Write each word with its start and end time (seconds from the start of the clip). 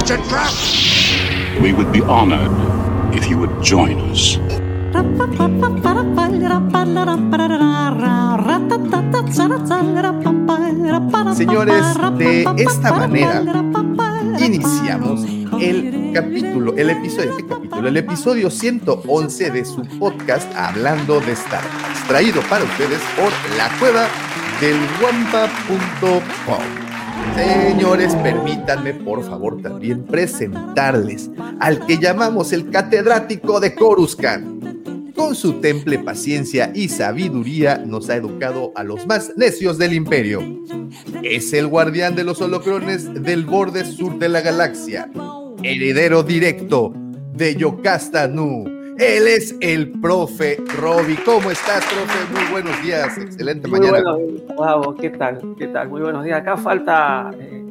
It's 0.00 0.10
a 0.10 0.16
trap! 0.28 0.50
We 1.62 1.74
would 1.74 1.92
be 1.92 2.00
honored 2.00 2.50
if 3.14 3.28
you 3.28 3.36
would 3.36 3.62
join 3.62 4.00
us. 4.10 4.38
Señores, 11.36 11.84
de 12.16 12.46
esta 12.56 12.92
manera 12.92 13.44
iniciamos 14.40 15.24
el 15.60 16.12
capítulo, 16.14 16.74
el 16.76 16.90
episodio, 16.90 17.36
¿qué 17.36 17.46
capítulo? 17.46 17.88
El 17.88 17.96
episodio 17.98 18.50
111 18.50 19.50
de 19.50 19.64
su 19.66 19.82
podcast 19.98 20.50
Hablando 20.56 21.20
de 21.20 21.32
Star 21.32 21.62
Wars, 21.62 22.08
traído 22.08 22.40
para 22.48 22.64
ustedes 22.64 23.00
por 23.16 23.30
la 23.58 23.68
cueva 23.78 24.08
del 24.60 24.78
guampa.com. 24.98 26.89
Señores, 27.36 28.14
permítanme 28.16 28.94
por 28.94 29.24
favor 29.24 29.62
también 29.62 30.04
presentarles 30.04 31.30
al 31.60 31.86
que 31.86 31.98
llamamos 31.98 32.52
el 32.52 32.70
catedrático 32.70 33.60
de 33.60 33.74
Coruscant. 33.74 34.60
Con 35.14 35.34
su 35.34 35.60
temple 35.60 35.98
paciencia 35.98 36.72
y 36.74 36.88
sabiduría 36.88 37.78
nos 37.78 38.08
ha 38.08 38.16
educado 38.16 38.72
a 38.74 38.84
los 38.84 39.06
más 39.06 39.32
necios 39.36 39.76
del 39.78 39.92
imperio. 39.92 40.42
Es 41.22 41.52
el 41.52 41.66
guardián 41.66 42.14
de 42.14 42.24
los 42.24 42.40
holocrones 42.40 43.12
del 43.22 43.44
borde 43.44 43.84
sur 43.84 44.18
de 44.18 44.28
la 44.28 44.40
galaxia, 44.40 45.10
heredero 45.62 46.22
directo 46.22 46.94
de 47.34 47.54
Yocasta 47.54 48.28
Nu. 48.28 48.79
Él 49.00 49.26
es 49.28 49.56
el 49.60 49.92
profe 50.00 50.58
Roby. 50.76 51.16
¿Cómo 51.24 51.50
estás, 51.50 51.82
profe? 51.86 52.18
Muy 52.34 52.50
buenos 52.52 52.82
días. 52.82 53.16
Excelente 53.16 53.66
Muy 53.66 53.80
mañana. 53.80 54.12
bueno, 54.12 54.44
wow, 54.56 54.94
¿qué 54.94 55.08
tal? 55.08 55.40
¿Qué 55.56 55.68
tal? 55.68 55.88
Muy 55.88 56.02
buenos 56.02 56.22
días. 56.22 56.38
Acá 56.38 56.58
falta 56.58 57.30
eh, 57.40 57.64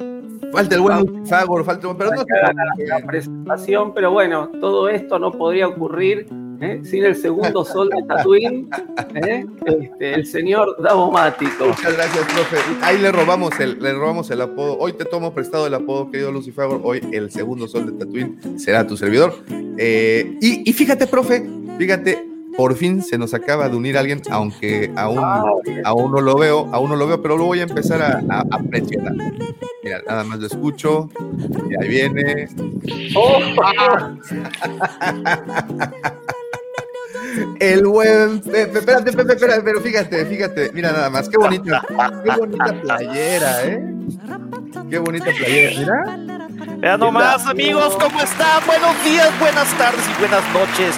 Falta 0.51 0.73
el 0.73 0.81
buen 0.81 1.27
Fagor, 1.27 1.63
falta 1.63 1.95
pero 1.95 2.09
no 2.09 2.23
la, 2.27 2.97
la 2.97 3.05
presentación, 3.05 3.93
pero 3.93 4.09
bueno, 4.09 4.49
todo 4.59 4.89
esto 4.89 5.19
no 5.19 5.31
podría 5.31 5.67
ocurrir 5.67 6.25
¿eh? 6.61 6.81
sin 6.83 7.05
el 7.05 7.15
segundo 7.15 7.63
sol 7.65 7.89
de 7.89 8.03
Tatooine, 8.03 8.69
¿eh? 9.15 9.45
este, 9.65 10.13
el 10.13 10.25
señor 10.25 10.81
Davomático. 10.81 11.67
Muchas 11.67 11.93
gracias, 11.93 12.25
profe. 12.25 12.57
Ahí 12.81 12.97
le 12.97 13.11
robamos 13.11 13.57
el, 13.59 13.79
le 13.79 13.93
robamos 13.93 14.29
el 14.31 14.41
apodo. 14.41 14.77
Hoy 14.77 14.93
te 14.93 15.05
tomo 15.05 15.33
prestado 15.33 15.67
el 15.67 15.73
apodo, 15.73 16.11
querido 16.11 16.31
Lucifagor. 16.31 16.81
Hoy 16.83 17.01
el 17.11 17.31
segundo 17.31 17.67
sol 17.67 17.85
de 17.85 17.91
Tatooine 17.93 18.59
será 18.59 18.85
tu 18.85 18.97
servidor. 18.97 19.35
Eh, 19.77 20.37
y, 20.41 20.69
y 20.69 20.73
fíjate, 20.73 21.07
profe, 21.07 21.45
fíjate, 21.77 22.25
por 22.57 22.75
fin 22.75 23.01
se 23.01 23.17
nos 23.17 23.33
acaba 23.33 23.69
de 23.69 23.77
unir 23.77 23.97
alguien, 23.97 24.21
aunque 24.29 24.91
aún, 24.95 25.19
aún 25.85 26.11
no 26.11 26.19
lo 26.19 26.37
veo, 26.37 26.67
aún 26.73 26.89
no 26.89 26.95
lo 26.95 27.07
veo, 27.07 27.21
pero 27.21 27.37
lo 27.37 27.45
voy 27.45 27.59
a 27.59 27.63
empezar 27.63 28.01
a, 28.01 28.21
a, 28.29 28.41
a 28.41 28.59
presionar. 28.63 29.13
Mira, 29.81 30.01
nada 30.05 30.25
más 30.25 30.39
lo 30.39 30.47
escucho. 30.47 31.09
Y 31.69 31.81
ahí 31.81 31.89
viene. 31.89 32.49
Oh, 33.15 33.39
El 37.59 37.85
buen 37.85 38.39
Pepe, 38.41 38.79
espérate, 38.79 39.11
Pepe, 39.13 39.33
espérate, 39.33 39.61
pero 39.61 39.81
fíjate, 39.81 40.25
fíjate, 40.25 40.71
mira 40.73 40.91
nada 40.91 41.09
más, 41.09 41.29
qué 41.29 41.37
bonita, 41.37 41.81
qué 42.23 42.31
bonita 42.37 42.81
playera, 42.81 43.65
¿eh? 43.65 43.83
Qué 44.89 44.99
bonita 44.99 45.25
playera, 45.25 46.05
mira. 46.05 46.47
Vean 46.77 46.99
nomás, 46.99 47.45
amigos, 47.45 47.97
¿cómo 47.99 48.21
están? 48.21 48.65
Buenos 48.65 49.03
días, 49.03 49.31
buenas 49.39 49.67
tardes 49.77 50.01
y 50.07 50.19
buenas 50.19 50.43
noches. 50.53 50.95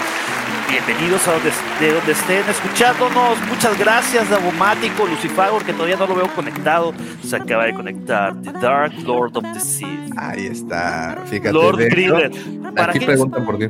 Bienvenidos 0.72 1.28
a 1.28 1.34
donde, 1.34 1.52
de 1.82 1.94
donde 1.94 2.12
estén 2.14 2.50
escuchándonos. 2.50 3.38
Muchas 3.50 3.78
gracias, 3.78 4.30
Davomático, 4.30 5.06
Lucifagor, 5.06 5.66
que 5.66 5.74
todavía 5.74 5.98
no 5.98 6.08
lo 6.08 6.16
veo 6.16 6.34
conectado. 6.34 6.94
Se 7.26 7.36
acaba 7.36 7.66
de 7.66 7.74
conectar. 7.74 8.34
The 8.42 8.54
Dark 8.54 8.94
Lord 9.04 9.36
of 9.36 9.44
the 9.54 9.60
Sea. 9.60 10.08
Ahí 10.16 10.46
está, 10.46 11.18
fíjate. 11.26 11.52
Lord. 11.52 12.34
Para 12.74 12.92
Aquí 12.92 13.06
preguntan 13.06 13.46
por 13.46 13.58
ti. 13.58 13.68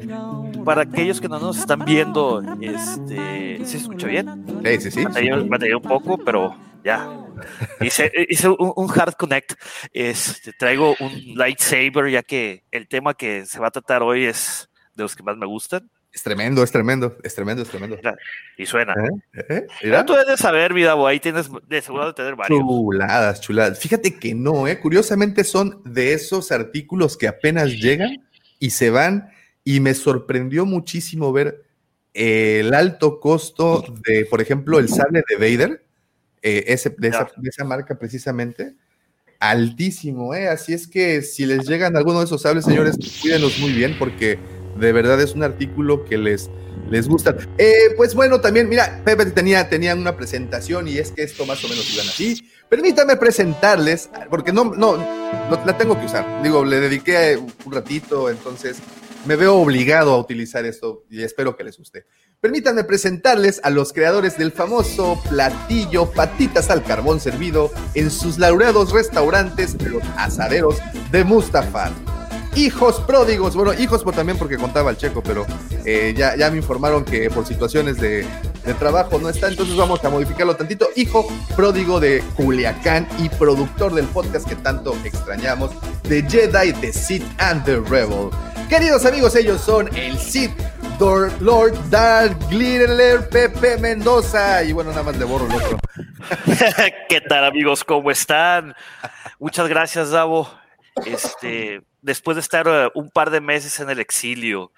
Para 0.63 0.83
aquellos 0.83 1.19
que 1.19 1.27
no 1.27 1.39
nos 1.39 1.57
están 1.57 1.85
viendo, 1.85 2.41
este, 2.61 3.57
¿sí 3.59 3.65
se 3.65 3.77
escucha 3.77 4.07
bien? 4.07 4.45
Sí, 4.63 4.81
sí, 4.81 4.91
sí. 4.91 5.03
Batallé, 5.03 5.43
batallé 5.43 5.75
un 5.75 5.81
poco, 5.81 6.17
pero 6.17 6.55
ya. 6.83 7.09
Hice, 7.79 8.11
hice 8.29 8.49
un, 8.49 8.73
un 8.75 8.89
hard 8.89 9.15
connect. 9.15 9.53
Este, 9.93 10.53
traigo 10.53 10.95
un 10.99 11.35
lightsaber, 11.35 12.09
ya 12.09 12.23
que 12.23 12.63
el 12.71 12.87
tema 12.87 13.13
que 13.13 13.45
se 13.45 13.59
va 13.59 13.67
a 13.67 13.71
tratar 13.71 14.03
hoy 14.03 14.25
es 14.25 14.69
de 14.93 15.03
los 15.03 15.15
que 15.15 15.23
más 15.23 15.37
me 15.37 15.45
gustan. 15.45 15.89
Es 16.13 16.23
tremendo, 16.23 16.61
es 16.61 16.71
tremendo, 16.71 17.17
es 17.23 17.33
tremendo, 17.33 17.63
es 17.63 17.69
tremendo. 17.69 17.95
Mira, 17.95 18.15
y 18.57 18.65
suena. 18.65 18.93
¿Eh? 18.93 19.43
¿Eh? 19.49 19.67
Mira. 19.81 20.05
tú 20.05 20.11
debes 20.11 20.27
de 20.27 20.37
saber, 20.37 20.73
mi 20.73 20.83
Davo, 20.83 21.07
ahí 21.07 21.21
tienes 21.21 21.49
de 21.67 21.81
seguro 21.81 22.07
de 22.07 22.13
tener 22.13 22.35
varios. 22.35 22.59
Chuladas, 22.59 23.39
chuladas. 23.39 23.79
Fíjate 23.79 24.19
que 24.19 24.33
no, 24.33 24.67
¿eh? 24.67 24.77
Curiosamente 24.79 25.45
son 25.45 25.81
de 25.85 26.13
esos 26.13 26.51
artículos 26.51 27.17
que 27.17 27.29
apenas 27.29 27.69
llegan 27.69 28.27
y 28.59 28.71
se 28.71 28.89
van. 28.89 29.31
Y 29.63 29.79
me 29.79 29.93
sorprendió 29.93 30.65
muchísimo 30.65 31.31
ver 31.31 31.63
el 32.13 32.73
alto 32.73 33.19
costo 33.19 33.83
de, 34.05 34.25
por 34.25 34.41
ejemplo, 34.41 34.79
el 34.79 34.89
sable 34.89 35.23
de 35.27 35.35
Vader, 35.35 35.85
eh, 36.41 36.65
ese, 36.67 36.89
de, 36.97 37.07
esa, 37.09 37.27
de 37.37 37.49
esa 37.49 37.63
marca 37.63 37.97
precisamente. 37.97 38.75
Altísimo, 39.39 40.35
¿eh? 40.35 40.47
Así 40.47 40.73
es 40.73 40.87
que 40.87 41.21
si 41.21 41.45
les 41.45 41.67
llegan 41.67 41.95
alguno 41.95 42.19
de 42.19 42.25
esos 42.25 42.41
sables, 42.41 42.65
señores, 42.65 42.95
cuídenlos 43.21 43.57
muy 43.59 43.71
bien 43.71 43.95
porque 43.97 44.37
de 44.79 44.91
verdad 44.91 45.19
es 45.21 45.33
un 45.33 45.43
artículo 45.43 46.05
que 46.05 46.17
les, 46.17 46.49
les 46.89 47.07
gusta. 47.07 47.35
Eh, 47.57 47.93
pues 47.97 48.13
bueno, 48.13 48.39
también, 48.39 48.69
mira, 48.69 49.01
Pepe 49.03 49.25
tenía, 49.27 49.67
tenía 49.69 49.95
una 49.95 50.15
presentación 50.15 50.87
y 50.87 50.97
es 50.97 51.11
que 51.11 51.23
esto 51.23 51.45
más 51.45 51.63
o 51.63 51.69
menos 51.69 51.91
iban 51.93 52.07
así. 52.07 52.49
Permítame 52.69 53.17
presentarles, 53.17 54.09
porque 54.29 54.53
no, 54.53 54.65
no, 54.65 54.97
no, 54.97 55.65
la 55.65 55.77
tengo 55.77 55.99
que 55.99 56.05
usar. 56.05 56.41
Digo, 56.43 56.63
le 56.63 56.79
dediqué 56.79 57.37
un 57.65 57.71
ratito, 57.71 58.29
entonces 58.29 58.77
me 59.25 59.35
veo 59.35 59.55
obligado 59.55 60.13
a 60.13 60.19
utilizar 60.19 60.65
esto 60.65 61.05
y 61.09 61.21
espero 61.23 61.55
que 61.55 61.63
les 61.63 61.77
guste. 61.77 62.05
Permítanme 62.39 62.83
presentarles 62.83 63.61
a 63.63 63.69
los 63.69 63.93
creadores 63.93 64.37
del 64.37 64.51
famoso 64.51 65.21
platillo 65.29 66.09
patitas 66.11 66.69
al 66.69 66.83
carbón 66.83 67.19
servido 67.19 67.71
en 67.93 68.09
sus 68.09 68.39
laureados 68.39 68.91
restaurantes, 68.91 69.75
los 69.83 70.03
asaderos 70.17 70.77
de 71.11 71.23
Mustafa 71.23 71.91
hijos 72.55 72.99
pródigos, 73.01 73.55
bueno, 73.55 73.73
hijos 73.73 74.03
por 74.03 74.13
también 74.13 74.37
porque 74.37 74.57
contaba 74.57 74.91
el 74.91 74.97
checo, 74.97 75.21
pero 75.23 75.45
eh, 75.85 76.13
ya, 76.15 76.35
ya 76.35 76.49
me 76.51 76.57
informaron 76.57 77.05
que 77.05 77.29
por 77.29 77.45
situaciones 77.45 77.97
de, 77.97 78.25
trabajo 78.79 79.19
no 79.19 79.29
está, 79.29 79.47
entonces 79.47 79.75
vamos 79.75 80.03
a 80.03 80.09
modificarlo 80.09 80.55
tantito. 80.55 80.89
Hijo 80.95 81.27
pródigo 81.55 81.99
de 81.99 82.23
Culiacán 82.35 83.07
y 83.19 83.29
productor 83.29 83.93
del 83.93 84.05
podcast 84.05 84.47
que 84.47 84.55
tanto 84.55 84.95
extrañamos, 85.03 85.71
The 86.03 86.23
Jedi, 86.23 86.73
The 86.73 86.93
Sith 86.93 87.25
and 87.39 87.63
The 87.65 87.79
Rebel. 87.81 88.29
Queridos 88.69 89.05
amigos, 89.05 89.35
ellos 89.35 89.61
son 89.61 89.89
el 89.97 90.17
Sith, 90.17 90.51
Lord 90.99 91.73
Darth 91.89 92.37
Glitter, 92.49 93.27
Pepe 93.29 93.77
Mendoza, 93.77 94.63
y 94.63 94.71
bueno, 94.71 94.91
nada 94.91 95.03
más 95.03 95.17
le 95.17 95.25
borro 95.25 95.47
el 95.47 95.53
otro. 95.53 95.77
¿Qué 97.09 97.21
tal 97.21 97.43
amigos? 97.45 97.83
¿Cómo 97.83 98.11
están? 98.11 98.75
Muchas 99.39 99.67
gracias, 99.67 100.11
Davo. 100.11 100.47
Este, 101.05 101.81
después 102.01 102.35
de 102.35 102.41
estar 102.41 102.67
uh, 102.67 102.91
un 102.99 103.09
par 103.09 103.29
de 103.29 103.41
meses 103.41 103.79
en 103.79 103.89
el 103.89 103.99
exilio, 103.99 104.71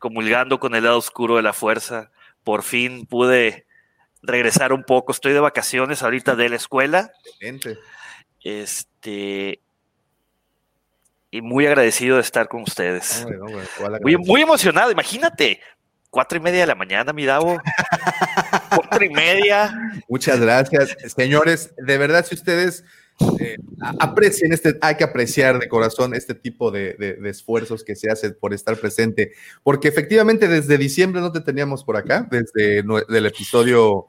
comulgando 0.00 0.60
con 0.60 0.74
el 0.74 0.84
lado 0.84 0.98
oscuro 0.98 1.36
de 1.36 1.42
la 1.42 1.52
fuerza, 1.52 2.10
por 2.44 2.62
fin 2.62 3.06
pude 3.06 3.66
regresar 4.22 4.72
un 4.72 4.84
poco. 4.84 5.12
Estoy 5.12 5.32
de 5.32 5.40
vacaciones 5.40 6.02
ahorita 6.02 6.36
de 6.36 6.48
la 6.48 6.56
escuela. 6.56 7.10
Excelente. 7.24 7.78
Este. 8.42 9.60
Y 11.30 11.42
muy 11.42 11.66
agradecido 11.66 12.16
de 12.16 12.22
estar 12.22 12.48
con 12.48 12.62
ustedes. 12.62 13.22
Hombre, 13.22 13.40
hombre, 13.40 14.00
muy, 14.02 14.16
muy, 14.16 14.42
emocionado, 14.42 14.90
imagínate. 14.90 15.60
Cuatro 16.08 16.38
y 16.38 16.40
media 16.40 16.60
de 16.60 16.66
la 16.68 16.74
mañana, 16.74 17.12
mi 17.12 17.26
Davo. 17.26 17.58
Cuatro 18.74 19.04
y 19.04 19.10
media. 19.10 19.74
Muchas 20.08 20.40
gracias. 20.40 20.96
Señores, 21.14 21.74
de 21.76 21.98
verdad, 21.98 22.24
si 22.24 22.36
ustedes 22.36 22.84
eh, 23.40 23.56
aprecien 23.98 24.52
este, 24.52 24.76
hay 24.82 24.96
que 24.96 25.04
apreciar 25.04 25.58
de 25.58 25.68
corazón 25.68 26.14
este 26.14 26.34
tipo 26.34 26.70
de, 26.70 26.94
de, 26.94 27.14
de, 27.14 27.30
esfuerzos 27.30 27.82
que 27.82 27.96
se 27.96 28.10
hacen 28.10 28.36
por 28.38 28.52
estar 28.52 28.76
presente, 28.76 29.32
porque 29.62 29.88
efectivamente 29.88 30.48
desde 30.48 30.76
diciembre 30.76 31.22
no 31.22 31.32
te 31.32 31.40
teníamos 31.40 31.82
por 31.82 31.96
acá, 31.96 32.28
desde 32.30 32.80
el 32.80 33.26
episodio 33.26 34.08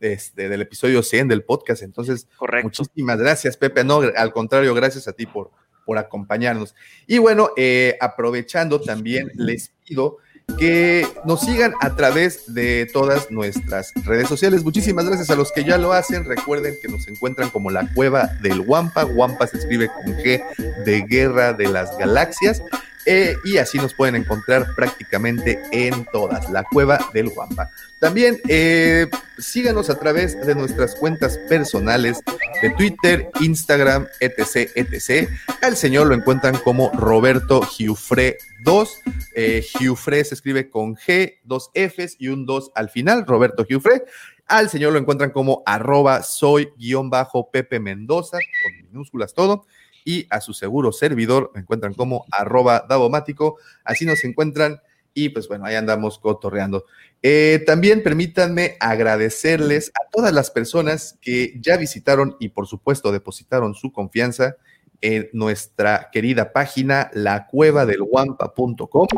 este, 0.00 0.48
del 0.48 0.60
episodio 0.60 1.02
100 1.02 1.28
del 1.28 1.44
podcast, 1.44 1.82
entonces 1.82 2.28
Correcto. 2.36 2.66
muchísimas 2.66 3.18
gracias 3.18 3.56
Pepe, 3.56 3.84
no, 3.84 4.00
al 4.00 4.32
contrario, 4.32 4.74
gracias 4.74 5.08
a 5.08 5.12
ti 5.12 5.24
por, 5.24 5.50
por 5.86 5.96
acompañarnos. 5.96 6.74
Y 7.06 7.18
bueno, 7.18 7.50
eh, 7.56 7.96
aprovechando 8.00 8.80
también, 8.80 9.30
les 9.34 9.72
pido 9.86 10.18
que 10.58 11.06
nos 11.24 11.40
sigan 11.40 11.74
a 11.80 11.94
través 11.96 12.54
de 12.54 12.88
todas 12.92 13.30
nuestras 13.30 13.92
redes 14.04 14.28
sociales. 14.28 14.64
Muchísimas 14.64 15.06
gracias 15.06 15.30
a 15.30 15.36
los 15.36 15.52
que 15.52 15.64
ya 15.64 15.78
lo 15.78 15.92
hacen. 15.92 16.24
Recuerden 16.24 16.74
que 16.80 16.88
nos 16.88 17.08
encuentran 17.08 17.50
como 17.50 17.70
la 17.70 17.88
cueva 17.94 18.26
del 18.42 18.60
Wampa. 18.60 19.04
Wampa 19.04 19.46
se 19.46 19.58
escribe 19.58 19.88
con 19.88 20.14
G 20.16 20.42
de 20.84 21.02
Guerra 21.02 21.52
de 21.52 21.68
las 21.68 21.96
Galaxias. 21.98 22.62
Eh, 23.06 23.36
y 23.44 23.56
así 23.56 23.78
nos 23.78 23.94
pueden 23.94 24.14
encontrar 24.14 24.74
prácticamente 24.74 25.60
en 25.72 26.06
todas, 26.12 26.48
la 26.50 26.64
cueva 26.64 26.98
del 27.12 27.30
Guampa. 27.30 27.68
También 27.98 28.40
eh, 28.48 29.08
síganos 29.38 29.90
a 29.90 29.98
través 29.98 30.40
de 30.44 30.54
nuestras 30.54 30.94
cuentas 30.94 31.38
personales 31.48 32.20
de 32.60 32.70
Twitter, 32.70 33.30
Instagram, 33.40 34.06
etc, 34.20 34.70
etc. 34.76 35.28
Al 35.62 35.76
señor 35.76 36.06
lo 36.06 36.14
encuentran 36.14 36.56
como 36.58 36.90
Roberto 36.92 37.62
Giufre 37.62 38.38
2. 38.64 39.00
Eh, 39.34 39.62
Giufre 39.62 40.24
se 40.24 40.34
escribe 40.34 40.70
con 40.70 40.94
G, 40.94 41.40
dos 41.44 41.70
Fs 41.74 42.16
y 42.18 42.28
un 42.28 42.46
2 42.46 42.72
al 42.74 42.88
final, 42.90 43.26
Roberto 43.26 43.64
Giufre. 43.64 44.04
Al 44.46 44.68
señor 44.68 44.92
lo 44.92 44.98
encuentran 44.98 45.30
como 45.30 45.62
arroba 45.66 46.22
soy 46.22 46.70
guion 46.76 47.08
bajo 47.08 47.50
Pepe 47.50 47.80
Mendoza, 47.80 48.38
con 48.62 48.88
minúsculas 48.88 49.34
todo 49.34 49.66
y 50.04 50.26
a 50.30 50.40
su 50.40 50.54
seguro 50.54 50.92
servidor 50.92 51.50
me 51.54 51.60
encuentran 51.60 51.94
como 51.94 52.26
arroba 52.30 52.84
davomático, 52.88 53.58
así 53.84 54.04
nos 54.04 54.24
encuentran 54.24 54.80
y 55.14 55.28
pues 55.28 55.48
bueno, 55.48 55.66
ahí 55.66 55.74
andamos 55.74 56.18
cotorreando. 56.18 56.86
Eh, 57.22 57.62
también 57.66 58.02
permítanme 58.02 58.76
agradecerles 58.80 59.90
a 59.90 60.08
todas 60.10 60.32
las 60.32 60.50
personas 60.50 61.18
que 61.20 61.54
ya 61.60 61.76
visitaron 61.76 62.36
y 62.40 62.48
por 62.48 62.66
supuesto 62.66 63.12
depositaron 63.12 63.74
su 63.74 63.92
confianza 63.92 64.56
en 65.00 65.28
nuestra 65.32 66.10
querida 66.12 66.52
página 66.52 67.10
lacuevadelguampa.com, 67.12 69.08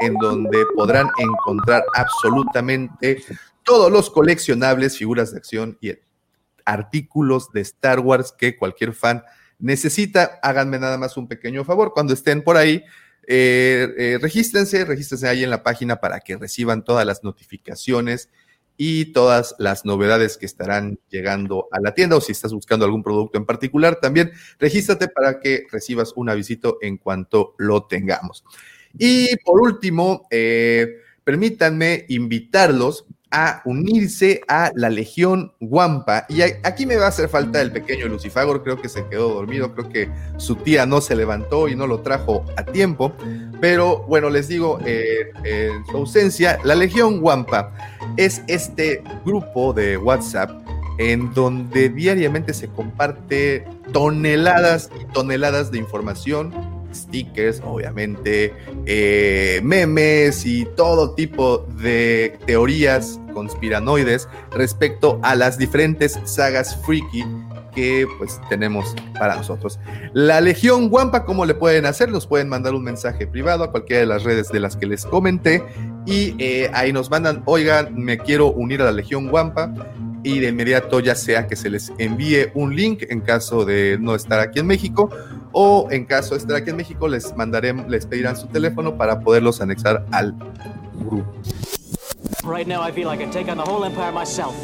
en 0.00 0.14
donde 0.14 0.64
podrán 0.74 1.08
encontrar 1.18 1.82
absolutamente 1.94 3.22
todos 3.64 3.92
los 3.92 4.08
coleccionables, 4.10 4.96
figuras 4.96 5.32
de 5.32 5.38
acción 5.38 5.78
y 5.80 5.92
artículos 6.64 7.52
de 7.52 7.60
Star 7.60 8.00
Wars 8.00 8.32
que 8.32 8.56
cualquier 8.56 8.92
fan 8.92 9.24
necesita, 9.62 10.40
háganme 10.42 10.78
nada 10.78 10.98
más 10.98 11.16
un 11.16 11.28
pequeño 11.28 11.64
favor, 11.64 11.92
cuando 11.94 12.12
estén 12.12 12.42
por 12.42 12.56
ahí, 12.56 12.84
eh, 13.26 13.88
eh, 13.96 14.18
regístrense, 14.20 14.84
regístrense 14.84 15.28
ahí 15.28 15.44
en 15.44 15.50
la 15.50 15.62
página 15.62 15.96
para 16.00 16.20
que 16.20 16.36
reciban 16.36 16.84
todas 16.84 17.06
las 17.06 17.22
notificaciones 17.22 18.28
y 18.76 19.12
todas 19.12 19.54
las 19.58 19.84
novedades 19.84 20.36
que 20.36 20.46
estarán 20.46 20.98
llegando 21.08 21.68
a 21.70 21.80
la 21.80 21.94
tienda 21.94 22.16
o 22.16 22.20
si 22.20 22.32
estás 22.32 22.52
buscando 22.52 22.84
algún 22.84 23.04
producto 23.04 23.38
en 23.38 23.46
particular, 23.46 24.00
también 24.00 24.32
regístrate 24.58 25.06
para 25.08 25.38
que 25.38 25.66
recibas 25.70 26.12
un 26.16 26.28
avisito 26.28 26.78
en 26.82 26.98
cuanto 26.98 27.54
lo 27.58 27.86
tengamos. 27.86 28.44
Y 28.98 29.36
por 29.44 29.60
último, 29.60 30.26
eh, 30.30 30.96
permítanme 31.22 32.06
invitarlos 32.08 33.06
a 33.32 33.62
unirse 33.64 34.42
a 34.46 34.70
la 34.74 34.90
Legión 34.90 35.52
Guampa. 35.58 36.26
Y 36.28 36.42
aquí 36.42 36.86
me 36.86 36.96
va 36.96 37.06
a 37.06 37.08
hacer 37.08 37.28
falta 37.28 37.60
el 37.60 37.72
pequeño 37.72 38.06
Lucifagor, 38.06 38.62
creo 38.62 38.80
que 38.80 38.88
se 38.88 39.06
quedó 39.08 39.34
dormido, 39.34 39.74
creo 39.74 39.88
que 39.88 40.08
su 40.36 40.56
tía 40.56 40.86
no 40.86 41.00
se 41.00 41.16
levantó 41.16 41.68
y 41.68 41.74
no 41.74 41.86
lo 41.86 42.00
trajo 42.00 42.44
a 42.56 42.64
tiempo. 42.64 43.12
Pero 43.60 44.04
bueno, 44.04 44.28
les 44.28 44.48
digo, 44.48 44.78
eh, 44.84 45.32
en 45.44 45.84
su 45.86 45.96
ausencia, 45.96 46.58
la 46.64 46.74
Legión 46.74 47.20
Guampa 47.20 47.72
es 48.16 48.42
este 48.46 49.02
grupo 49.24 49.72
de 49.72 49.96
WhatsApp 49.96 50.50
en 50.98 51.32
donde 51.32 51.88
diariamente 51.88 52.52
se 52.52 52.68
comparte 52.68 53.64
toneladas 53.92 54.90
y 55.00 55.04
toneladas 55.12 55.70
de 55.70 55.78
información 55.78 56.52
stickers, 56.94 57.60
obviamente, 57.64 58.54
eh, 58.86 59.60
memes 59.62 60.44
y 60.46 60.64
todo 60.76 61.14
tipo 61.14 61.66
de 61.80 62.38
teorías 62.46 63.20
conspiranoides 63.32 64.28
respecto 64.52 65.18
a 65.22 65.34
las 65.34 65.58
diferentes 65.58 66.18
sagas 66.24 66.76
freaky 66.84 67.24
que 67.74 68.06
pues 68.18 68.40
tenemos 68.48 68.94
para 69.18 69.36
nosotros. 69.36 69.78
La 70.12 70.40
Legión 70.40 70.88
Guampa, 70.88 71.24
¿cómo 71.24 71.44
le 71.46 71.54
pueden 71.54 71.86
hacer? 71.86 72.10
Nos 72.10 72.26
pueden 72.26 72.48
mandar 72.48 72.74
un 72.74 72.84
mensaje 72.84 73.26
privado 73.26 73.64
a 73.64 73.70
cualquiera 73.70 74.00
de 74.00 74.06
las 74.06 74.24
redes 74.24 74.50
de 74.50 74.60
las 74.60 74.76
que 74.76 74.86
les 74.86 75.04
comenté 75.06 75.64
y 76.06 76.34
eh, 76.38 76.70
ahí 76.74 76.92
nos 76.92 77.10
mandan, 77.10 77.42
oigan, 77.46 77.94
me 77.96 78.18
quiero 78.18 78.48
unir 78.52 78.82
a 78.82 78.86
la 78.86 78.92
Legión 78.92 79.28
Guampa 79.28 79.72
y 80.22 80.38
de 80.38 80.48
inmediato 80.48 81.00
ya 81.00 81.14
sea 81.14 81.46
que 81.46 81.56
se 81.56 81.70
les 81.70 81.92
envíe 81.98 82.50
un 82.54 82.76
link 82.76 83.04
en 83.08 83.20
caso 83.20 83.64
de 83.64 83.98
no 84.00 84.14
estar 84.14 84.38
aquí 84.40 84.60
en 84.60 84.66
México 84.66 85.10
o 85.52 85.88
en 85.90 86.04
caso 86.04 86.34
de 86.34 86.40
estar 86.40 86.56
aquí 86.56 86.70
en 86.70 86.76
México 86.76 87.08
les 87.08 87.36
mandaremos, 87.36 87.88
les 87.88 88.06
pedirán 88.06 88.36
su 88.36 88.46
teléfono 88.46 88.96
para 88.96 89.20
poderlos 89.20 89.60
anexar 89.60 90.04
al 90.10 90.34
grupo. 91.04 91.32
Right 92.44 92.66
now 92.66 92.82
I 92.82 92.90
feel 92.90 93.06
like 93.06 93.22
I 93.22 93.30
take 93.30 93.50
on 93.50 93.56
the 93.56 93.64
whole 93.64 93.84
empire 93.84 94.12
myself. 94.12 94.54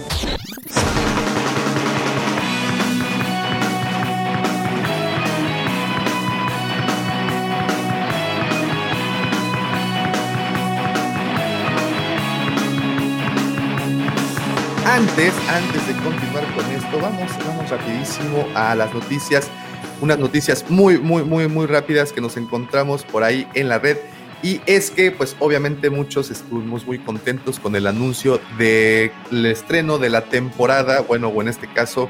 Antes, 14.98 15.32
antes 15.48 15.86
de 15.86 15.92
continuar 16.02 16.44
con 16.56 16.64
esto, 16.72 16.98
vamos, 17.00 17.30
vamos 17.46 17.70
rapidísimo 17.70 18.44
a 18.56 18.74
las 18.74 18.92
noticias, 18.92 19.48
unas 20.00 20.18
noticias 20.18 20.64
muy, 20.68 20.98
muy, 20.98 21.22
muy, 21.22 21.48
muy 21.48 21.66
rápidas 21.66 22.12
que 22.12 22.20
nos 22.20 22.36
encontramos 22.36 23.04
por 23.04 23.24
ahí 23.24 23.46
en 23.54 23.68
la 23.68 23.78
red. 23.78 23.96
Y 24.42 24.60
es 24.66 24.90
que, 24.90 25.10
pues 25.10 25.36
obviamente 25.40 25.90
muchos 25.90 26.30
estuvimos 26.30 26.86
muy 26.86 26.98
contentos 26.98 27.58
con 27.58 27.74
el 27.74 27.86
anuncio 27.86 28.40
del 28.56 29.12
estreno 29.46 29.98
de 29.98 30.10
la 30.10 30.22
temporada, 30.22 31.00
bueno, 31.00 31.28
o 31.28 31.42
en 31.42 31.48
este 31.48 31.66
caso, 31.66 32.08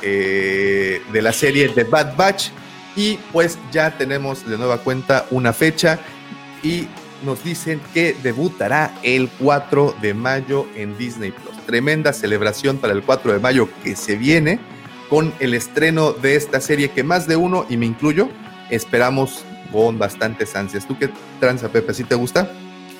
eh, 0.00 1.02
de 1.12 1.22
la 1.22 1.32
serie 1.32 1.68
The 1.68 1.84
Bad 1.84 2.16
Batch. 2.16 2.48
Y 2.96 3.18
pues 3.32 3.58
ya 3.70 3.96
tenemos 3.96 4.48
de 4.48 4.56
nueva 4.56 4.78
cuenta 4.78 5.26
una 5.30 5.52
fecha 5.52 6.00
y 6.62 6.88
nos 7.24 7.44
dicen 7.44 7.80
que 7.92 8.16
debutará 8.22 8.94
el 9.02 9.28
4 9.38 9.96
de 10.00 10.14
mayo 10.14 10.66
en 10.74 10.96
Disney 10.96 11.30
Plus 11.30 11.58
tremenda 11.68 12.14
celebración 12.14 12.78
para 12.78 12.94
el 12.94 13.02
4 13.02 13.34
de 13.34 13.38
mayo 13.40 13.68
que 13.84 13.94
se 13.94 14.16
viene 14.16 14.58
con 15.08 15.32
el 15.40 15.54
estreno 15.54 16.12
de 16.12 16.36
esta 16.36 16.60
serie 16.60 16.90
que 16.90 17.02
más 17.02 17.26
de 17.26 17.36
uno, 17.36 17.66
y 17.68 17.76
me 17.76 17.86
incluyo, 17.86 18.28
esperamos 18.70 19.44
con 19.72 19.98
bastantes 19.98 20.54
ansias. 20.56 20.86
¿Tú 20.86 20.98
qué 20.98 21.10
tranza, 21.40 21.68
Pepe? 21.68 21.94
¿Sí 21.94 22.04
te 22.04 22.14
gusta? 22.14 22.50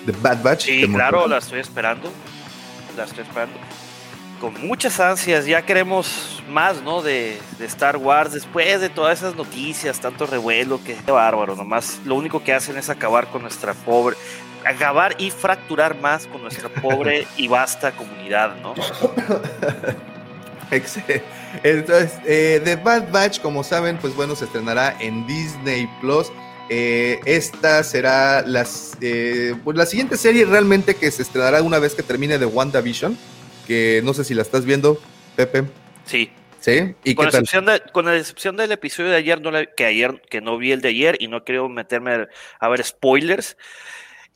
The 0.06 0.12
Bad 0.20 0.42
Batch. 0.42 0.64
Sí, 0.64 0.86
claro, 0.92 1.26
la 1.26 1.38
estoy 1.38 1.60
esperando. 1.60 2.10
La 2.96 3.04
estoy 3.04 3.24
esperando. 3.24 3.56
Con 4.40 4.54
muchas 4.66 5.00
ansias, 5.00 5.46
ya 5.46 5.62
queremos 5.62 6.42
más, 6.48 6.80
¿no? 6.82 7.02
De, 7.02 7.38
de 7.58 7.66
Star 7.66 7.96
Wars, 7.96 8.32
después 8.32 8.80
de 8.80 8.88
todas 8.88 9.18
esas 9.18 9.34
noticias, 9.34 10.00
tanto 10.00 10.26
revuelo, 10.26 10.80
que 10.82 10.96
bárbaro, 11.06 11.56
nomás 11.56 12.00
lo 12.04 12.14
único 12.14 12.42
que 12.42 12.52
hacen 12.52 12.76
es 12.76 12.88
acabar 12.88 13.26
con 13.28 13.42
nuestra 13.42 13.74
pobre, 13.74 14.16
acabar 14.64 15.16
y 15.18 15.30
fracturar 15.30 16.00
más 16.00 16.26
con 16.28 16.42
nuestra 16.42 16.68
pobre 16.68 17.26
y 17.36 17.48
vasta 17.48 17.92
comunidad, 17.92 18.54
¿no? 18.62 18.74
Entonces, 21.62 22.12
eh, 22.26 22.60
The 22.64 22.76
Bad 22.76 23.10
Batch, 23.10 23.40
como 23.40 23.64
saben, 23.64 23.96
pues 23.98 24.14
bueno, 24.14 24.36
se 24.36 24.44
estrenará 24.44 24.96
en 25.00 25.26
Disney 25.26 25.88
Plus. 26.00 26.30
Eh, 26.70 27.20
esta 27.24 27.82
será 27.82 28.42
las, 28.42 28.98
eh, 29.00 29.54
pues 29.64 29.76
la 29.76 29.86
siguiente 29.86 30.18
serie 30.18 30.44
realmente 30.44 30.94
que 30.94 31.10
se 31.10 31.22
estrenará 31.22 31.62
una 31.62 31.78
vez 31.78 31.94
que 31.94 32.02
termine 32.02 32.38
de 32.38 32.44
WandaVision, 32.44 33.16
que 33.66 34.02
no 34.04 34.12
sé 34.12 34.24
si 34.24 34.34
la 34.34 34.42
estás 34.42 34.64
viendo, 34.64 35.00
Pepe. 35.36 35.64
Sí. 36.04 36.30
¿Sí? 36.60 36.94
¿Y 37.04 37.14
con, 37.14 37.26
excepción 37.26 37.66
de, 37.66 37.80
con 37.92 38.04
la 38.04 38.16
excepción 38.16 38.56
del 38.56 38.72
episodio 38.72 39.10
de 39.10 39.16
ayer, 39.16 39.40
no 39.40 39.52
que 39.76 39.84
ayer, 39.86 40.20
que 40.28 40.40
no 40.40 40.58
vi 40.58 40.72
el 40.72 40.80
de 40.80 40.88
ayer 40.88 41.16
y 41.20 41.28
no 41.28 41.44
quiero 41.44 41.68
meterme 41.68 42.26
a 42.58 42.68
ver 42.68 42.84
spoilers, 42.84 43.56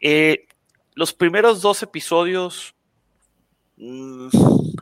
eh, 0.00 0.46
los 0.94 1.12
primeros 1.12 1.62
dos 1.62 1.82
episodios, 1.82 2.74
mm, 3.76 4.29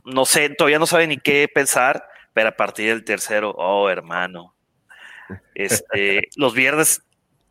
no 0.04 0.24
sé, 0.24 0.50
todavía 0.50 0.78
no 0.78 0.86
sabe 0.86 1.06
ni 1.06 1.18
qué 1.18 1.48
pensar, 1.52 2.06
pero 2.32 2.48
a 2.48 2.56
partir 2.56 2.88
del 2.88 3.04
tercero, 3.04 3.50
oh 3.56 3.88
hermano, 3.88 4.54
este, 5.54 6.22
los 6.36 6.54
viernes, 6.54 7.02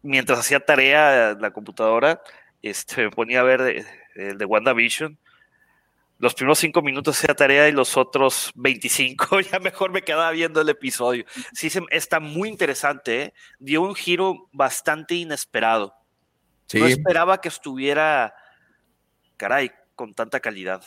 mientras 0.01 0.39
hacía 0.39 0.59
tarea 0.59 1.31
en 1.31 1.41
la 1.41 1.51
computadora, 1.51 2.21
este, 2.61 3.03
me 3.03 3.11
ponía 3.11 3.41
a 3.41 3.43
ver 3.43 3.85
el 4.15 4.37
de, 4.37 4.45
WandaVision. 4.45 5.17
Los 6.17 6.33
primeros 6.33 6.59
cinco 6.59 6.81
minutos 6.81 7.17
hacía 7.17 7.33
tarea 7.33 7.69
y 7.69 7.71
los 7.71 7.95
otros 7.95 8.51
25 8.55 9.39
ya 9.51 9.59
mejor 9.59 9.91
me 9.91 10.01
quedaba 10.01 10.31
viendo 10.31 10.59
el 10.59 10.67
episodio. 10.67 11.25
Sí, 11.53 11.69
está 11.91 12.19
muy 12.19 12.49
interesante, 12.49 13.21
¿eh? 13.21 13.33
dio 13.57 13.81
un 13.81 13.95
giro 13.95 14.49
bastante 14.51 15.15
inesperado. 15.15 15.95
No 16.73 16.85
esperaba 16.85 17.41
que 17.41 17.47
estuviera, 17.47 18.35
caray, 19.37 19.71
con 19.95 20.13
tanta 20.13 20.39
calidad. 20.39 20.83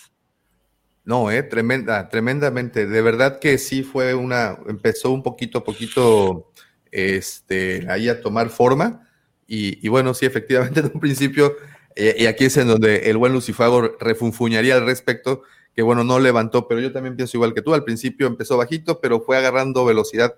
No, 1.04 1.30
eh, 1.30 1.42
tremenda, 1.42 2.08
tremendamente. 2.08 2.86
De 2.86 3.02
verdad 3.02 3.38
que 3.40 3.58
sí 3.58 3.82
fue 3.82 4.14
una, 4.14 4.56
empezó 4.68 5.10
un 5.10 5.22
poquito, 5.22 5.64
poquito 5.64 6.52
este, 6.92 7.86
ahí 7.90 8.08
a 8.08 8.20
tomar 8.20 8.50
forma. 8.50 9.08
Y, 9.46 9.84
y 9.84 9.88
bueno, 9.88 10.14
sí, 10.14 10.26
efectivamente, 10.26 10.80
en 10.80 10.90
un 10.94 11.00
principio, 11.00 11.56
eh, 11.96 12.14
y 12.18 12.26
aquí 12.26 12.44
es 12.44 12.56
en 12.56 12.68
donde 12.68 13.10
el 13.10 13.16
buen 13.16 13.32
Lucifago 13.32 13.96
refunfuñaría 13.98 14.76
al 14.76 14.86
respecto, 14.86 15.42
que 15.74 15.82
bueno, 15.82 16.04
no 16.04 16.20
levantó, 16.20 16.68
pero 16.68 16.80
yo 16.80 16.92
también 16.92 17.16
pienso 17.16 17.36
igual 17.36 17.54
que 17.54 17.62
tú, 17.62 17.74
al 17.74 17.84
principio 17.84 18.26
empezó 18.26 18.56
bajito, 18.56 19.00
pero 19.00 19.20
fue 19.22 19.36
agarrando 19.36 19.84
velocidad 19.84 20.34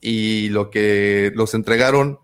y 0.00 0.50
lo 0.50 0.70
que 0.70 1.32
los 1.34 1.54
entregaron 1.54 2.18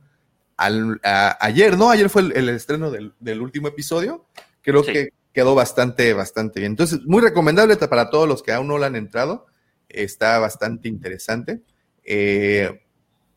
al, 0.58 1.00
a- 1.02 1.38
ayer, 1.44 1.78
¿no? 1.78 1.90
Ayer 1.90 2.10
fue 2.10 2.22
el, 2.22 2.32
el 2.36 2.48
estreno 2.50 2.90
del, 2.90 3.14
del 3.18 3.40
último 3.40 3.66
episodio, 3.68 4.26
creo 4.62 4.84
Sí. 4.84 4.92
que 4.92 5.08
quedó 5.32 5.54
bastante, 5.54 6.12
bastante 6.12 6.60
bien. 6.60 6.72
Entonces, 6.72 7.00
muy 7.06 7.22
recomendable 7.22 7.76
para 7.76 8.10
todos 8.10 8.28
los 8.28 8.42
que 8.42 8.52
aún 8.52 8.68
no 8.68 8.78
lo 8.78 8.84
han 8.86 8.96
entrado, 8.96 9.46
está 9.88 10.38
bastante 10.38 10.88
interesante. 10.88 11.60
Eh, 12.04 12.80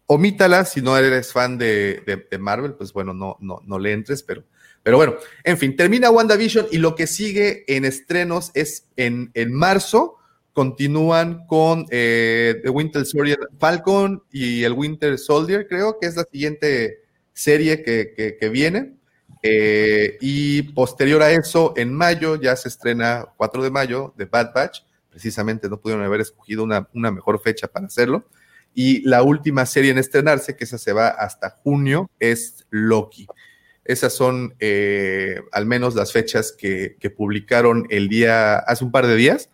omítala 0.06 0.66
si 0.66 0.82
no 0.82 0.98
eres 0.98 1.32
fan 1.32 1.58
de, 1.58 2.04
Marvel, 2.40 2.74
pues 2.74 2.94
bueno, 2.94 3.14
no, 3.14 3.38
no, 3.40 3.60
no 3.66 3.80
le 3.80 3.94
entres, 3.94 4.24
pero, 4.24 4.44
pero 4.82 4.98
bueno, 4.98 5.16
en 5.44 5.58
fin, 5.58 5.76
termina 5.76 6.10
WandaVision 6.12 6.68
y 6.72 6.78
lo 6.78 6.96
que 6.96 7.08
sigue 7.08 7.64
en 7.68 7.86
estrenos 7.86 8.52
es 8.54 8.88
en, 8.96 9.32
en 9.34 9.54
marzo, 9.54 10.18
continúan 10.52 11.48
con 11.48 11.86
eh, 11.90 12.60
The 12.64 12.70
Winter 12.70 13.06
Soldier, 13.06 13.40
Falcon 13.60 14.24
y 14.32 14.64
el 14.64 14.74
Winter 14.74 15.18
Soldier, 15.18 15.68
creo 15.68 15.98
que 16.00 16.08
es 16.08 16.16
la 16.16 16.26
siguiente 16.32 17.00
serie 17.34 17.82
que- 17.84 18.38
que 18.40 18.50
viene. 18.50 18.98
Eh, 19.46 20.18
y 20.22 20.62
posterior 20.72 21.22
a 21.22 21.32
eso, 21.32 21.74
en 21.76 21.94
mayo, 21.94 22.40
ya 22.40 22.56
se 22.56 22.70
estrena 22.70 23.26
4 23.36 23.62
de 23.62 23.70
mayo, 23.70 24.14
The 24.18 24.26
Bad 24.26 24.54
Batch. 24.54 24.80
Precisamente 25.10 25.70
no 25.70 25.80
pudieron 25.80 26.04
haber 26.06 26.22
escogido 26.22 26.64
una, 26.64 26.88
una 26.94 27.12
mejor 27.12 27.40
fecha 27.42 27.68
para 27.68 27.86
hacerlo. 27.86 28.26
Y 28.74 29.02
la 29.08 29.22
última 29.22 29.66
serie 29.66 29.92
en 29.92 29.98
estrenarse, 29.98 30.56
que 30.56 30.64
esa 30.64 30.78
se 30.78 30.94
va 30.94 31.10
hasta 31.10 31.50
junio, 31.62 32.10
es 32.20 32.66
Loki. 32.70 33.28
Esas 33.84 34.14
son 34.14 34.56
eh, 34.60 35.42
al 35.52 35.66
menos 35.66 35.94
las 35.94 36.14
fechas 36.14 36.54
que, 36.58 36.96
que 37.00 37.10
publicaron 37.10 37.86
el 37.90 38.08
día, 38.08 38.56
hace 38.56 38.86
un 38.86 38.92
par 38.92 39.08
de 39.08 39.16
días. 39.16 39.50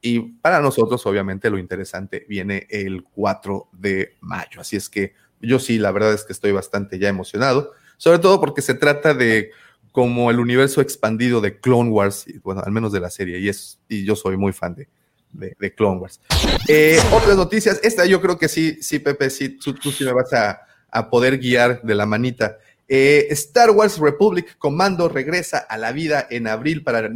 Y 0.00 0.20
para 0.40 0.60
nosotros, 0.60 1.04
obviamente, 1.06 1.50
lo 1.50 1.58
interesante 1.58 2.24
viene 2.28 2.66
el 2.70 3.04
4 3.04 3.68
de 3.72 4.16
mayo. 4.20 4.62
Así 4.62 4.76
es 4.76 4.88
que 4.88 5.12
yo 5.40 5.58
sí, 5.58 5.78
la 5.78 5.92
verdad 5.92 6.14
es 6.14 6.24
que 6.24 6.32
estoy 6.32 6.52
bastante 6.52 6.98
ya 6.98 7.08
emocionado, 7.08 7.72
sobre 7.96 8.18
todo 8.18 8.40
porque 8.40 8.62
se 8.62 8.74
trata 8.74 9.14
de 9.14 9.50
como 9.94 10.28
el 10.28 10.40
universo 10.40 10.80
expandido 10.80 11.40
de 11.40 11.60
Clone 11.60 11.88
Wars, 11.88 12.26
bueno, 12.42 12.62
al 12.64 12.72
menos 12.72 12.90
de 12.90 12.98
la 12.98 13.10
serie, 13.10 13.38
y, 13.38 13.48
es, 13.48 13.78
y 13.88 14.04
yo 14.04 14.16
soy 14.16 14.36
muy 14.36 14.52
fan 14.52 14.74
de, 14.74 14.88
de, 15.30 15.72
Clone 15.72 16.00
Wars. 16.00 16.20
Eh, 16.66 16.98
otras 17.12 17.36
noticias, 17.36 17.78
esta 17.80 18.04
yo 18.04 18.20
creo 18.20 18.36
que 18.36 18.48
sí, 18.48 18.82
sí, 18.82 18.98
Pepe, 18.98 19.30
sí, 19.30 19.50
tú, 19.50 19.72
tú 19.74 19.92
sí 19.92 20.02
me 20.02 20.12
vas 20.12 20.32
a, 20.32 20.62
a 20.90 21.08
poder 21.08 21.38
guiar 21.38 21.80
de 21.82 21.94
la 21.94 22.06
manita. 22.06 22.58
Eh, 22.88 23.28
Star 23.30 23.70
Wars 23.70 23.98
Republic 23.98 24.56
Commando 24.58 25.08
regresa 25.08 25.58
a 25.58 25.78
la 25.78 25.92
vida 25.92 26.26
en 26.28 26.48
abril 26.48 26.82
para 26.82 27.08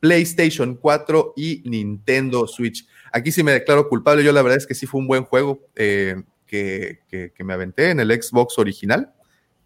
PlayStation 0.00 0.74
4 0.74 1.32
y 1.36 1.62
Nintendo 1.64 2.46
Switch. 2.46 2.86
Aquí 3.12 3.32
sí 3.32 3.42
me 3.42 3.52
declaro 3.52 3.88
culpable, 3.88 4.22
yo 4.22 4.32
la 4.32 4.42
verdad 4.42 4.58
es 4.58 4.66
que 4.66 4.74
sí 4.74 4.84
fue 4.84 5.00
un 5.00 5.06
buen 5.06 5.24
juego 5.24 5.66
eh, 5.74 6.22
que, 6.46 6.98
que 7.08 7.44
me 7.44 7.54
aventé 7.54 7.88
en 7.88 8.00
el 8.00 8.10
Xbox 8.22 8.58
original 8.58 9.14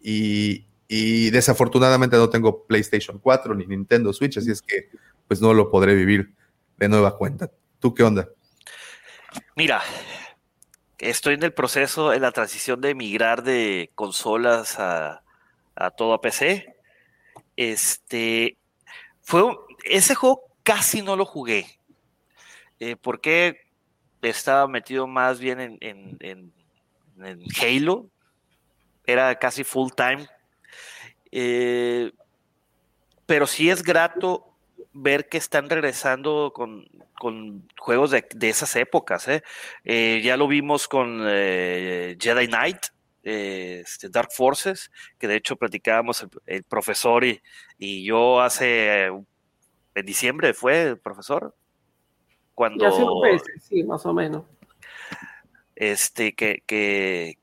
y, 0.07 1.29
desafortunadamente 1.31 2.15
no 2.15 2.29
tengo 2.29 2.65
PlayStation 2.67 3.17
4 3.17 3.55
ni 3.55 3.65
Nintendo 3.65 4.13
Switch, 4.13 4.37
así 4.37 4.51
es 4.51 4.61
que 4.61 4.89
pues 5.27 5.41
no 5.41 5.53
lo 5.53 5.71
podré 5.71 5.95
vivir 5.95 6.33
de 6.77 6.87
nueva 6.89 7.17
cuenta. 7.17 7.49
¿Tú 7.79 7.93
qué 7.95 8.03
onda? 8.03 8.29
Mira, 9.55 9.81
estoy 10.99 11.33
en 11.33 11.43
el 11.43 11.53
proceso, 11.53 12.13
en 12.13 12.21
la 12.21 12.31
transición 12.31 12.81
de 12.81 12.93
migrar 12.93 13.41
de 13.43 13.89
consolas 13.95 14.75
a, 14.79 15.23
todo 15.97 16.13
a 16.13 16.21
PC. 16.21 16.75
Este 17.57 18.57
fue 19.21 19.43
un- 19.43 19.57
ese 19.85 20.13
juego 20.13 20.43
casi 20.63 21.01
no 21.01 21.15
lo 21.15 21.25
jugué. 21.25 21.65
Eh, 22.79 22.95
porque 22.95 23.57
estaba 24.21 24.67
metido 24.67 25.07
más 25.07 25.39
bien 25.39 25.59
en, 25.59 25.77
en- 25.81 26.17
en- 26.19 26.53
en 27.23 27.39
Halo. 27.61 28.09
Era 29.07 29.35
casi 29.35 29.63
full 29.63 29.91
time. 29.95 30.27
Eh, 31.31 32.11
pero 33.25 33.47
sí 33.47 33.69
es 33.69 33.83
grato 33.83 34.51
ver 34.93 35.27
que 35.27 35.37
están 35.37 35.69
regresando 35.69 36.53
con, 36.53 36.87
con 37.19 37.67
juegos 37.77 38.11
de, 38.11 38.25
de 38.33 38.49
esas 38.49 38.75
épocas. 38.75 39.27
¿eh? 39.27 39.43
Eh, 39.83 40.21
ya 40.23 40.37
lo 40.37 40.47
vimos 40.47 40.87
con 40.87 41.23
eh, 41.27 42.15
Jedi 42.19 42.47
Knight, 42.47 42.77
este, 43.23 44.09
Dark 44.09 44.31
Forces, 44.31 44.91
que 45.17 45.27
de 45.27 45.35
hecho 45.35 45.55
platicábamos 45.57 46.21
el, 46.21 46.29
el 46.45 46.63
profesor 46.63 47.25
y, 47.25 47.41
y 47.77 48.05
yo 48.05 48.39
hace, 48.39 49.07
en 49.07 50.05
diciembre 50.05 50.53
fue 50.53 50.83
el 50.83 50.99
profesor, 50.99 51.55
cuando 52.53 52.85
Ya 52.85 52.89
hace 52.89 53.03
unos 53.03 53.21
meses, 53.23 53.63
sí, 53.67 53.83
más 53.83 54.05
o 54.05 54.13
menos. 54.13 54.43
este, 55.75 56.35
que, 56.35 56.63
que, 56.65 57.37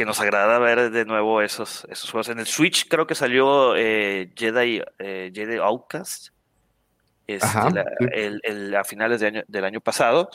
que 0.00 0.06
nos 0.06 0.18
agrada 0.18 0.58
ver 0.58 0.90
de 0.90 1.04
nuevo 1.04 1.42
esos, 1.42 1.86
esos 1.90 2.10
juegos. 2.10 2.30
En 2.30 2.38
el 2.38 2.46
Switch 2.46 2.88
creo 2.88 3.06
que 3.06 3.14
salió 3.14 3.76
eh, 3.76 4.32
Jedi, 4.34 4.82
eh, 4.98 5.30
Jedi 5.34 5.56
Outcast 5.58 6.28
este, 7.26 7.46
Ajá, 7.46 7.68
la- 7.68 7.84
sí. 7.84 8.06
el- 8.12 8.40
el- 8.44 8.74
a 8.74 8.82
finales 8.82 9.20
de 9.20 9.26
año- 9.26 9.44
del 9.46 9.64
año 9.66 9.80
pasado. 9.82 10.30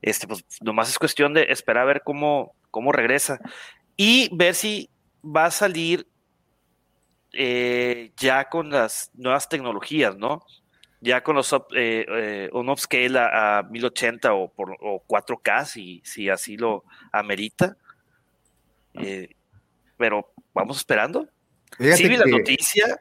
Este, 0.00 0.26
pues 0.26 0.42
nomás 0.62 0.88
es 0.88 0.98
cuestión 0.98 1.34
de 1.34 1.44
esperar 1.50 1.82
a 1.82 1.86
ver 1.86 2.02
cómo, 2.02 2.54
cómo 2.70 2.92
regresa 2.92 3.38
y 3.94 4.34
ver 4.34 4.54
si 4.54 4.88
va 5.22 5.44
a 5.44 5.50
salir 5.50 6.06
eh, 7.34 8.12
ya 8.16 8.48
con 8.48 8.70
las 8.70 9.10
nuevas 9.12 9.50
tecnologías, 9.50 10.16
¿no? 10.16 10.42
Ya 11.02 11.22
con 11.22 11.36
los 11.36 11.52
up- 11.52 11.66
eh, 11.76 12.06
eh, 12.08 12.48
un 12.54 12.70
upscale 12.70 13.18
a, 13.18 13.58
a 13.58 13.62
1080 13.64 14.32
o, 14.32 14.50
por, 14.50 14.74
o 14.80 15.04
4K, 15.06 15.66
si, 15.66 16.00
si 16.06 16.30
así 16.30 16.56
lo 16.56 16.84
amerita. 17.12 17.76
Eh, 19.00 19.28
pero 19.96 20.32
vamos 20.54 20.78
esperando. 20.78 21.28
Fíjate 21.78 21.96
sí 21.96 22.08
vi 22.08 22.16
la 22.16 22.24
noticia 22.26 23.00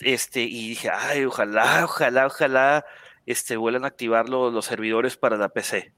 este, 0.00 0.40
y 0.42 0.70
dije, 0.70 0.90
ay, 0.92 1.24
ojalá, 1.24 1.84
ojalá, 1.84 2.26
ojalá 2.26 2.84
este, 3.26 3.56
vuelvan 3.56 3.84
a 3.84 3.88
activar 3.88 4.28
lo- 4.28 4.50
los 4.50 4.64
servidores 4.66 5.16
para 5.16 5.36
la 5.36 5.48
PC. 5.48 5.92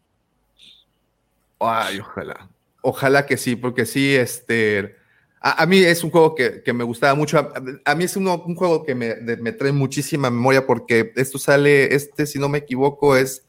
Ay, 1.58 2.00
ojalá. 2.00 2.48
Ojalá 2.82 3.26
que 3.26 3.36
sí, 3.36 3.56
porque 3.56 3.86
sí, 3.86 4.14
este. 4.14 4.96
A, 5.40 5.62
a 5.62 5.66
mí 5.66 5.78
es 5.78 6.02
un 6.04 6.10
juego 6.10 6.34
que, 6.34 6.62
que 6.62 6.72
me 6.72 6.84
gustaba 6.84 7.14
mucho. 7.14 7.38
A, 7.38 7.52
a 7.84 7.94
mí 7.94 8.04
es 8.04 8.16
uno- 8.16 8.42
un 8.46 8.54
juego 8.56 8.84
que 8.84 8.94
me, 8.94 9.14
de- 9.14 9.36
me 9.36 9.52
trae 9.52 9.72
muchísima 9.72 10.30
memoria 10.30 10.66
porque 10.66 11.12
esto 11.16 11.38
sale, 11.38 11.94
este, 11.94 12.26
si 12.26 12.38
no 12.38 12.48
me 12.48 12.58
equivoco, 12.58 13.16
es 13.16 13.44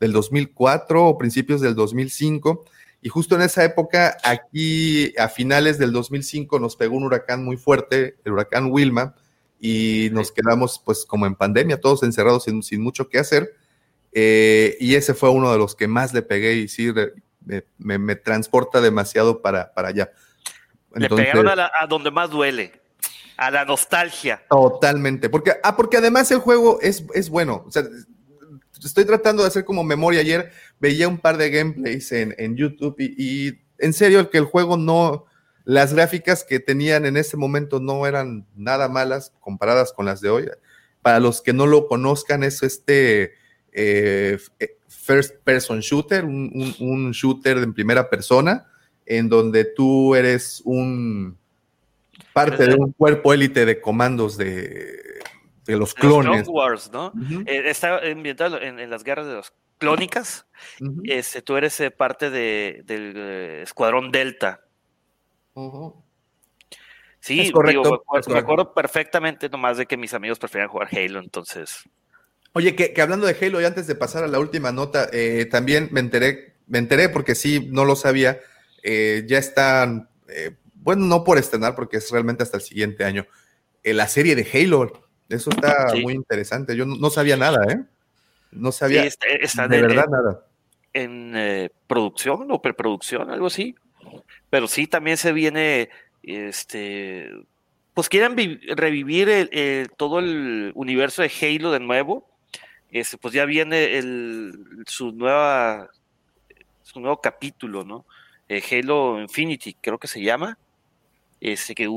del 0.00 0.12
2004 0.12 1.04
o 1.04 1.18
principios 1.18 1.60
del 1.60 1.74
2005. 1.74 2.64
Y 3.06 3.08
justo 3.08 3.36
en 3.36 3.42
esa 3.42 3.62
época, 3.62 4.16
aquí 4.24 5.14
a 5.16 5.28
finales 5.28 5.78
del 5.78 5.92
2005, 5.92 6.58
nos 6.58 6.74
pegó 6.74 6.96
un 6.96 7.04
huracán 7.04 7.44
muy 7.44 7.56
fuerte, 7.56 8.16
el 8.24 8.32
huracán 8.32 8.72
Wilma, 8.72 9.14
y 9.60 10.08
nos 10.10 10.32
quedamos 10.32 10.82
pues 10.84 11.04
como 11.06 11.24
en 11.24 11.36
pandemia, 11.36 11.80
todos 11.80 12.02
encerrados 12.02 12.42
sin, 12.42 12.64
sin 12.64 12.82
mucho 12.82 13.08
que 13.08 13.20
hacer. 13.20 13.54
Eh, 14.10 14.76
y 14.80 14.96
ese 14.96 15.14
fue 15.14 15.30
uno 15.30 15.52
de 15.52 15.58
los 15.58 15.76
que 15.76 15.86
más 15.86 16.12
le 16.14 16.22
pegué 16.22 16.54
y 16.54 16.66
sí, 16.66 16.92
me, 17.44 17.62
me- 17.78 17.98
me 17.98 18.16
transporta 18.16 18.80
demasiado 18.80 19.40
para, 19.40 19.72
para 19.72 19.90
allá. 19.90 20.10
Le 20.92 21.08
pegaron 21.08 21.46
a, 21.46 21.54
la- 21.54 21.70
a 21.80 21.86
donde 21.86 22.10
más 22.10 22.28
duele, 22.30 22.72
a 23.36 23.52
la 23.52 23.64
nostalgia. 23.64 24.42
Totalmente, 24.50 25.30
porque, 25.30 25.52
ah, 25.62 25.76
porque 25.76 25.98
además 25.98 26.28
el 26.32 26.38
juego 26.40 26.80
es, 26.80 27.04
es 27.14 27.30
bueno. 27.30 27.62
O 27.68 27.70
sea, 27.70 27.84
estoy 28.86 29.04
tratando 29.04 29.42
de 29.42 29.48
hacer 29.48 29.64
como 29.64 29.84
memoria. 29.84 30.20
Ayer 30.20 30.50
veía 30.80 31.08
un 31.08 31.18
par 31.18 31.36
de 31.36 31.50
gameplays 31.50 32.12
en, 32.12 32.56
YouTube 32.56 32.96
y, 32.98 33.58
en 33.78 33.92
serio, 33.92 34.30
que 34.30 34.38
el 34.38 34.44
juego 34.44 34.76
no, 34.76 35.26
las 35.64 35.92
gráficas 35.94 36.44
que 36.44 36.60
tenían 36.60 37.04
en 37.06 37.16
ese 37.16 37.36
momento 37.36 37.80
no 37.80 38.06
eran 38.06 38.46
nada 38.54 38.88
malas 38.88 39.32
comparadas 39.40 39.92
con 39.92 40.06
las 40.06 40.20
de 40.20 40.30
hoy. 40.30 40.48
Para 41.02 41.20
los 41.20 41.42
que 41.42 41.52
no 41.52 41.66
lo 41.66 41.86
conozcan, 41.86 42.42
es 42.42 42.62
este 42.62 43.34
eh, 43.72 44.38
first 44.88 45.36
person 45.44 45.80
shooter, 45.80 46.24
un- 46.24 46.74
un 46.80 47.10
shooter 47.12 47.58
en 47.58 47.74
primera 47.74 48.08
persona, 48.08 48.66
en 49.04 49.28
donde 49.28 49.64
tú 49.64 50.14
eres 50.14 50.62
un 50.64 51.36
parte 52.32 52.66
de 52.66 52.74
un 52.74 52.92
cuerpo 52.92 53.32
élite 53.32 53.64
de 53.64 53.80
comandos 53.80 54.36
de, 54.36 55.15
de 55.66 55.72
los 55.72 55.80
Los 55.90 55.94
clones. 55.94 56.42
Clone 56.44 56.48
Wars, 56.48 56.90
¿no? 56.92 57.12
Eh, 57.46 57.62
está 57.66 57.98
ambientado 57.98 58.60
en, 58.60 58.78
en 58.78 58.88
las 58.90 59.02
guerras 59.04 59.26
de 59.26 59.34
los 59.34 59.52
clónicas. 59.78 60.46
Este, 61.04 61.42
tú 61.42 61.56
eres 61.56 61.78
eh, 61.80 61.90
parte 61.90 62.30
de- 62.30 62.82
del 62.84 63.12
eh, 63.16 63.62
escuadrón 63.62 64.10
Delta. 64.10 64.62
Sí, 67.20 67.40
Es 67.40 67.50
correcto, 67.50 67.82
digo, 67.82 68.04
me, 68.12 68.20
es 68.20 68.28
me 68.28 68.38
acuerdo 68.38 68.72
perfectamente 68.72 69.48
nomás 69.48 69.78
de 69.78 69.86
que 69.86 69.96
mis 69.96 70.14
amigos 70.14 70.38
preferían 70.38 70.68
jugar 70.68 70.88
Halo, 70.92 71.18
entonces. 71.18 71.80
Oye, 72.52 72.76
que, 72.76 72.92
que 72.92 73.02
hablando 73.02 73.26
de 73.26 73.36
Halo, 73.40 73.60
y 73.60 73.64
antes 73.64 73.86
de 73.86 73.94
pasar 73.96 74.22
a 74.24 74.28
la 74.28 74.38
última 74.38 74.70
nota, 74.70 75.08
eh, 75.12 75.46
también 75.50 75.88
me 75.90 76.00
enteré, 76.00 76.54
me 76.66 76.78
enteré 76.78 77.08
porque 77.08 77.34
sí, 77.34 77.68
no 77.70 77.84
lo 77.84 77.96
sabía. 77.96 78.38
eh, 78.82 79.24
ya 79.26 79.38
están, 79.38 80.08
eh, 80.28 80.52
bueno, 80.74 81.06
no 81.06 81.24
por 81.24 81.38
estrenar, 81.38 81.74
porque 81.74 81.96
es 81.96 82.08
realmente 82.12 82.44
hasta 82.44 82.58
el 82.58 82.62
siguiente 82.62 83.02
año, 83.04 83.26
eh, 83.82 83.92
la 83.92 84.06
serie 84.06 84.36
de 84.36 84.46
Halo. 84.52 85.05
Eso 85.28 85.50
está 85.50 85.88
Sí. 85.90 86.00
muy 86.02 86.14
interesante. 86.14 86.76
Yo 86.76 86.86
no, 86.86 86.96
no 86.96 87.10
sabía 87.10 87.36
nada, 87.36 87.64
¿eh? 87.72 87.80
No 88.52 88.70
sabía 88.72 89.02
Sí, 89.02 89.08
está, 89.08 89.26
está 89.28 89.68
de 89.68 89.76
en- 89.78 89.82
verdad 89.86 90.06
nada. 90.08 90.46
en 90.92 91.32
eh, 91.36 91.70
producción 91.86 92.50
o 92.50 92.62
preproducción, 92.62 93.30
algo 93.30 93.46
así. 93.46 93.74
Pero 94.50 94.68
sí, 94.68 94.86
también 94.86 95.16
se 95.16 95.32
viene, 95.32 95.90
este, 96.22 97.30
pues 97.94 98.08
quieren 98.08 98.36
vi- 98.36 98.60
revivir 98.74 99.28
el- 99.28 99.48
el- 99.52 99.90
todo 99.96 100.20
el 100.20 100.70
universo 100.74 101.22
de 101.22 101.30
Halo 101.42 101.70
de 101.72 101.80
nuevo. 101.80 102.28
Este, 102.90 103.18
pues 103.18 103.34
ya 103.34 103.44
viene 103.44 103.98
el, 103.98 104.52
su 104.86 105.10
nueva, 105.12 105.90
su 106.82 107.00
nuevo 107.00 107.20
capítulo, 107.20 107.84
¿no? 107.84 108.06
Eh, 108.48 108.62
Halo 108.70 109.20
Infinity, 109.20 109.74
creo 109.74 109.98
que 109.98 110.06
se 110.06 110.22
llama. 110.22 110.56
Este 111.40 111.74
que 111.74 111.88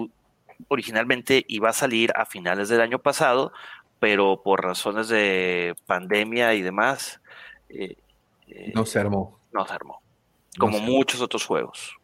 originalmente 0.68 1.46
iba 1.48 1.70
a 1.70 1.74
salir 1.74 2.12
a 2.16 2.26
finales 2.26 2.70
del 2.70 2.82
año 2.82 3.00
pasado, 3.00 3.52
pero 4.00 4.42
por 4.44 4.64
razones 4.64 5.08
de 5.08 5.76
pandemia 5.86 6.54
y 6.54 6.62
demás, 6.62 7.22
eh, 7.70 7.96
eh, 8.48 8.72
No 8.74 8.86
se 8.86 9.00
armó. 9.00 9.40
no 9.52 9.66
se 9.66 9.74
armó. 9.74 10.02
No 10.58 10.66
Como 10.66 10.80
muchos 10.80 11.22
otros 11.22 11.46
juegos. 11.46 11.96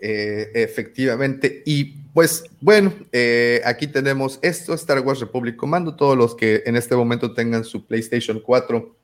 Eh, 0.00 0.50
efectivamente. 0.54 1.62
Y 1.66 1.96
pues 2.14 2.44
bueno, 2.60 2.92
eh, 3.12 3.60
aquí 3.64 3.86
tenemos 3.86 4.38
esto, 4.42 4.74
Star 4.74 5.00
Wars 5.00 5.20
Republic 5.20 5.56
Commando, 5.56 5.96
todos 5.96 6.16
los 6.16 6.34
que 6.36 6.62
en 6.66 6.76
este 6.76 6.94
momento 6.94 7.34
tengan 7.34 7.64
su 7.64 7.84
PlayStation 7.84 8.40
4 8.40 8.94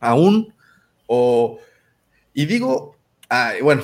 aún. 0.00 0.52
O, 1.06 1.58
y 2.34 2.46
digo, 2.46 2.95
ah, 3.30 3.52
bueno, 3.62 3.82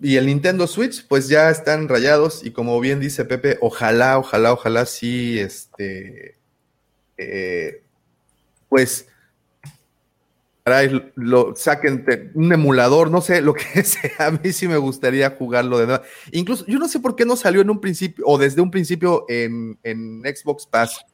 y 0.00 0.16
el 0.16 0.26
Nintendo 0.26 0.66
Switch, 0.66 1.06
pues 1.06 1.28
ya 1.28 1.50
están 1.50 1.88
rayados 1.88 2.44
y 2.44 2.50
como 2.52 2.78
bien 2.80 3.00
dice 3.00 3.24
Pepe, 3.24 3.58
ojalá, 3.60 4.18
ojalá, 4.18 4.52
ojalá 4.52 4.86
sí, 4.86 5.38
este, 5.38 6.36
eh, 7.16 7.82
pues 8.68 9.06
caray, 10.64 11.12
lo 11.14 11.54
saquen 11.54 12.32
un 12.34 12.50
emulador, 12.52 13.10
no 13.10 13.20
sé, 13.20 13.42
lo 13.42 13.52
que 13.54 13.64
sea, 13.84 14.28
a 14.28 14.30
mí 14.30 14.52
sí 14.52 14.66
me 14.66 14.78
gustaría 14.78 15.30
jugarlo 15.30 15.78
de 15.78 15.86
nuevo. 15.86 16.02
Incluso, 16.32 16.64
yo 16.66 16.78
no 16.78 16.88
sé 16.88 17.00
por 17.00 17.16
qué 17.16 17.24
no 17.26 17.36
salió 17.36 17.60
en 17.60 17.68
un 17.70 17.80
principio, 17.80 18.24
o 18.26 18.38
desde 18.38 18.62
un 18.62 18.70
principio 18.70 19.26
en, 19.28 19.78
en 19.82 20.22
Xbox 20.22 20.66
Pass, 20.66 21.04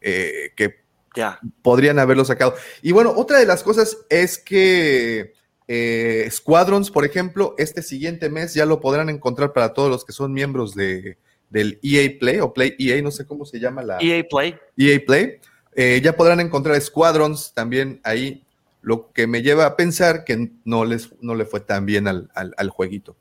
eh, 0.00 0.50
que 0.56 0.74
Ya. 1.14 1.38
podrían 1.62 2.00
haberlo 2.00 2.24
sacado. 2.24 2.54
Y 2.82 2.90
bueno, 2.92 3.12
otra 3.16 3.38
de 3.38 3.46
las 3.46 3.62
cosas 3.62 3.96
es 4.10 4.38
que 4.38 5.35
eh, 5.68 6.28
Squadrons, 6.30 6.90
por 6.90 7.04
ejemplo, 7.04 7.54
este 7.58 7.82
siguiente 7.82 8.30
mes 8.30 8.54
ya 8.54 8.66
lo 8.66 8.80
podrán 8.80 9.08
encontrar 9.08 9.52
para 9.52 9.72
todos 9.72 9.90
los 9.90 10.04
que 10.04 10.12
son 10.12 10.32
miembros 10.32 10.74
de, 10.74 11.18
del 11.50 11.78
EA 11.82 12.18
Play 12.18 12.40
o 12.40 12.52
Play 12.52 12.74
EA, 12.78 13.02
no 13.02 13.10
sé 13.10 13.26
cómo 13.26 13.44
se 13.44 13.58
llama 13.58 13.82
la 13.82 13.98
EA 14.00 14.24
Play. 14.28 14.56
EA 14.76 15.00
Play. 15.04 15.40
Eh, 15.74 16.00
ya 16.02 16.16
podrán 16.16 16.40
encontrar 16.40 16.80
Squadrons 16.80 17.52
también 17.52 18.00
ahí, 18.02 18.44
lo 18.80 19.12
que 19.12 19.26
me 19.26 19.42
lleva 19.42 19.66
a 19.66 19.76
pensar 19.76 20.24
que 20.24 20.50
no, 20.64 20.84
les, 20.84 21.10
no 21.20 21.34
le 21.34 21.44
fue 21.44 21.60
tan 21.60 21.84
bien 21.84 22.08
al, 22.08 22.30
al, 22.34 22.54
al 22.56 22.70
jueguito. 22.70 23.16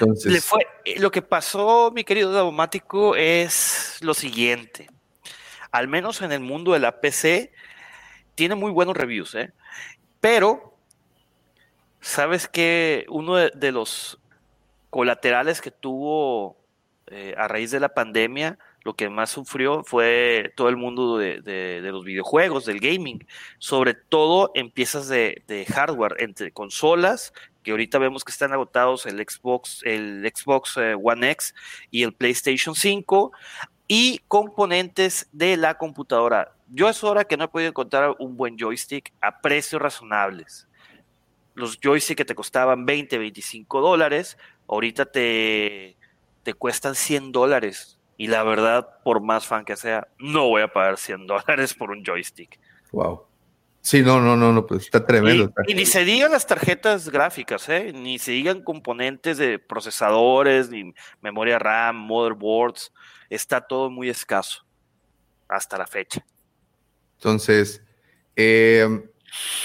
Entonces, 0.00 0.32
Le 0.32 0.40
fue, 0.40 0.66
eh, 0.84 0.98
lo 0.98 1.10
que 1.10 1.22
pasó, 1.22 1.92
mi 1.94 2.04
querido 2.04 2.32
Daumático, 2.32 3.14
es 3.16 3.98
lo 4.00 4.14
siguiente. 4.14 4.88
Al 5.70 5.88
menos 5.88 6.22
en 6.22 6.32
el 6.32 6.40
mundo 6.40 6.72
de 6.72 6.80
la 6.80 7.00
PC, 7.00 7.52
tiene 8.34 8.54
muy 8.54 8.70
buenos 8.70 8.96
reviews, 8.96 9.34
¿eh? 9.34 9.52
Pero, 10.20 10.73
¿sabes 12.04 12.48
que 12.48 13.06
Uno 13.08 13.36
de, 13.36 13.72
los 13.72 14.18
colaterales 14.90 15.60
que 15.60 15.70
tuvo 15.70 16.56
eh, 17.08 17.34
a 17.36 17.48
raíz 17.48 17.70
de 17.70 17.80
la 17.80 17.94
pandemia, 17.94 18.58
lo 18.82 18.94
que 18.94 19.08
más 19.08 19.30
sufrió 19.30 19.82
fue 19.82 20.52
todo 20.56 20.68
el 20.68 20.76
mundo 20.76 21.18
de 21.18 21.80
los 21.82 22.04
videojuegos, 22.04 22.66
del 22.66 22.80
gaming, 22.80 23.26
sobre 23.58 23.94
todo 23.94 24.52
en 24.54 24.70
piezas 24.70 25.08
de, 25.08 25.42
de 25.48 25.64
hardware, 25.64 26.16
entre 26.18 26.52
consolas, 26.52 27.32
que 27.64 27.70
ahorita 27.70 27.98
vemos 27.98 28.22
que 28.24 28.30
están 28.30 28.52
agotados 28.52 29.06
el 29.06 29.18
Xbox, 29.18 29.80
el 29.84 30.30
Xbox 30.32 30.76
eh, 30.76 30.94
One 31.02 31.30
X 31.30 31.54
y 31.90 32.04
el 32.04 32.12
PlayStation 32.12 32.74
5, 32.74 33.32
y 33.88 34.20
componentes 34.28 35.28
de 35.32 35.56
la 35.56 35.76
computadora. 35.76 36.52
Yo 36.68 36.88
es 36.88 37.02
hora 37.02 37.24
que 37.24 37.36
no 37.36 37.44
he 37.44 37.48
podido 37.48 37.70
encontrar 37.70 38.14
un 38.18 38.36
buen 38.36 38.56
joystick 38.56 39.12
a 39.20 39.40
precios 39.40 39.80
razonables. 39.80 40.68
Los 41.54 41.78
joysticks 41.80 42.16
que 42.16 42.24
te 42.24 42.34
costaban 42.34 42.84
20, 42.86 43.18
25 43.18 43.80
dólares, 43.80 44.36
ahorita 44.68 45.06
te, 45.06 45.96
te 46.42 46.54
cuestan 46.54 46.94
100 46.94 47.32
dólares. 47.32 47.98
Y 48.16 48.28
la 48.28 48.42
verdad, 48.44 48.88
por 49.02 49.20
más 49.20 49.46
fan 49.46 49.64
que 49.64 49.76
sea, 49.76 50.08
no 50.18 50.48
voy 50.48 50.62
a 50.62 50.72
pagar 50.72 50.98
100 50.98 51.26
dólares 51.28 51.74
por 51.74 51.90
un 51.90 52.04
joystick. 52.04 52.58
wow. 52.92 53.26
Sí, 53.84 54.00
no, 54.00 54.18
no, 54.18 54.34
no, 54.34 54.50
no, 54.50 54.64
pues 54.64 54.84
está 54.84 55.04
tremendo. 55.04 55.52
y 55.66 55.74
ni 55.74 55.84
se 55.84 56.06
digan 56.06 56.32
las 56.32 56.46
tarjetas 56.46 57.10
gráficas, 57.10 57.68
¿eh? 57.68 57.92
ni 57.94 58.18
se 58.18 58.32
digan 58.32 58.62
componentes 58.62 59.36
de 59.36 59.58
procesadores, 59.58 60.70
ni 60.70 60.94
memoria 61.20 61.58
RAM, 61.58 61.94
motherboards. 61.96 62.94
Está 63.28 63.60
todo 63.60 63.90
muy 63.90 64.08
escaso 64.08 64.64
hasta 65.48 65.76
la 65.76 65.86
fecha. 65.86 66.24
Entonces, 67.18 67.82
eh, 68.36 68.88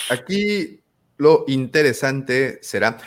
aquí 0.09 0.78
lo 1.19 1.45
interesante 1.47 2.57
será, 2.63 2.97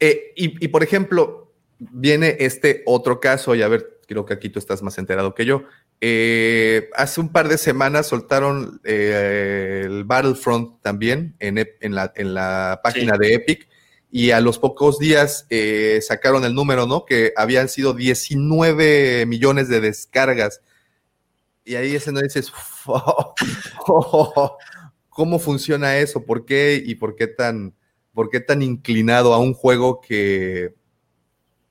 eh, 0.00 0.32
y, 0.34 0.64
y, 0.64 0.68
por 0.68 0.82
ejemplo, 0.82 1.52
viene 1.78 2.36
este 2.40 2.82
otro 2.86 3.20
caso, 3.20 3.54
y 3.54 3.60
a 3.60 3.68
ver, 3.68 4.00
creo 4.06 4.24
que 4.24 4.32
aquí 4.32 4.48
tú 4.48 4.58
estás 4.58 4.82
más 4.82 4.96
enterado 4.96 5.34
que 5.34 5.44
yo. 5.44 5.64
Eh, 6.00 6.88
hace 6.94 7.20
un 7.20 7.30
par 7.32 7.48
de 7.48 7.58
semanas 7.58 8.06
soltaron 8.06 8.80
eh, 8.84 9.82
el 9.86 10.04
Battlefront 10.04 10.80
también 10.82 11.34
en, 11.40 11.58
en 11.58 11.94
la, 11.94 12.12
en 12.16 12.34
la 12.34 12.80
página 12.84 13.14
Sí. 13.14 13.18
de 13.20 13.34
Epic. 13.34 13.68
Y 14.12 14.30
a 14.30 14.40
los 14.40 14.58
pocos 14.58 14.98
días 14.98 15.46
eh, 15.50 16.00
sacaron 16.06 16.44
el 16.44 16.54
número, 16.54 16.86
¿no? 16.86 17.04
Que 17.04 17.32
habían 17.36 17.68
sido 17.68 17.92
19 17.92 19.26
millones 19.26 19.68
de 19.68 19.80
descargas. 19.80 20.62
Y 21.64 21.74
ahí 21.74 21.96
ese 21.96 22.12
no 22.12 22.20
dices, 22.20 22.52
¿cómo 25.16 25.38
funciona 25.38 25.96
eso? 25.96 26.26
¿Por 26.26 26.44
qué? 26.44 26.80
¿Y 26.84 26.96
por 26.96 27.16
qué 27.16 27.26
tan, 27.26 27.74
por 28.12 28.28
qué 28.28 28.38
tan 28.38 28.60
inclinado 28.60 29.32
a 29.32 29.38
un 29.38 29.54
juego 29.54 30.02
que, 30.02 30.74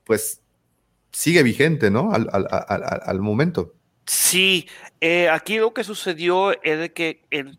pues, 0.02 0.42
sigue 1.12 1.44
vigente, 1.44 1.88
¿no? 1.88 2.10
Al, 2.12 3.20
momento. 3.20 3.72
Sí, 4.04 4.68
eh, 5.00 5.28
aquí 5.28 5.58
lo 5.58 5.72
que 5.72 5.84
sucedió 5.84 6.60
es 6.60 6.90
que 6.90 7.22
en 7.30 7.56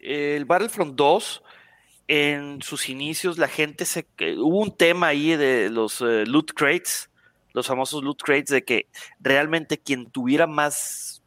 el 0.00 0.46
Battlefront 0.46 0.96
2, 0.96 1.42
en 2.08 2.62
sus 2.62 2.88
inicios, 2.88 3.36
la 3.36 3.48
gente 3.48 3.84
se. 3.84 4.04
que 4.16 4.38
hubo 4.38 4.62
un 4.62 4.74
tema 4.74 5.08
ahí 5.08 5.36
de 5.36 5.68
los 5.68 6.00
eh, 6.00 6.24
loot 6.24 6.52
crates, 6.54 7.10
los 7.52 7.66
famosos 7.66 8.02
loot 8.02 8.22
crates, 8.22 8.48
de 8.48 8.64
que 8.64 8.86
realmente 9.20 9.76
quien 9.76 10.10
tuviera 10.10 10.46
más 10.46 11.22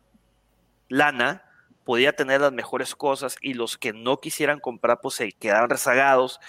lana 0.88 1.44
podía 1.90 2.14
tener 2.16 2.40
las 2.40 2.54
mejores 2.54 2.94
cosas 2.94 3.36
y 3.42 3.56
los 3.56 3.76
que 3.76 3.94
no 3.94 4.20
quisieran 4.20 4.60
comprar, 4.60 5.02
pues 5.02 5.16
se 5.16 5.32
quedaban 5.32 5.72
rezagados. 5.72 6.40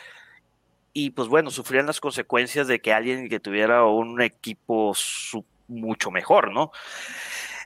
Y 0.93 1.13
pues 1.13 1.29
bueno, 1.29 1.51
sufrían 1.51 1.87
las 1.87 1.99
consecuencias 1.99 2.67
de 2.69 2.83
que 2.83 2.93
alguien 2.93 3.27
que 3.31 3.41
tuviera 3.41 3.87
un 3.87 4.21
equipo 4.21 4.95
mucho 5.67 6.11
mejor, 6.11 6.53
¿no? 6.53 6.73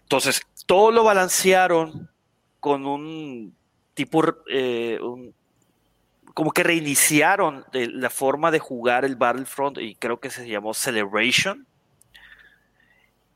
Entonces, 0.02 0.42
todo 0.66 0.92
lo 0.92 1.02
balancearon 1.02 2.08
con 2.60 2.86
un 2.86 3.56
tipo, 3.94 4.22
eh, 4.48 5.00
como 6.32 6.52
que 6.52 6.62
reiniciaron 6.62 7.64
la 7.72 8.10
forma 8.10 8.52
de 8.52 8.60
jugar 8.60 9.04
el 9.04 9.16
Battlefront 9.16 9.78
y 9.78 9.96
creo 9.96 10.20
que 10.20 10.30
se 10.30 10.46
llamó 10.46 10.74
Celebration. 10.74 11.66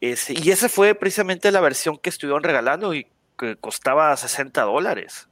Ese- 0.01 0.35
y 0.41 0.53
esa 0.53 0.69
fue 0.69 0.95
precisamente 0.95 1.51
la 1.51 1.61
versión 1.61 1.99
que 1.99 2.09
estuvieron 2.09 2.45
regalando 2.45 2.95
y 2.95 3.09
que 3.39 3.57
costaba 3.57 4.15
60 4.17 4.63
dólares. 4.63 5.29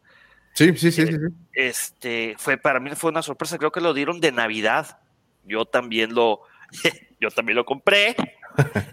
Sí, 0.54 0.74
sí, 0.76 0.90
sí, 0.90 1.06
sí. 1.06 1.12
sí. 1.12 1.18
Este, 1.52 2.34
fue, 2.38 2.56
para 2.56 2.80
mí 2.80 2.90
fue 2.94 3.10
una 3.10 3.22
sorpresa, 3.22 3.58
creo 3.58 3.72
que 3.72 3.80
lo 3.82 3.92
dieron 3.92 4.20
de 4.20 4.32
Navidad. 4.32 4.98
Yo 5.44 5.66
también 5.66 6.14
lo, 6.14 6.40
yo 7.20 7.30
también 7.30 7.56
lo 7.56 7.64
compré. 7.66 8.16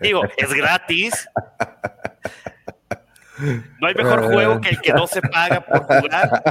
Digo, 0.02 0.23
es 0.36 0.54
gratis. 0.54 1.30
No 3.80 3.88
hay 3.88 3.95
mejor 3.95 4.26
juego 4.26 4.62
que 4.62 4.69
el 4.69 4.82
que 4.82 4.93
no 4.93 5.08
se 5.08 5.21
paga 5.21 5.62
por 5.65 5.84
jugar. 5.84 6.43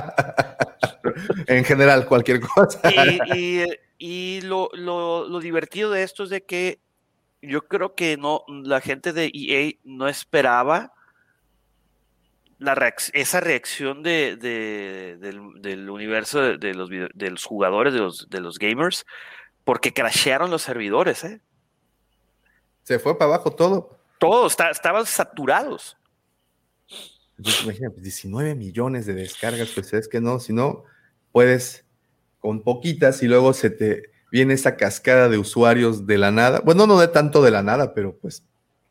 En 1.47 1.65
general, 1.65 2.07
cualquier 2.07 2.41
cosa. 2.41 2.81
Y, 2.91 3.21
y- 3.39 3.67
y 4.05 4.41
lo, 4.41 4.69
lo- 4.73 5.29
lo 5.29 5.39
divertido 5.39 5.91
de 5.93 6.03
esto 6.03 6.25
es 6.25 6.31
de 6.31 6.45
que 6.45 6.81
yo 7.41 7.69
creo 7.69 7.95
que 7.95 8.17
no, 8.17 8.43
la 8.49 8.81
gente 8.81 9.13
de 9.13 9.31
EA 9.33 9.75
no 9.85 10.09
esperaba 10.09 10.93
la 12.63 12.95
esa 13.13 13.41
reacción 13.41 14.03
de, 14.03 14.37
de- 14.37 15.17
del, 15.21 15.41
del 15.61 15.91
universo 15.91 16.41
de, 16.41 16.75
los, 16.75 16.89
video- 16.89 17.09
de 17.15 17.31
los 17.31 17.45
jugadores, 17.45 17.93
de 17.93 18.01
los, 18.01 18.29
de 18.31 18.41
los 18.41 18.59
gamers, 18.59 19.05
porque 19.65 19.93
crashearon 19.93 20.51
los 20.51 20.63
servidores, 20.63 21.25
¿eh? 21.25 21.41
Se 22.85 22.99
fue 22.99 23.17
para 23.19 23.35
abajo 23.35 23.53
todo. 23.53 23.99
Todo, 24.19 24.47
está, 24.47 24.71
estaban 24.71 25.07
saturados. 25.07 25.97
Entonces, 27.39 27.63
imagínate, 27.65 28.01
19 28.01 28.55
millones 28.55 29.07
de 29.07 29.15
descargas, 29.15 29.71
pues 29.75 29.93
es 29.93 30.09
que 30.09 30.21
no, 30.21 30.39
si 30.39 30.53
no, 30.53 30.85
puedes 31.33 31.85
con 32.39 32.63
poquitas 32.63 33.23
y 33.23 33.29
luego 33.29 33.53
se 33.53 33.71
te 33.71 34.11
viene 34.31 34.55
esa 34.55 34.77
cascada 34.77 35.29
de 35.29 35.39
usuarios 35.39 36.07
de 36.07 36.19
la 36.19 36.31
nada. 36.31 36.61
Bueno, 36.61 36.87
no 36.87 36.99
de 36.99 37.09
tanto 37.09 37.43
de 37.43 37.51
la 37.51 37.63
nada, 37.63 37.95
pero 37.95 38.17
pues 38.17 38.45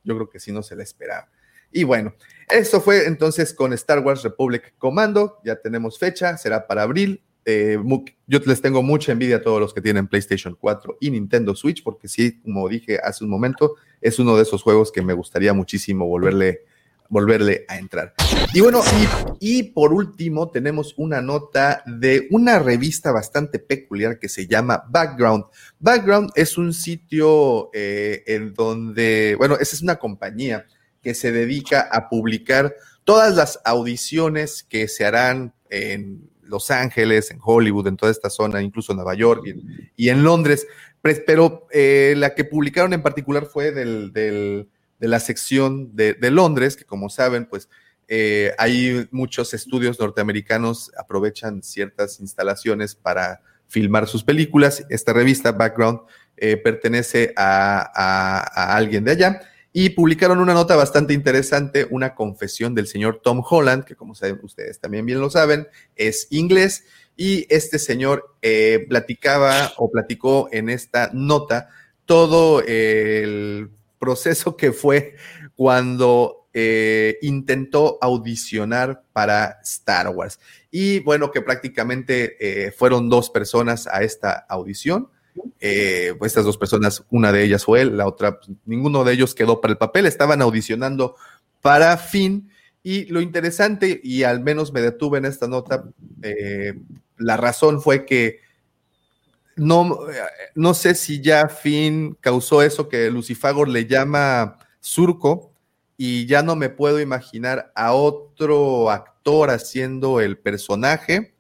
yo 0.04 0.16
creo 0.16 0.30
que 0.30 0.40
sí 0.40 0.52
no 0.52 0.64
se 0.64 0.76
la 0.76 0.84
esperaba. 0.84 1.30
Y 1.72 1.84
bueno, 1.84 2.14
eso 2.50 2.82
fue 2.82 3.08
entonces 3.08 3.54
con 3.54 3.72
Star 3.74 4.00
Wars 4.00 4.24
Republic 4.24 4.74
Commando. 4.78 5.40
Ya 5.44 5.56
tenemos 5.56 5.98
fecha, 5.98 6.38
será 6.38 6.68
para 6.68 6.84
abril. 6.84 7.22
Eh, 7.46 7.78
yo 8.28 8.40
les 8.46 8.62
tengo 8.62 8.84
mucha 8.84 9.14
envidia 9.14 9.38
a 9.38 9.42
todos 9.42 9.60
los 9.60 9.74
que 9.74 9.82
tienen 9.82 10.08
PlayStation 10.08 10.56
4 10.60 10.98
y 11.00 11.10
Nintendo 11.10 11.56
Switch, 11.56 11.82
porque 11.84 12.08
sí, 12.08 12.40
como 12.42 12.68
dije 12.70 13.00
hace 13.04 13.24
un 13.24 13.30
momento, 13.30 13.76
es 14.00 14.20
uno 14.20 14.36
de 14.36 14.44
esos 14.44 14.62
juegos 14.62 14.92
que 14.92 15.02
me 15.02 15.14
gustaría 15.14 15.54
muchísimo 15.54 16.06
volverle, 16.06 16.66
volverle 17.10 17.66
a 17.68 17.78
entrar. 17.78 18.14
Y 18.54 18.60
bueno, 18.60 18.82
y, 19.40 19.64
por 19.64 19.94
último, 19.94 20.52
tenemos 20.52 20.94
una 20.98 21.22
nota 21.22 21.84
de 21.86 22.28
una 22.32 22.60
revista 22.60 23.12
bastante 23.12 23.60
peculiar 23.60 24.20
que 24.20 24.30
se 24.30 24.46
llama 24.46 24.84
Background. 24.90 25.46
Background 25.80 26.32
es 26.36 26.58
un 26.58 26.74
sitio 26.74 27.70
eh, 27.74 28.24
en 28.28 28.54
donde, 28.54 29.36
bueno, 29.38 29.56
esa 29.56 29.76
es 29.76 29.82
una 29.82 29.96
compañía 29.96 30.68
que 31.02 31.14
se 31.14 31.32
dedica 31.32 31.82
a 31.92 32.10
publicar 32.10 32.76
todas 33.04 33.36
las 33.36 33.60
audiciones 33.66 34.64
que 34.64 34.88
se 34.88 35.06
harán 35.06 35.54
en 35.70 36.30
Los 36.44 36.72
Ángeles, 36.72 37.32
en 37.32 37.40
Hollywood, 37.42 37.88
en 37.88 37.98
toda 37.98 38.12
esta 38.12 38.30
zona, 38.30 38.62
incluso 38.62 38.92
en 38.92 38.98
Nueva 38.98 39.16
York 39.16 39.44
y 39.96 40.10
en, 40.10 40.24
Londres. 40.24 40.68
Pero 41.02 41.68
eh, 41.72 42.14
la 42.18 42.36
que 42.36 42.46
publicaron 42.46 42.94
en 42.94 43.02
particular 43.02 43.48
fue 43.48 43.72
del, 43.72 44.14
de 44.14 44.68
la 45.00 45.20
sección 45.20 45.96
de, 45.96 46.16
Londres, 46.30 46.76
que 46.76 46.86
como 46.86 47.10
saben, 47.10 47.46
pues 47.46 47.70
eh, 48.08 48.54
hay 48.58 49.08
muchos 49.12 49.54
estudios 49.54 50.00
norteamericanos 50.00 50.92
aprovechan 50.98 51.64
ciertas 51.64 52.20
instalaciones 52.20 52.94
para 52.94 53.42
filmar 53.68 54.08
sus 54.08 54.24
películas. 54.24 54.86
Esta 54.90 55.14
revista, 55.14 55.54
Background, 55.54 56.02
eh, 56.38 56.58
pertenece 56.58 57.34
a 57.36 58.76
alguien 58.76 59.06
de 59.06 59.12
allá 59.12 59.42
y 59.74 59.92
publicaron 59.92 60.40
una 60.40 60.54
nota 60.54 60.76
bastante 60.76 61.14
interesante, 61.14 61.88
una 61.90 62.14
confesión 62.14 62.76
del 62.76 62.88
señor 62.88 63.22
Tom 63.24 63.42
Holland, 63.48 63.86
que 63.86 63.96
como 63.96 64.16
saben, 64.16 64.40
ustedes 64.44 64.80
también 64.80 65.06
bien 65.06 65.22
lo 65.22 65.30
saben, 65.30 65.68
es 65.96 66.28
inglés, 66.30 66.86
y 67.16 67.46
este 67.54 67.80
señor 67.80 68.36
eh, 68.42 68.86
platicaba 68.90 69.74
o 69.78 69.92
platicó 69.92 70.50
en 70.52 70.70
esta 70.70 71.10
nota 71.14 71.70
todo 72.06 72.62
el 72.66 73.70
proceso 74.00 74.58
que 74.58 74.72
fue 74.72 75.16
cuando 75.56 76.50
eh, 76.54 77.18
intentó 77.22 77.98
audicionar 78.02 79.04
para 79.14 79.60
Star 79.64 80.10
Wars. 80.10 80.40
Y 80.70 81.00
bueno, 81.00 81.32
que 81.32 81.42
prácticamente 81.42 82.36
eh, 82.40 82.72
fueron 82.72 83.10
dos 83.10 83.30
personas 83.30 83.88
a 83.88 84.04
esta 84.04 84.34
audición 84.50 85.10
eh, 85.60 86.14
pues 86.18 86.32
estas 86.32 86.46
dos 86.46 86.58
personas, 86.58 87.04
una 87.10 87.32
de 87.32 87.44
ellas 87.44 87.66
fue 87.66 87.82
él, 87.82 87.98
la 87.98 88.08
otra, 88.08 88.40
pues, 88.40 88.50
ninguno 88.66 89.04
de 89.04 89.14
ellos 89.14 89.36
quedó 89.36 89.62
para 89.62 89.74
el 89.74 89.78
papel, 89.78 90.06
estaban 90.06 90.42
audicionando 90.42 91.16
para 91.62 91.98
Finn. 91.98 92.50
Y 92.84 93.06
lo 93.06 93.22
interesante, 93.22 94.02
y 94.04 94.24
al 94.24 94.42
menos 94.42 94.74
me 94.74 94.82
detuve 94.82 95.20
en 95.20 95.26
esta 95.26 95.48
nota, 95.48 95.84
eh, 96.24 96.74
la 97.18 97.38
razón 97.38 97.82
fue 97.82 98.06
que 98.06 98.40
no, 99.56 100.00
no 100.56 100.74
sé 100.74 100.96
si 100.96 101.22
ya 101.22 101.48
Finn 101.48 102.18
causó 102.20 102.64
eso 102.64 102.90
que 102.90 103.12
Lucifagor 103.12 103.68
le 103.68 103.86
llama 103.86 104.58
surco, 104.80 105.52
y 105.96 106.26
ya 106.26 106.42
no 106.42 106.56
me 106.56 106.70
puedo 106.70 107.00
imaginar 107.00 107.72
a 107.76 107.94
otro 107.94 108.90
actor 108.90 109.52
haciendo 109.52 110.20
el 110.20 110.40
personaje, 110.40 111.36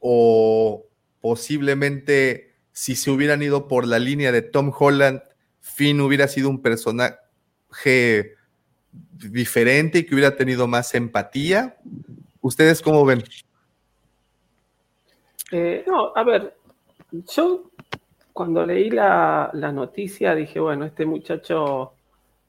o 0.00 0.86
posiblemente 1.20 2.53
si 2.74 2.96
se 2.96 3.10
hubieran 3.10 3.40
ido 3.40 3.68
por 3.68 3.86
la 3.86 4.00
línea 4.00 4.32
de 4.32 4.42
Tom 4.42 4.72
Holland, 4.76 5.22
Finn 5.60 6.00
hubiera 6.00 6.26
sido 6.26 6.50
un 6.50 6.60
personaje 6.60 8.34
diferente 9.12 10.00
y 10.00 10.04
que 10.04 10.14
hubiera 10.14 10.36
tenido 10.36 10.66
más 10.66 10.92
empatía. 10.94 11.76
¿Ustedes 12.40 12.82
cómo 12.82 13.04
ven? 13.04 13.22
Eh, 15.52 15.84
no, 15.86 16.12
a 16.16 16.24
ver, 16.24 16.56
yo 17.12 17.70
cuando 18.32 18.66
leí 18.66 18.90
la, 18.90 19.52
noticia 19.72 20.34
dije, 20.34 20.58
bueno, 20.58 20.84
este 20.84 21.06
muchacho 21.06 21.92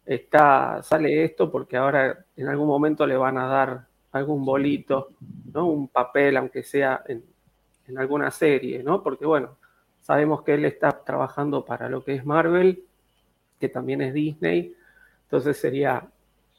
está, 0.07 0.81
sale 0.81 1.23
esto 1.23 1.51
porque 1.51 1.77
ahora 1.77 2.25
en 2.35 2.47
algún 2.47 2.67
momento 2.67 3.05
le 3.05 3.15
van 3.15 3.37
a 3.37 3.45
dar 3.45 3.85
algún 4.11 4.43
bolito, 4.43 5.09
¿no? 5.53 5.67
Un 5.67 5.87
papel, 5.87 6.35
aunque 6.37 6.63
sea 6.63 7.03
en, 7.07 7.23
en 7.87 7.97
alguna 7.99 8.31
serie, 8.31 8.81
¿no? 8.81 9.03
Porque 9.03 9.27
bueno, 9.27 9.57
Sabemos 10.05 10.43
que 10.43 10.53
él 10.53 10.65
está 10.65 10.91
trabajando 11.03 11.65
para 11.65 11.89
lo 11.89 12.03
que 12.03 12.13
es 12.13 12.23
Marvel, 12.23 12.83
que 13.59 13.69
también 13.69 14.03
es 14.03 14.13
Disney, 14.13 14.75
entonces 15.23 15.57
sería 15.57 16.07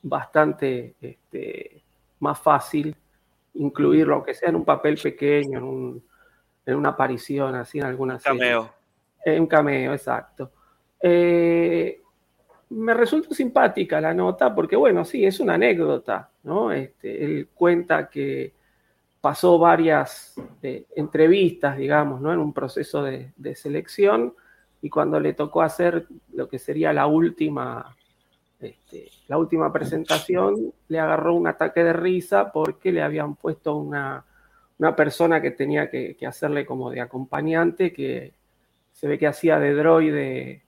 bastante 0.02 0.96
este, 1.00 1.80
más 2.18 2.40
fácil 2.40 2.96
incluirlo, 3.54 4.16
aunque 4.16 4.34
sea 4.34 4.48
en 4.48 4.56
un 4.56 4.64
papel 4.64 4.98
pequeño, 5.00 5.58
en, 6.66 6.74
una 6.74 6.88
aparición 6.88 7.54
así 7.54 7.78
en 7.78 7.84
alguna 7.84 8.18
serie. 8.18 8.36
Cameo. 8.36 8.70
En 9.24 9.42
un 9.42 9.46
cameo, 9.46 9.92
exacto. 9.92 10.50
Eh, 11.00 12.00
me 12.70 12.94
resulta 12.94 13.32
simpática 13.32 14.00
la 14.00 14.12
nota 14.12 14.52
porque, 14.52 14.74
bueno, 14.74 15.04
sí, 15.04 15.24
es 15.24 15.38
una 15.38 15.54
anécdota, 15.54 16.30
¿no? 16.42 16.72
Este, 16.72 17.24
él 17.24 17.48
cuenta 17.54 18.10
que 18.10 18.55
pasó 19.26 19.58
varias 19.58 20.40
eh, 20.62 20.84
entrevistas, 20.94 21.76
digamos, 21.76 22.20
¿no? 22.20 22.32
en 22.32 22.38
un 22.38 22.52
proceso 22.52 23.02
de, 23.02 23.32
selección 23.56 24.32
y 24.80 24.88
cuando 24.88 25.18
le 25.18 25.32
tocó 25.32 25.62
hacer 25.62 26.06
lo 26.32 26.48
que 26.48 26.60
sería 26.60 26.92
la 26.92 27.08
última, 27.08 27.96
este, 28.60 29.10
la 29.26 29.36
última 29.36 29.72
presentación, 29.72 30.72
le 30.86 31.00
agarró 31.00 31.34
un 31.34 31.48
ataque 31.48 31.82
de 31.82 31.92
risa 31.92 32.52
porque 32.52 32.92
le 32.92 33.02
habían 33.02 33.34
puesto 33.34 33.74
una, 33.74 34.24
persona 34.96 35.42
que 35.42 35.50
tenía 35.50 35.90
que, 35.90 36.16
hacerle 36.24 36.64
como 36.64 36.92
de 36.92 37.00
acompañante, 37.00 37.92
que 37.92 38.32
se 38.92 39.08
ve 39.08 39.18
que 39.18 39.26
hacía 39.26 39.58
de 39.58 39.74
droide 39.74 40.62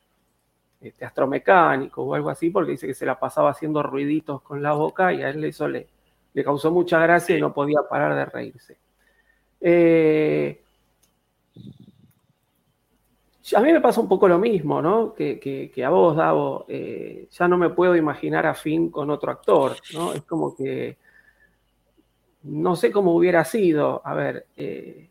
este, 0.80 1.04
astromecánico 1.04 2.02
o 2.02 2.12
algo 2.12 2.30
así, 2.30 2.50
porque 2.50 2.72
dice 2.72 2.88
que 2.88 2.94
se 2.94 3.06
la 3.06 3.20
pasaba 3.20 3.50
haciendo 3.50 3.84
ruiditos 3.84 4.42
con 4.42 4.64
la 4.64 4.72
boca 4.72 5.12
y 5.12 5.22
a 5.22 5.28
él 5.28 5.44
eso 5.44 5.68
le, 5.68 5.86
le 6.38 6.44
causó 6.44 6.70
mucha 6.70 7.00
gracia 7.00 7.36
y 7.36 7.40
no 7.40 7.52
podía 7.52 7.80
parar 7.90 8.14
de 8.14 8.24
reírse. 8.26 8.76
Eh, 9.60 10.62
a 13.56 13.60
mí 13.60 13.72
me 13.72 13.80
pasa 13.80 14.00
un 14.00 14.08
poco 14.08 14.28
lo 14.28 14.38
mismo, 14.38 14.80
¿no? 14.80 15.14
Que, 15.14 15.72
a 15.84 15.90
vos, 15.90 16.16
Davo, 16.16 16.64
eh, 16.68 17.26
ya 17.28 17.48
no 17.48 17.58
me 17.58 17.70
puedo 17.70 17.96
imaginar 17.96 18.46
a 18.46 18.54
Finn 18.54 18.88
con 18.88 19.10
otro 19.10 19.32
actor, 19.32 19.74
¿no? 19.94 20.12
Es 20.12 20.22
como 20.22 20.54
que 20.54 20.96
no 22.44 22.76
sé 22.76 22.92
cómo 22.92 23.16
hubiera 23.16 23.44
sido. 23.44 24.00
A 24.04 24.14
ver, 24.14 24.46
eh, 24.56 25.10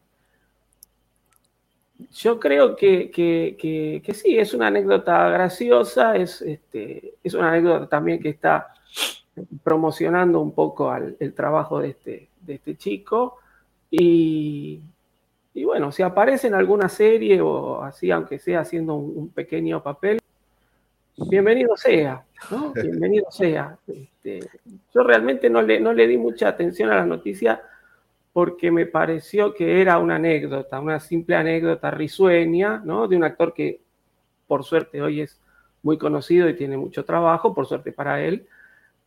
yo 2.14 2.40
creo 2.40 2.78
que, 2.78 4.02
sí, 4.14 4.38
es 4.40 4.54
una 4.54 4.68
anécdota 4.68 5.28
graciosa, 5.28 6.16
es, 6.16 6.42
este, 6.42 7.16
es 7.22 7.34
una 7.34 7.50
anécdota 7.50 7.90
también 7.90 8.22
que 8.22 8.30
está 8.30 8.74
promocionando 9.64 10.40
un 10.40 10.52
poco 10.52 10.94
el 10.96 11.34
trabajo 11.34 11.80
de 11.80 11.90
este, 11.90 12.30
de 12.48 12.56
este 12.56 12.76
chico. 12.76 13.38
Y, 13.92 14.82
bueno, 15.54 15.92
si 15.92 16.02
aparece 16.04 16.48
en 16.48 16.56
alguna 16.56 16.90
serie 16.90 17.42
o 17.42 17.82
así, 17.84 18.10
aunque 18.12 18.40
sea 18.40 18.62
haciendo 18.62 18.96
un, 18.96 19.30
pequeño 19.30 19.84
papel, 19.84 20.20
bienvenido 21.30 21.76
sea, 21.76 22.24
¿no? 22.52 22.74
Bienvenido 22.76 23.30
sea. 23.30 23.78
Este, 23.88 24.40
yo 24.94 25.04
realmente 25.04 25.50
no 25.50 25.62
le, 25.62 25.80
no 25.80 25.94
le 25.94 26.08
di 26.08 26.18
mucha 26.18 26.48
atención 26.48 26.90
a 26.92 26.96
la 26.96 27.06
noticia 27.06 27.62
porque 28.34 28.70
me 28.70 28.86
pareció 28.86 29.54
que 29.54 29.82
era 29.82 29.98
una 29.98 30.16
anécdota, 30.16 30.80
una 30.80 31.00
simple 31.00 31.36
anécdota 31.36 31.90
risueña, 31.90 32.82
¿no? 32.86 33.08
De 33.08 33.18
un 33.18 33.24
actor 33.24 33.54
que, 33.54 33.82
por 34.46 34.64
suerte, 34.64 35.02
hoy 35.02 35.22
es 35.22 35.40
muy 35.82 35.98
conocido 35.98 36.48
y 36.48 36.56
tiene 36.56 36.78
mucho 36.78 37.04
trabajo, 37.04 37.56
por 37.56 37.66
suerte 37.66 37.92
para 37.92 38.22
él, 38.22 38.48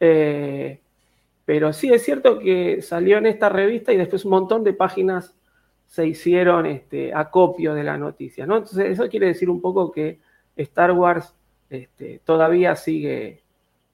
eh, 0.01 0.81
pero 1.45 1.73
sí 1.73 1.93
es 1.93 2.03
cierto 2.03 2.39
que 2.39 2.81
salió 2.81 3.19
en 3.19 3.27
esta 3.27 3.49
revista 3.49 3.93
y 3.93 3.97
después 3.97 4.25
un 4.25 4.31
montón 4.31 4.65
de 4.65 4.73
páginas 4.73 5.35
se 5.87 6.07
hicieron 6.07 6.67
este, 6.67 7.13
acopio 7.13 7.75
de 7.75 7.85
la 7.85 7.99
noticia. 7.99 8.47
¿no? 8.47 8.59
Entonces, 8.59 8.91
eso 8.93 9.09
quiere 9.09 9.27
decir 9.27 9.51
un 9.51 9.61
poco 9.61 9.91
que 9.91 10.21
Star 10.57 10.93
Wars 10.93 11.35
este, 11.69 12.21
todavía 12.25 12.77
sigue, 12.77 13.43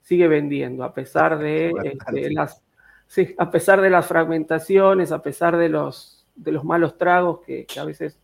sigue 0.02 0.28
vendiendo, 0.28 0.84
a 0.84 0.92
pesar 0.92 1.38
de, 1.38 1.72
este, 1.84 2.30
las, 2.30 2.62
a 3.38 3.50
pesar 3.50 3.80
de 3.80 3.90
las 3.90 4.06
fragmentaciones, 4.06 5.10
a 5.10 5.22
pesar 5.22 5.56
de 5.56 5.70
los, 5.70 6.26
de 6.34 6.52
los 6.52 6.64
malos 6.64 6.98
tragos 6.98 7.40
que, 7.40 7.66
a 7.78 7.84
veces 7.84 8.18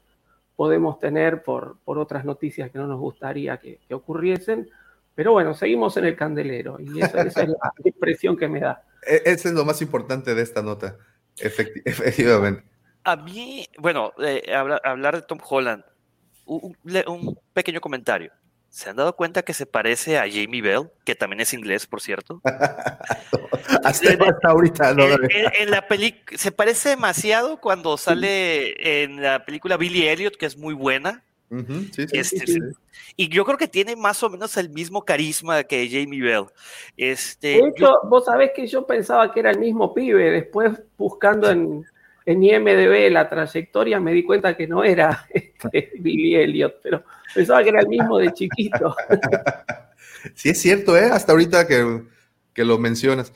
podemos 0.55 0.99
tener 0.99 1.43
por, 1.43 1.79
por, 1.85 1.99
otras 1.99 2.27
noticias 2.27 2.71
que 2.71 2.79
no 2.79 2.87
nos 2.87 3.01
gustaría 3.01 3.57
que, 3.57 3.79
que 3.89 3.95
ocurriesen 3.95 4.69
Pero 5.15 5.33
bueno, 5.33 5.55
seguimos 5.55 5.97
en 5.97 6.07
el 6.07 6.17
candelero 6.17 6.79
y 6.81 7.01
esa, 7.03 7.23
esa 7.23 7.43
es 7.43 7.49
la 7.51 7.57
impresión 7.85 8.37
que 8.37 8.49
me 8.49 8.61
da. 8.61 8.83
E- 9.07 9.23
Ese 9.27 9.49
es 9.49 9.55
lo 9.55 9.65
más 9.65 9.83
importante 9.83 10.35
de 10.35 10.43
esta 10.43 10.63
nota, 10.63 10.97
efecti- 11.39 11.83
efectivamente. 11.85 12.65
A 13.05 13.17
mí, 13.17 13.67
bueno, 13.79 14.13
eh, 14.23 14.55
habla- 14.55 14.81
hablar 14.85 15.17
de 15.17 15.23
Tom 15.23 15.39
Holland, 15.47 15.85
un, 16.47 16.77
un- 17.07 17.39
pequeño 17.53 17.81
comentario. 17.81 18.33
¿Se 18.71 18.89
han 18.89 18.97
dado 18.97 19.15
cuenta 19.17 19.43
que 19.43 19.53
se 19.53 19.67
parece 19.67 20.17
a 20.17 20.23
Jamie 20.23 20.63
Bell, 20.63 20.89
que 21.05 21.15
también 21.15 21.41
es 21.43 21.53
inglés, 21.53 21.87
por 21.87 22.01
cierto? 22.01 22.41
Hasta, 23.85 24.13
hasta 24.13 24.49
ahorita 24.49 24.95
no. 24.95 25.05
En, 25.05 25.25
en- 25.31 25.53
en 25.61 25.71
la 25.71 25.87
película 25.89 26.39
se 26.39 26.53
parece 26.53 26.91
demasiado 26.91 27.61
cuando 27.61 27.97
sale 27.99 29.03
en 29.03 29.23
la 29.23 29.45
película 29.45 29.77
Billy 29.77 30.07
Elliot, 30.09 30.37
que 30.37 30.47
es 30.47 30.57
muy 30.57 30.75
buena. 30.75 31.23
Ujú, 31.53 31.85
sí, 31.95 32.09
sí, 32.09 32.19
Este, 32.19 32.47
sí, 32.47 32.53
sí. 32.55 32.59
Y 33.17 33.29
yo 33.29 33.45
creo 33.45 33.59
que 33.59 33.69
tiene 33.69 33.95
más 33.95 34.23
o 34.23 34.31
menos 34.31 34.57
el 34.57 34.71
mismo 34.71 35.05
carisma 35.05 35.63
que 35.65 35.87
Jamie 35.87 36.23
Bell. 36.23 36.47
Este, 36.97 37.49
De 37.49 37.59
yo- 37.61 37.67
hecho, 37.69 37.95
vos 38.05 38.25
sabés 38.25 38.53
que 38.57 38.67
yo 38.67 38.87
pensaba 38.87 39.31
que 39.33 39.41
era 39.41 39.51
el 39.51 39.59
mismo 39.59 39.93
pibe. 39.93 40.31
Después, 40.31 40.73
buscando 40.97 41.51
en, 41.51 41.85
en 42.25 42.43
IMDB 42.43 43.11
la 43.11 43.29
trayectoria, 43.29 44.01
me 44.01 44.13
di 44.15 44.25
cuenta 44.25 44.57
que 44.57 44.67
no 44.67 44.83
era 44.83 45.27
este, 45.35 45.93
Billy 45.99 46.37
Elliot, 46.37 46.81
pero 46.83 47.05
pensaba 47.35 47.63
que 47.63 47.69
era 47.69 47.81
el 47.81 47.89
mismo 47.89 48.19
de 48.19 48.33
chiquito. 48.33 48.97
Sí, 50.35 50.51
es 50.51 50.61
cierto, 50.61 50.97
¿eh? 50.97 51.07
Hasta 51.13 51.33
ahorita 51.33 51.67
que, 51.67 52.03
que 52.55 52.65
lo 52.65 52.79
mencionas. 52.79 53.33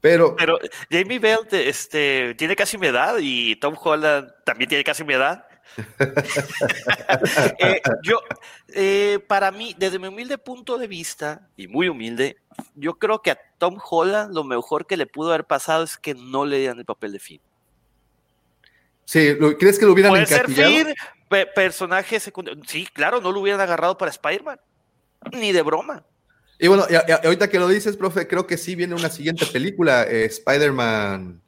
Pero 0.00 0.36
pero 0.36 0.58
Jamie 0.90 1.18
Bell 1.18 1.40
te- 1.48 1.68
este, 1.68 2.34
tiene 2.36 2.54
casi 2.54 2.78
mi 2.78 2.86
edad 2.86 3.16
y 3.20 3.56
Tom 3.56 3.74
Holland 3.82 4.30
también 4.44 4.68
tiene 4.68 4.84
casi 4.84 5.02
mi 5.04 5.14
edad. 5.14 5.44
Eh, 7.58 7.80
yo, 8.02 8.20
eh, 8.68 9.18
para 9.28 9.50
mí, 9.50 9.74
desde 9.78 9.98
mi 9.98 10.08
humilde 10.08 10.38
punto 10.38 10.78
de 10.78 10.86
vista, 10.86 11.48
y 11.56 11.66
muy 11.68 11.88
humilde, 11.88 12.36
yo 12.74 12.94
creo 12.98 13.20
que 13.22 13.30
a 13.32 13.38
Tom 13.58 13.78
Holland 13.90 14.34
lo 14.34 14.44
mejor 14.44 14.86
que 14.86 14.96
le 14.96 15.06
pudo 15.06 15.30
haber 15.30 15.44
pasado 15.44 15.84
es 15.84 15.96
que 15.96 16.14
no 16.14 16.44
le 16.44 16.58
dieran 16.58 16.78
el 16.78 16.84
papel 16.84 17.12
de 17.12 17.18
Finn. 17.18 17.40
sí, 19.04 19.34
¿lo- 19.38 19.56
¿crees 19.58 19.78
que 19.78 19.86
lo 19.86 19.92
hubieran 19.92 20.12
Puede 20.12 20.26
ser? 20.26 20.48
Finn, 20.48 20.94
pe- 21.28 21.46
personaje 21.46 22.20
secundario. 22.20 22.62
Sí, 22.66 22.86
claro, 22.92 23.20
no 23.20 23.32
lo 23.32 23.40
hubieran 23.40 23.60
agarrado 23.60 23.98
para 23.98 24.10
Spider-Man. 24.10 24.58
Ni 25.32 25.52
de 25.52 25.62
broma. 25.62 26.04
Y 26.58 26.68
bueno, 26.68 26.86
y, 26.88 26.94
y 26.94 27.26
ahorita 27.26 27.48
que 27.48 27.58
lo 27.58 27.68
dices, 27.68 27.96
profe, 27.96 28.26
creo 28.28 28.46
que 28.46 28.56
sí 28.56 28.74
viene 28.76 28.94
una 28.94 29.10
siguiente 29.10 29.46
película, 29.46 30.04
eh, 30.04 30.24
Spider-Man. 30.26 31.42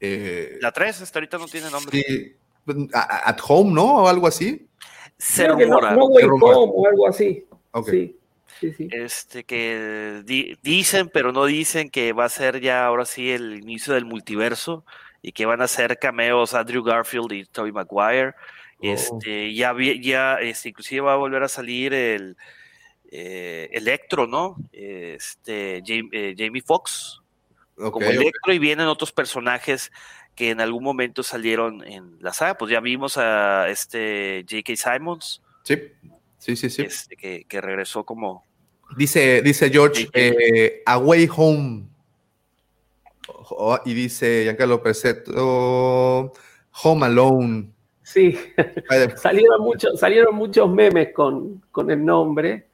eh, 0.00 0.58
La 0.60 0.70
3 0.72 1.02
hasta 1.02 1.18
ahorita 1.18 1.38
no 1.38 1.46
tiene 1.46 1.70
nombre. 1.70 2.00
sí, 2.02 2.36
at 2.94 3.38
Home, 3.46 3.72
¿no? 3.72 4.02
O 4.02 4.08
algo 4.08 4.26
así. 4.26 4.66
Se 5.18 5.42
que 5.42 5.48
no, 5.48 5.56
rumora. 5.56 5.90
no 5.92 6.06
Way 6.06 6.24
rumora. 6.24 6.56
Home 6.58 6.72
o 6.74 6.86
algo 6.86 7.08
así. 7.08 7.44
Ok. 7.72 7.88
Sí, 7.90 8.16
sí, 8.60 8.72
sí. 8.72 8.88
Este 8.90 9.44
que 9.44 10.22
di- 10.24 10.56
dicen, 10.62 11.08
pero 11.12 11.32
no 11.32 11.44
dicen 11.44 11.90
que 11.90 12.12
va 12.12 12.24
a 12.24 12.28
ser 12.30 12.60
ya 12.60 12.86
ahora 12.86 13.04
sí 13.04 13.30
el 13.30 13.58
inicio 13.62 13.94
del 13.94 14.04
multiverso 14.06 14.84
y 15.22 15.32
que 15.32 15.46
van 15.46 15.60
a 15.62 15.68
ser 15.68 15.98
cameos 15.98 16.54
Andrew 16.54 16.82
Garfield 16.82 17.32
y 17.32 17.44
Tobey 17.44 17.72
Maguire. 17.72 18.34
Este, 18.82 19.52
ya, 19.54 19.74
ya 20.00 20.36
este, 20.36 20.70
inclusive 20.70 21.02
va 21.02 21.12
a 21.12 21.16
volver 21.16 21.42
a 21.42 21.48
salir 21.48 21.92
el 21.92 22.36
eh, 23.10 23.68
Electro, 23.72 24.26
¿no? 24.26 24.56
Este, 24.72 25.82
Jam- 25.82 26.08
eh, 26.12 26.34
Jamie 26.38 26.62
Foxx 26.62 27.20
Ok, 27.76 27.92
como. 27.92 28.06
Electro 28.06 28.52
y 28.54 28.58
vienen 28.58 28.86
otros 28.86 29.12
personajes 29.12 29.90
que 30.40 30.48
en 30.48 30.62
algún 30.62 30.82
momento 30.82 31.22
salieron 31.22 31.84
en 31.86 32.16
la 32.18 32.32
saga. 32.32 32.56
Pues 32.56 32.70
ya 32.70 32.80
vimos 32.80 33.18
a 33.18 33.68
este 33.68 34.42
J.K. 34.48 34.74
Simons, 34.74 35.42
Sí, 35.64 35.76
sí, 36.38 36.56
sí. 36.56 36.70
sí. 36.70 36.80
este, 36.80 37.14
que, 37.14 37.44
que 37.44 37.60
regresó 37.60 38.04
como, 38.04 38.46
Dice, 38.96 39.42
dice 39.42 39.68
George, 39.68 40.08
eh, 40.14 40.82
Away 40.86 41.28
Home. 41.36 41.84
Oh, 43.50 43.78
y 43.84 43.92
dice 43.92 44.44
Giancarlo 44.44 44.82
Perceto, 44.82 46.32
Home 46.82 47.04
Alone. 47.04 47.70
Sí, 48.02 48.38
salieron 49.16 49.60
muchos, 49.60 50.00
salieron 50.00 50.34
muchos 50.34 50.70
memes 50.70 51.12
con, 51.12 51.62
con 51.70 51.90
el 51.90 52.02
nombre. 52.02 52.66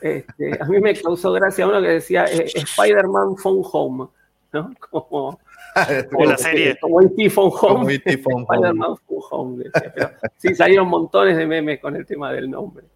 Este, 0.00 0.60
a 0.60 0.64
mí 0.64 0.80
me 0.80 1.00
causó 1.00 1.30
gracia 1.30 1.68
uno 1.68 1.80
que 1.80 1.88
decía 1.88 2.24
eh, 2.24 2.50
Spider-Man 2.52 3.36
Phone 3.36 3.62
Home, 3.72 4.08
¿no? 4.52 4.74
Como, 4.90 5.38
como 6.10 6.24
la 6.26 6.38
serie. 6.38 6.78
como 6.80 7.00
E.T. 7.00 7.30
Phone 7.30 7.50
Home. 7.60 7.98
Phone 8.22 8.34
Home. 8.34 8.46
Spider-Man 8.50 8.96
Phone 9.06 9.22
Home. 9.30 9.64
decía, 9.64 9.92
pero 9.94 10.10
sí, 10.36 10.54
salieron 10.54 10.88
montones 10.88 11.36
de 11.36 11.46
memes 11.46 11.80
con 11.80 11.96
el 11.96 12.06
tema 12.06 12.32
del 12.32 12.50
nombre. 12.50 12.86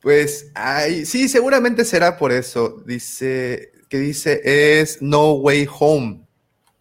Pues, 0.00 0.50
ay, 0.54 1.04
sí, 1.04 1.28
seguramente 1.28 1.84
será 1.84 2.16
por 2.16 2.32
eso. 2.32 2.82
Dice, 2.86 3.72
que 3.88 3.98
dice 3.98 4.40
es 4.44 5.02
No 5.02 5.32
Way 5.32 5.68
Home. 5.78 6.20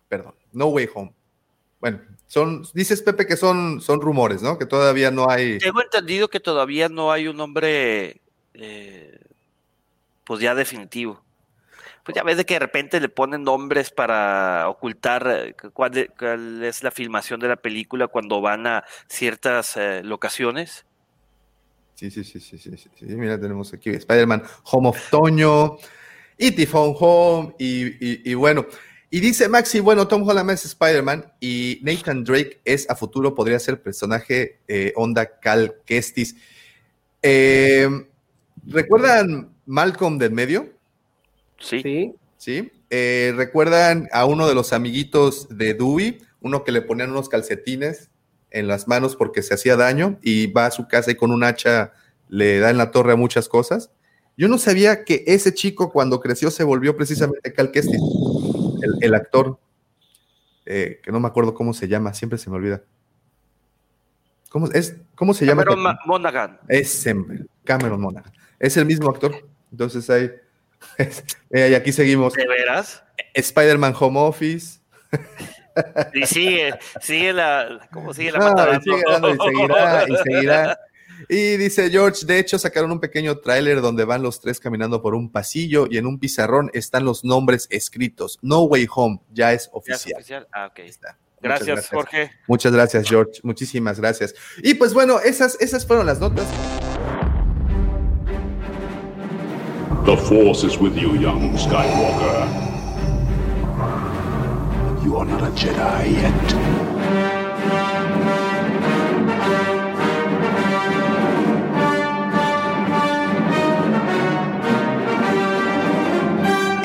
Perdón, 0.08 0.36
No 0.52 0.68
Way 0.68 0.90
Home. 0.94 1.14
Bueno, 1.80 2.02
son, 2.28 2.66
dices 2.74 3.02
Pepe 3.02 3.26
que 3.26 3.38
son, 3.38 3.82
son 3.82 4.02
rumores, 4.02 4.42
¿no? 4.42 4.58
Que 4.58 4.66
todavía 4.66 5.12
no 5.12 5.30
hay. 5.30 5.58
Tengo 5.60 5.82
entendido 5.82 6.28
que 6.28 6.40
todavía 6.40 6.90
no 6.90 7.12
hay 7.12 7.28
un 7.28 7.38
nombre, 7.38 8.22
eh, 8.54 9.20
pues 10.24 10.42
ya 10.42 10.54
definitivo. 10.54 11.24
Pues 12.08 12.16
ya 12.16 12.24
ves 12.24 12.38
de 12.38 12.46
que 12.46 12.54
de 12.54 12.62
repente 12.62 13.02
le 13.02 13.10
ponen 13.10 13.44
nombres 13.44 13.92
para 13.92 14.70
ocultar 14.70 15.28
eh, 15.30 15.56
cuál, 15.74 16.64
es 16.64 16.82
la 16.82 16.90
filmación 16.90 17.42
de 17.42 17.50
la 17.50 17.58
película 17.58 18.08
cuando 18.08 18.40
van 18.40 18.66
a 18.66 18.86
ciertas 19.10 19.76
eh, 19.76 20.04
locaciones. 20.06 20.86
Sí, 21.96 22.10
sí, 22.10 22.24
sí, 22.24 22.40
sí, 22.40 22.58
sí, 22.58 22.78
sí. 22.78 22.90
Mira, 23.08 23.38
tenemos 23.38 23.74
aquí 23.74 23.90
Spider-Man 23.90 24.42
Home 24.72 24.88
of 24.88 25.10
Toño, 25.10 25.76
E.T. 26.38 26.66
Phone 26.68 26.96
Home, 26.98 27.56
y, 27.60 28.34
bueno. 28.36 28.66
Y 29.10 29.20
dice 29.20 29.50
Maxi, 29.50 29.82
bueno, 29.82 30.08
Tom 30.08 30.26
Holland 30.26 30.52
es 30.52 30.64
Spider-Man 30.64 31.34
y 31.42 31.82
Nathan 31.84 32.24
Drake 32.24 32.62
es 32.64 32.90
a 32.90 32.96
futuro, 32.96 33.36
podría 33.36 33.60
ser 33.60 33.82
personaje 33.82 34.60
eh, 34.70 34.94
onda 34.96 35.40
Cal 35.42 35.76
Kestis. 35.86 36.38
Eh, 37.22 37.90
¿Recuerdan 38.66 39.54
Malcolm 39.66 40.18
del 40.18 40.32
medio? 40.32 40.77
Sí. 41.60 41.82
¿sí? 41.82 42.16
¿Sí? 42.38 42.72
Eh, 42.90 43.34
¿Recuerdan 43.36 44.08
a 44.12 44.26
uno 44.26 44.48
de 44.48 44.56
los 44.56 44.74
amiguitos 44.74 45.48
de 45.50 45.74
Dewey? 45.74 46.20
Uno 46.42 46.64
que 46.64 46.72
le 46.72 46.82
ponían 46.82 47.12
unos 47.12 47.30
calcetines 47.30 48.10
en 48.52 48.68
las 48.68 48.88
manos 48.88 49.16
porque 49.16 49.42
se 49.42 49.54
hacía 49.54 49.76
daño 49.76 50.20
y 50.22 50.48
va 50.48 50.68
a 50.68 50.72
su 50.72 50.88
casa 50.88 51.12
y 51.12 51.16
con 51.16 51.32
un 51.32 51.44
hacha 51.44 51.92
le 52.30 52.60
da 52.60 52.70
en 52.70 52.78
la 52.78 52.92
torre 52.92 53.14
a 53.14 53.16
muchas 53.16 53.50
cosas. 53.50 53.92
Yo 54.38 54.48
no 54.48 54.58
sabía 54.60 55.04
que 55.04 55.24
ese 55.28 55.54
chico 55.54 55.92
cuando 55.92 56.20
creció 56.20 56.52
se 56.52 56.64
volvió 56.64 56.96
precisamente 56.96 57.52
Cal 57.54 57.72
Kestis, 57.72 58.00
el, 58.82 58.94
el 59.02 59.16
actor, 59.16 59.58
eh, 60.66 61.00
que 61.04 61.12
no 61.12 61.20
me 61.20 61.28
acuerdo 61.28 61.54
cómo 61.56 61.74
se 61.74 61.88
llama, 61.88 62.14
siempre 62.14 62.38
se 62.38 62.50
me 62.50 62.58
olvida. 62.58 62.84
¿Cómo, 64.50 64.68
es, 64.72 64.96
¿cómo 65.16 65.34
se 65.34 65.46
llama? 65.46 65.64
Cameron 65.64 65.84
Ma- 65.84 66.00
Monaghan. 66.06 66.60
Es 66.68 67.06
Cameron 67.64 68.00
Monaghan. 68.00 68.32
Es 68.60 68.78
el 68.78 68.86
mismo 68.86 69.10
actor. 69.10 69.36
Entonces 69.72 70.10
ahí, 70.10 70.32
eh, 70.98 71.70
y 71.72 71.74
aquí 71.74 71.92
seguimos. 71.92 72.34
¿De 72.34 72.48
veras? 72.48 73.04
Spider-Man 73.34 73.96
Home 74.00 74.20
Office. 74.20 74.80
Y 76.14 76.26
sigue, 76.26 76.74
sigue 77.02 77.34
la, 77.34 77.88
¿cómo 77.92 78.14
sigue 78.14 78.32
la 78.32 78.40
No, 78.40 78.82
sigue 78.82 79.04
dando, 79.08 79.30
y 79.30 79.38
seguirá, 79.38 80.06
y 80.08 80.16
seguirá. 80.24 80.80
Y 81.30 81.58
dice 81.58 81.90
George, 81.90 82.26
de 82.26 82.40
hecho 82.40 82.60
sacaron 82.60 82.92
un 82.92 83.00
pequeño 83.00 83.40
tráiler 83.40 83.82
donde 83.82 84.06
van 84.06 84.22
los 84.22 84.40
tres 84.40 84.60
caminando 84.60 85.02
por 85.02 85.16
un 85.16 85.32
pasillo 85.32 85.88
y 85.90 85.98
en 85.98 86.06
un 86.06 86.20
pizarrón 86.20 86.70
están 86.74 87.06
los 87.06 87.24
nombres 87.24 87.68
escritos. 87.70 88.38
No 88.42 88.64
Way 88.64 88.88
Home, 88.96 89.22
ya 89.32 89.54
es 89.54 89.70
¿Ya 89.86 89.96
es 89.96 90.06
oficial. 90.06 90.48
Ah, 90.52 90.68
ok. 90.68 90.80
Ahí 90.80 90.90
está. 90.90 91.18
Muchas 91.42 91.66
Gracias, 91.68 91.90
Jorge. 91.90 92.32
Muchas 92.48 92.74
gracias, 92.74 93.10
George. 93.10 93.40
Muchísimas 93.44 94.00
gracias. 94.00 94.34
Y 94.64 94.74
pues 94.74 94.94
bueno, 94.94 95.20
esas, 95.20 95.60
esas 95.62 95.86
fueron 95.86 96.06
las 96.06 96.20
notas. 96.20 96.48
The 100.08 100.16
Force 100.16 100.64
is 100.64 100.78
with 100.78 100.96
you, 100.96 101.20
young 101.20 101.52
Skywalker. 101.58 102.48
You 105.04 105.18
are 105.18 105.26
not 105.26 105.42
a 105.42 105.52
Jedi 105.52 106.14
yet. 106.14 106.34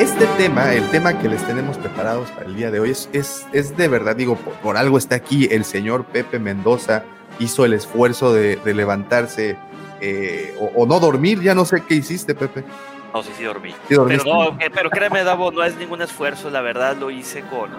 Este 0.01 0.27
tema, 0.37 0.75
el 0.75 0.91
tema 0.91 1.17
que 1.17 1.29
les 1.29 1.47
tenemos 1.47 1.79
preparados 1.79 2.29
para 2.33 2.47
el 2.47 2.57
día 2.57 2.73
de 2.73 2.81
hoy, 2.81 2.91
es, 2.91 3.09
es, 3.13 3.47
es 3.53 3.77
de 3.77 3.87
verdad, 3.87 4.17
digo, 4.17 4.35
por, 4.35 4.77
algo 4.77 4.99
está 4.99 5.15
aquí 5.15 5.47
el 5.49 5.65
señor 5.65 6.07
Pepe 6.07 6.41
Mendoza, 6.41 7.05
hizo 7.39 7.65
el 7.65 7.73
esfuerzo 7.75 8.33
de, 8.33 8.59
levantarse 8.65 9.57
eh, 10.01 10.57
o 10.75 10.87
no 10.87 10.99
dormir, 10.99 11.41
ya 11.41 11.55
no 11.55 11.65
sé 11.65 11.85
qué 11.87 11.95
hiciste, 11.95 12.35
Pepe. 12.35 12.65
No, 13.13 13.23
sí, 13.23 13.31
sí 13.37 13.45
dormí. 13.45 13.71
Sí, 13.89 13.97
Pero, 14.09 14.25
no, 14.25 14.59
pero 14.75 14.91
créeme, 14.91 15.23
Davo, 15.23 15.51
no 15.53 15.63
es 15.63 15.77
ningún 15.77 16.01
esfuerzo, 16.01 16.49
la 16.51 16.63
verdad 16.63 16.97
lo 16.97 17.11
hice 17.11 17.43
con, 17.43 17.71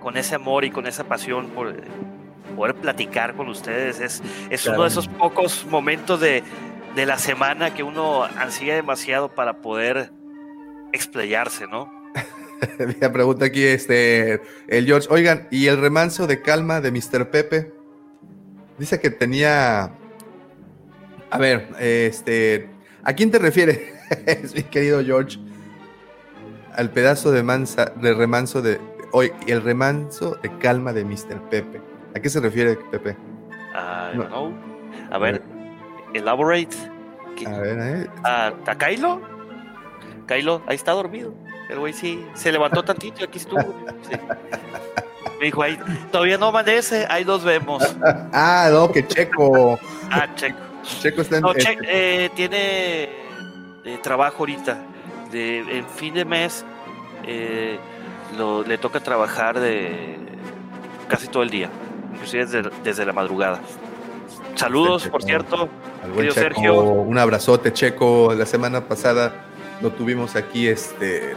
con 0.00 0.16
ese 0.16 0.34
amor 0.34 0.64
y 0.64 0.70
con 0.70 0.86
esa 0.86 1.04
pasión 1.04 1.48
por 1.50 1.74
poder 2.56 2.74
platicar 2.74 3.34
con 3.34 3.48
ustedes. 3.48 4.00
Es, 4.00 4.22
es 4.48 4.66
uno 4.66 4.82
de 4.82 4.88
esos 4.88 5.08
pocos 5.08 5.66
momentos 5.66 6.20
de, 6.20 6.42
de 6.94 7.06
la 7.06 7.18
semana 7.18 7.74
que 7.74 7.82
uno 7.82 8.24
ansía 8.24 8.74
demasiado 8.74 9.34
para 9.34 9.60
poder 9.60 10.10
explayarse, 10.92 11.66
¿no? 11.66 11.92
Me 12.78 13.10
pregunta 13.10 13.46
aquí 13.46 13.62
este, 13.62 14.40
el 14.68 14.86
George, 14.86 15.06
oigan, 15.10 15.46
¿y 15.50 15.66
el 15.66 15.80
remanso 15.80 16.26
de 16.26 16.42
calma 16.42 16.80
de 16.80 16.90
Mr. 16.90 17.30
Pepe? 17.30 17.72
Dice 18.78 19.00
que 19.00 19.10
tenía... 19.10 19.92
A 21.30 21.36
ver, 21.36 21.68
este, 21.78 22.70
¿a 23.04 23.12
quién 23.12 23.30
te 23.30 23.38
refiere, 23.38 23.97
mi 24.54 24.62
querido 24.64 25.02
George? 25.04 25.38
Al 26.74 26.90
pedazo 26.90 27.30
de, 27.32 27.42
mansa, 27.42 27.86
de 27.96 28.14
remanso 28.14 28.62
de... 28.62 28.80
Hoy, 29.12 29.32
el 29.46 29.62
remanso 29.62 30.36
de 30.42 30.56
calma 30.58 30.92
de 30.92 31.04
Mr. 31.04 31.40
Pepe. 31.50 31.80
¿A 32.14 32.20
qué 32.20 32.28
se 32.28 32.40
refiere, 32.40 32.76
Pepe? 32.90 33.16
Know. 34.12 34.52
A 35.10 35.18
ver, 35.18 35.42
elaborate. 36.14 36.76
A 37.46 37.58
ver, 37.58 37.78
¿eh? 37.80 38.06
¿A, 38.24 38.52
a 38.66 38.78
Kylo? 38.78 39.20
Kylo, 40.26 40.62
ahí 40.66 40.76
está 40.76 40.92
dormido. 40.92 41.32
El 41.70 41.78
güey 41.78 41.92
sí 41.92 42.26
se 42.34 42.50
levantó 42.52 42.82
tantito 42.82 43.20
y 43.20 43.24
aquí 43.24 43.38
estuvo. 43.38 43.60
Sí. 44.02 44.16
Me 45.38 45.46
dijo, 45.46 45.62
ahí, 45.62 45.78
todavía 46.10 46.36
no 46.36 46.46
amanece, 46.46 47.06
ahí 47.08 47.24
nos 47.24 47.44
vemos. 47.44 47.96
Ah, 48.32 48.68
no, 48.72 48.90
que 48.90 49.06
Checo. 49.06 49.78
Ah, 50.10 50.26
Checo. 50.34 50.58
Checo 50.82 51.20
está 51.22 51.36
en. 51.36 51.42
No, 51.42 51.54
Che- 51.54 51.78
eh, 51.84 52.30
tiene 52.34 53.08
eh, 53.94 53.98
trabajo 54.02 54.36
ahorita. 54.40 54.78
De, 55.32 55.58
en 55.78 55.86
fin 55.86 56.14
de 56.14 56.24
mes 56.24 56.64
eh, 57.26 57.78
lo- 58.38 58.62
le 58.62 58.78
toca 58.78 59.00
trabajar 59.00 59.60
de 59.60 60.16
casi 61.08 61.28
todo 61.28 61.42
el 61.42 61.50
día, 61.50 61.68
inclusive 62.14 62.46
desde, 62.46 62.70
desde 62.82 63.04
la 63.04 63.12
madrugada. 63.12 63.60
Saludos, 64.54 65.06
por 65.08 65.22
cierto. 65.22 65.68
querido 66.14 66.32
Checo, 66.34 66.40
Sergio. 66.40 66.74
Un 66.82 67.18
abrazote, 67.18 67.72
Checo. 67.72 68.34
La 68.34 68.46
semana 68.46 68.86
pasada 68.88 69.44
lo 69.82 69.90
tuvimos 69.90 70.34
aquí, 70.36 70.66
este. 70.68 71.34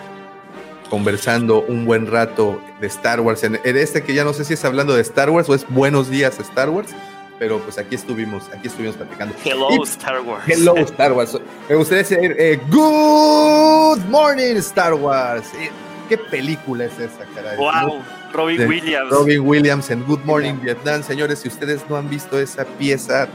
Conversando 0.90 1.62
un 1.62 1.86
buen 1.86 2.06
rato 2.12 2.60
de 2.82 2.88
Star 2.88 3.22
Wars. 3.22 3.44
En, 3.46 3.60
en 3.64 3.78
este 3.78 4.04
que 4.04 4.14
ya 4.14 4.24
no 4.26 4.34
sé 4.34 4.44
si 4.44 4.56
es 4.56 4.66
hablando 4.66 4.94
de 4.94 5.02
Star 5.02 5.30
Wars 5.30 5.48
o 5.50 5.56
es 5.56 5.66
Buenos 5.70 6.10
Días 6.10 6.38
Star 6.40 6.70
Wars, 6.70 6.94
pero 7.42 7.58
pues 7.58 7.80
aquí 7.80 7.96
estuvimos, 7.96 8.44
aquí 8.56 8.68
estuvimos 8.68 8.96
platicando. 8.96 9.34
Hello, 9.44 9.70
Y- 9.72 9.82
Star 9.82 10.22
Wars. 10.22 10.44
Hello 10.48 10.78
Star 10.78 11.12
Wars. 11.12 11.36
Me 11.68 11.74
gustaría 11.76 12.04
decir 12.04 12.36
eh, 12.38 12.60
Good 12.70 13.98
Morning 14.10 14.58
Star 14.58 14.94
Wars. 14.94 15.48
Eh, 15.60 15.72
¿Qué 16.08 16.20
película 16.20 16.86
es 16.86 17.00
esa, 17.00 17.26
caray? 17.34 17.58
Wow, 17.58 18.04
Robin 18.32 18.58
De 18.60 18.68
Williams. 18.68 19.10
Robin 19.10 19.40
Williams 19.42 19.90
en 19.90 20.04
Good 20.04 20.20
Morning 20.24 20.54
Vietnam. 20.62 21.02
Señores, 21.02 21.40
si 21.40 21.48
ustedes 21.48 21.82
no 21.90 21.96
han 21.98 22.12
visto 22.12 22.40
esa 22.40 22.64
pieza 22.64 23.28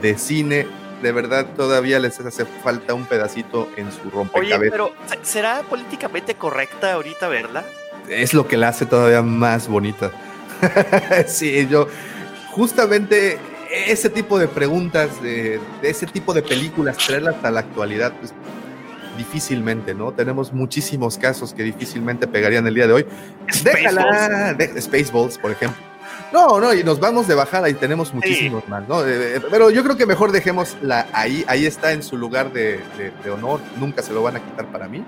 de 0.00 0.18
cine, 0.18 0.66
de 1.00 1.12
verdad 1.12 1.46
todavía 1.56 2.00
les 2.00 2.18
hace 2.18 2.44
falta 2.64 2.94
un 2.94 3.04
pedacito 3.04 3.68
en 3.76 3.92
su 3.92 4.00
Oye, 4.00 4.10
rompecabezas. 4.10 4.72
pero 4.72 4.92
¿se- 5.06 5.18
¿será 5.22 5.62
políticamente 5.70 6.34
correcta 6.34 6.94
ahorita 6.94 7.28
verla? 7.28 7.62
Es 8.08 8.34
lo 8.34 8.48
que 8.48 8.56
la 8.56 8.70
hace 8.70 8.86
todavía 8.86 9.22
más 9.22 9.68
bonita. 9.68 10.10
sí, 11.28 11.68
yo 11.70 11.86
justamente 12.50 13.38
ese 13.72 14.10
tipo 14.10 14.38
de 14.38 14.48
preguntas, 14.48 15.22
de, 15.22 15.58
de 15.80 15.90
ese 15.90 16.06
tipo 16.06 16.34
de 16.34 16.42
películas, 16.42 16.96
traerlas 16.98 17.36
a 17.42 17.50
la 17.50 17.60
actualidad, 17.60 18.12
pues 18.20 18.32
difícilmente, 19.16 19.94
¿no? 19.94 20.12
Tenemos 20.12 20.52
muchísimos 20.52 21.18
casos 21.18 21.52
que 21.52 21.62
difícilmente 21.62 22.26
pegarían 22.26 22.66
el 22.66 22.74
día 22.74 22.86
de 22.86 22.92
hoy. 22.92 23.06
Déjala, 23.62 24.54
de- 24.54 24.80
Spaceballs, 24.80 25.38
por 25.38 25.50
ejemplo. 25.50 25.80
No, 26.32 26.58
no, 26.60 26.72
y 26.72 26.82
nos 26.82 26.98
vamos 26.98 27.28
de 27.28 27.34
bajada 27.34 27.68
y 27.68 27.74
tenemos 27.74 28.14
muchísimos 28.14 28.66
más, 28.68 28.88
¿no? 28.88 29.06
Eh, 29.06 29.36
eh, 29.36 29.40
pero 29.50 29.70
yo 29.70 29.82
creo 29.84 29.96
que 29.98 30.06
mejor 30.06 30.32
dejémosla 30.32 31.06
ahí, 31.12 31.44
ahí 31.46 31.66
está 31.66 31.92
en 31.92 32.02
su 32.02 32.16
lugar 32.16 32.52
de, 32.52 32.78
de- 32.96 33.12
de 33.22 33.30
honor, 33.30 33.60
nunca 33.78 34.02
se 34.02 34.12
lo 34.14 34.22
van 34.22 34.36
a 34.36 34.40
quitar 34.40 34.66
para 34.72 34.88
mí. 34.88 35.04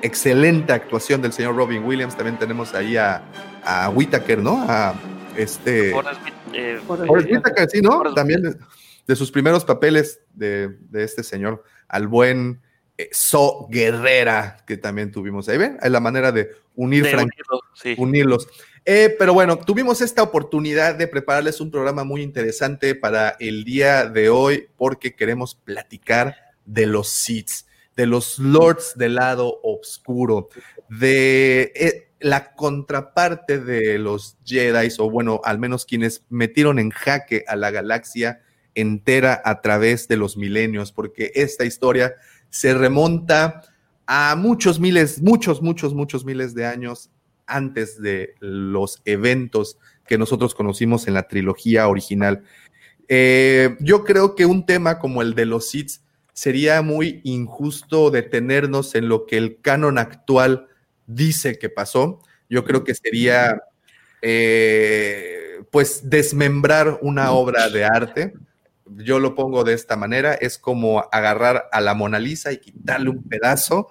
Excelente 0.00 0.72
actuación 0.72 1.20
del 1.20 1.32
señor 1.34 1.56
Robin 1.56 1.84
Williams, 1.84 2.16
también 2.16 2.38
tenemos 2.38 2.74
ahí 2.74 2.96
a, 2.96 3.22
a 3.64 3.90
Whitaker, 3.90 4.38
¿no? 4.38 4.64
A 4.68 4.94
este... 5.36 5.90
Forrest 5.92 6.20
eh, 6.56 6.80
Forrest 6.86 7.30
Whitaker, 7.30 7.68
sí, 7.70 7.80
¿no? 7.80 7.92
Forrest 7.92 8.16
También 8.16 8.42
de, 8.42 8.56
de 9.06 9.16
sus 9.16 9.30
primeros 9.30 9.64
papeles 9.64 10.20
de, 10.34 10.76
de 10.90 11.04
este 11.04 11.22
señor, 11.22 11.62
al 11.88 12.08
buen 12.08 12.60
eh, 12.98 13.08
So 13.12 13.68
Guerrera, 13.70 14.58
que 14.66 14.76
también 14.76 15.12
tuvimos 15.12 15.48
ahí, 15.48 15.58
¿ven? 15.58 15.78
Es 15.82 15.90
la 15.90 16.00
manera 16.00 16.32
de 16.32 16.50
unir 16.74 17.04
de 17.04 17.10
franquicias 17.10 17.46
unirlo, 17.48 17.60
sí. 17.74 17.94
unirlos. 17.98 18.48
Eh, 18.84 19.14
pero 19.18 19.34
bueno, 19.34 19.58
tuvimos 19.58 20.00
esta 20.00 20.22
oportunidad 20.22 20.94
de 20.94 21.08
prepararles 21.08 21.60
un 21.60 21.70
programa 21.70 22.04
muy 22.04 22.22
interesante 22.22 22.94
para 22.94 23.36
el 23.40 23.64
día 23.64 24.06
de 24.06 24.30
hoy 24.30 24.68
porque 24.76 25.14
queremos 25.14 25.56
platicar 25.56 26.36
de 26.64 26.86
los 26.86 27.08
Siths, 27.08 27.66
de 27.96 28.06
los 28.06 28.38
Lords 28.38 28.94
del 28.96 29.16
lado 29.16 29.60
oscuro, 29.62 30.48
de 30.88 31.72
eh, 31.74 32.08
la 32.20 32.54
contraparte 32.54 33.58
de 33.58 33.98
los 33.98 34.36
Jedi, 34.44 34.88
o 34.98 35.10
bueno, 35.10 35.40
al 35.44 35.58
menos 35.58 35.84
quienes 35.84 36.24
metieron 36.28 36.78
en 36.78 36.90
jaque 36.90 37.44
a 37.46 37.56
la 37.56 37.70
galaxia 37.70 38.40
entera 38.74 39.40
a 39.44 39.60
través 39.60 40.08
de 40.08 40.16
los 40.16 40.36
milenios, 40.36 40.92
porque 40.92 41.32
esta 41.34 41.64
historia 41.64 42.14
se 42.50 42.74
remonta 42.74 43.62
a 44.06 44.36
muchos 44.36 44.78
miles, 44.80 45.20
muchos, 45.20 45.62
muchos, 45.62 45.94
muchos 45.94 46.24
miles 46.24 46.54
de 46.54 46.66
años 46.66 47.10
antes 47.46 48.00
de 48.00 48.34
los 48.40 49.02
eventos 49.04 49.78
que 50.06 50.18
nosotros 50.18 50.54
conocimos 50.54 51.06
en 51.08 51.14
la 51.14 51.26
trilogía 51.28 51.88
original. 51.88 52.44
Eh, 53.08 53.76
yo 53.80 54.04
creo 54.04 54.34
que 54.34 54.46
un 54.46 54.66
tema 54.66 54.98
como 54.98 55.22
el 55.22 55.34
de 55.34 55.46
los 55.46 55.70
Sith 55.70 56.00
sería 56.32 56.82
muy 56.82 57.20
injusto 57.24 58.10
detenernos 58.10 58.94
en 58.94 59.08
lo 59.08 59.26
que 59.26 59.38
el 59.38 59.60
canon 59.60 59.98
actual 59.98 60.68
dice 61.06 61.58
que 61.58 61.68
pasó. 61.68 62.20
Yo 62.48 62.64
creo 62.64 62.84
que 62.84 62.94
sería, 62.94 63.62
eh, 64.22 65.60
pues, 65.70 66.08
desmembrar 66.08 66.98
una 67.02 67.32
obra 67.32 67.68
de 67.68 67.84
arte. 67.84 68.34
Yo 68.86 69.18
lo 69.18 69.34
pongo 69.34 69.64
de 69.64 69.74
esta 69.74 69.96
manera, 69.96 70.34
es 70.34 70.58
como 70.58 71.08
agarrar 71.10 71.68
a 71.72 71.80
la 71.80 71.94
Mona 71.94 72.18
Lisa 72.18 72.52
y 72.52 72.58
quitarle 72.58 73.10
un 73.10 73.22
pedazo 73.24 73.88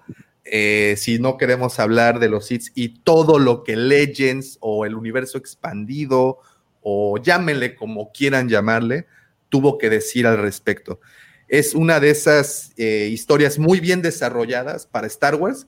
eh, 0.48 0.94
si 0.98 1.18
no 1.18 1.38
queremos 1.38 1.80
hablar 1.80 2.20
de 2.20 2.30
los 2.30 2.52
hits 2.52 2.72
y 2.76 3.00
todo 3.00 3.40
lo 3.40 3.64
que 3.64 3.76
Legends 3.76 4.60
o 4.62 4.86
el 4.86 4.94
universo 4.94 5.40
expandido 5.40 6.38
o 6.82 7.18
llámenle 7.18 7.74
como 7.74 8.12
quieran 8.12 8.48
llamarle, 8.48 9.08
tuvo 9.50 9.80
que 9.80 9.90
decir 9.90 10.28
al 10.28 10.38
respecto. 10.38 11.00
Es 11.48 11.74
una 11.74 12.00
de 12.00 12.12
esas 12.12 12.74
eh, 12.78 13.10
historias 13.12 13.58
muy 13.58 13.80
bien 13.80 14.04
desarrolladas 14.04 14.86
para 14.86 15.08
Star 15.08 15.34
Wars 15.34 15.66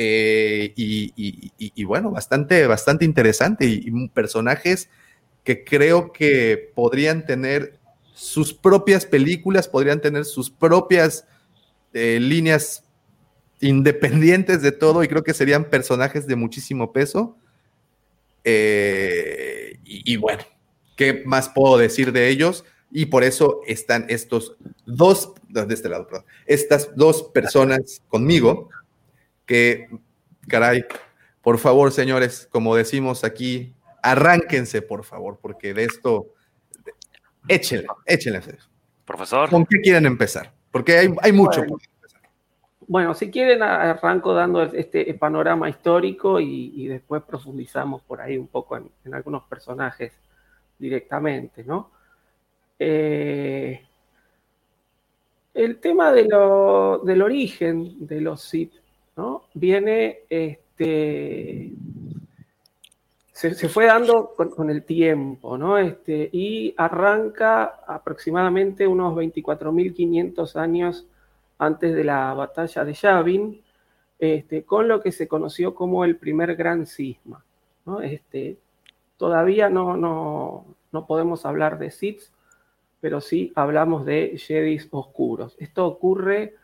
eh, 0.00 0.72
y, 0.76 1.84
bueno, 1.84 2.12
bastante, 2.12 2.68
bastante 2.68 3.04
interesante 3.04 3.66
y, 3.66 3.82
y 3.84 4.08
personajes 4.10 4.88
que 5.42 5.64
creo 5.64 6.12
que 6.12 6.70
podrían 6.72 7.26
tener 7.26 7.80
sus 8.14 8.54
propias 8.54 9.04
películas, 9.06 9.66
podrían 9.66 10.00
tener 10.00 10.24
sus 10.24 10.50
propias 10.50 11.26
eh, 11.92 12.20
líneas 12.20 12.84
independientes 13.60 14.62
de 14.62 14.70
todo 14.70 15.02
y 15.02 15.08
creo 15.08 15.24
que 15.24 15.34
serían 15.34 15.64
personajes 15.64 16.28
de 16.28 16.36
muchísimo 16.36 16.92
peso. 16.92 17.36
Eh, 18.44 19.80
y, 19.84 20.12
y 20.12 20.16
bueno, 20.16 20.44
¿qué 20.96 21.24
más 21.26 21.48
puedo 21.48 21.76
decir 21.76 22.12
de 22.12 22.28
ellos? 22.28 22.64
Y 22.92 23.06
por 23.06 23.24
eso 23.24 23.62
están 23.66 24.06
estos 24.08 24.56
dos, 24.86 25.32
de 25.48 25.74
este 25.74 25.88
lado, 25.88 26.06
perdón, 26.06 26.24
estas 26.46 26.94
dos 26.94 27.24
personas 27.34 28.00
conmigo 28.08 28.70
que, 29.48 29.88
caray, 30.46 30.84
por 31.42 31.58
favor, 31.58 31.90
señores, 31.90 32.46
como 32.52 32.76
decimos 32.76 33.24
aquí, 33.24 33.74
arránquense, 34.02 34.82
por 34.82 35.02
favor, 35.02 35.38
porque 35.42 35.74
de 35.74 35.84
esto, 35.84 36.26
échenle, 37.48 37.88
échenle. 38.06 38.40
Profesor. 39.04 39.48
¿Con 39.50 39.64
qué 39.64 39.80
quieren 39.80 40.06
empezar? 40.06 40.52
Porque 40.70 40.98
hay, 40.98 41.08
hay 41.22 41.32
mucho. 41.32 41.60
Bueno. 41.62 41.78
Bueno, 42.90 43.14
si 43.14 43.30
quieren, 43.30 43.62
arranco 43.62 44.32
dando 44.32 44.62
este 44.62 45.12
panorama 45.14 45.68
histórico 45.68 46.40
y, 46.40 46.72
y 46.74 46.86
después 46.86 47.22
profundizamos 47.22 48.02
por 48.02 48.20
ahí 48.20 48.38
un 48.38 48.48
poco 48.48 48.76
en, 48.78 48.90
en 49.04 49.14
algunos 49.14 49.42
personajes 49.44 50.12
directamente, 50.78 51.64
¿no? 51.64 51.90
Eh, 52.78 53.82
el 55.52 55.80
tema 55.80 56.12
de 56.12 56.24
lo- 56.28 56.98
del 57.04 57.20
origen 57.20 58.06
de 58.06 58.20
los 58.22 58.42
¿no? 59.18 59.42
Viene, 59.52 60.20
este, 60.30 61.72
se, 63.32 63.68
fue 63.68 63.86
dando 63.86 64.32
con, 64.34 64.70
el 64.70 64.84
tiempo. 64.84 65.76
Este, 65.76 66.30
y 66.32 66.72
arranca 66.76 67.80
aproximadamente 67.86 68.86
unos 68.86 69.14
24.500 69.14 70.56
años 70.56 71.06
antes 71.58 71.94
de 71.94 72.04
la 72.04 72.32
batalla 72.32 72.84
de 72.84 72.94
Yavin, 72.94 73.62
este, 74.20 74.62
con 74.62 74.88
lo 74.88 75.02
que 75.02 75.12
se 75.12 75.26
conoció 75.26 75.74
como 75.74 76.04
el 76.04 76.16
primer 76.16 76.54
gran 76.54 76.86
cisma. 76.86 77.44
Este, 78.02 78.56
todavía 79.16 79.68
no, 79.68 79.96
no, 79.96 80.64
no 80.92 81.06
podemos 81.06 81.44
hablar 81.44 81.78
de 81.78 81.90
Sith 81.90 82.22
pero 83.00 83.20
sí 83.20 83.52
hablamos 83.54 84.04
de 84.04 84.36
Jedis 84.38 84.88
oscuros. 84.90 85.56
Esto 85.58 85.86
ocurre 85.86 86.54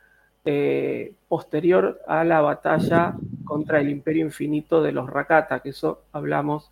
eh, 0.44 1.14
posterior 1.26 2.02
a 2.06 2.22
la 2.22 2.40
batalla 2.40 3.16
contra 3.44 3.80
el 3.80 3.88
Imperio 3.88 4.26
Infinito 4.26 4.82
de 4.82 4.92
los 4.92 5.08
Rakata, 5.08 5.60
que 5.60 5.70
eso 5.70 6.02
hablamos 6.12 6.70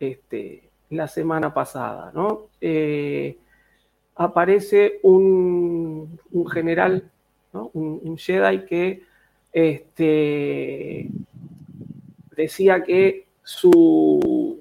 este, 0.00 0.68
la 0.90 1.06
semana 1.08 1.54
pasada. 1.54 2.10
¿no? 2.14 2.48
Eh, 2.60 3.36
aparece 4.16 4.98
un, 5.02 6.18
general, 6.52 7.10
un, 7.52 8.16
Jedi 8.18 8.64
que 8.64 9.02
este, 9.52 11.08
decía 12.36 12.82
que 12.82 13.26
su, 13.42 14.60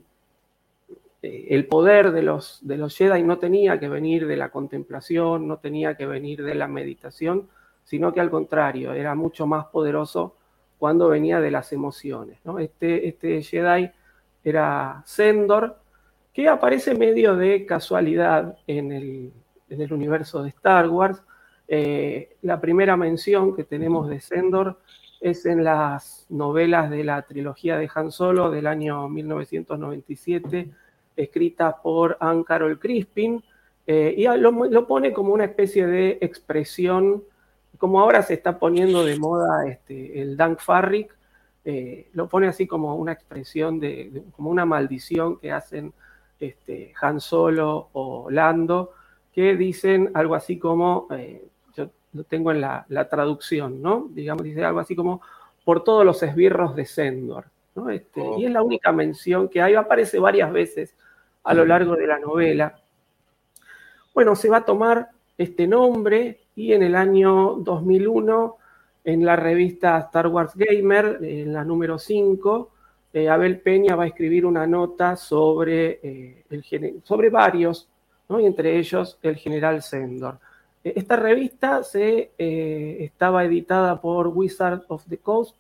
eh, 1.22 1.48
el 1.50 1.66
poder 1.66 2.12
de 2.12 2.22
los, 2.22 2.60
de 2.62 2.78
los 2.78 2.96
Jedi 2.96 3.24
no 3.24 3.40
tenía 3.40 3.80
que 3.80 3.90
venir 3.90 4.28
de 4.28 4.38
la 4.38 4.50
contemplación, 4.50 5.48
no 5.48 5.58
tenía 5.58 5.96
que 5.96 6.06
venir 6.06 6.44
de 6.44 6.56
la 6.56 6.68
meditación, 6.68 7.48
sino 7.92 8.14
que 8.14 8.22
al 8.22 8.32
contrario, 8.32 8.94
era 8.94 9.16
mucho 9.16 9.46
más 9.46 9.66
poderoso 9.66 10.38
cuando 10.78 11.10
venía 11.10 11.42
de 11.42 11.52
las 11.52 11.74
emociones. 11.74 12.40
Este, 12.58 13.10
este 13.10 13.42
Jedi 13.42 13.92
era 14.46 15.04
Sendor, 15.06 15.76
que 16.32 16.48
aparece 16.48 16.96
medio 16.96 17.36
de 17.36 17.66
casualidad 17.66 18.58
en 18.66 18.94
el, 18.94 19.34
universo 19.92 20.42
de 20.42 20.48
Star 20.48 20.88
Wars. 20.88 21.22
Eh, 21.68 22.38
la 22.44 22.62
primera 22.62 22.96
mención 22.96 23.54
que 23.54 23.66
tenemos 23.66 24.08
de 24.08 24.22
Sendor 24.22 24.80
es 25.20 25.46
en 25.46 25.66
las 25.66 26.28
novelas 26.30 26.90
de 26.90 27.04
la 27.04 27.22
trilogía 27.24 27.78
de 27.78 27.90
Han 27.94 28.10
Solo 28.10 28.50
del 28.52 28.68
año 28.68 29.10
1997, 29.10 30.72
escrita 31.18 31.82
por 31.82 32.16
Anne 32.22 32.46
Carol 32.46 32.80
Crispin, 32.80 33.44
eh, 33.86 34.16
y 34.16 34.24
lo, 34.38 34.88
pone 34.88 35.12
como 35.12 35.34
una 35.34 35.44
especie 35.44 35.86
de 35.88 36.20
expresión, 36.22 37.26
como 37.82 38.00
ahora 38.00 38.22
se 38.22 38.36
está 38.36 38.60
poniendo 38.60 39.04
de 39.04 39.18
moda 39.18 39.66
este, 39.68 40.22
el 40.22 40.38
Dank 40.38 40.60
Farrick, 40.60 41.18
eh, 41.66 42.12
lo 42.14 42.30
pone 42.30 42.46
así 42.46 42.68
como 42.68 42.96
una 42.96 43.12
expresión 43.12 43.80
de, 43.80 44.22
como 44.36 44.52
una 44.52 44.66
maldición 44.66 45.40
que 45.40 45.52
hacen 45.52 45.92
este, 46.40 46.94
Han 47.02 47.20
Solo 47.20 47.90
o 47.94 48.30
Lando, 48.30 48.92
que 49.34 49.56
dicen 49.56 50.12
algo 50.14 50.36
así 50.36 50.60
como, 50.60 51.08
eh, 51.10 51.44
yo 51.76 51.90
lo 52.14 52.24
tengo 52.24 52.52
en 52.52 52.62
la, 52.62 52.86
traducción, 53.10 53.82
¿no? 53.82 54.10
Digamos, 54.12 54.44
dice 54.44 54.64
algo 54.64 54.80
así 54.80 54.96
como, 54.96 55.24
por 55.66 55.84
todos 55.84 56.06
los 56.06 56.22
esbirros 56.22 56.76
de 56.76 56.86
Sendor, 56.86 57.46
¿no? 57.74 57.90
Este, 57.90 58.22
Y 58.38 58.46
es 58.46 58.52
la 58.52 58.62
única 58.62 58.92
mención 58.92 59.50
que 59.50 59.60
hay, 59.60 59.74
aparece 59.74 60.20
varias 60.20 60.54
veces 60.54 60.96
a 61.44 61.56
lo 61.56 61.66
largo 61.66 61.96
de 61.96 62.06
la 62.06 62.20
novela. 62.20 62.80
Bueno, 64.14 64.36
se 64.36 64.50
va 64.50 64.58
a 64.58 64.66
tomar 64.66 65.10
este 65.36 65.66
nombre 65.66 66.41
y 66.56 66.74
en 66.74 66.84
el 66.84 66.96
año 66.96 67.56
2001, 67.60 68.58
en 69.04 69.26
la 69.26 69.36
revista 69.36 69.98
Star 70.00 70.28
Wars 70.28 70.54
Gamer, 70.56 71.20
en 71.22 71.54
la 71.54 71.64
número 71.64 71.98
5, 71.98 72.70
eh, 73.14 73.30
Abel 73.30 73.60
Peña 73.60 73.96
va 73.96 74.04
a 74.04 74.08
escribir 74.08 74.46
una 74.46 74.66
nota 74.68 75.16
sobre, 75.16 76.00
eh, 76.04 76.44
el, 76.50 77.02
sobre 77.04 77.30
varios, 77.30 77.88
y 78.30 78.46
entre 78.46 78.78
ellos 78.78 79.18
el 79.22 79.36
general 79.36 79.82
Sendor. 79.82 80.40
Eh, 80.84 80.94
esta 80.96 81.18
revista 81.18 81.84
se, 81.84 82.32
estaba 82.38 83.44
editada 83.44 84.00
por 84.00 84.28
Wizard 84.28 84.84
of 84.88 85.06
the 85.10 85.18
Coast, 85.18 85.58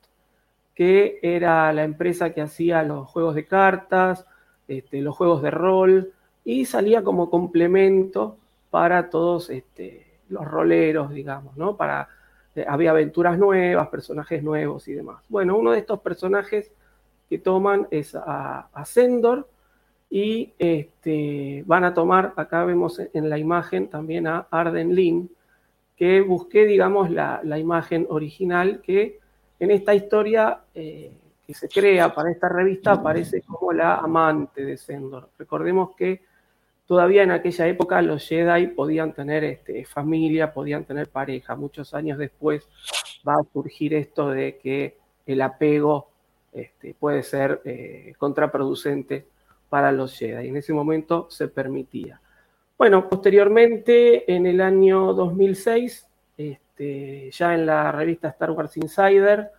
que 0.73 1.19
era 1.21 1.71
la 1.73 1.83
empresa 1.83 2.33
que 2.33 2.41
hacía 2.41 2.83
los 2.83 3.07
juegos 3.09 3.35
de 3.35 3.45
cartas, 3.45 4.25
este, 4.67 5.01
los 5.01 5.15
juegos 5.15 5.41
de 5.41 5.51
rol, 5.51 6.13
y 6.45 6.65
salía 6.65 7.03
como 7.03 7.29
complemento 7.29 8.37
para 8.69 9.09
todos 9.09 9.49
este, 9.49 10.10
los 10.31 10.45
roleros, 10.45 11.11
digamos, 11.11 11.55
¿no? 11.57 11.75
Para, 11.75 12.07
había 12.67 12.91
aventuras 12.91 13.37
nuevas, 13.37 13.87
personajes 13.89 14.43
nuevos 14.43 14.87
y 14.87 14.93
demás. 14.93 15.23
Bueno, 15.29 15.57
uno 15.57 15.71
de 15.71 15.79
estos 15.79 15.99
personajes 15.99 16.71
que 17.29 17.37
toman 17.37 17.87
es 17.91 18.15
a, 18.15 18.67
Sendor 18.85 19.47
y 20.09 20.51
este, 20.59 21.63
van 21.65 21.83
a 21.85 21.93
tomar, 21.93 22.33
acá 22.35 22.65
vemos 22.65 22.99
en 22.99 23.29
la 23.29 23.37
imagen 23.37 23.87
también 23.87 24.27
a 24.27 24.47
Arden 24.51 24.93
Lin, 24.93 25.31
que 25.95 26.21
busqué, 26.21 26.65
digamos, 26.65 27.09
la, 27.09 27.41
imagen 27.59 28.07
original 28.09 28.81
que 28.81 29.19
en 29.59 29.71
esta 29.71 29.93
historia 29.93 30.61
eh, 30.73 31.15
que 31.45 31.53
se 31.53 31.69
crea 31.69 32.13
para 32.13 32.31
esta 32.31 32.49
revista 32.49 32.93
aparece 32.93 33.43
como 33.43 33.71
la 33.71 33.97
amante 33.97 34.65
de 34.65 34.77
Sendor. 34.77 35.29
Recordemos 35.37 35.95
que 35.95 36.23
todavía 36.85 37.23
en 37.23 37.31
aquella 37.31 37.67
época 37.67 38.01
los 38.01 38.27
Jedi 38.27 38.67
podían 38.67 39.13
tener 39.13 39.43
este, 39.43 39.85
familia, 39.85 40.53
podían 40.53 40.83
tener 40.83 41.07
pareja. 41.07 41.55
Muchos 41.55 41.93
años 41.93 42.17
después 42.17 42.67
va 43.27 43.35
a 43.35 43.43
surgir 43.53 43.93
esto 43.93 44.29
de 44.29 44.57
que 44.57 44.97
el 45.25 45.41
apego 45.41 46.09
este, 46.53 46.93
puede 46.93 47.23
ser 47.23 47.61
eh, 47.65 48.13
contraproducente 48.17 49.25
para 49.69 49.91
los 49.91 50.17
Jedi. 50.17 50.49
En 50.49 50.57
ese 50.57 50.73
momento 50.73 51.27
se 51.29 51.47
permitía. 51.47 52.19
Bueno, 52.77 53.07
posteriormente, 53.07 54.33
en 54.33 54.47
el 54.47 54.59
año 54.59 55.13
2006, 55.13 56.07
este, 56.37 57.29
ya 57.31 57.53
en 57.53 57.67
la 57.67 57.91
revista 57.91 58.29
Star 58.29 58.51
Wars 58.51 58.75
Insider, 58.75 59.51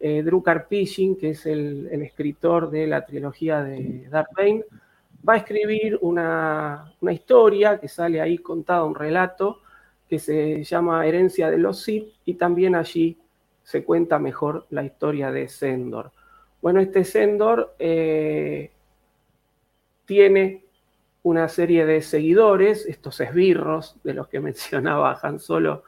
eh, 0.00 0.22
Drew 0.22 0.42
Karpyshyn, 0.42 1.16
que 1.16 1.30
es 1.30 1.46
el, 1.46 1.88
escritor 2.02 2.70
de 2.70 2.86
la 2.86 3.06
trilogía 3.06 3.62
de 3.62 4.06
Darth 4.10 4.32
Bane, 4.36 4.64
va 5.26 5.34
a 5.34 5.36
escribir 5.38 5.98
una, 6.02 6.92
una, 7.00 7.12
historia 7.12 7.78
que 7.78 7.88
sale 7.88 8.20
ahí 8.20 8.38
contada, 8.38 8.84
un 8.84 8.94
relato 8.94 9.60
que 10.08 10.18
se 10.18 10.62
llama 10.64 11.06
Herencia 11.06 11.50
de 11.50 11.58
los 11.58 11.82
Sith, 11.82 12.12
y 12.24 12.34
también 12.34 12.74
allí 12.74 13.18
se 13.62 13.82
cuenta 13.82 14.18
mejor 14.18 14.66
la 14.70 14.84
historia 14.84 15.32
de 15.32 15.48
Sendor. 15.48 16.12
Bueno, 16.60 16.80
este 16.80 17.04
Sendor 17.04 17.74
eh, 17.78 18.70
tiene 20.04 20.64
una 21.22 21.48
serie 21.48 21.86
de 21.86 22.02
seguidores, 22.02 22.86
estos 22.86 23.20
esbirros 23.20 23.96
de 24.04 24.14
los 24.14 24.28
que 24.28 24.40
mencionaba 24.40 25.18
Han 25.22 25.40
Solo 25.40 25.84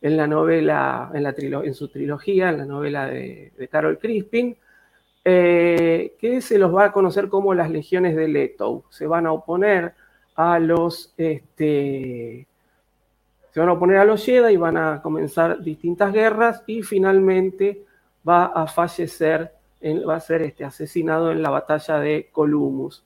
en 0.00 0.16
la 0.16 0.26
novela, 0.26 1.10
en, 1.14 1.22
la 1.22 1.34
en 1.38 1.74
su 1.74 1.88
trilogía, 1.88 2.50
en 2.50 2.58
la 2.58 2.64
novela 2.64 3.06
de, 3.06 3.52
Carol 3.70 3.98
Crispin, 3.98 4.56
eh, 5.24 6.14
que 6.18 6.40
se 6.40 6.58
los 6.58 6.74
va 6.74 6.86
a 6.86 6.92
conocer 6.92 7.28
como 7.28 7.54
las 7.54 7.70
legiones 7.70 8.16
de 8.16 8.28
Leto. 8.28 8.84
Se 8.90 9.06
van 9.06 9.26
a 9.26 9.32
oponer 9.32 9.94
a 10.34 10.58
los 10.58 11.12
este, 11.16 12.46
se 13.52 13.60
van 13.60 13.68
a 13.68 13.72
oponer 13.72 13.98
a 13.98 14.04
los 14.04 14.26
y 14.28 14.56
van 14.56 14.76
a 14.76 15.02
comenzar 15.02 15.60
distintas 15.62 16.12
guerras 16.12 16.62
y 16.66 16.82
finalmente 16.82 17.84
va 18.26 18.46
a 18.46 18.66
fallecer 18.66 19.52
va 20.08 20.16
a 20.16 20.20
ser 20.20 20.42
este, 20.42 20.64
asesinado 20.64 21.30
en 21.32 21.42
la 21.42 21.50
batalla 21.50 21.98
de 21.98 22.28
Columbus. 22.32 23.02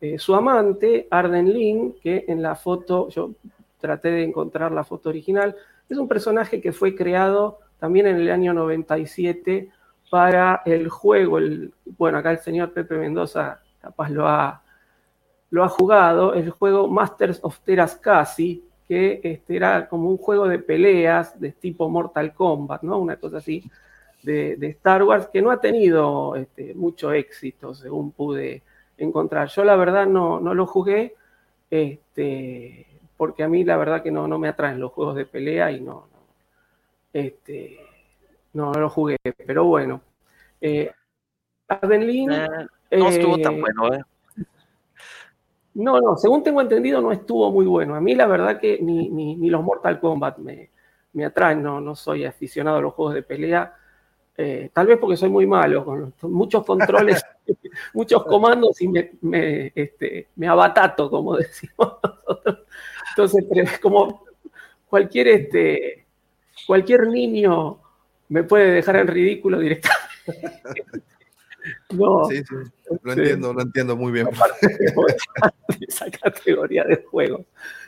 Eh, 0.00 0.18
su 0.18 0.34
amante, 0.34 1.06
Arden 1.10 1.52
Lin, 1.52 1.96
que 2.02 2.24
en 2.28 2.42
la 2.42 2.54
foto, 2.54 3.08
yo 3.10 3.32
traté 3.78 4.10
de 4.10 4.24
encontrar 4.24 4.72
la 4.72 4.84
foto 4.84 5.10
original, 5.10 5.54
es 5.88 5.98
un 5.98 6.08
personaje 6.08 6.60
que 6.60 6.72
fue 6.72 6.94
creado 6.94 7.58
también 7.78 8.06
en 8.06 8.16
el 8.16 8.30
año 8.30 8.54
97 8.54 9.70
para 10.14 10.62
el 10.64 10.88
juego, 10.88 11.40
bueno, 11.98 12.18
acá 12.18 12.30
el 12.30 12.38
señor 12.38 12.72
Pepe 12.72 12.94
Mendoza 12.94 13.58
capaz 13.80 14.10
lo 14.10 14.28
ha, 14.28 14.62
jugado, 15.70 16.34
el 16.34 16.50
juego 16.50 16.86
Masters 16.86 17.40
of 17.42 17.58
Terascasi, 17.64 18.62
que 18.86 19.20
este, 19.24 19.56
era 19.56 19.88
como 19.88 20.08
un 20.08 20.16
juego 20.16 20.46
de 20.46 20.60
peleas 20.60 21.40
de 21.40 21.50
tipo 21.50 21.88
Mortal 21.88 22.32
Kombat, 22.32 22.82
¿no? 22.82 22.98
Una 22.98 23.16
cosa 23.16 23.38
así 23.38 23.68
de, 24.22 24.56
Star 24.68 25.02
Wars 25.02 25.26
que 25.32 25.42
no 25.42 25.50
ha 25.50 25.60
tenido 25.60 26.36
este, 26.36 26.74
mucho 26.74 27.12
éxito, 27.12 27.74
según 27.74 28.12
pude 28.12 28.62
encontrar. 28.96 29.48
Yo 29.48 29.64
la 29.64 29.74
verdad 29.74 30.06
no, 30.06 30.38
lo 30.38 30.66
jugué, 30.68 31.16
este, 31.68 32.86
porque 33.16 33.42
a 33.42 33.48
mí 33.48 33.64
la 33.64 33.76
verdad 33.76 34.00
que 34.00 34.12
no, 34.12 34.28
me 34.38 34.46
atraen 34.46 34.78
los 34.78 34.92
juegos 34.92 35.16
de 35.16 35.26
pelea 35.26 35.72
y 35.72 35.80
no, 35.80 36.06
no, 36.12 36.20
este, 37.12 37.93
no, 38.54 38.72
lo 38.72 38.88
jugué, 38.88 39.16
pero 39.46 39.64
bueno. 39.64 40.00
Eh, 40.60 40.90
Arden 41.68 42.02
eh, 42.30 42.48
no 42.92 43.08
estuvo 43.08 43.38
tan 43.38 43.54
eh, 43.54 43.60
bueno, 43.60 43.94
¿eh? 43.94 44.02
No, 45.74 46.00
no, 46.00 46.16
según 46.16 46.42
tengo 46.44 46.60
entendido 46.60 47.00
no 47.00 47.10
estuvo 47.12 47.50
muy 47.50 47.66
bueno. 47.66 47.94
A 47.94 48.00
mí 48.00 48.14
la 48.14 48.26
verdad 48.26 48.60
que 48.60 48.78
ni, 48.80 49.10
ni, 49.10 49.36
ni 49.36 49.50
los 49.50 49.62
Mortal 49.62 49.98
Kombat 49.98 50.38
me, 50.38 50.70
me 51.14 51.24
atraen, 51.24 51.62
no, 51.62 51.80
no 51.80 51.96
soy 51.96 52.24
aficionado 52.24 52.78
a 52.78 52.80
los 52.80 52.94
juegos 52.94 53.14
de 53.14 53.22
pelea. 53.22 53.76
Eh, 54.36 54.70
tal 54.72 54.86
vez 54.86 54.98
porque 54.98 55.16
soy 55.16 55.30
muy 55.30 55.46
malo, 55.46 55.84
con 55.84 56.14
muchos 56.22 56.64
controles, 56.64 57.24
muchos 57.94 58.24
comandos 58.24 58.80
y 58.80 58.88
me, 58.88 59.72
este, 59.74 60.28
me, 60.36 60.48
abatato, 60.48 61.08
como 61.08 61.36
decimos 61.36 61.94
nosotros. 62.02 62.58
Entonces, 63.10 63.44
como 63.80 64.24
cualquier, 64.88 65.28
este, 65.28 66.06
cualquier 66.66 67.08
niño 67.08 67.78
me 68.34 68.42
puede 68.42 68.72
dejar 68.72 68.96
en 68.96 69.06
ridículo 69.06 69.60
directamente. 69.60 70.02
No, 71.94 72.26
sí, 72.26 72.42
sí, 72.44 72.54
lo 73.02 73.12
entiendo, 73.14 73.54
lo 73.54 73.62
entiendo 73.62 73.96
muy 73.96 74.12
bien. 74.12 74.28
esa 75.88 76.10
categoría 76.10 76.84
de 76.84 77.02
juego. 77.10 77.46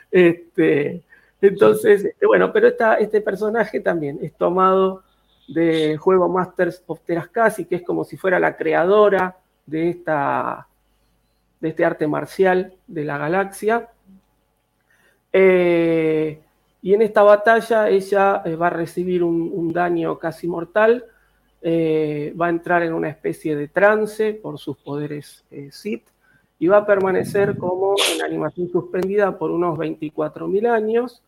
Este, 0.09 1.03
entonces, 1.39 2.05
este, 2.05 2.25
bueno, 2.25 2.51
pero 2.51 2.69
este 2.69 3.21
personaje 3.21 3.79
también 3.79 4.17
es 4.23 4.33
tomado 4.33 5.03
del 5.47 5.97
juego 5.97 6.27
Masters 6.27 6.81
of 6.87 7.01
Terascasi, 7.01 7.65
que 7.65 7.75
es 7.75 7.83
como 7.83 8.03
si 8.03 8.17
fuera 8.17 8.39
la 8.39 8.57
creadora 8.57 9.37
de, 9.67 9.89
esta, 9.89 10.67
de 11.59 11.69
este 11.69 11.85
arte 11.85 12.07
marcial 12.07 12.73
de 12.87 13.03
la 13.03 13.19
galaxia. 13.19 13.89
Eh, 15.31 16.41
y 16.87 16.93
en 16.93 17.01
esta 17.01 17.21
batalla 17.21 17.89
ella 17.89 18.41
eh, 18.45 18.55
va 18.55 18.67
a 18.67 18.69
recibir 18.69 19.21
un, 19.21 19.73
daño 19.73 20.17
casi 20.17 20.47
mortal, 20.47 21.03
eh, 21.61 22.33
va 22.39 22.45
a 22.45 22.49
entrar 22.49 22.81
en 22.81 22.93
una 22.93 23.09
especie 23.09 23.57
de 23.57 23.67
trance 23.67 24.35
por 24.35 24.57
sus 24.57 24.77
poderes 24.77 25.43
Sith 25.69 26.07
y 26.57 26.67
va 26.67 26.77
a 26.77 26.85
permanecer 26.85 27.57
como 27.57 27.95
en 28.15 28.23
animación 28.23 28.69
suspendida 28.69 29.37
por 29.37 29.51
unos 29.51 29.77
24.000 29.77 30.69
años. 30.69 31.21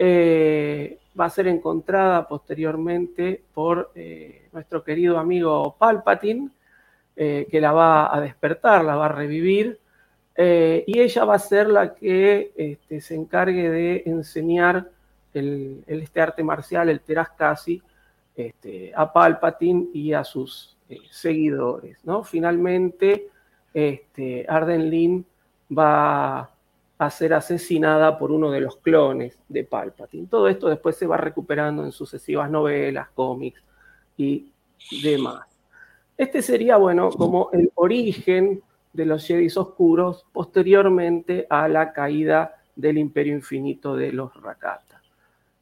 va 0.00 1.24
a 1.26 1.30
ser 1.30 1.48
encontrada 1.48 2.26
posteriormente 2.26 3.42
por 3.52 3.92
nuestro 4.50 4.82
querido 4.82 5.18
amigo 5.18 5.76
Palpatine, 5.78 6.48
que 7.14 7.60
la 7.60 7.72
va 7.72 8.16
a 8.16 8.18
despertar, 8.22 8.82
la 8.82 8.96
va 8.96 9.04
a 9.04 9.12
revivir 9.12 9.78
eh, 10.36 10.84
y 10.86 11.00
ella 11.00 11.24
va 11.24 11.36
a 11.36 11.38
ser 11.38 11.68
la 11.68 11.94
que 11.94 12.52
este, 12.56 13.00
se 13.00 13.14
encargue 13.14 13.70
de 13.70 14.02
enseñar 14.06 14.90
este 15.32 16.20
arte 16.20 16.42
marcial, 16.42 16.88
el 16.88 17.00
Teraskasi, 17.00 17.82
este, 18.34 18.92
a 18.94 19.12
Palpatine 19.12 19.88
y 19.92 20.12
a 20.12 20.24
sus 20.24 20.76
eh, 20.88 20.98
seguidores. 21.10 21.98
¿no? 22.04 22.22
Finalmente, 22.22 23.28
este, 23.72 24.46
Arden 24.48 24.90
Lin 24.90 25.26
va 25.76 26.50
a 26.98 27.10
ser 27.10 27.34
asesinada 27.34 28.18
por 28.18 28.32
uno 28.32 28.50
de 28.50 28.60
los 28.60 28.76
clones 28.76 29.38
de 29.48 29.64
Palpatine. 29.64 30.26
Todo 30.28 30.48
esto 30.48 30.68
después 30.68 30.96
se 30.96 31.06
va 31.06 31.18
recuperando 31.18 31.84
en 31.84 31.92
sucesivas 31.92 32.50
novelas, 32.50 33.08
cómics 33.14 33.62
y 34.16 34.50
demás. 35.02 35.46
Este 36.16 36.40
sería, 36.40 36.78
bueno, 36.78 37.10
como 37.10 37.50
el 37.52 37.70
origen 37.74 38.62
de 38.96 39.04
los 39.04 39.26
Jedi 39.26 39.46
oscuros 39.54 40.24
posteriormente 40.32 41.46
a 41.50 41.68
la 41.68 41.92
caída 41.92 42.56
del 42.74 42.96
Imperio 42.96 43.34
Infinito 43.34 43.94
de 43.94 44.10
los 44.10 44.34
Rakata. 44.42 45.02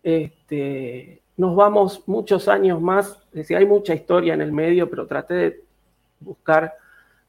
Este, 0.02 1.20
nos 1.36 1.56
vamos 1.56 2.04
muchos 2.06 2.46
años 2.46 2.80
más, 2.80 3.20
es 3.32 3.50
hay 3.50 3.66
mucha 3.66 3.92
historia 3.92 4.34
en 4.34 4.40
el 4.40 4.52
medio, 4.52 4.88
pero 4.88 5.06
traté 5.06 5.34
de 5.34 5.64
buscar, 6.20 6.74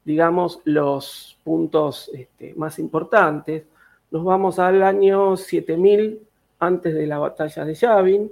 digamos, 0.03 0.61
los 0.63 1.39
puntos 1.43 2.11
este, 2.13 2.53
más 2.55 2.77
importantes. 2.77 3.63
Nos 4.11 4.23
vamos 4.23 4.59
al 4.59 4.83
año 4.83 5.35
7000 5.35 6.21
antes 6.59 6.93
de 6.93 7.07
la 7.07 7.17
batalla 7.17 7.65
de 7.65 7.73
Yavin, 7.73 8.31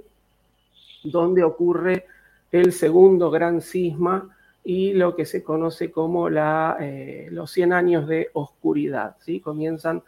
donde 1.02 1.42
ocurre 1.42 2.06
el 2.52 2.72
segundo 2.72 3.30
gran 3.30 3.60
cisma 3.60 4.34
y 4.64 4.94
lo 4.94 5.14
que 5.14 5.26
se 5.26 5.44
conoce 5.44 5.90
como 5.90 6.30
la, 6.30 6.78
eh, 6.80 7.28
los 7.30 7.50
100 7.50 7.72
años 7.74 8.08
de 8.08 8.30
oscuridad. 8.32 9.16
¿sí? 9.20 9.40
Comienzan 9.40 10.02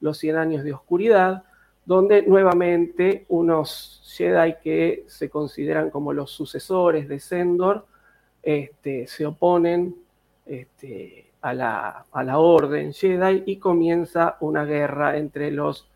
los 0.00 0.18
100 0.18 0.36
años 0.36 0.64
de 0.64 0.74
oscuridad, 0.74 1.44
donde 1.84 2.22
nuevamente 2.22 3.24
unos 3.28 4.02
Jedi 4.04 4.56
que 4.62 5.04
se 5.06 5.30
consideran 5.30 5.90
como 5.90 6.12
los 6.12 6.30
sucesores 6.30 7.08
de 7.08 7.18
Sendor 7.18 7.86
este, 8.42 9.06
se 9.06 9.24
oponen 9.24 9.96
este, 10.44 11.30
a, 11.40 11.54
la, 11.54 12.06
a, 12.12 12.22
la, 12.24 12.38
orden 12.38 12.92
Jedi 12.92 13.44
y 13.46 13.56
comienza 13.56 14.36
una 14.40 14.64
guerra 14.64 15.16
entre 15.16 15.50
los 15.50 15.88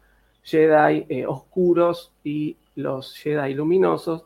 Jedi 0.42 1.06
eh, 1.08 1.26
oscuros 1.26 2.12
y 2.22 2.56
los 2.76 3.14
Jedi 3.16 3.54
luminosos, 3.54 4.24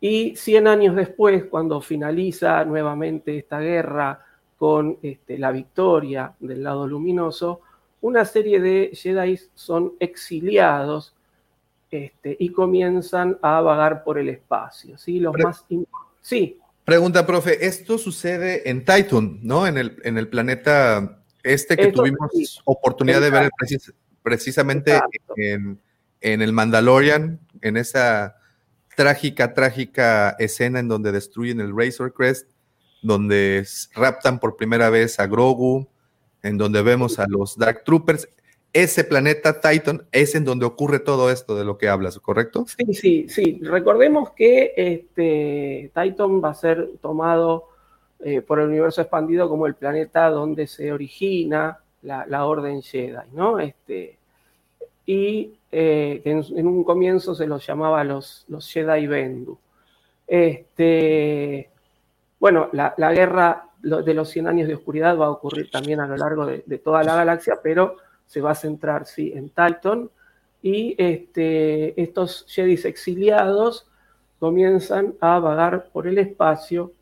y 0.00 0.34
100 0.34 0.66
años 0.66 0.96
después, 0.96 1.44
cuando 1.44 1.80
finaliza 1.80 2.64
nuevamente 2.64 3.36
esta 3.36 3.60
guerra 3.60 4.24
con 4.56 4.98
este, 5.02 5.38
la 5.38 5.52
victoria 5.52 6.32
del 6.40 6.62
lado 6.62 6.86
luminoso, 6.86 7.60
una 8.00 8.24
serie 8.24 8.60
de 8.60 8.90
Jedi 8.94 9.38
son 9.54 9.92
exiliados 10.00 11.14
este, 11.90 12.36
y 12.38 12.50
comienzan 12.50 13.38
a 13.42 13.60
vagar 13.60 14.02
por 14.02 14.18
el 14.18 14.30
espacio. 14.30 14.96
¿sí? 14.96 15.20
Los 15.20 15.34
más 15.36 15.66
sí. 16.22 16.58
Pregunta, 16.84 17.26
profe, 17.26 17.66
esto 17.66 17.98
sucede 17.98 18.68
en 18.70 18.84
Titan, 18.84 19.38
¿no? 19.42 19.66
En 19.66 19.76
el, 19.76 20.00
en 20.02 20.16
el 20.16 20.28
planeta 20.28 21.22
este 21.42 21.76
que 21.76 21.92
tuvimos 21.92 22.62
oportunidad 22.64 23.20
de 23.20 23.30
ver 23.30 23.50
precisamente 24.22 24.98
en, 25.36 25.78
en, 26.20 26.42
el 26.42 26.52
Mandalorian, 26.52 27.38
en 27.60 27.76
esa 27.76 28.39
trágica, 29.00 29.54
trágica 29.54 30.36
escena 30.38 30.78
en 30.78 30.86
donde 30.86 31.10
destruyen 31.10 31.58
el 31.58 31.74
Razor 31.74 32.12
Crest, 32.12 32.50
donde 33.00 33.66
raptan 33.94 34.38
por 34.38 34.56
primera 34.56 34.90
vez 34.90 35.18
a 35.18 35.26
Grogu, 35.26 35.88
en 36.42 36.58
donde 36.58 36.82
vemos 36.82 37.18
a 37.18 37.24
los 37.26 37.56
Dark 37.56 37.82
Troopers. 37.84 38.28
Ese 38.74 39.02
planeta 39.04 39.58
Titan 39.58 40.02
es 40.12 40.34
en 40.34 40.44
donde 40.44 40.66
ocurre 40.66 40.98
todo 40.98 41.30
esto 41.30 41.56
de 41.56 41.64
lo 41.64 41.78
que 41.78 41.88
hablas, 41.88 42.18
¿correcto? 42.18 42.66
Sí, 42.66 42.92
sí, 42.92 43.26
sí. 43.30 43.58
Recordemos 43.62 44.32
que 44.32 44.74
este, 44.76 45.90
Titan 45.94 46.44
va 46.44 46.50
a 46.50 46.54
ser 46.54 46.90
tomado 47.00 47.70
eh, 48.18 48.42
por 48.42 48.60
el 48.60 48.68
universo 48.68 49.00
expandido 49.00 49.48
como 49.48 49.66
el 49.66 49.76
planeta 49.76 50.28
donde 50.28 50.66
se 50.66 50.92
origina 50.92 51.78
la, 52.02 52.26
la 52.26 52.44
Orden 52.44 52.82
Jedi, 52.82 53.30
¿no? 53.32 53.58
Este, 53.60 54.18
y 55.06 55.54
eh, 55.72 56.20
que 56.24 56.30
en, 56.30 56.66
un 56.66 56.84
comienzo 56.84 57.34
se 57.34 57.46
los 57.46 57.66
llamaba 57.66 58.02
los, 58.04 58.46
Jedi 58.60 59.06
Bendu. 59.06 59.58
Este, 60.26 61.70
bueno, 62.38 62.68
la, 62.72 62.94
guerra 63.12 63.68
de 63.80 64.14
los 64.14 64.28
100 64.30 64.48
años 64.48 64.68
de 64.68 64.74
oscuridad 64.74 65.16
va 65.16 65.26
a 65.26 65.30
ocurrir 65.30 65.70
también 65.70 66.00
a 66.00 66.06
lo 66.06 66.16
largo 66.16 66.46
de, 66.46 66.78
toda 66.78 67.02
la 67.02 67.14
galaxia, 67.14 67.60
pero 67.62 67.96
se 68.26 68.40
va 68.40 68.52
a 68.52 68.54
centrar, 68.54 69.06
sí, 69.06 69.32
en 69.34 69.48
Titan. 69.48 70.10
Y 70.62 70.94
este, 70.98 72.00
estos 72.00 72.44
Jedi 72.48 72.74
exiliados 72.84 73.88
comienzan 74.38 75.14
a 75.20 75.38
vagar 75.38 75.88
por 75.92 76.06
el 76.06 76.18
espacio 76.18 76.92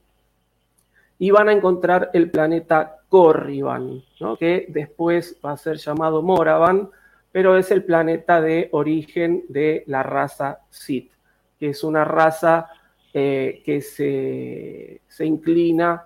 y 1.19 1.31
van 1.31 1.49
a 1.49 1.53
encontrar 1.53 2.11
el 2.13 2.31
planeta 2.31 2.99
Corriban, 3.09 4.03
que 4.39 4.67
después 4.69 5.37
va 5.45 5.53
a 5.53 5.57
ser 5.57 5.79
llamado 5.79 6.23
Moravan, 6.23 6.91
pero 7.39 7.57
es 7.57 7.71
el 7.71 7.85
planeta 7.85 8.41
de 8.41 8.69
origen 8.73 9.45
de 9.49 9.85
la 9.87 10.03
raza 10.03 10.63
Sith, 10.71 11.13
que 11.57 11.69
es 11.69 11.85
una 11.85 12.05
raza 12.05 12.69
eh, 13.15 13.63
que 13.65 13.81
se, 13.81 15.25
inclina 15.25 16.05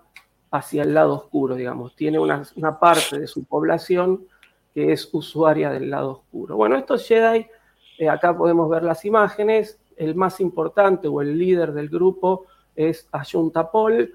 hacia 0.51 0.83
el 0.83 0.93
lado 0.93 1.15
oscuro, 1.15 1.55
digamos. 1.55 1.97
Tiene 1.97 2.19
una, 2.19 2.45
parte 2.79 3.19
de 3.19 3.27
su 3.27 3.45
población 3.45 4.27
que 4.75 4.93
es 4.93 5.09
usuaria 5.11 5.71
del 5.71 5.89
lado 5.89 6.11
oscuro. 6.11 6.57
Bueno, 6.57 6.77
estos 6.77 7.09
Jedi, 7.09 7.47
eh, 7.97 8.11
acá 8.11 8.37
podemos 8.37 8.69
ver 8.69 8.83
las 8.83 9.03
imágenes, 9.07 9.81
el 9.97 10.15
más 10.15 10.39
importante 10.39 11.09
o 11.09 11.23
el 11.23 11.39
líder 11.39 11.73
del 11.73 11.89
grupo 11.89 12.45
es 12.77 13.09
Ayunta 13.11 13.73
Paul, 13.73 14.13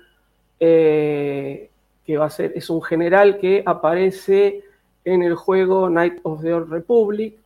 eh, 0.59 1.71
que 2.05 2.15
va 2.15 2.25
a 2.25 2.29
ser, 2.29 2.53
es 2.55 2.69
un 2.69 2.83
general 2.83 3.39
que 3.39 3.63
aparece 3.65 4.66
en 5.07 5.23
el 5.23 5.35
juego 5.35 5.89
Night 5.89 6.19
of 6.23 6.41
the 6.41 6.53
Old 6.53 6.69
Republic. 6.69 7.37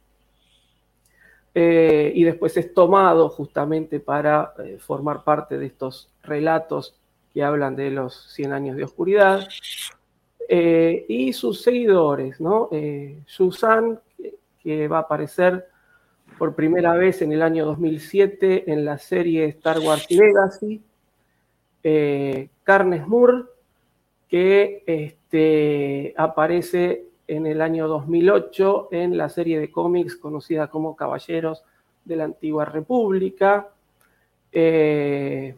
Eh, 1.53 2.11
y 2.15 2.23
después 2.23 2.57
es 2.57 2.73
tomado 2.73 3.29
justamente 3.29 3.99
para 3.99 4.53
eh, 4.63 4.77
formar 4.79 5.23
parte 5.23 5.59
de 5.59 5.67
estos 5.67 6.09
relatos 6.23 6.95
que 7.31 7.43
hablan 7.43 7.75
de 7.75 7.91
los 7.91 8.33
100 8.33 8.53
años 8.53 8.77
de 8.77 8.83
oscuridad. 8.83 9.47
Eh, 10.49 11.05
y 11.07 11.33
sus 11.33 11.61
seguidores, 11.61 12.41
¿no? 12.41 12.69
Susan, 13.25 13.99
que 14.63 14.87
va 14.87 14.97
a 14.97 15.01
aparecer 15.01 15.67
por 16.39 16.55
primera 16.55 16.93
vez 16.93 17.21
en 17.21 17.31
el 17.31 17.43
año 17.43 17.65
2007 17.65 18.71
en 18.71 18.85
la 18.85 18.97
serie 18.97 19.45
Star 19.45 19.79
Wars 19.79 20.07
Legacy. 20.09 20.81
Carnes 22.63 23.07
Moore, 23.07 23.43
que 24.27 24.83
este, 24.85 26.13
aparece 26.17 27.10
en 27.31 27.47
el 27.47 27.61
año 27.61 27.87
2008 27.87 28.89
en 28.91 29.15
la 29.15 29.29
serie 29.29 29.57
de 29.57 29.71
cómics 29.71 30.17
conocida 30.17 30.67
como 30.67 30.97
Caballeros 30.97 31.63
de 32.03 32.17
la 32.17 32.25
Antigua 32.25 32.65
República. 32.65 33.69
Eh, 34.51 35.55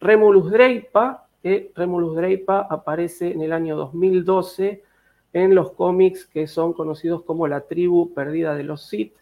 Remulus 0.00 0.52
Dreipa, 0.52 1.26
Remulus 1.74 2.14
Dreipa 2.14 2.60
aparece 2.70 3.32
en 3.32 3.42
el 3.42 3.52
año 3.52 3.76
2012 3.76 4.84
en 5.32 5.54
los 5.54 5.72
cómics 5.72 6.26
que 6.26 6.46
son 6.46 6.72
conocidos 6.72 7.22
como 7.24 7.48
la 7.48 7.62
tribu 7.62 8.14
perdida 8.14 8.54
de 8.54 8.62
los 8.62 8.82
Sith. 8.82 9.14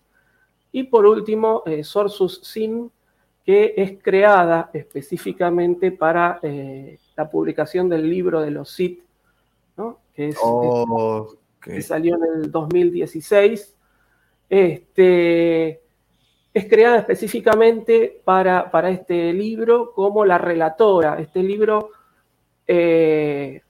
Y 0.73 0.85
por 0.85 1.07
último, 1.07 1.63
eh, 1.65 1.85
Sorsus 1.85 2.43
Sin, 2.43 2.91
que 3.47 3.73
es 3.79 4.03
creada 4.03 4.69
específicamente 4.75 5.91
para 5.91 6.39
eh, 6.43 6.99
la 7.17 7.31
publicación 7.31 7.89
del 7.89 8.11
libro 8.11 8.43
de 8.43 8.51
los 8.51 8.71
Sith, 8.71 9.03
¿no? 9.79 10.01
que 10.15 10.29
es, 10.29 10.37
oh, 10.43 11.35
que 11.61 11.83
salió 11.83 12.17
en 12.17 12.43
el 12.43 12.51
2016. 12.53 13.77
este, 14.49 15.83
es 16.55 16.69
creada 16.69 16.99
específicamente 16.99 18.21
para, 18.25 18.71
para, 18.71 18.91
este 18.91 19.33
libro 19.33 19.93
como 19.93 20.25
la 20.25 20.39
relatora. 20.39 21.21
Este 21.21 21.43
libro 21.43 21.91
eh, 22.67 23.63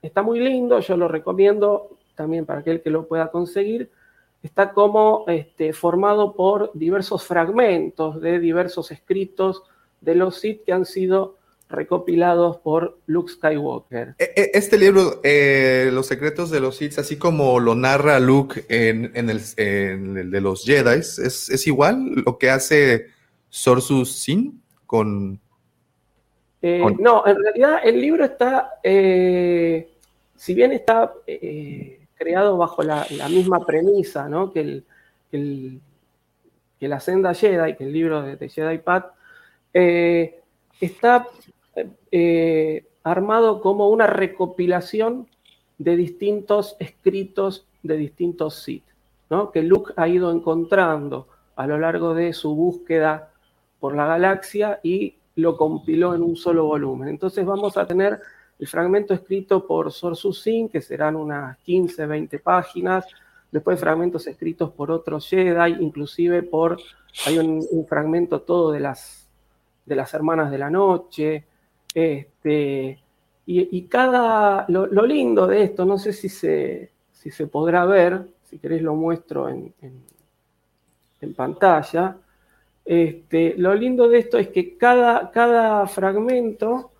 está 0.00 0.22
muy 0.22 0.40
lindo, 0.40 0.80
yo 0.80 0.96
lo 0.96 1.08
recomiendo 1.08 1.98
también 2.14 2.46
para 2.46 2.60
aquel 2.60 2.80
que 2.82 2.90
lo 2.90 3.06
pueda 3.06 3.30
conseguir. 3.30 3.90
Está 4.42 4.72
como 4.72 5.24
este, 5.26 5.72
formado 5.72 6.34
por 6.34 6.70
diversos 6.74 7.24
fragmentos 7.26 8.20
de 8.20 8.38
diversos 8.38 8.90
escritos 8.90 9.62
de 10.00 10.14
los 10.14 10.36
Sith 10.36 10.64
que 10.64 10.72
han 10.72 10.84
sido 10.84 11.36
recopilados 11.68 12.58
por 12.58 12.98
Luke 13.06 13.32
Skywalker. 13.32 14.14
E, 14.18 14.32
e, 14.36 14.50
este 14.54 14.78
libro, 14.78 15.20
eh, 15.22 15.90
Los 15.92 16.06
secretos 16.06 16.50
de 16.50 16.60
los 16.60 16.76
Sith, 16.76 16.98
así 16.98 17.16
como 17.16 17.58
lo 17.60 17.74
narra 17.74 18.20
Luke 18.20 18.64
en, 18.68 19.10
el, 19.14 20.30
de 20.30 20.40
los 20.40 20.64
Jedi, 20.64 21.00
¿es, 21.00 21.66
igual 21.66 22.22
lo 22.24 22.38
que 22.38 22.50
hace 22.50 23.06
Sorsus 23.48 24.16
Sin 24.16 24.62
eh, 26.62 26.80
con, 26.80 26.96
No, 26.98 27.26
en 27.26 27.42
realidad 27.42 27.78
el 27.82 28.00
libro 28.00 28.24
está, 28.24 28.78
eh, 28.82 29.90
si 30.36 30.54
bien 30.54 30.72
está 30.72 31.12
creado 32.14 32.56
bajo 32.56 32.82
la, 32.82 33.06
misma 33.28 33.64
premisa 33.66 34.28
¿no? 34.28 34.52
que, 34.52 34.60
el, 35.32 35.80
que, 36.78 36.88
la 36.88 37.00
senda 37.00 37.34
Jedi, 37.34 37.74
que 37.74 37.84
el 37.84 37.92
libro 37.92 38.22
de, 38.22 38.36
de 38.36 38.48
Jedi 38.48 38.78
Path, 38.78 39.06
está 40.84 41.26
eh, 42.10 42.86
armado 43.02 43.60
como 43.60 43.88
una 43.88 44.06
recopilación 44.06 45.28
de 45.78 45.96
distintos 45.96 46.76
escritos 46.78 47.66
de 47.82 47.96
distintos 47.96 48.62
Sith, 48.62 48.84
¿no? 49.28 49.50
que 49.50 49.62
Luke 49.62 49.92
ha 49.96 50.08
ido 50.08 50.32
encontrando 50.32 51.28
a 51.56 51.66
lo 51.66 51.78
largo 51.78 52.14
de 52.14 52.32
su 52.32 52.54
búsqueda 52.54 53.30
por 53.78 53.94
la 53.94 54.06
galaxia 54.06 54.80
y 54.82 55.16
lo 55.36 55.56
compiló 55.56 56.14
en 56.14 56.22
un 56.22 56.36
solo 56.36 56.64
volumen. 56.64 57.08
Entonces 57.08 57.44
vamos 57.44 57.76
a 57.76 57.86
tener 57.86 58.20
el 58.58 58.66
fragmento 58.66 59.14
escrito 59.14 59.66
por 59.66 59.92
Sorsu 59.92 60.32
Sin, 60.32 60.68
que 60.68 60.80
serán 60.80 61.16
unas 61.16 61.58
15, 61.58 62.06
20 62.06 62.38
páginas, 62.38 63.04
después 63.50 63.78
fragmentos 63.78 64.26
escritos 64.26 64.70
por 64.72 64.90
otros 64.90 65.28
Jedi, 65.28 65.76
inclusive 65.80 66.42
por, 66.42 66.78
hay 67.26 67.38
un, 67.38 67.86
fragmento 67.88 68.40
todo 68.40 68.72
de 68.72 68.80
las, 68.80 69.23
de 69.84 69.96
las 69.96 70.12
Hermanas 70.14 70.50
de 70.50 70.58
la 70.58 70.70
Noche, 70.70 71.44
este, 71.94 72.98
y, 73.46 73.82
cada, 73.82 74.64
lo, 74.68 74.86
lindo 75.04 75.46
de 75.46 75.64
esto, 75.64 75.84
no 75.84 75.98
sé 75.98 76.12
si 76.12 76.28
se, 76.28 76.90
si 77.12 77.30
se 77.30 77.46
podrá 77.46 77.84
ver, 77.84 78.26
si 78.44 78.58
queréis 78.58 78.82
lo 78.82 78.94
muestro 78.94 79.48
en, 79.48 79.72
en, 81.20 81.34
pantalla. 81.34 82.16
Este, 82.84 83.54
lo 83.56 83.74
lindo 83.74 84.08
de 84.08 84.18
esto 84.18 84.38
es 84.38 84.48
que 84.48 84.76
cada, 84.76 85.30
cada 85.30 85.86
fragmento 85.86 86.90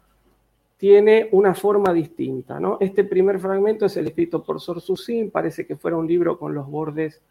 tiene 0.76 1.28
una 1.32 1.54
forma 1.54 1.92
distinta. 1.92 2.60
¿no? 2.60 2.78
Este 2.80 3.04
primer 3.04 3.38
fragmento 3.38 3.86
es 3.86 3.96
el 3.96 4.06
escrito 4.06 4.42
por 4.42 4.60
Sor 4.60 4.80
Susin, 4.80 5.30
parece 5.30 5.66
que 5.66 5.76
fuera 5.76 5.96
un 5.96 6.06
libro 6.06 6.38
con 6.38 6.54
los 6.54 6.66
bordes 6.68 7.22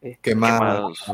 este, 0.00 0.30
quemados. 0.30 1.08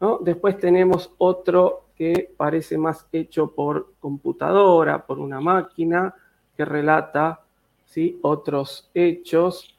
¿no? 0.00 0.18
Después 0.18 0.58
tenemos 0.58 1.12
otro 1.18 1.89
que 2.00 2.30
parece 2.34 2.78
más 2.78 3.06
hecho 3.12 3.50
por 3.50 3.92
computadora, 4.00 5.04
por 5.04 5.18
una 5.18 5.38
máquina, 5.38 6.14
que 6.56 6.64
relata 6.64 7.40
¿sí? 7.84 8.18
otros 8.22 8.88
hechos. 8.94 9.76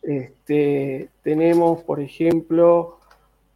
Este, 0.00 1.10
tenemos, 1.20 1.82
por 1.82 1.98
ejemplo, 1.98 3.00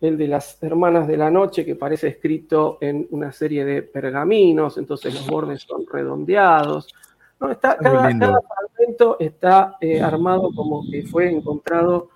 el 0.01 0.19
de 0.19 0.27
las 0.27 0.61
hermanas 0.65 1.07
de 1.07 1.17
la 1.17 1.31
noche, 1.31 1.65
que 1.65 1.77
parece 1.77 2.09
escrito 2.09 2.79
en 2.81 3.07
una 3.13 3.31
serie 3.31 3.65
de 3.65 3.83
pergaminos, 3.83 4.79
entonces 4.79 5.15
los 5.15 5.29
bordes 5.29 5.63
son 5.63 5.87
redondeados. 5.87 6.93
No, 7.39 7.53
está, 7.53 7.77
cada, 7.77 8.01
fragmento 8.11 9.17
está 9.21 9.77
eh, 9.81 10.03
armado 10.03 10.51
como 10.53 10.83
que 10.91 11.05
fue 11.05 11.31
encontrado 11.31 12.09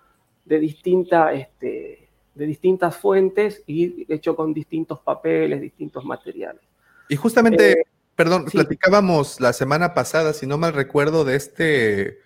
de 0.44 0.58
distinta 0.58 1.32
este, 1.32 2.05
de 2.36 2.46
distintas 2.46 2.96
fuentes 2.96 3.62
y 3.66 4.06
hecho 4.12 4.36
con 4.36 4.52
distintos 4.52 5.00
papeles, 5.00 5.60
distintos 5.60 6.04
materiales. 6.04 6.62
Y 7.08 7.16
justamente, 7.16 7.72
eh, 7.72 7.84
perdón, 8.14 8.44
platicábamos 8.44 9.40
la 9.40 9.52
semana 9.52 9.94
pasada, 9.94 10.32
si 10.34 10.46
no 10.46 10.58
mal 10.58 10.74
recuerdo, 10.74 11.24
de 11.24 11.36
este, 11.36 12.18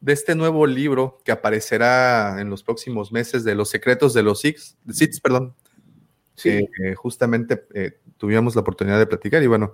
de 0.00 0.12
este 0.12 0.34
nuevo 0.34 0.66
libro 0.66 1.20
que 1.24 1.32
aparecerá 1.32 2.40
en 2.40 2.50
los 2.50 2.62
próximos 2.62 3.12
meses 3.12 3.44
de 3.44 3.54
los 3.54 3.70
secretos 3.70 4.12
de 4.12 4.22
los 4.22 4.40
Sith, 4.40 5.20
perdón. 5.22 5.54
Sí. 6.34 6.50
Eh, 6.50 6.94
justamente 6.94 7.66
eh, 7.72 7.98
tuvimos 8.18 8.54
la 8.54 8.60
oportunidad 8.60 8.98
de 8.98 9.06
platicar 9.06 9.42
y 9.42 9.46
bueno, 9.46 9.72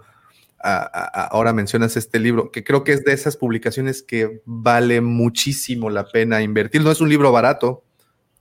ahora 0.62 1.53
mencionas 1.53 1.97
este 1.97 2.20
libro, 2.20 2.53
que 2.53 2.62
creo 2.62 2.85
que 2.85 2.93
es 2.93 3.03
de 3.03 3.12
esas 3.12 3.37
publicaciones 3.37 4.01
que 4.01 4.43
vale 4.45 5.01
muchísimo 5.01 5.91
la 5.91 6.07
pena 6.07 6.41
invertir. 6.41 6.83
No 6.83 6.93
es 6.93 7.01
un 7.01 7.09
libro 7.09 7.33
barato, 7.33 7.83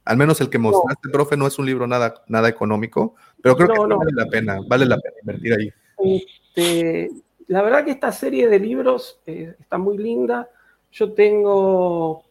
al 0.05 0.17
menos 0.17 0.41
el 0.41 0.49
que 0.49 0.57
mostraste, 0.57 1.09
profe, 1.09 1.37
no 1.37 1.47
es 1.47 1.59
un 1.59 1.65
libro 1.65 1.87
nada, 1.87 2.23
nada 2.27 2.49
económico, 2.49 3.15
pero 3.41 3.55
creo 3.55 3.67
que 3.67 3.95
vale 3.95 4.11
la 4.13 4.25
pena, 4.25 4.59
vale 4.67 4.85
la 4.85 4.97
pena 4.97 5.15
invertir 5.21 5.53
ahí. 5.53 5.73
Este, 6.03 7.09
la 7.47 7.61
verdad 7.61 7.85
que 7.85 7.91
esta 7.91 8.11
serie 8.11 8.47
de 8.47 8.59
libros 8.59 9.19
eh, 9.25 9.55
está 9.59 9.77
muy 9.77 9.97
linda. 9.97 10.49
Yo 10.91 11.13
tengo, 11.13 12.23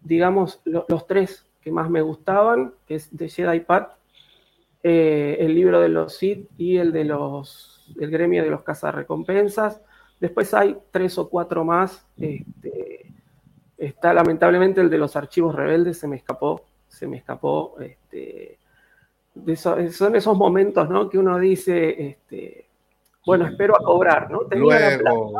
digamos, 0.00 0.60
los 0.64 1.06
tres 1.06 1.46
que 1.60 1.70
más 1.70 1.90
me 1.90 2.00
gustaban, 2.00 2.74
que 2.86 2.94
es 2.96 3.14
de 3.16 3.28
Jedi 3.28 3.60
Path, 3.60 3.92
eh, 4.82 5.36
el 5.40 5.54
libro 5.54 5.80
de 5.80 5.88
los 5.88 6.16
Sith 6.16 6.48
y 6.56 6.78
el 6.78 6.92
de 6.92 7.04
los, 7.04 7.84
el 8.00 8.10
gremio 8.10 8.42
de 8.42 8.50
los 8.50 8.62
cazarrecompensas. 8.62 9.82
Después 10.20 10.54
hay 10.54 10.76
tres 10.90 11.18
o 11.18 11.28
cuatro 11.28 11.64
más. 11.64 12.06
Este, 12.16 13.12
está 13.76 14.12
lamentablemente 14.14 14.80
el 14.80 14.90
de 14.90 14.98
los 14.98 15.14
archivos 15.16 15.54
rebeldes, 15.54 15.98
se 15.98 16.08
me 16.08 16.16
escapó, 16.16 16.64
se 16.98 17.06
me 17.06 17.18
escapó. 17.18 17.76
Este, 17.80 18.58
son 19.56 20.16
esos 20.16 20.36
momentos 20.36 20.88
¿no? 20.90 21.08
que 21.08 21.18
uno 21.18 21.38
dice, 21.38 22.08
este, 22.08 22.66
bueno, 23.24 23.46
espero 23.46 23.76
a 23.76 23.84
cobrar, 23.84 24.30
¿no? 24.30 24.40
Tenía, 24.40 24.78
la 24.78 24.98
plata, 24.98 25.38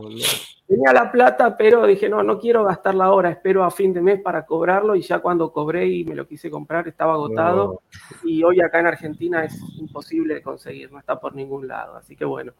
tenía, 0.66 0.92
la 0.92 1.12
plata, 1.12 1.56
pero 1.56 1.86
dije, 1.86 2.08
no, 2.08 2.22
no 2.22 2.38
quiero 2.38 2.64
gastarla 2.64 3.06
ahora, 3.06 3.30
espero 3.30 3.64
a 3.64 3.70
fin 3.70 3.92
de 3.92 4.00
mes 4.00 4.20
para 4.20 4.46
cobrarlo 4.46 4.94
y 4.94 5.02
ya 5.02 5.18
cuando 5.18 5.52
cobré 5.52 5.88
y 5.88 6.04
me 6.04 6.14
lo 6.14 6.26
quise 6.26 6.50
comprar 6.50 6.86
estaba 6.86 7.14
agotado 7.14 7.82
y 8.24 8.42
hoy 8.44 8.60
acá 8.60 8.80
en 8.80 8.86
Argentina 8.86 9.44
es 9.44 9.58
imposible 9.78 10.34
de 10.34 10.42
conseguir, 10.42 10.92
no 10.92 10.98
está 10.98 11.18
por 11.18 11.34
ningún 11.34 11.66
lado, 11.66 11.96
así 11.96 12.14
que 12.14 12.24
bueno. 12.24 12.52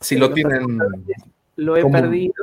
Si 0.00 0.16
lo 0.16 0.32
tienen... 0.32 0.78
Lo 1.56 1.74
he 1.74 1.90
perdido 1.90 2.34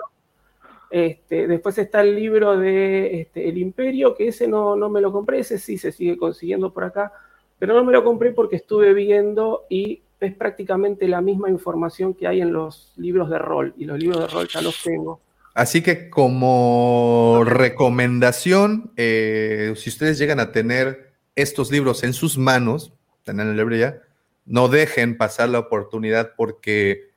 este, 0.94 1.48
después 1.48 1.76
está 1.80 2.02
el 2.02 2.16
libro 2.16 2.56
de 2.56 3.22
este, 3.22 3.50
El 3.50 3.58
Imperio, 3.58 4.14
que 4.14 4.28
ese 4.28 4.48
no, 4.48 4.76
no 4.76 4.92
me 4.92 5.02
lo 5.02 5.12
compré, 5.12 5.40
ese 5.40 5.58
sí 5.58 5.80
se 5.80 5.92
sigue 5.92 6.18
consiguiendo 6.18 6.72
por 6.72 6.84
acá, 6.84 7.12
pero 7.58 7.74
no 7.74 7.84
me 7.84 7.92
lo 7.92 8.04
compré 8.04 8.32
porque 8.32 8.58
estuve 8.58 8.94
viendo 8.94 9.64
y 9.72 10.04
es 10.20 10.36
prácticamente 10.36 11.08
la 11.08 11.20
misma 11.20 11.50
información 11.50 12.14
que 12.14 12.28
hay 12.28 12.42
en 12.42 12.54
los 12.54 12.94
libros 12.96 13.32
de 13.32 13.40
rol, 13.40 13.74
y 13.76 13.86
los 13.86 13.98
libros 13.98 14.20
de 14.20 14.28
rol 14.28 14.48
ya 14.48 14.62
los 14.62 14.84
tengo. 14.84 15.20
Así 15.56 15.82
que 15.82 16.12
como 16.12 17.42
recomendación, 17.44 18.92
eh, 18.96 19.74
si 19.76 19.90
ustedes 19.90 20.20
llegan 20.20 20.40
a 20.40 20.52
tener 20.52 21.14
estos 21.36 21.72
libros 21.72 22.04
en 22.04 22.14
sus 22.14 22.38
manos, 22.38 22.94
en 23.26 23.38
la 23.38 23.46
librería, 23.46 24.04
no 24.46 24.68
dejen 24.68 25.18
pasar 25.18 25.50
la 25.50 25.58
oportunidad 25.58 26.34
porque 26.38 27.14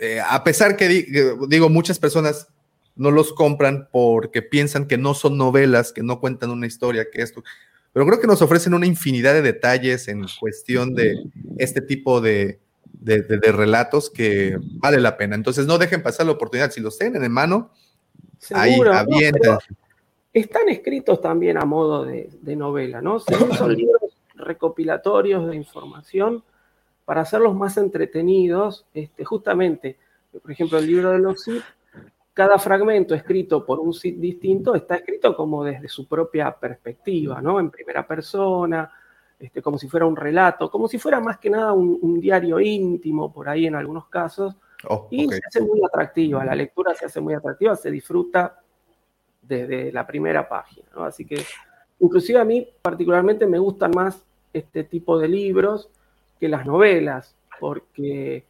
eh, 0.00 0.20
a 0.26 0.42
pesar 0.42 0.76
que 0.76 0.88
digo, 0.88 1.68
muchas 1.68 1.98
personas 1.98 2.48
no 2.96 3.10
los 3.10 3.32
compran 3.32 3.88
porque 3.90 4.42
piensan 4.42 4.86
que 4.86 4.98
no 4.98 5.14
son 5.14 5.36
novelas, 5.36 5.92
que 5.92 6.02
no 6.02 6.20
cuentan 6.20 6.50
una 6.50 6.66
historia, 6.66 7.06
que 7.10 7.22
esto. 7.22 7.42
Pero 7.92 8.06
creo 8.06 8.20
que 8.20 8.26
nos 8.26 8.42
ofrecen 8.42 8.74
una 8.74 8.86
infinidad 8.86 9.34
de 9.34 9.42
detalles 9.42 10.08
en 10.08 10.26
cuestión 10.40 10.94
de 10.94 11.16
este 11.58 11.80
tipo 11.80 12.20
de, 12.20 12.58
relatos 13.02 14.10
que 14.10 14.58
vale 14.78 15.00
la 15.00 15.16
pena. 15.16 15.36
Entonces 15.36 15.66
no 15.66 15.78
dejen 15.78 16.02
pasar 16.02 16.26
la 16.26 16.32
oportunidad. 16.32 16.70
Si 16.70 16.80
los 16.80 16.98
tienen 16.98 17.24
en 17.24 17.32
mano, 17.32 17.70
ahí 18.52 18.80
avientan. 18.80 19.58
están 20.32 20.68
escritos 20.68 21.20
también 21.20 21.56
a 21.56 21.64
modo 21.64 22.04
de, 22.04 22.56
novela, 22.56 23.00
¿no? 23.00 23.20
son 23.20 23.74
libros 23.74 24.02
recopilatorios 24.34 25.48
de 25.48 25.56
información 25.56 26.42
para 27.04 27.20
hacerlos 27.20 27.54
más 27.54 27.76
entretenidos, 27.76 28.86
este, 28.94 29.24
justamente, 29.24 29.96
por 30.42 30.50
ejemplo, 30.50 30.78
el 30.78 30.86
libro 30.86 31.10
de 31.10 31.18
los 31.18 31.44
cada 32.34 32.58
fragmento 32.58 33.14
escrito 33.14 33.64
por 33.64 33.78
un 33.78 33.94
sitio 33.94 34.20
distinto 34.20 34.74
está 34.74 34.96
escrito 34.96 35.36
como 35.36 35.62
desde 35.62 35.88
su 35.88 36.06
propia 36.08 36.52
perspectiva, 36.52 37.40
¿no? 37.40 37.60
En 37.60 37.70
primera 37.70 38.04
persona, 38.04 38.90
este, 39.38 39.62
como 39.62 39.78
si 39.78 39.88
fuera 39.88 40.04
un 40.04 40.16
relato, 40.16 40.68
como 40.68 40.88
si 40.88 40.98
fuera 40.98 41.20
más 41.20 41.38
que 41.38 41.48
nada 41.48 41.72
un, 41.72 42.20
diario 42.20 42.58
íntimo 42.58 43.32
por 43.32 43.48
ahí 43.48 43.66
en 43.66 43.76
algunos 43.76 44.08
casos. 44.08 44.56
Oh, 44.88 45.06
y 45.10 45.28
se 45.28 45.40
hace 45.46 45.60
muy 45.60 45.80
atractiva, 45.86 46.44
la 46.44 46.56
lectura 46.56 46.92
se 46.94 47.06
hace 47.06 47.20
muy 47.20 47.34
atractiva, 47.34 47.76
se 47.76 47.90
disfruta 47.90 48.60
desde 49.40 49.92
la 49.92 50.04
primera 50.04 50.48
página, 50.48 50.88
¿no? 50.94 51.04
Así 51.04 51.24
que 51.24 51.40
inclusive 52.00 52.40
a 52.40 52.44
mí 52.44 52.68
particularmente 52.82 53.46
me 53.46 53.58
gustan 53.58 53.92
más 53.94 54.24
este 54.52 54.84
tipo 54.84 55.18
de 55.18 55.28
libros 55.28 55.88
que 56.40 56.48
las 56.48 56.66
novelas, 56.66 57.36
porque 57.60 58.44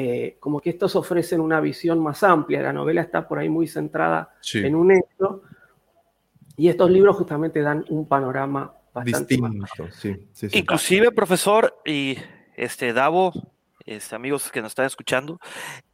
eh, 0.00 0.36
como 0.38 0.60
que 0.60 0.70
estos 0.70 0.94
ofrecen 0.94 1.40
una 1.40 1.60
visión 1.60 1.98
más 1.98 2.22
amplia. 2.22 2.62
La 2.62 2.72
novela 2.72 3.00
está 3.00 3.26
por 3.26 3.40
ahí 3.40 3.48
muy 3.48 3.66
centrada 3.66 4.32
en 4.54 4.76
un 4.76 4.92
hecho 4.92 5.42
y 6.56 6.68
estos 6.68 6.88
libros 6.88 7.16
justamente 7.16 7.60
dan 7.62 7.84
un 7.88 8.06
panorama 8.06 8.72
bastante 8.94 9.34
distinto. 9.34 9.88
Sí, 9.90 10.16
Inclusive, 10.52 11.10
profesor 11.10 11.74
y 11.84 12.16
este 12.54 12.92
Davo, 12.92 13.32
este, 13.86 14.14
amigos 14.14 14.52
que 14.52 14.62
nos 14.62 14.70
están 14.70 14.86
escuchando, 14.86 15.40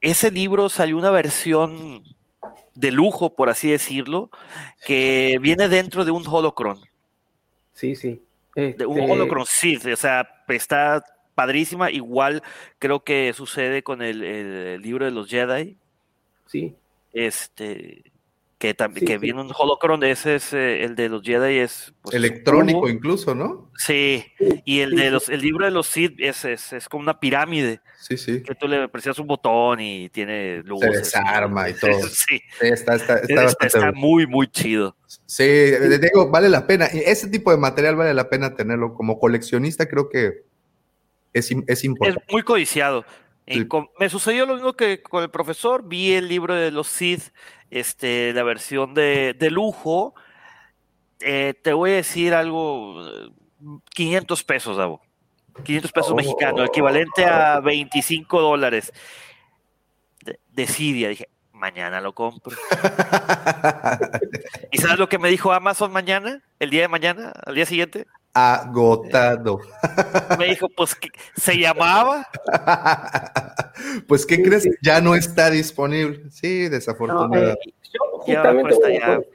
ese 0.03 0.31
libro 0.31 0.69
salió 0.69 0.99
una 0.99 1.11
versión 1.11 2.05
de 2.75 2.91
lujo, 2.93 3.35
por 3.35 3.49
así 3.49 3.71
decirlo, 3.71 4.29
que 4.85 5.39
viene 5.41 5.71
dentro 5.71 6.05
de 6.05 6.11
un 6.11 6.25
holocron. 6.27 6.79
Sí, 7.73 7.97
sí. 7.97 8.23
De 8.55 8.85
un 8.85 8.99
este 8.99 9.13
holocron, 9.13 9.47
sí, 9.47 9.77
o 9.77 9.97
sea, 9.97 10.29
está 10.49 11.03
padrísima. 11.35 11.91
Igual 11.91 12.43
creo 12.79 13.05
que 13.05 13.33
sucede 13.35 13.83
con 13.83 14.03
el, 14.03 14.81
libro 14.83 15.05
de 15.05 15.11
los 15.11 15.29
Jedi. 15.29 15.77
Sí. 16.47 16.75
Este, 17.13 18.05
que 18.65 18.73
también 18.73 19.07
que 19.07 19.19
viene 19.19 19.43
un 19.43 19.53
holocron, 19.55 20.03
ese 20.05 20.37
es 20.37 20.55
eh, 20.55 20.85
el 20.85 20.95
de 20.95 21.11
los 21.11 21.23
Jedi 21.23 21.59
es 21.59 21.93
pues, 22.01 22.15
electrónico 22.15 22.89
incluso, 22.89 23.35
¿no? 23.35 23.71
Sí, 23.77 24.25
y 24.65 24.81
el 24.81 24.97
de 24.97 25.11
los 25.11 25.29
el 25.29 25.43
libro 25.43 25.67
de 25.67 25.71
los 25.71 25.87
Sith 25.87 26.15
es, 26.19 26.47
es, 26.47 26.89
como 26.89 27.03
una 27.03 27.21
pirámide. 27.21 27.81
Sí, 28.01 28.17
sí. 28.17 28.43
Que 28.43 28.55
tú 28.55 28.67
le 28.67 28.89
presionas 28.89 29.19
un 29.19 29.27
botón 29.27 29.81
y 29.81 30.09
tiene 30.09 30.63
luces. 30.63 30.91
Se 30.91 30.99
desarma 30.99 31.69
y 31.69 31.75
todo. 31.75 31.91
Sí. 32.09 32.41
está, 32.61 32.95
está, 32.95 33.19
está, 33.19 33.67
está, 33.67 33.93
muy, 33.93 34.27
muy 34.27 34.47
chido. 34.47 34.97
Sí, 35.27 35.45
le 35.45 35.99
digo, 35.99 36.31
vale 36.31 36.49
la 36.49 36.67
pena. 36.67 36.87
Ese 36.87 37.29
tipo 37.29 37.51
de 37.51 37.59
material 37.59 37.97
vale 37.97 38.15
la 38.15 38.31
pena 38.31 38.55
tenerlo. 38.55 38.95
Como 38.95 39.19
coleccionista 39.19 39.89
creo 39.89 40.09
que 40.09 40.45
es, 41.35 41.51
es 41.67 41.85
importante. 41.85 42.25
Es 42.27 42.33
muy 42.33 42.43
codiciado. 42.43 43.05
me 43.99 44.09
sucedió 44.09 44.47
lo 44.47 44.55
mismo 44.55 44.73
que 44.73 45.03
con 45.03 45.23
el 45.23 45.31
profesor, 45.31 45.87
vi 45.87 46.15
el 46.15 46.29
libro 46.29 46.55
de 46.55 46.71
los 46.71 46.87
Sith, 46.87 47.35
este, 47.71 48.33
la 48.33 48.45
versión 48.45 48.95
de, 48.95 49.37
lujo. 49.51 50.15
Eh, 51.21 51.55
te 51.63 51.73
voy 51.73 51.91
a 51.91 51.97
decir 51.97 52.35
algo, 52.35 53.03
500 53.95 54.45
pesos, 54.45 54.77
Davo. 54.77 55.03
500 55.63 55.93
pesos 55.93 56.15
mexicanos, 56.15 56.69
equivalente 56.69 57.25
a 57.25 57.61
25 57.61 58.41
dólares. 58.41 58.93
De, 60.25 60.41
de 60.51 60.67
dije, 60.67 61.29
mañana 61.53 62.01
lo 62.01 62.13
compro. 62.13 62.57
¿Y 64.73 64.79
sabes 64.79 64.99
lo 64.99 65.09
que 65.09 65.19
me 65.19 65.29
dijo 65.29 65.53
Amazon 65.53 65.93
mañana? 65.93 66.43
El 66.59 66.71
día 66.71 66.83
de 66.83 66.89
mañana, 66.89 67.33
al 67.45 67.55
día 67.55 67.67
siguiente 67.67 68.07
agotado. 68.35 69.61
Me 70.39 70.47
dijo, 70.47 70.69
pues, 70.69 70.97
¿se 71.37 71.57
llamaba? 71.57 72.27
pues, 74.09 74.27
¿qué 74.27 74.43
crees? 74.43 74.69
Ya 74.83 75.01
no 75.01 75.15
está 75.15 75.51
disponible. 75.51 76.31
Sí, 76.31 76.69
desafortunadamente. 76.69 77.75
Eh, 78.27 79.27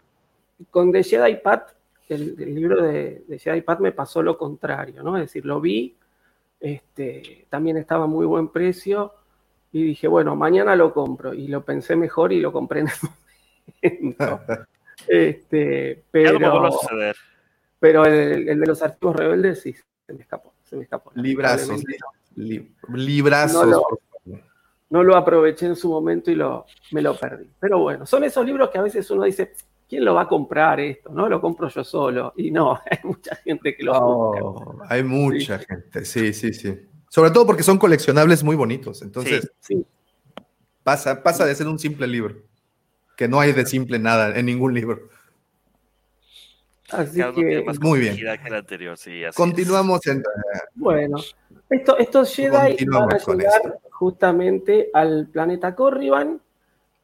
con, 0.70 0.92
The 0.92 1.04
Jedi 1.04 1.36
Path, 1.38 1.72
el, 2.10 2.36
libro 2.36 2.84
de, 2.84 3.24
de 3.28 3.40
Jedi 3.40 3.62
Path 3.62 3.80
me 3.80 3.94
pasó 3.94 4.22
lo 4.22 4.38
contrario, 4.38 5.02
¿no? 5.02 5.16
Es 5.16 5.24
decir, 5.24 5.46
lo 5.46 5.62
vi, 5.62 5.96
este, 6.60 7.46
también 7.50 7.78
estaba 7.78 8.04
a 8.04 8.08
muy 8.08 8.26
buen 8.26 8.50
precio, 8.50 9.14
y 9.72 9.84
dije, 9.84 10.08
bueno, 10.08 10.36
mañana 10.36 10.76
lo 10.76 10.94
compro. 10.94 11.34
Y 11.34 11.48
lo 11.48 11.64
pensé 11.64 11.96
mejor 11.96 12.34
y 12.34 12.40
lo 12.40 12.52
compré 12.52 12.82
en 12.82 12.88
el 12.88 14.00
momento. 14.20 14.42
este, 15.08 16.04
pero... 16.12 16.40
Ya 16.40 16.48
no 16.50 16.72
suceder. 16.72 17.16
Pero 17.80 18.06
el, 18.06 18.46
de 18.60 18.66
los 18.66 18.82
archivos 18.82 19.16
rebeldes 19.16 19.62
sí, 19.62 19.74
se 20.06 20.14
me 20.14 20.22
escapó. 20.22 20.54
Se 20.64 20.76
me 20.76 20.84
escapó 20.84 21.12
librazos. 21.16 21.82
librazos. 22.36 23.82
No 24.90 25.04
lo, 25.04 25.16
aproveché 25.16 25.68
en 25.68 25.76
su 25.76 25.90
momento 25.90 26.32
y 26.32 26.36
lo, 26.36 26.66
me 26.92 27.02
lo 27.02 27.18
perdí. 27.18 27.50
Pero 27.60 27.80
bueno, 27.80 28.06
son 28.06 28.24
esos 28.24 28.46
libros 28.46 28.70
que 28.70 28.80
a 28.80 28.82
veces 28.82 29.10
uno 29.12 29.24
dice, 29.24 29.54
¿quién 29.88 30.04
lo 30.04 30.16
va 30.16 30.24
a 30.24 30.28
comprar 30.28 30.80
esto? 30.80 31.10
No 31.12 31.30
lo 31.30 31.40
compro 31.40 31.70
yo 31.70 31.84
solo. 31.84 32.34
Y 32.38 32.52
no, 32.52 32.80
hay 32.90 33.00
mucha 33.04 33.36
gente 33.36 33.76
que 33.76 33.84
lo 33.84 33.94
oh, 33.94 34.80
Hay 34.88 35.04
mucha 35.04 35.60
gente, 35.60 36.06
sí, 36.06 36.34
sí, 36.34 36.54
sí. 36.54 36.76
Sobre 37.08 37.32
todo 37.32 37.46
porque 37.46 37.64
son 37.64 37.78
coleccionables 37.78 38.44
muy 38.44 38.56
bonitos. 38.56 39.02
Entonces, 39.02 39.52
Pasa, 40.84 41.22
pasa 41.22 41.46
de 41.46 41.54
ser 41.54 41.68
un 41.68 41.78
simple 41.78 42.08
libro. 42.08 42.36
Que 43.16 43.28
no 43.28 43.40
hay 43.40 43.52
de 43.52 43.66
simple 43.66 44.00
nada 44.00 44.36
en 44.36 44.46
ningún 44.46 44.74
libro. 44.74 45.10
Así 46.92 47.22
que, 47.36 47.66
muy 47.82 48.00
bien. 48.00 48.18
Continuamos 49.36 50.06
en... 50.08 50.24
Bueno, 50.76 51.18
esto, 51.70 51.98
estos 51.98 52.36
Jedi 52.36 52.86
van 52.86 53.14
a 53.14 53.18
llegar 53.18 53.80
justamente 53.92 54.90
al 54.94 55.28
planeta 55.28 55.76
Corriban 55.76 56.42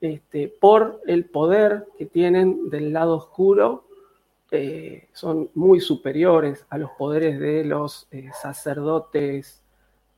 este, 0.02 0.48
por 0.48 1.02
el 1.06 1.26
poder 1.26 1.88
que 1.98 2.06
tienen 2.06 2.70
del 2.70 2.94
lado 2.94 3.18
oscuro. 3.18 3.86
Eh, 4.52 5.08
son 5.12 5.50
muy 5.56 5.80
superiores 5.80 6.66
a 6.70 6.78
los 6.78 6.92
poderes 6.92 7.40
de 7.40 7.66
los 7.66 8.08
eh, 8.12 8.30
sacerdotes 8.40 9.64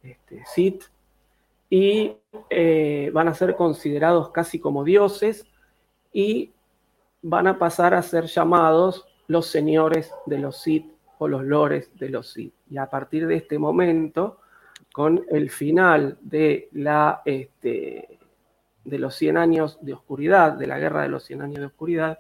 este, 0.04 0.44
Sith 0.46 0.84
y 1.70 2.18
eh, 2.50 3.10
van 3.14 3.30
a 3.30 3.34
ser 3.34 3.56
considerados 3.56 4.30
casi 4.32 4.60
como 4.60 4.84
dioses 4.84 5.46
y 6.14 6.52
van 7.22 7.48
a 7.48 7.58
pasar 7.58 7.94
a 7.94 8.02
ser 8.02 8.26
llamados 8.26 9.06
los 9.28 9.48
señores 9.48 10.12
de 10.26 10.40
los 10.40 10.62
Sith 10.62 10.92
o 11.20 11.28
los 11.28 11.44
lores 11.44 11.92
de 11.98 12.10
los 12.10 12.32
Sith. 12.32 12.54
Y 12.70 12.78
a 12.78 12.90
partir 12.90 13.28
de 13.28 13.36
este 13.36 13.58
momento, 13.58 14.40
con 14.92 15.26
el 15.30 15.50
final 15.50 16.18
de, 16.22 16.70
la, 16.74 17.22
este, 17.26 18.20
de 18.84 19.00
los 19.00 19.16
100 19.16 19.38
años 19.38 19.78
de 19.82 19.94
oscuridad, 19.94 20.54
de 20.54 20.68
la 20.68 20.80
guerra 20.80 21.04
de 21.04 21.10
los 21.10 21.24
100 21.24 21.42
años 21.42 21.60
de 21.60 21.66
oscuridad, 21.66 22.20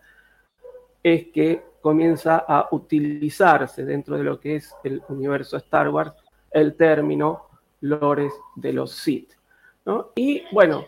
es 1.03 1.27
que 1.27 1.63
comienza 1.81 2.43
a 2.47 2.67
utilizarse 2.71 3.85
dentro 3.85 4.17
de 4.17 4.23
lo 4.23 4.39
que 4.39 4.57
es 4.57 4.75
el 4.83 5.01
universo 5.07 5.57
Star 5.57 5.89
Wars 5.89 6.13
el 6.51 6.75
término 6.75 7.47
lores 7.81 8.33
de 8.55 8.73
los 8.73 8.91
Sith. 8.91 9.31
Y 10.15 10.43
bueno, 10.51 10.85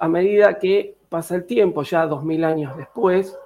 a 0.00 0.08
medida 0.08 0.58
que 0.58 0.96
pasa 1.08 1.36
el 1.36 1.44
tiempo, 1.44 1.82
ya 1.84 2.06
2000 2.06 2.44
años 2.44 2.76
después, 2.76 3.38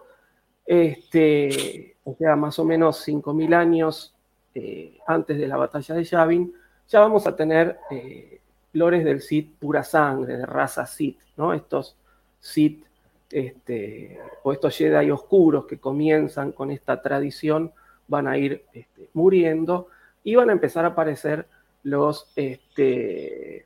este, 0.68 1.96
o 2.04 2.14
sea, 2.14 2.36
más 2.36 2.58
o 2.58 2.64
menos 2.64 3.08
5.000 3.08 3.54
años 3.54 4.14
eh, 4.54 4.98
antes 5.06 5.38
de 5.38 5.48
la 5.48 5.56
batalla 5.56 5.94
de 5.94 6.04
Yavin, 6.04 6.52
ya 6.86 7.00
vamos 7.00 7.26
a 7.26 7.34
tener 7.34 7.78
eh, 7.90 8.38
lores 8.74 9.02
del 9.02 9.22
Sith 9.22 9.56
pura 9.58 9.82
sangre, 9.82 10.36
de 10.36 10.44
raza 10.44 10.84
Sith, 10.84 11.18
¿no? 11.38 11.54
Estos 11.54 11.96
Sith 12.38 12.84
este, 13.30 14.18
o 14.42 14.52
estos 14.52 14.76
Jedi 14.76 15.10
oscuros 15.10 15.64
que 15.64 15.78
comienzan 15.78 16.52
con 16.52 16.70
esta 16.70 17.00
tradición 17.00 17.72
van 18.06 18.28
a 18.28 18.36
ir 18.36 18.66
este, 18.74 19.08
muriendo 19.14 19.88
y 20.22 20.34
van 20.34 20.50
a 20.50 20.52
empezar 20.52 20.84
a 20.84 20.88
aparecer 20.88 21.46
los, 21.82 22.30
este, 22.36 23.64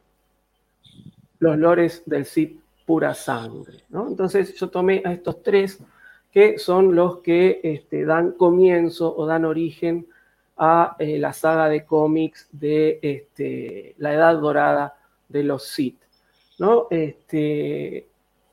los 1.40 1.58
lores 1.58 2.04
del 2.06 2.26
Sith 2.26 2.60
pura 2.86 3.12
sangre. 3.12 3.82
¿no? 3.88 4.06
Entonces 4.06 4.54
yo 4.54 4.70
tomé 4.70 5.02
a 5.04 5.12
estos 5.12 5.42
tres 5.42 5.80
que 6.32 6.58
son 6.58 6.96
los 6.96 7.18
que 7.18 7.60
este, 7.62 8.04
dan 8.04 8.32
comienzo 8.32 9.14
o 9.14 9.26
dan 9.26 9.44
origen 9.44 10.06
a 10.56 10.96
eh, 10.98 11.18
la 11.18 11.32
saga 11.32 11.68
de 11.68 11.84
cómics 11.84 12.48
de 12.52 12.98
este, 13.02 13.94
la 13.98 14.14
Edad 14.14 14.38
Dorada 14.38 14.96
de 15.28 15.44
los 15.44 15.64
Sith. 15.64 16.00
¿no? 16.58 16.86
Este, 16.90 18.06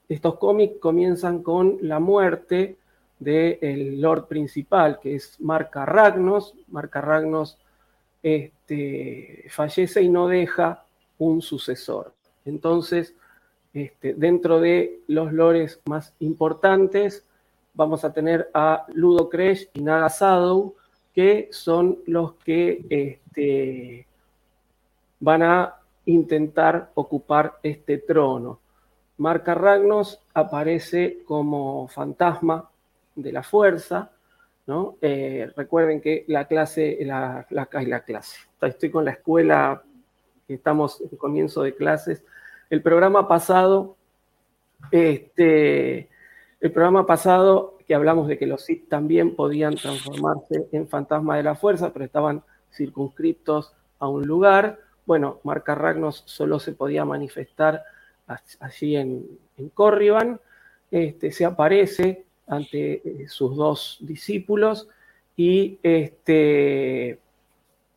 estos 0.10 0.38
cómics 0.38 0.78
comienzan 0.80 1.42
con 1.42 1.78
la 1.82 2.00
muerte 2.00 2.76
del 3.18 4.02
Lord 4.02 4.28
principal, 4.28 5.00
que 5.02 5.16
es 5.16 5.40
Marca 5.40 5.86
Ragnos. 5.86 6.56
Marca 6.70 7.02
Ragnos 7.02 7.58
fallece 9.50 10.02
y 10.02 10.10
no 10.10 10.28
deja 10.28 10.84
un 11.18 11.42
sucesor. 11.42 12.14
Entonces, 12.46 13.14
dentro 14.02 14.60
de 14.60 15.02
los 15.08 15.32
lores 15.32 15.80
más 15.86 16.14
importantes, 16.20 17.24
vamos 17.74 18.04
a 18.04 18.14
tener 18.14 18.50
a 18.54 18.86
Ludo 18.94 19.30
Kresh 19.30 19.70
y 19.74 19.82
Naga 19.82 20.10
Sadow, 20.10 20.76
que 21.14 21.50
son 21.52 22.00
los 22.06 22.34
que 22.36 22.86
este, 22.90 24.06
van 25.20 25.44
a 25.44 25.76
intentar 26.06 26.92
ocupar 26.96 27.60
este 27.64 27.98
trono. 28.00 28.60
Marca 29.18 29.54
Ragnos 29.54 30.22
aparece 30.34 31.24
como 31.26 31.88
fantasma 31.88 32.70
de 33.16 33.32
la 33.32 33.44
fuerza, 33.44 34.12
¿no? 34.66 34.96
Eh, 35.02 35.52
recuerden 35.56 36.00
que 36.00 36.24
la 36.28 36.46
clase, 36.46 36.98
la, 37.02 37.46
la, 37.50 37.68
la 37.72 38.00
clase, 38.02 38.38
estoy 38.62 38.90
con 38.90 39.04
la 39.04 39.12
escuela, 39.12 39.84
estamos 40.48 41.02
en 41.02 41.18
comienzo 41.18 41.64
de 41.64 41.76
clases. 41.76 42.24
El 42.70 42.82
programa 42.82 43.28
pasado, 43.28 43.98
este, 44.92 46.10
el 46.62 46.72
programa 46.72 47.06
pasado 47.06 47.78
que 47.88 47.96
hablamos 47.96 48.28
de 48.28 48.38
que 48.38 48.46
los 48.46 48.64
Sith 48.66 48.90
también 48.90 49.36
podían 49.36 49.76
transformarse 49.76 50.68
en 50.72 50.88
fantasma 50.88 51.38
de 51.38 51.44
la 51.44 51.56
fuerza, 51.56 51.92
pero 51.92 52.06
estaban 52.06 52.44
circunscriptos 52.72 53.74
a 54.00 54.08
un 54.08 54.28
lugar. 54.28 54.80
Bueno, 55.06 55.40
Marca 55.44 55.74
Ragnos 55.74 56.24
solo 56.26 56.60
se 56.60 56.74
podía 56.74 57.06
manifestar 57.06 57.84
allí 58.60 58.96
en, 58.96 59.26
en 59.58 59.70
Corriban. 59.70 60.40
Este, 60.92 61.32
se 61.32 61.46
aparece 61.46 62.26
ante 62.48 63.02
eh, 63.08 63.28
sus 63.28 63.56
dos 63.56 63.98
discípulos 64.02 64.88
y 65.36 65.80
este, 65.82 67.20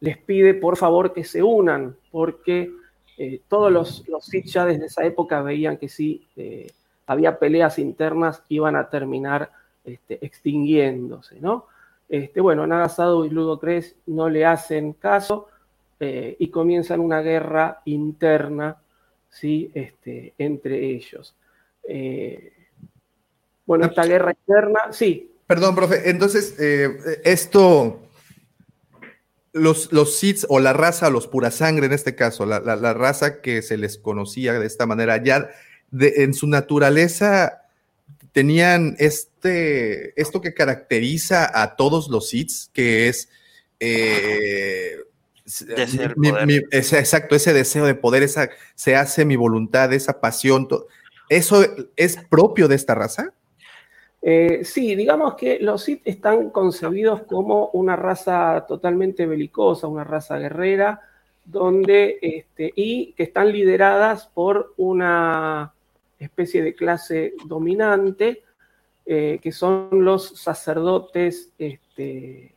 les 0.00 0.18
pide 0.18 0.54
por 0.54 0.76
favor 0.76 1.12
que 1.12 1.24
se 1.24 1.42
unan, 1.42 1.96
porque 2.10 2.70
eh, 3.18 3.40
todos 3.48 3.72
los, 3.72 4.08
los 4.08 4.24
Sith 4.24 4.46
ya 4.46 4.64
desde 4.66 4.86
esa 4.86 5.04
época 5.04 5.42
veían 5.42 5.76
que 5.76 5.88
si 5.88 6.26
eh, 6.36 6.70
había 7.12 7.38
peleas 7.38 7.78
internas 7.78 8.42
iban 8.48 8.76
a 8.76 8.88
terminar 8.90 9.50
este, 9.84 10.24
extinguiéndose, 10.24 11.40
¿no? 11.40 11.66
Este, 12.08 12.40
bueno, 12.40 12.66
Nagasado 12.66 13.24
y 13.24 13.30
Ludo 13.30 13.58
Cres 13.58 13.96
no 14.06 14.28
le 14.28 14.44
hacen 14.44 14.92
caso 14.92 15.48
eh, 15.98 16.36
y 16.38 16.48
comienzan 16.48 17.00
una 17.00 17.20
guerra 17.20 17.80
interna 17.86 18.76
¿sí? 19.30 19.70
este, 19.72 20.34
entre 20.36 20.84
ellos. 20.90 21.34
bueno, 23.64 23.86
esta 23.86 24.04
guerra 24.04 24.32
interna, 24.32 24.92
sí. 24.92 25.30
Perdón, 25.46 25.74
profe, 25.74 26.10
entonces 26.10 26.56
esto 27.24 28.02
los, 29.52 29.92
los 29.92 30.18
Sith 30.18 30.44
o 30.48 30.60
la 30.60 30.72
raza, 30.72 31.10
los 31.10 31.28
pura 31.28 31.50
sangre 31.50 31.86
en 31.86 31.92
este 31.92 32.14
caso, 32.14 32.46
la, 32.46 32.60
raza 32.94 33.40
que 33.40 33.62
se 33.62 33.76
les 33.76 33.98
conocía 33.98 34.54
de 34.54 34.66
esta 34.66 34.86
manera, 34.86 35.22
ya 35.22 35.50
en 35.92 36.34
su 36.34 36.46
naturaleza 36.46 37.62
tenían 38.32 38.96
este, 38.98 40.18
esto 40.20 40.40
que 40.40 40.54
caracteriza 40.54 41.50
a 41.60 41.76
todos 41.76 42.08
los 42.08 42.28
Sith, 42.30 42.50
que 42.72 43.08
es... 43.08 43.28
Eh, 43.78 44.96
exacto, 46.70 47.34
ese 47.34 47.52
deseo 47.52 47.84
de 47.84 47.94
poder, 47.94 48.22
esa, 48.22 48.48
se 48.74 48.96
hace 48.96 49.24
mi 49.24 49.36
voluntad, 49.36 49.92
esa 49.92 50.20
pasión, 50.20 50.68
¿eso 51.28 51.64
es 51.96 52.16
propio 52.30 52.68
de 52.68 52.76
esta 52.76 52.94
raza? 52.94 53.34
Eh, 54.22 54.60
sí, 54.64 54.94
digamos 54.94 55.34
que 55.34 55.58
los 55.58 55.82
Sith 55.82 56.00
están 56.04 56.50
concebidos 56.50 57.22
como 57.24 57.70
una 57.72 57.96
raza 57.96 58.64
totalmente 58.68 59.26
belicosa, 59.26 59.88
una 59.88 60.04
raza 60.04 60.38
guerrera, 60.38 61.00
donde, 61.44 62.18
este, 62.22 62.72
y 62.76 63.14
que 63.14 63.24
están 63.24 63.50
lideradas 63.50 64.28
por 64.28 64.74
una 64.76 65.72
especie 66.24 66.62
de 66.62 66.74
clase 66.74 67.34
dominante, 67.46 68.42
eh, 69.04 69.38
que 69.42 69.52
son 69.52 69.88
los 70.04 70.40
sacerdotes, 70.40 71.52
este, 71.58 72.54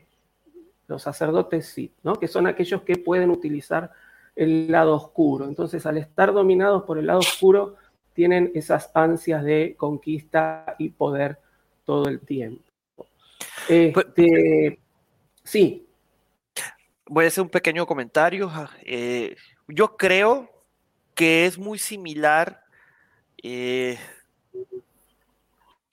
los 0.88 1.01
sacerdotes 1.01 1.68
Sith, 1.68 1.93
¿no? 2.03 2.16
que 2.16 2.28
son 2.28 2.47
aquellos 2.47 2.84
que 2.84 2.97
pueden 2.97 3.30
utilizar 3.30 3.91
el 4.36 4.72
lado 4.72 4.95
oscuro. 4.95 5.45
Entonces, 5.45 5.86
al 5.86 5.97
estar 5.97 6.34
dominados 6.34 6.84
por 6.84 6.97
el 6.97 7.07
lado 7.07 7.20
oscuro, 7.20 7.76
tienen 8.13 8.51
esas 8.53 8.91
ansias 8.93 9.43
de 9.43 9.76
conquista 9.78 10.76
y 10.78 10.89
poder 10.89 11.39
todo 11.84 12.07
el 12.07 12.20
tiempo. 12.20 12.63
Este, 13.68 14.80
sí. 15.43 15.88
Voy 17.07 17.26
a 17.26 17.28
hacer 17.28 17.43
un 17.43 17.49
pequeño 17.49 17.86
comentario. 17.86 18.51
Eh, 18.84 19.36
yo 19.68 19.95
creo 19.97 20.49
que 21.13 21.45
es 21.45 21.57
muy 21.57 21.80
similar 21.80 22.64
eh, 23.43 23.97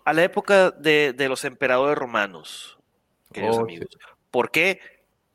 a 0.04 0.12
la 0.12 0.24
época 0.24 0.70
de, 0.70 1.14
los 1.28 1.44
emperadores 1.44 1.96
romanos, 1.96 2.78
queridos 3.32 3.58
oh, 3.58 3.62
amigos. 3.62 3.98
¿Por 4.30 4.50
qué? 4.50 4.80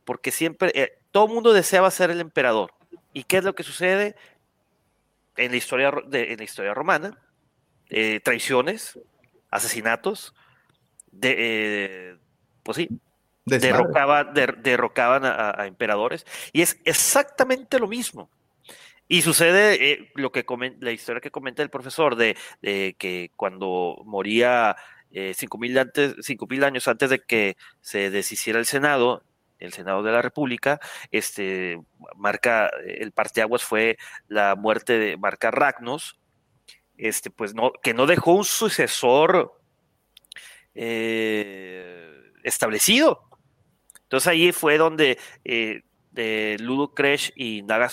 Porque 0.06 0.32
siempre 0.32 0.72
eh, 0.76 0.98
todo 1.12 1.28
el 1.28 1.34
mundo 1.34 1.54
deseaba 1.54 1.92
ser 1.92 2.12
el 2.12 2.22
emperador. 2.22 2.74
¿Y 3.14 3.24
qué 3.24 3.38
es 3.38 3.44
lo 3.44 3.56
que 3.56 3.64
sucede 3.64 4.16
en 5.36 5.52
la 5.52 5.58
historia, 5.58 5.94
en 6.12 6.38
la 6.38 6.44
historia 6.44 6.74
romana? 6.74 7.20
traiciones, 8.24 9.00
asesinatos, 9.50 10.34
de, 11.12 11.36
eh, 11.38 12.18
pues 12.64 12.78
sí, 12.78 12.90
derrocaban 13.46 15.26
a, 15.26 15.66
emperadores. 15.66 16.26
Y 16.54 16.62
es 16.62 16.80
exactamente 16.86 17.80
lo 17.80 17.88
mismo. 17.88 18.30
Y 19.08 19.22
sucede 19.22 19.92
eh, 19.92 20.12
lo 20.16 20.32
que 20.32 20.46
la 20.80 20.92
historia 20.92 21.22
que 21.22 21.32
comenta 21.32 21.64
el 21.64 21.70
profesor 21.70 22.16
de, 22.16 22.36
que 22.62 23.32
cuando 23.36 24.02
moría 24.06 24.76
eh, 25.12 25.34
cinco, 25.36 25.58
mil 25.58 25.78
antes, 25.78 26.16
cinco 26.22 26.48
mil 26.48 26.64
años 26.64 26.88
antes 26.88 27.10
de 27.10 27.20
que 27.20 27.56
se 27.80 28.10
deshiciera 28.10 28.60
el 28.60 28.66
Senado, 28.66 29.24
el 29.60 29.74
Senado 29.74 30.04
de 30.04 30.12
la 30.12 30.22
República, 30.22 30.80
este, 31.12 31.80
marca, 32.16 32.70
el 32.86 33.12
parteaguas 33.12 33.64
fue 33.64 33.98
la 34.28 34.56
muerte 34.56 35.00
de 35.00 35.18
Marca 35.18 35.52
Ragnos, 35.52 36.20
este, 36.98 37.30
pues 37.30 37.54
no, 37.56 37.72
que 37.82 37.94
no 37.94 38.06
dejó 38.08 38.34
un 38.34 38.44
sucesor 38.44 39.60
eh, 40.76 42.14
establecido. 42.44 43.24
Entonces 44.04 44.28
ahí 44.28 44.52
fue 44.52 44.78
donde 44.78 45.18
eh, 45.44 45.82
Ludo 46.60 46.94
Crash 46.94 47.32
y 47.36 47.62
Naga 47.64 47.90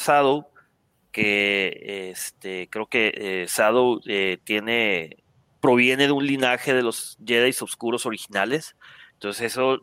Que 1.15 2.11
este, 2.11 2.69
creo 2.71 2.87
que 2.87 3.13
eh, 3.15 3.47
Sado 3.47 4.01
tiene, 4.43 5.19
proviene 5.61 6.07
de 6.07 6.13
un 6.13 6.27
linaje 6.27 6.75
de 6.75 6.83
los 6.83 7.17
Jedi 7.25 7.55
oscuros 7.61 8.05
originales. 8.05 8.75
Entonces 9.13 9.53
eso, 9.53 9.79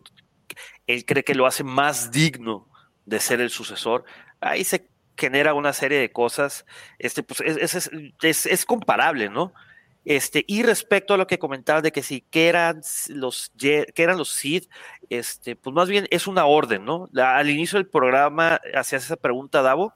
él 0.87 1.05
cree 1.05 1.23
que 1.23 1.33
lo 1.33 1.45
hace 1.45 1.63
más 1.63 2.11
digno 2.11 2.67
de 3.05 3.21
ser 3.21 3.39
el 3.39 3.49
sucesor. 3.49 4.03
Ahí 4.41 4.65
se 4.65 4.89
genera 5.17 5.53
una 5.53 5.71
serie 5.71 5.99
de 5.99 6.11
cosas, 6.11 6.65
este, 6.99 7.23
pues 7.23 7.39
es, 7.39 8.45
es 8.45 8.65
comparable, 8.65 9.29
¿no? 9.29 9.53
Este, 10.03 10.43
y 10.47 10.63
respecto 10.63 11.13
a 11.13 11.17
lo 11.17 11.27
que 11.27 11.37
comentabas 11.37 11.83
de 11.83 11.91
que 11.91 12.01
sí, 12.01 12.25
que 12.31 12.47
eran 12.47 12.81
los, 13.09 13.51
que 13.57 13.85
eran 13.95 14.17
los 14.17 14.31
Sith, 14.31 14.67
este, 15.09 15.55
pues 15.55 15.75
más 15.75 15.89
bien 15.89 16.07
es 16.09 16.25
una 16.25 16.45
orden, 16.45 16.85
¿no? 16.85 17.07
al 17.15 17.49
inicio 17.49 17.77
del 17.77 17.87
programa 17.87 18.59
hacías 18.73 19.05
esa 19.05 19.15
pregunta, 19.15 19.61
Davo, 19.61 19.93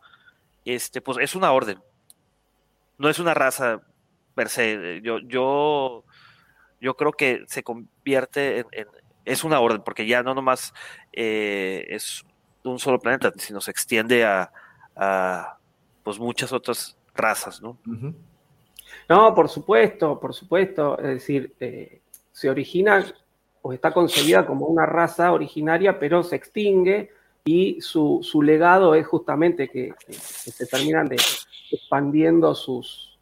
este, 0.66 1.02
pues 1.02 1.18
es 1.22 1.36
una 1.36 1.52
orden. 1.52 1.80
No 2.98 3.10
es 3.10 3.20
una 3.20 3.34
raza 3.34 3.82
per 4.34 4.50
se. 4.50 5.02
Yo, 5.02 5.20
yo, 5.20 6.04
yo 6.82 6.96
creo 6.96 7.12
que 7.12 7.44
se 7.48 7.64
convierte 7.64 8.60
en, 8.72 8.88
es 9.26 9.44
una 9.44 9.60
orden, 9.60 9.82
porque 9.84 10.08
ya 10.08 10.24
no 10.24 10.34
nomás 10.34 10.74
eh, 11.12 11.86
es 11.90 12.24
un 12.64 12.80
solo 12.80 13.00
planeta, 13.00 13.32
sino 13.38 13.60
se 13.60 13.72
extiende 13.72 14.24
a, 14.24 14.52
pues 16.04 16.20
muchas 16.20 16.54
otras 16.54 16.98
razas, 17.16 17.62
¿no? 17.62 17.78
No, 19.10 19.34
por 19.36 19.50
supuesto, 19.50 20.20
por 20.20 20.34
supuesto. 20.34 20.98
Es 21.00 21.06
decir, 21.06 21.54
eh, 21.60 22.02
se 22.32 22.50
origina 22.50 23.04
o 23.62 23.74
está 23.74 23.92
concebida 23.92 24.46
como 24.46 24.68
una 24.68 24.86
raza 24.86 25.32
originaria, 25.32 26.00
pero 26.00 26.24
se 26.24 26.36
extingue 26.36 27.12
y 27.46 27.80
su, 27.80 28.42
legado 28.42 28.96
es 28.96 29.06
justamente 29.06 29.70
que, 29.70 29.94
se 30.10 30.66
terminan 30.66 31.08
de, 31.08 31.18
expandiendo 31.72 32.56
sus, 32.56 33.20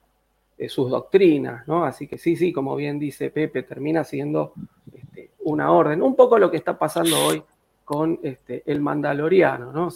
eh, 0.58 0.70
sus 0.70 0.90
doctrinas, 0.90 1.68
¿no? 1.68 1.84
Así 1.84 2.08
que 2.08 2.18
sí, 2.18 2.38
sí, 2.38 2.54
como 2.54 2.76
bien 2.78 3.00
dice 3.00 3.30
Pepe, 3.30 3.64
termina 3.64 4.06
siendo 4.06 4.54
este, 4.94 5.32
una 5.40 5.72
orden. 5.72 6.02
Un 6.02 6.16
poco 6.16 6.40
lo 6.40 6.50
que 6.50 6.56
está 6.56 6.80
pasando 6.80 7.18
hoy 7.26 7.44
con 7.84 8.18
este, 8.24 8.64
el 8.66 8.80
mandaloriano, 8.80 9.74
¿no? 9.74 9.90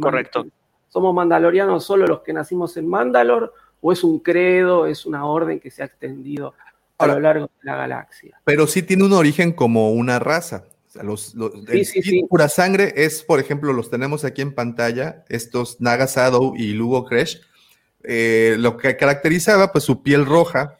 Correcto. 0.00 0.46
somos 0.88 1.12
mandalorianos 1.12 1.84
solo 1.84 2.06
los 2.06 2.20
que 2.20 2.32
nacimos 2.32 2.76
en 2.76 2.86
Mandalor 2.86 3.52
o 3.80 3.92
es 3.92 4.04
un 4.04 4.20
credo, 4.20 4.86
es 4.86 5.04
una 5.04 5.26
orden 5.26 5.58
que 5.58 5.72
se 5.72 5.82
ha 5.82 5.86
extendido 5.86 6.54
a 6.96 7.08
lo 7.08 7.18
largo 7.18 7.46
de 7.46 7.52
la 7.62 7.76
galaxia. 7.76 8.40
Pero 8.44 8.68
sí 8.68 8.84
tiene 8.84 9.04
un 9.04 9.14
origen 9.14 9.52
como 9.52 9.90
una 9.90 10.20
raza. 10.20 10.64
Los, 11.02 11.34
pura 12.28 12.48
sangre 12.48 12.92
es, 12.96 13.22
por 13.22 13.40
ejemplo, 13.40 13.72
los 13.72 13.90
tenemos 13.90 14.24
aquí 14.24 14.42
en 14.42 14.54
pantalla, 14.54 15.24
estos 15.28 15.80
Naga 15.80 16.08
y 16.56 16.72
Lugo 16.72 17.04
Kresh. 17.04 17.40
Eh, 18.04 18.56
lo 18.58 18.76
que 18.76 18.96
caracterizaba, 18.96 19.72
pues 19.72 19.84
su 19.84 20.02
piel 20.02 20.24
roja, 20.24 20.78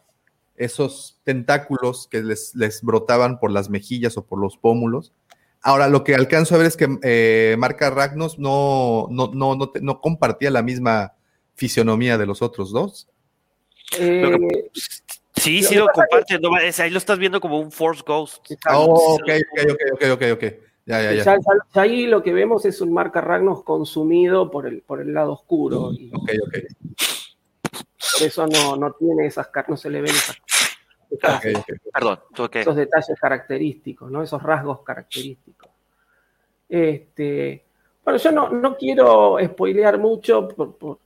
esos 0.57 1.21
tentáculos 1.25 2.09
que 2.11 2.23
les, 2.23 2.83
brotaban 2.83 3.39
por 3.39 3.51
las 3.51 3.71
mejillas 3.71 4.17
o 4.17 4.27
por 4.27 4.41
los 4.41 4.57
pómulos. 4.57 5.13
Ahora, 5.61 5.89
lo 5.89 6.05
que 6.05 6.15
alcanzo 6.15 6.55
a 6.55 6.59
ver 6.59 6.67
es 6.69 6.77
que 6.77 6.99
eh, 7.03 7.57
Marca 7.59 7.91
Ragnos 7.91 8.39
no, 8.39 9.09
no, 9.11 9.31
no, 9.35 9.73
no, 9.81 10.01
compartía 10.01 10.51
la 10.51 10.63
misma 10.63 11.15
fisionomía 11.55 12.17
de 12.17 12.27
los 12.27 12.43
otros 12.43 12.71
dos. 12.71 13.09
Eh, 13.99 14.39
sí, 15.39 15.63
sí 15.63 15.75
lo 15.75 15.89
comparte, 15.89 16.39
ahí 16.83 16.91
lo 16.91 16.99
estás 16.99 17.19
viendo 17.19 17.41
como 17.41 17.59
un 17.61 17.71
Force 17.73 18.03
Ghost. 18.07 18.47
Oh, 18.71 19.15
ok, 19.15 19.31
ok, 19.95 20.13
ok, 20.13 20.23
ok, 20.33 20.45
Ya, 20.87 21.03
ya, 21.03 21.13
ya. 21.25 21.37
ahí 21.75 22.07
lo 22.07 22.23
que 22.23 22.33
vemos 22.33 22.65
es 22.65 22.81
un 22.81 22.93
marca 22.93 23.21
Ragnos 23.21 23.63
consumido 23.65 24.51
por 24.51 24.67
el, 24.67 24.83
por 24.83 25.01
el 25.01 25.13
lado 25.13 25.33
oscuro. 25.33 25.89
ok, 25.89 26.31
ok. 26.47 26.59
Por 28.19 28.27
eso 28.27 28.47
no, 28.47 28.77
no 28.77 28.93
tiene 28.93 29.27
esas 29.27 29.49
no 29.69 29.77
se 29.77 29.91
le 29.91 30.01
ven 30.01 30.11
esas 30.11 30.37
Ah, 31.23 31.41
perdón, 31.93 32.21
esos 32.53 32.77
detalles 32.77 33.19
característicos, 33.19 34.11
¿no? 34.11 34.23
Esos 34.23 34.43
rasgos 34.43 34.83
característicos. 34.83 35.71
Este, 36.69 37.65
bueno, 38.05 38.19
yo 38.19 38.33
no, 38.33 38.51
no 38.51 38.77
quiero 38.77 39.39
spoilear 39.43 39.99
mucho, 39.99 40.49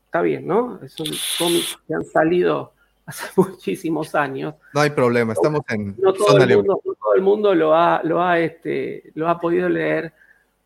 está 0.05 0.23
bien, 0.23 0.47
¿no? 0.47 0.81
Son 0.89 1.07
cómics 1.39 1.79
que 1.87 1.95
han 1.95 2.05
salido 2.05 2.73
hace 3.13 3.29
muchísimos 3.41 4.15
años. 4.15 4.55
No 4.75 4.81
hay 4.81 4.91
problema, 4.91 5.33
estamos 5.33 5.63
en 5.69 5.95
no 5.99 6.13
todo, 6.13 6.39
el 6.39 6.57
mundo, 6.57 6.81
todo 6.85 7.15
el 7.15 7.23
mundo, 7.23 7.55
lo 7.55 7.75
ha, 7.75 8.03
lo 8.03 8.23
ha, 8.23 8.39
este, 8.39 9.13
lo 9.15 9.29
ha 9.29 9.39
podido 9.39 9.69
leer, 9.69 10.13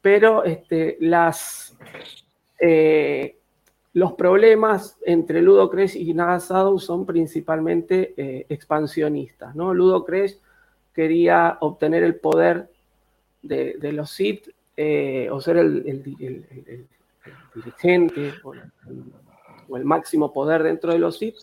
pero 0.01 0.45
este, 0.45 0.97
las, 1.01 1.77
eh, 2.61 3.37
los 3.95 4.13
problemas 4.13 4.97
entre 5.05 5.43
Ludo 5.43 5.69
Crash 5.69 5.97
y 5.97 6.15
Nagasado 6.15 6.79
son 6.79 7.05
principalmente 7.05 8.15
eh, 8.17 8.47
expansionistas. 8.49 9.55
¿no? 9.57 9.75
Ludo 9.75 10.05
Crash 10.05 10.35
quería 10.95 11.59
obtener 11.61 12.05
el 12.05 12.15
poder 12.17 12.71
de, 13.43 13.93
los 13.93 14.11
Sith 14.11 14.49
eh, 14.77 15.29
o 15.31 15.41
ser 15.41 15.59
el, 15.59 16.03
dirigente 17.55 18.35
o 18.45 19.77
el, 19.77 19.85
máximo 19.85 20.33
poder 20.33 20.63
dentro 20.63 20.93
de 20.93 20.99
los 20.99 21.19
Sith 21.19 21.37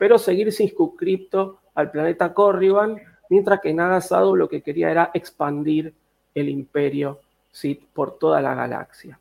pero 0.00 0.16
seguir 0.16 0.50
circunscripto 0.50 1.58
al 1.74 1.90
planeta 1.90 2.32
Corriban, 2.32 2.96
mientras 3.28 3.60
que 3.60 3.74
Nagasado 3.74 4.34
lo 4.34 4.48
que 4.48 4.62
quería 4.62 4.90
era 4.90 5.10
expandir 5.12 5.92
el 6.34 6.48
imperio 6.48 7.20
Sith 7.50 7.84
por 7.92 8.18
toda 8.18 8.40
la 8.40 8.54
galaxia. 8.54 9.20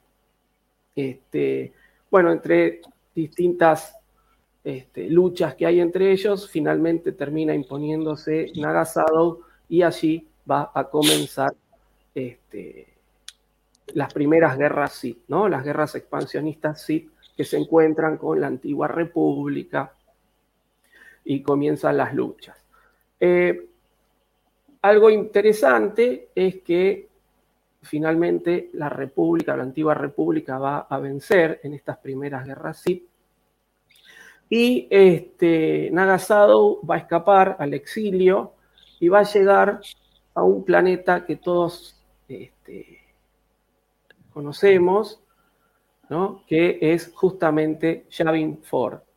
Este, 0.96 1.74
bueno, 2.10 2.32
entre 2.32 2.80
distintas 3.14 3.94
este, 4.64 5.10
luchas 5.10 5.54
que 5.56 5.66
hay 5.66 5.82
entre 5.82 6.14
ellos, 6.14 6.50
finalmente 6.50 7.12
termina 7.12 7.54
imponiéndose 7.54 8.54
Nagasado 8.56 9.42
y 9.68 9.82
allí 9.82 10.30
va 10.50 10.72
a 10.74 10.86
comenzar 10.86 11.54
este, 12.16 12.88
las 13.88 14.14
primeras 14.14 14.58
guerras 14.58 14.94
Sith, 14.94 15.24
¿no? 15.28 15.50
las 15.50 15.66
guerras 15.66 15.94
expansionistas 15.96 16.82
Sith 16.82 17.12
que 17.36 17.44
se 17.44 17.58
encuentran 17.58 18.16
con 18.16 18.40
la 18.40 18.48
antigua 18.48 18.88
república, 18.88 19.94
y 21.30 21.44
comienzan 21.44 21.96
las 21.96 22.16
luchas. 22.16 22.58
Eh, 23.20 23.70
algo 24.82 25.12
interesante 25.12 26.30
es 26.34 26.62
que 26.62 27.08
finalmente 27.84 28.72
la 28.74 28.90
República, 28.90 29.56
la 29.56 29.62
antigua 29.62 29.94
República, 29.94 30.58
va 30.58 30.80
a 30.90 30.98
vencer 30.98 31.60
en 31.62 31.76
estas 31.76 32.00
primeras 32.00 32.48
guerras. 32.48 32.84
Y 34.50 34.88
este, 34.90 35.92
Nagasado 35.92 36.82
va 36.84 36.96
a 36.96 36.98
escapar 36.98 37.58
al 37.60 37.76
exilio 37.76 38.54
y 39.00 39.08
va 39.08 39.20
a 39.20 39.32
llegar 39.32 39.82
a 40.34 40.42
un 40.42 40.66
planeta 40.66 41.28
que 41.28 41.36
todos 41.36 42.04
este, 42.28 43.04
conocemos, 44.34 45.22
¿no? 46.10 46.44
que 46.48 46.80
es 46.82 47.12
justamente 47.14 48.08
Yavin 48.10 48.64
4 48.68 49.09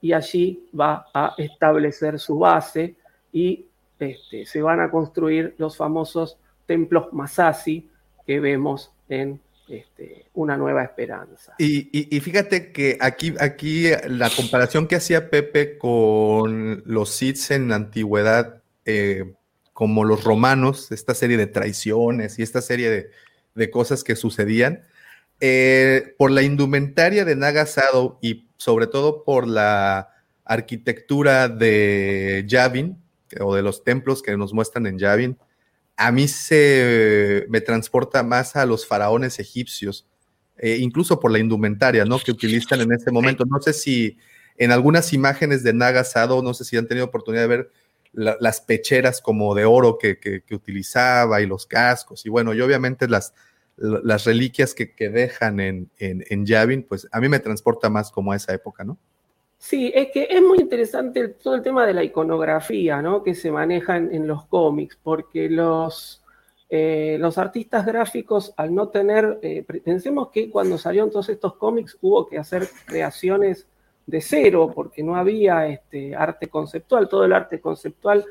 y 0.00 0.12
allí 0.12 0.66
va 0.78 1.06
a 1.14 1.34
establecer 1.38 2.18
su 2.18 2.38
base 2.38 2.94
y 3.32 3.66
este, 3.98 4.46
se 4.46 4.62
van 4.62 4.80
a 4.80 4.90
construir 4.90 5.54
los 5.58 5.76
famosos 5.76 6.38
templos 6.66 7.12
Masasi 7.12 7.88
que 8.26 8.40
vemos 8.40 8.92
en 9.08 9.40
este, 9.68 10.26
Una 10.34 10.56
Nueva 10.56 10.84
Esperanza. 10.84 11.54
Y, 11.58 12.20
fíjate 12.20 12.72
que 12.72 12.98
aquí, 13.00 13.34
aquí 13.40 13.86
la 14.08 14.30
comparación 14.30 14.86
que 14.86 14.96
hacía 14.96 15.30
Pepe 15.30 15.78
con 15.78 16.82
los 16.86 17.10
Sith 17.10 17.50
en 17.50 17.68
la 17.68 17.76
antigüedad, 17.76 18.62
eh, 18.84 19.32
como 19.72 20.04
los 20.04 20.24
romanos, 20.24 20.92
esta 20.92 21.14
serie 21.14 21.36
de 21.36 21.46
traiciones 21.46 22.38
y 22.38 22.42
esta 22.42 22.62
serie 22.62 22.90
de, 22.90 23.10
de 23.54 23.70
cosas 23.70 24.04
que 24.04 24.16
sucedían, 24.16 24.84
eh, 25.40 26.14
por 26.16 26.30
la 26.30 26.42
indumentaria 26.42 27.24
de 27.24 27.36
Nagasado 27.36 28.18
y 28.22 28.43
sobre 28.56 28.86
todo 28.86 29.24
por 29.24 29.46
la 29.46 30.10
arquitectura 30.44 31.48
de 31.48 32.44
Yavin 32.46 32.98
o 33.40 33.54
de 33.54 33.62
los 33.62 33.82
templos 33.82 34.22
que 34.22 34.36
nos 34.36 34.52
muestran 34.52 34.86
en 34.86 34.98
Yavin, 34.98 35.38
a 35.96 36.12
mí 36.12 36.28
se 36.28 37.46
me 37.48 37.60
transporta 37.60 38.22
más 38.22 38.56
a 38.56 38.66
los 38.66 38.86
faraones 38.86 39.38
egipcios, 39.38 40.06
eh, 40.58 40.78
incluso 40.80 41.20
por 41.20 41.30
la 41.30 41.38
indumentaria 41.38 42.04
¿no? 42.04 42.18
que 42.18 42.32
utilizan 42.32 42.80
en 42.80 42.92
este 42.92 43.10
momento. 43.10 43.44
No 43.44 43.60
sé 43.60 43.72
si 43.72 44.18
en 44.56 44.72
algunas 44.72 45.12
imágenes 45.12 45.62
de 45.62 45.72
Nagasado, 45.72 46.42
no 46.42 46.54
sé 46.54 46.64
si 46.64 46.76
han 46.76 46.86
tenido 46.86 47.06
oportunidad 47.06 47.42
de 47.42 47.48
ver 47.48 47.70
las 48.12 48.60
pecheras 48.60 49.20
como 49.20 49.56
de 49.56 49.64
oro 49.64 49.98
que, 49.98 50.20
que, 50.20 50.54
utilizaba 50.54 51.42
y 51.42 51.46
los 51.46 51.66
cascos, 51.66 52.24
y 52.24 52.28
bueno, 52.28 52.54
y 52.54 52.60
obviamente 52.60 53.08
las, 53.08 53.34
las 53.76 54.24
reliquias 54.24 54.74
que, 54.74 55.08
dejan 55.08 55.60
en, 55.60 55.90
en, 55.98 56.46
Yavin, 56.46 56.84
pues 56.84 57.08
a 57.10 57.20
mí 57.20 57.28
me 57.28 57.40
transporta 57.40 57.88
más 57.88 58.10
como 58.10 58.32
a 58.32 58.36
esa 58.36 58.54
época, 58.54 58.84
¿no? 58.84 58.98
Sí, 59.58 59.90
es 59.94 60.10
que 60.12 60.28
es 60.30 60.42
muy 60.42 60.58
interesante 60.58 61.28
todo 61.28 61.54
el 61.54 61.62
tema 61.62 61.86
de 61.86 61.94
la 61.94 62.04
iconografía, 62.04 63.00
¿no? 63.00 63.22
Que 63.22 63.34
se 63.34 63.50
maneja 63.50 63.96
en, 63.96 64.26
los 64.26 64.46
cómics, 64.46 64.98
porque 65.02 65.48
los, 65.48 66.22
eh, 66.68 67.16
los 67.18 67.38
artistas 67.38 67.86
gráficos, 67.86 68.52
al 68.56 68.74
no 68.74 68.88
tener, 68.88 69.38
eh, 69.42 69.64
pensemos 69.84 70.28
que 70.30 70.50
cuando 70.50 70.78
salieron 70.78 71.10
todos 71.10 71.30
estos 71.30 71.56
cómics 71.56 71.96
hubo 72.02 72.26
que 72.26 72.38
hacer 72.38 72.68
creaciones 72.84 73.66
de 74.06 74.20
cero, 74.20 74.70
porque 74.74 75.02
no 75.02 75.16
había 75.16 75.66
este, 75.66 76.14
arte 76.14 76.48
conceptual, 76.48 77.08
todo 77.08 77.24
el 77.24 77.32
arte 77.32 77.58
conceptual 77.58 78.24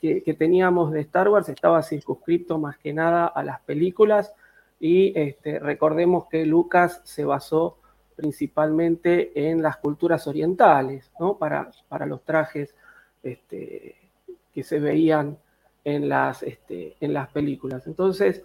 que, 0.00 0.22
que 0.22 0.34
teníamos 0.34 0.92
de 0.92 1.00
Star 1.00 1.28
Wars 1.28 1.48
estaba 1.48 1.82
circunscrito 1.82 2.58
más 2.58 2.78
que 2.78 2.92
nada 2.92 3.26
a 3.26 3.42
las 3.42 3.60
películas 3.62 4.32
y 4.78 5.18
este, 5.18 5.58
recordemos 5.58 6.26
que 6.28 6.44
Lucas 6.44 7.00
se 7.04 7.24
basó 7.24 7.78
principalmente 8.14 9.50
en 9.50 9.62
las 9.62 9.76
culturas 9.76 10.26
orientales, 10.26 11.10
para, 11.38 11.70
para 11.88 12.06
los 12.06 12.24
trajes 12.24 12.74
este, 13.22 13.96
que 14.52 14.62
se 14.62 14.80
veían 14.80 15.38
en 15.84 16.08
las, 16.08 16.42
este, 16.42 16.96
en 17.00 17.12
las 17.12 17.28
películas. 17.28 17.86
Entonces, 17.86 18.42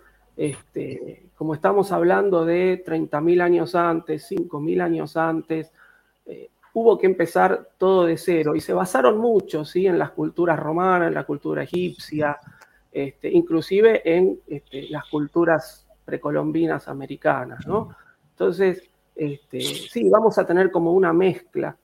como 1.36 1.54
estamos 1.54 1.92
hablando 1.92 2.46
de 2.46 2.84
30.000 2.84 3.42
años 3.42 3.76
antes, 3.76 4.30
5.000 4.32 4.82
años 4.82 5.18
antes, 5.18 5.72
eh, 6.26 6.50
hubo 6.74 6.98
que 6.98 7.06
empezar 7.06 7.70
todo 7.78 8.06
de 8.06 8.18
cero 8.18 8.56
y 8.56 8.62
se 8.62 8.74
basaron 8.74 9.18
mucho 9.18 9.66
¿sí? 9.66 9.88
en 9.88 10.00
las 10.00 10.12
culturas 10.12 10.60
romanas, 10.60 11.10
en 11.10 11.14
la 11.14 11.26
cultura 11.26 11.64
egipcia, 11.64 12.38
este, 12.92 13.30
inclusive 13.30 14.02
en 14.06 14.40
las 14.90 15.06
culturas 15.10 15.88
precolombinas 16.06 16.88
americanas, 16.88 17.66
¿no? 17.68 17.96
Entonces, 18.32 18.90
este, 19.16 19.62
sí, 19.62 20.10
vamos 20.10 20.38
a 20.38 20.46
tener 20.46 20.72
como 20.72 20.94
una 20.94 21.14
mezcla 21.14 21.76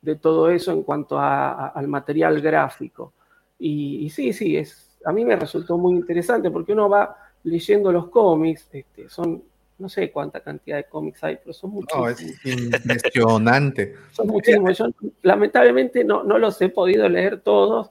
de 0.00 0.16
todo 0.16 0.50
eso 0.50 0.72
en 0.72 0.82
cuanto 0.82 1.18
al 1.18 1.88
material 1.88 2.40
gráfico. 2.40 3.12
Y, 3.58 4.10
sí, 4.10 4.32
sí, 4.32 4.56
es, 4.56 4.98
a 5.04 5.12
mí 5.12 5.24
me 5.24 5.36
resultó 5.36 5.78
muy 5.78 5.94
interesante 5.94 6.50
porque 6.50 6.72
uno 6.72 6.88
va 6.88 7.16
leyendo 7.44 7.92
los 7.92 8.08
cómics, 8.08 8.68
este, 8.72 9.08
son, 9.08 9.42
no 9.78 9.88
sé 9.88 10.10
cuánta 10.10 10.40
cantidad 10.40 10.76
de 10.76 10.84
cómics 10.84 11.22
hay, 11.22 11.36
pero 11.36 11.52
son 11.52 11.70
muchísimos. 11.70 12.06
No, 12.06 12.10
es 12.10 12.44
impresionante. 12.44 13.94
son 14.12 14.26
muchísimos. 14.26 14.76
Yo 14.76 14.86
lamentablemente 15.22 16.04
no, 16.04 16.24
no 16.24 16.38
los 16.38 16.60
he 16.60 16.68
podido 16.68 17.08
leer 17.08 17.40
todos, 17.40 17.90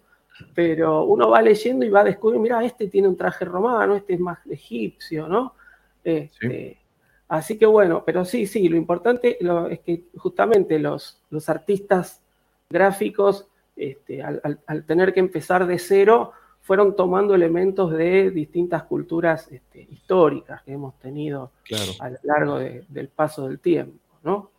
pero 0.54 1.06
uno 1.06 1.30
va 1.30 1.42
leyendo 1.42 1.86
y 1.86 1.90
va 1.90 2.02
a 2.02 2.06
descubrir, 2.06 2.40
mira, 2.40 2.64
este 2.64 2.88
tiene 2.88 3.08
un 3.08 3.16
traje 3.16 3.46
romano, 3.46 3.96
este 3.96 4.16
es 4.16 4.20
más 4.20 4.40
egipcio, 4.48 5.28
¿no? 5.28 5.56
Este, 6.04 6.80
así 7.28 7.58
que 7.58 7.66
bueno, 7.66 8.04
pero 8.06 8.26
sí, 8.26 8.48
sí, 8.48 8.68
lo 8.70 8.78
importante 8.78 9.38
es 9.70 9.80
que 9.80 10.06
justamente 10.18 10.80
los, 10.80 11.22
los 11.30 11.50
artistas 11.50 12.22
gráficos, 12.70 13.48
este, 13.76 14.22
al, 14.22 14.86
tener 14.86 15.14
que 15.14 15.20
empezar 15.20 15.66
de 15.68 15.80
cero, 15.80 16.32
fueron 16.62 16.96
tomando 16.96 17.34
elementos 17.34 17.92
de 17.92 18.30
distintas 18.32 18.84
culturas 18.84 19.52
este, 19.52 19.88
históricas 19.90 20.62
que 20.64 20.74
hemos 20.74 20.98
tenido 21.00 21.52
a 22.00 22.10
lo 22.10 22.18
largo 22.24 22.60
del 22.60 23.08
paso 23.10 23.48
del 23.48 23.60
tiempo, 23.60 24.00
¿no? 24.24 24.52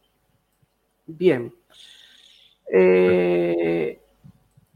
Bien. 1.07 1.55
Eh, 2.66 4.01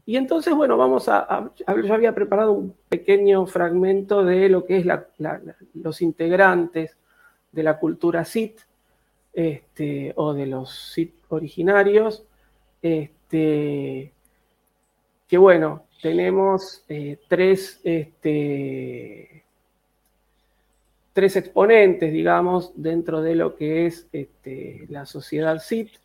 y 0.07 0.15
entonces, 0.15 0.55
bueno, 0.55 0.77
vamos 0.77 1.09
a, 1.09 1.51
Yo 1.83 1.93
había 1.93 2.15
preparado 2.15 2.53
un 2.53 2.73
pequeño 2.87 3.45
fragmento 3.45 4.23
de 4.23 4.47
lo 4.47 4.63
que 4.63 4.77
es 4.77 4.85
los 5.73 6.01
integrantes 6.01 6.95
de 7.51 7.63
la 7.63 7.77
cultura 7.77 8.23
Sith, 8.23 8.61
este, 9.33 10.13
o 10.15 10.33
de 10.33 10.45
los 10.45 10.93
Sith 10.93 11.13
originarios. 11.27 12.23
Este, 12.81 14.13
que 15.27 15.37
bueno, 15.37 15.83
tenemos 16.01 16.85
eh, 16.87 17.19
tres, 17.27 17.81
este, 17.83 19.43
tres 21.11 21.35
exponentes, 21.35 22.13
digamos, 22.13 22.71
dentro 22.77 23.21
de 23.21 23.35
lo 23.35 23.57
que 23.57 23.87
es 23.87 24.07
la 24.87 25.05
sociedad 25.05 25.59
Sith. 25.59 25.97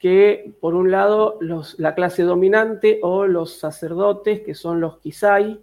Que 0.00 0.54
por 0.60 0.74
un 0.74 0.90
lado 0.90 1.38
la 1.76 1.94
clase 1.94 2.22
dominante 2.22 3.00
o 3.02 3.26
los 3.26 3.58
sacerdotes, 3.58 4.40
que 4.40 4.54
son 4.54 4.80
los 4.80 4.98
Kisai, 4.98 5.60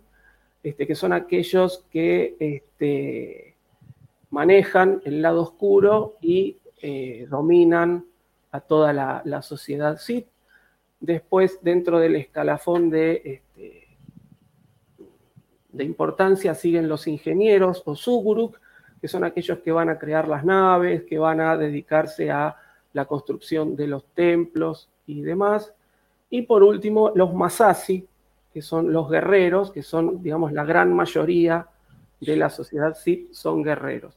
este, 0.62 0.86
que 0.86 0.94
son 0.94 1.12
aquellos 1.12 1.84
que 1.90 2.36
este, 2.40 3.56
manejan 4.30 5.02
el 5.06 5.24
lado 5.24 5.42
oscuro 5.42 6.18
y 6.22 6.58
eh, 6.84 7.26
dominan 7.28 8.06
a 8.52 8.62
toda 8.62 8.94
la, 8.94 9.42
sociedad 9.42 9.98
Sith. 9.98 10.28
Después, 11.00 11.58
dentro 11.64 11.98
del 11.98 12.16
escalafón 12.16 12.92
de, 12.92 13.22
este, 13.26 13.88
de 15.72 15.84
importancia, 15.84 16.54
siguen 16.54 16.88
los 16.88 17.08
ingenieros 17.08 17.82
o 17.86 17.96
Suguruk, 17.96 18.60
que 19.02 19.08
son 19.08 19.24
aquellos 19.24 19.60
que 19.60 19.72
van 19.72 19.90
a 19.90 19.98
crear 19.98 20.28
las 20.28 20.46
naves, 20.46 21.04
que 21.04 21.18
van 21.18 21.42
a 21.42 21.58
dedicarse 21.58 22.30
a 22.30 22.56
la 22.98 23.06
construcción 23.06 23.76
de 23.76 23.86
los 23.86 24.04
templos 24.16 24.90
y 25.06 25.22
demás. 25.22 25.72
Y 26.32 26.42
por 26.42 26.64
último, 26.64 27.12
los 27.14 27.32
Masasi, 27.32 28.08
que 28.52 28.64
son 28.64 28.92
los 28.92 29.08
guerreros, 29.08 29.72
que 29.72 29.84
son, 29.84 30.24
digamos, 30.24 30.52
la 30.52 30.66
gran 30.66 30.92
mayoría 30.94 31.68
de 32.20 32.36
la 32.36 32.50
sociedad 32.50 32.96
Sith 32.96 33.32
son 33.32 33.62
guerreros. 33.62 34.16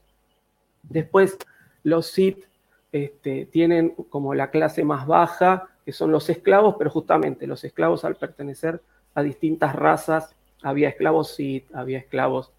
Después, 0.83 1.37
los 1.83 2.07
Sith 2.07 2.47
este, 2.91 3.45
tienen 3.45 3.91
como 4.09 4.35
la 4.35 4.51
clase 4.51 4.83
más 4.83 5.07
baja, 5.07 5.69
que 5.85 5.93
son 5.93 6.11
los 6.11 6.31
esclavos, 6.31 6.77
pero 6.79 6.89
justamente 6.89 7.47
los 7.47 7.63
esclavos 7.65 8.07
al 8.07 8.17
pertenecer 8.17 8.81
a 9.15 9.23
distintas 9.23 9.77
razas, 9.77 10.35
había 10.63 10.89
esclavos 10.89 11.35
Sith, 11.35 11.67
había 11.75 11.99
esclavos 11.99 12.51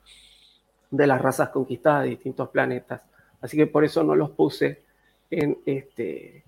de 0.91 1.07
las 1.07 1.19
razas 1.19 1.49
conquistadas 1.49 2.03
de 2.03 2.09
distintos 2.09 2.49
planetas. 2.49 3.01
Así 3.41 3.57
que 3.57 3.65
por 3.65 3.83
eso 3.83 4.03
no 4.03 4.15
los 4.15 4.29
puse 4.29 4.83
en, 5.31 5.57
este, 5.65 6.43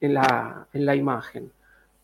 en, 0.00 0.14
la, 0.14 0.66
en 0.72 0.86
la 0.86 0.96
imagen. 0.96 1.52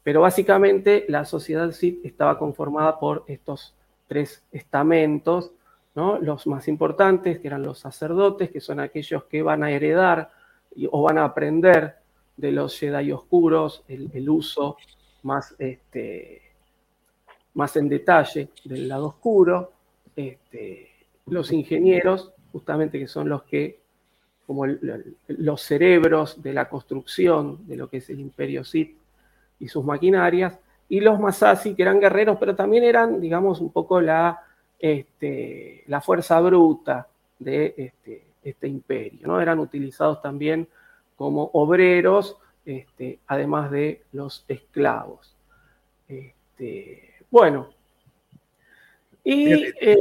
Pero 0.03 0.20
básicamente 0.20 1.07
la 1.09 1.24
sociedad 1.24 1.70
Sith 1.72 2.05
estaba 2.05 2.39
conformada 2.39 2.99
por 2.99 3.24
estos 3.26 3.74
tres 4.07 4.43
estamentos, 4.53 5.53
los 5.95 6.47
más 6.47 6.66
importantes, 6.68 7.39
que 7.39 7.47
eran 7.47 7.62
los 7.62 7.78
sacerdotes, 7.78 8.51
que 8.51 8.61
son 8.61 8.80
aquellos 8.80 9.24
que 9.24 9.43
van 9.43 9.62
a 9.62 9.70
heredar 9.70 10.30
o 10.91 11.03
van 11.03 11.18
a 11.18 11.24
aprender 11.24 11.97
de 12.37 12.51
los 12.51 12.78
Jedi 12.78 13.12
oscuros 13.12 13.85
el, 13.87 14.28
uso 14.28 14.76
más, 15.22 15.55
este, 15.59 16.43
más 17.55 17.76
en 17.76 17.89
detalle 17.89 18.49
del 18.64 18.89
lado 18.89 19.07
oscuro. 19.07 19.72
Este, 20.16 20.91
los 21.26 21.53
ingenieros, 21.53 22.32
justamente 22.53 22.99
que 22.99 23.07
son 23.07 23.28
los 23.28 23.45
que, 23.45 23.84
como 24.47 24.67
los 24.67 25.63
cerebros 25.63 26.43
de 26.43 26.53
la 26.53 26.69
construcción 26.69 27.67
de 27.67 27.77
lo 27.77 27.89
que 27.89 27.99
es 27.99 28.11
el 28.11 28.21
imperio 28.21 28.65
Sith 28.65 28.97
y 29.59 29.69
sus 29.69 29.85
maquinarias, 29.85 30.59
y 30.89 31.01
los 31.01 31.19
Masasi, 31.19 31.75
que 31.75 31.83
eran 31.83 32.01
guerreros, 32.01 32.37
pero 32.39 32.55
también 32.55 32.85
eran, 32.85 33.21
digamos, 33.21 33.61
un 33.61 33.73
poco 33.73 34.01
la, 34.01 34.43
este, 34.79 35.83
la 35.87 36.01
fuerza 36.01 36.41
bruta 36.41 37.09
de 37.39 37.75
este, 37.77 38.23
este 38.43 38.69
imperio, 38.69 39.27
¿no? 39.27 39.41
Eran 39.41 39.59
utilizados 39.59 40.21
también 40.21 40.69
como 41.17 41.51
obreros, 41.55 42.37
este, 42.67 43.19
además 43.27 43.71
de 43.71 44.03
los 44.13 44.45
esclavos. 44.47 45.35
Bueno. 47.35 47.69
Y, 49.25 49.53
eh, 49.81 50.01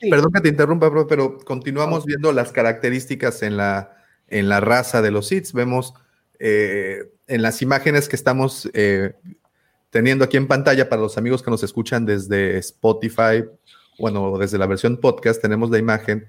perdón 0.00 0.32
que 0.32 0.40
te 0.40 0.48
interrumpa, 0.48 0.90
pero 1.06 1.38
continuamos 1.38 2.04
viendo 2.04 2.32
las 2.32 2.52
características 2.52 3.42
en 3.42 3.56
la, 3.56 3.96
en 4.28 4.48
la 4.48 4.60
raza 4.60 5.02
de 5.02 5.10
los 5.10 5.28
Sith. 5.28 5.52
Vemos 5.52 5.94
eh, 6.38 7.10
en 7.26 7.42
las 7.42 7.62
imágenes 7.62 8.08
que 8.08 8.16
estamos 8.16 8.68
eh, 8.72 9.14
teniendo 9.90 10.24
aquí 10.24 10.36
en 10.36 10.46
pantalla 10.46 10.88
para 10.88 11.02
los 11.02 11.18
amigos 11.18 11.42
que 11.42 11.50
nos 11.50 11.62
escuchan 11.62 12.06
desde 12.06 12.58
Spotify, 12.58 13.44
bueno, 13.98 14.38
desde 14.38 14.58
la 14.58 14.66
versión 14.66 14.98
podcast, 14.98 15.40
tenemos 15.42 15.70
la 15.70 15.78
imagen 15.78 16.28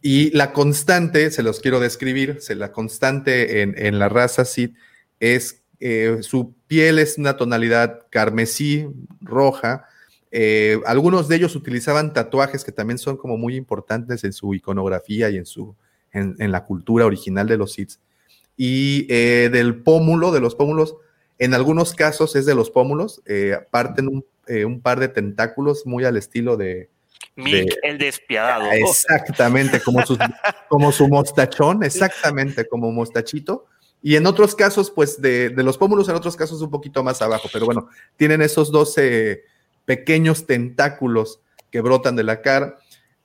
y 0.00 0.30
la 0.30 0.52
constante, 0.52 1.30
se 1.30 1.42
los 1.42 1.60
quiero 1.60 1.80
describir, 1.80 2.38
la 2.50 2.72
constante 2.72 3.62
en, 3.62 3.98
la 3.98 4.08
raza 4.08 4.44
Sith 4.44 4.74
es 5.18 5.62
eh, 5.80 6.18
su 6.22 6.54
piel 6.66 6.98
es 6.98 7.18
una 7.18 7.36
tonalidad 7.36 8.06
carmesí, 8.10 8.86
roja. 9.20 9.86
Eh, 10.30 10.80
algunos 10.86 11.28
de 11.28 11.36
ellos 11.36 11.56
utilizaban 11.56 12.12
tatuajes 12.12 12.64
que 12.64 12.72
también 12.72 12.98
son 12.98 13.16
como 13.16 13.36
muy 13.36 13.56
importantes 13.56 14.24
en 14.24 14.32
su 14.32 14.54
iconografía 14.54 15.30
y 15.30 15.36
en, 15.36 15.46
su, 15.46 15.74
en, 16.12 16.52
la 16.52 16.64
cultura 16.64 17.06
original 17.06 17.46
de 17.46 17.56
los 17.56 17.72
Sith. 17.72 17.94
Y 18.56 19.06
eh, 19.08 19.48
del 19.50 19.82
pómulo, 19.82 20.32
de 20.32 20.40
los 20.40 20.54
pómulos, 20.54 20.96
en 21.38 21.54
algunos 21.54 21.94
casos 21.94 22.34
es 22.36 22.46
de 22.46 22.54
los 22.54 22.70
pómulos, 22.70 23.22
parten 23.70 24.08
un, 24.08 24.24
un 24.66 24.80
par 24.80 24.98
de 24.98 25.08
tentáculos 25.08 25.86
muy 25.86 26.04
al 26.04 26.16
estilo 26.16 26.56
de, 26.56 26.88
Mick 27.38 27.78
el 27.82 27.98
despiadado. 27.98 28.64
Ah, 28.64 28.76
exactamente, 28.76 29.80
como 29.80 30.04
su, 30.04 30.18
como 30.68 30.90
su 30.90 31.08
mostachón, 31.08 31.84
exactamente 31.84 32.66
como 32.66 32.90
mostachito. 32.90 33.66
Y 34.02 34.16
en 34.16 34.26
otros 34.26 34.54
casos, 34.54 34.90
pues 34.90 35.20
de, 35.20 35.50
los 35.56 35.78
pómulos, 35.78 36.08
en 36.08 36.16
otros 36.16 36.36
casos 36.36 36.60
un 36.62 36.70
poquito 36.70 37.02
más 37.02 37.22
abajo, 37.22 37.48
pero 37.52 37.64
bueno, 37.64 37.88
tienen 38.16 38.42
esos 38.42 38.70
12 38.72 39.44
pequeños 39.88 40.46
tentáculos 40.46 41.40
que 41.70 41.80
brotan 41.80 42.14
de 42.14 42.22
la 42.22 42.42
cara. 42.42 42.76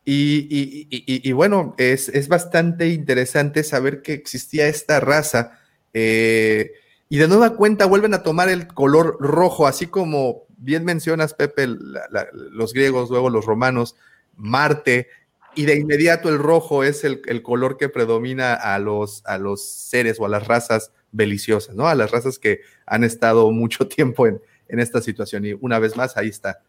Y, 0.05 1.29
bueno, 1.33 1.75
es, 1.77 2.07
es, 2.07 2.29
bastante 2.29 2.87
interesante 2.87 3.65
saber 3.65 4.01
que 4.01 4.13
existía 4.13 4.69
esta 4.69 5.01
raza. 5.01 5.59
Eh, 5.93 6.71
y 7.09 7.17
de 7.17 7.27
nueva 7.27 7.57
cuenta 7.57 7.85
vuelven 7.85 8.13
a 8.13 8.23
tomar 8.23 8.47
el 8.47 8.67
color 8.67 9.17
rojo, 9.19 9.67
así 9.67 9.87
como 9.87 10.43
bien 10.55 10.85
mencionas, 10.85 11.33
Pepe, 11.33 11.67
los 11.67 12.73
griegos, 12.73 13.09
luego 13.09 13.29
los 13.29 13.45
romanos, 13.45 13.97
Marte, 14.37 15.09
y 15.55 15.65
de 15.65 15.75
inmediato 15.75 16.29
el 16.29 16.39
rojo 16.39 16.85
es 16.85 17.03
el, 17.03 17.43
color 17.43 17.75
que 17.75 17.89
predomina 17.89 18.53
a 18.53 18.79
los, 18.79 19.21
a 19.25 19.37
los 19.37 19.67
seres 19.67 20.17
o 20.17 20.25
a 20.25 20.29
las 20.29 20.47
razas 20.47 20.93
beliciosas, 21.11 21.75
¿no? 21.75 21.89
A 21.89 21.95
las 21.95 22.11
razas 22.11 22.39
que 22.39 22.61
han 22.85 23.03
estado 23.03 23.51
mucho 23.51 23.85
tiempo 23.89 24.27
en, 24.27 24.41
esta 24.67 25.01
situación. 25.01 25.45
Y 25.45 25.53
una 25.53 25.79
vez 25.79 25.95
más, 25.95 26.17
ahí 26.17 26.29
está 26.29 26.61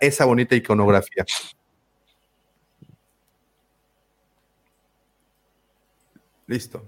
esa 0.00 0.24
bonita 0.24 0.54
iconografía. 0.54 1.24
Listo. 6.46 6.82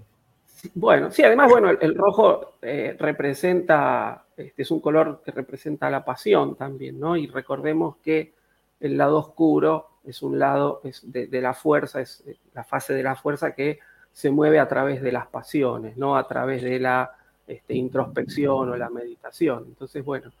Bueno, 0.73 1.11
sí, 1.11 1.23
además, 1.23 1.49
bueno, 1.51 1.69
el, 1.69 1.95
rojo 1.95 2.55
eh, 2.61 2.95
representa, 2.99 4.25
este 4.35 4.63
es 4.63 4.71
un 4.71 4.79
color 4.79 5.21
que 5.23 5.31
representa 5.31 5.89
la 5.89 6.03
pasión 6.03 6.55
también, 6.55 6.99
¿no? 6.99 7.15
Y 7.15 7.27
recordemos 7.27 7.97
que 7.97 8.33
el 8.79 8.97
lado 8.97 9.17
oscuro 9.17 9.89
es 10.03 10.21
un 10.21 10.39
lado 10.39 10.81
de, 11.03 11.41
la 11.41 11.53
fuerza, 11.53 12.01
es 12.01 12.23
eh, 12.27 12.37
la 12.53 12.63
fase 12.63 12.93
de 12.93 13.03
la 13.03 13.15
fuerza 13.15 13.53
que 13.53 13.79
se 14.11 14.29
mueve 14.29 14.59
a 14.59 14.67
través 14.67 15.01
de 15.01 15.11
las 15.11 15.27
pasiones, 15.27 15.97
no 15.97 16.17
a 16.17 16.27
través 16.27 16.63
de 16.63 16.79
la 16.79 17.11
este, 17.47 17.75
introspección 17.75 18.69
o 18.69 18.75
la 18.75 18.89
meditación. 18.89 19.65
Entonces, 19.67 20.03
bueno, 20.03 20.31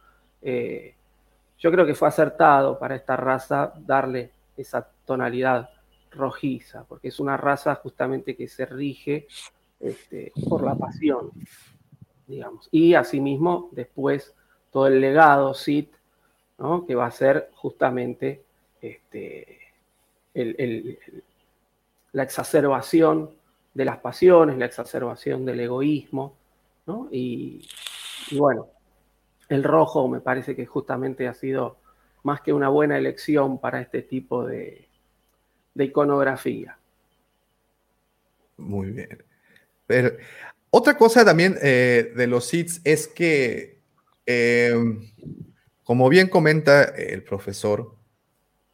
eh, 0.41 0.95
yo 1.59 1.71
creo 1.71 1.85
que 1.85 1.95
fue 1.95 2.07
acertado 2.07 2.77
para 2.77 2.95
esta 2.95 3.15
raza 3.15 3.73
darle 3.77 4.31
esa 4.57 4.87
tonalidad 5.05 5.69
rojiza, 6.11 6.83
porque 6.85 7.09
es 7.09 7.19
una 7.19 7.37
raza 7.37 7.75
justamente 7.75 8.35
que 8.35 8.47
se 8.47 8.65
rige 8.65 9.27
este, 9.79 10.31
por 10.49 10.63
la 10.63 10.75
pasión, 10.75 11.31
digamos. 12.27 12.67
Y 12.71 12.93
asimismo, 12.93 13.69
después, 13.71 14.33
todo 14.71 14.87
el 14.87 14.99
legado 14.99 15.53
Sith, 15.53 15.93
¿no? 16.57 16.85
que 16.85 16.95
va 16.95 17.05
a 17.05 17.11
ser 17.11 17.49
justamente 17.55 18.43
este, 18.81 19.59
la 22.11 22.23
exacerbación 22.23 23.31
de 23.73 23.85
las 23.85 23.97
pasiones, 23.97 24.57
la 24.57 24.65
exacerbación 24.65 25.45
del 25.45 25.59
egoísmo, 25.59 26.35
¿no? 26.85 27.09
y, 27.11 27.67
bueno, 28.31 28.67
el 29.49 29.63
rojo 29.63 30.07
me 30.07 30.21
parece 30.21 30.55
que 30.55 30.65
justamente 30.65 31.27
ha 31.27 31.33
sido 31.33 31.77
más 32.23 32.41
que 32.41 32.53
una 32.53 32.69
buena 32.69 32.97
elección 32.97 33.59
para 33.59 33.81
este 33.81 34.01
tipo 34.01 34.45
de, 34.45 34.87
de 35.75 35.85
iconografía. 35.85 36.77
Muy 38.57 38.91
bien. 38.91 39.23
Pero, 39.85 40.13
otra 40.71 40.97
cosa 40.97 41.23
también 41.23 41.57
eh, 41.61 42.13
de 42.15 42.27
los 42.27 42.47
SIDS 42.47 42.81
es 42.83 43.07
que, 43.07 43.79
em, 44.25 45.11
como 45.83 46.09
bien 46.09 46.27
comenta 46.27 46.83
el 46.83 47.23
profesor, 47.23 47.95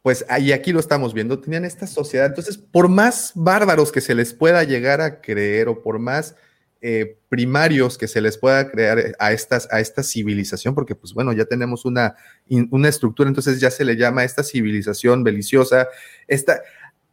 pues 0.02 0.24
ahí 0.28 0.52
aquí 0.52 0.72
lo 0.72 0.80
estamos 0.80 1.14
viendo, 1.14 1.40
tenían 1.40 1.64
esta 1.64 1.86
sociedad. 1.86 2.26
Entonces, 2.26 2.56
por 2.56 2.88
más 2.88 3.32
bárbaros 3.34 3.92
que 3.92 4.00
se 4.00 4.14
les 4.14 4.32
pueda 4.32 4.64
llegar 4.64 5.00
a 5.00 5.20
creer 5.20 5.68
o 5.68 5.82
por 5.82 5.98
más 5.98 6.36
eh, 6.84 7.16
primarios 7.28 7.96
que 7.96 8.08
se 8.08 8.20
les 8.20 8.36
pueda 8.36 8.68
crear 8.68 9.14
a, 9.20 9.32
estas, 9.32 9.68
a 9.70 9.78
esta 9.78 10.02
civilización, 10.02 10.74
porque 10.74 10.96
pues 10.96 11.14
bueno, 11.14 11.32
ya 11.32 11.44
tenemos 11.44 11.84
una, 11.84 12.16
una 12.48 12.88
estructura, 12.88 13.28
entonces 13.28 13.60
ya 13.60 13.70
se 13.70 13.84
le 13.84 13.96
llama 13.96 14.24
esta 14.24 14.42
civilización 14.42 15.22
beliciosa, 15.22 15.86
esta, 16.26 16.60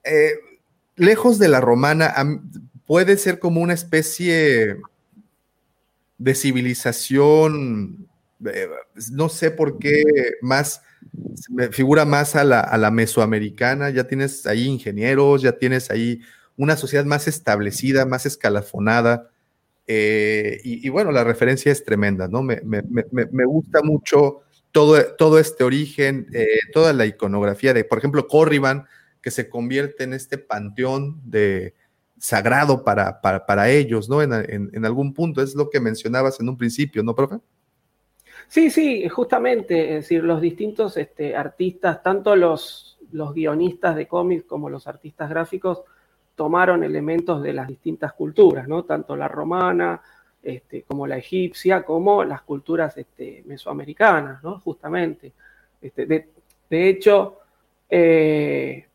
eh, 0.04 0.34
lejos 0.96 1.38
de 1.38 1.50
la 1.50 1.62
romana, 1.62 2.16
puede 2.88 3.16
ser 3.18 3.38
como 3.38 3.62
una 3.62 3.76
especie 3.76 4.78
de 6.18 6.34
civilización, 6.34 8.10
eh, 8.52 8.70
no 9.12 9.30
sé 9.30 9.52
por 9.52 9.78
qué 9.78 10.04
más, 10.42 10.82
me 11.48 11.70
figura 11.70 12.06
más 12.06 12.36
a 12.36 12.44
la, 12.44 12.60
a 12.60 12.76
la 12.80 12.90
mesoamericana, 12.90 13.92
ya 13.92 14.06
tienes 14.06 14.48
ahí 14.48 14.66
ingenieros, 14.66 15.44
ya 15.44 15.52
tienes 15.52 15.92
ahí 15.92 16.22
una 16.58 16.76
sociedad 16.76 17.06
más 17.06 17.28
establecida, 17.28 18.08
más 18.08 18.26
escalafonada. 18.26 19.30
Eh, 19.92 20.62
y, 20.64 20.88
bueno, 20.90 21.12
la 21.12 21.24
referencia 21.24 21.72
es 21.72 21.84
tremenda, 21.84 22.28
¿no? 22.28 22.44
Me, 22.44 22.62
gusta 23.46 23.82
mucho 23.82 24.42
todo, 24.72 25.04
todo 25.16 25.40
este 25.40 25.64
origen, 25.64 26.28
eh, 26.32 26.46
toda 26.72 26.94
la 26.94 27.08
iconografía 27.08 27.74
de, 27.74 27.86
por 27.86 27.98
ejemplo, 27.98 28.28
Corriban, 28.28 28.86
que 29.20 29.32
se 29.32 29.50
convierte 29.50 30.04
en 30.04 30.14
este 30.14 30.38
panteón 30.38 31.20
de 31.26 31.74
sagrado 32.20 32.84
para, 32.84 33.20
para, 33.20 33.48
para 33.48 33.72
ellos, 33.72 34.08
¿no? 34.10 34.22
En 34.22 34.86
algún 34.86 35.12
punto, 35.16 35.42
es 35.42 35.56
lo 35.56 35.72
que 35.72 35.80
mencionabas 35.80 36.40
en 36.40 36.50
un 36.50 36.58
principio, 36.58 37.02
¿no, 37.02 37.16
profe? 37.16 37.40
Sí, 38.48 38.70
sí, 38.70 39.10
justamente, 39.10 39.98
es 39.98 40.04
decir, 40.04 40.24
los 40.24 40.40
distintos 40.40 40.98
este, 40.98 41.36
artistas, 41.36 42.04
tanto 42.04 42.36
los, 42.36 43.00
los 43.12 43.34
guionistas 43.34 43.96
de 43.96 44.08
cómics 44.08 44.44
como 44.44 44.70
los 44.70 44.86
artistas 44.86 45.32
gráficos, 45.32 45.82
tomaron 46.40 46.86
elementos 46.86 47.44
de 47.44 47.52
las 47.52 47.68
distintas 47.68 48.14
culturas, 48.14 48.66
¿no? 48.66 48.86
Tanto 48.86 49.14
la 49.18 49.28
romana, 49.28 50.02
este, 50.42 50.84
como 50.84 51.06
la 51.06 51.18
egipcia, 51.18 51.84
como 51.84 52.24
las 52.24 52.44
culturas 52.44 52.96
este, 52.96 53.44
mesoamericanas, 53.46 54.42
¿no? 54.42 54.58
Justamente. 54.62 55.34
Este, 55.82 56.06
de, 56.06 56.30
hecho, 56.90 57.40
eh, 57.90 58.88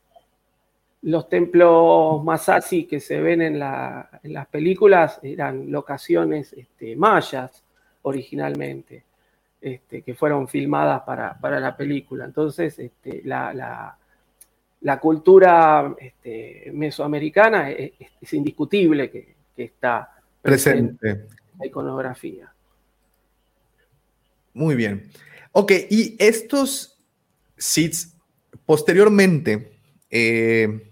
los 1.02 1.28
templos 1.28 2.24
Masasi 2.24 2.86
que 2.86 2.98
se 2.98 3.20
ven 3.20 3.42
en, 3.42 3.58
la- 3.58 4.08
en 4.22 4.32
las 4.32 4.46
películas 4.46 5.20
eran 5.22 5.70
locaciones 5.70 6.56
mayas 6.96 7.62
originalmente 8.04 9.04
que 9.60 10.14
fueron 10.14 10.48
filmadas 10.48 11.02
para, 11.02 11.38
para 11.38 11.60
la 11.60 11.76
película. 11.76 12.24
Entonces, 12.24 12.80
la- 13.24 13.98
la 14.84 15.00
cultura 15.00 15.96
este, 15.98 16.70
mesoamericana 16.74 17.70
es, 17.70 17.92
indiscutible 18.32 19.10
que, 19.10 19.34
que 19.56 19.64
está 19.64 20.10
presente 20.42 20.94
Presente. 20.98 21.32
en 21.32 21.58
la 21.58 21.66
iconografía. 21.66 22.52
Muy 24.52 24.74
bien. 24.74 25.10
Ok, 25.52 25.72
y 25.88 26.16
estos 26.18 27.02
seeds, 27.56 28.14
posteriormente, 28.66 29.72
eh, 30.10 30.90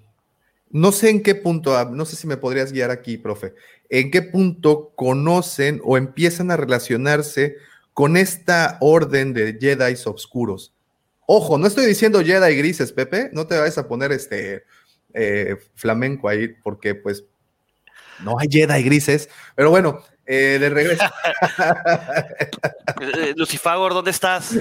no 0.71 0.91
sé 0.91 1.11
en 1.11 1.23
qué 1.23 1.35
punto, 1.35 1.77
ah, 1.77 1.91
no 1.93 2.07
sé 2.07 2.17
si 2.17 2.27
me 2.27 2.39
podrías 2.39 2.73
guiar 2.73 2.91
aquí, 2.91 3.19
profe, 3.19 3.55
en 3.91 4.11
qué 4.11 4.23
punto 4.23 4.93
conocen 4.97 5.83
o 5.85 5.99
empiezan 5.99 6.51
a 6.51 6.57
relacionarse 6.57 7.57
con 7.93 8.17
esta 8.17 8.79
orden 8.81 9.35
de 9.35 9.59
Jedi 9.61 9.95
oscuros. 10.07 10.75
Ojo, 11.35 11.57
no 11.57 11.67
estoy 11.67 11.87
diciendo 11.87 12.23
Jedi 12.23 12.55
grises, 12.55 12.93
Pepe, 12.93 13.31
no 13.33 13.47
te 13.47 13.59
vayas 13.59 13.79
a 13.79 13.89
poner 13.89 14.13
este 14.13 14.65
eh, 15.15 15.57
flamenco 15.75 16.29
ahí, 16.29 16.49
porque 16.49 16.95
pues 16.95 17.25
no 18.23 18.39
hay 18.39 18.49
Jedi 18.51 18.83
grises, 18.83 19.31
pero 19.55 19.71
bueno, 19.71 20.03
eh, 20.27 20.59
de 20.61 20.69
regreso. 20.69 21.05
Eh, 23.01 23.33
Lucifagor, 23.35 23.95
¿dónde 23.95 24.11
estás? 24.11 24.53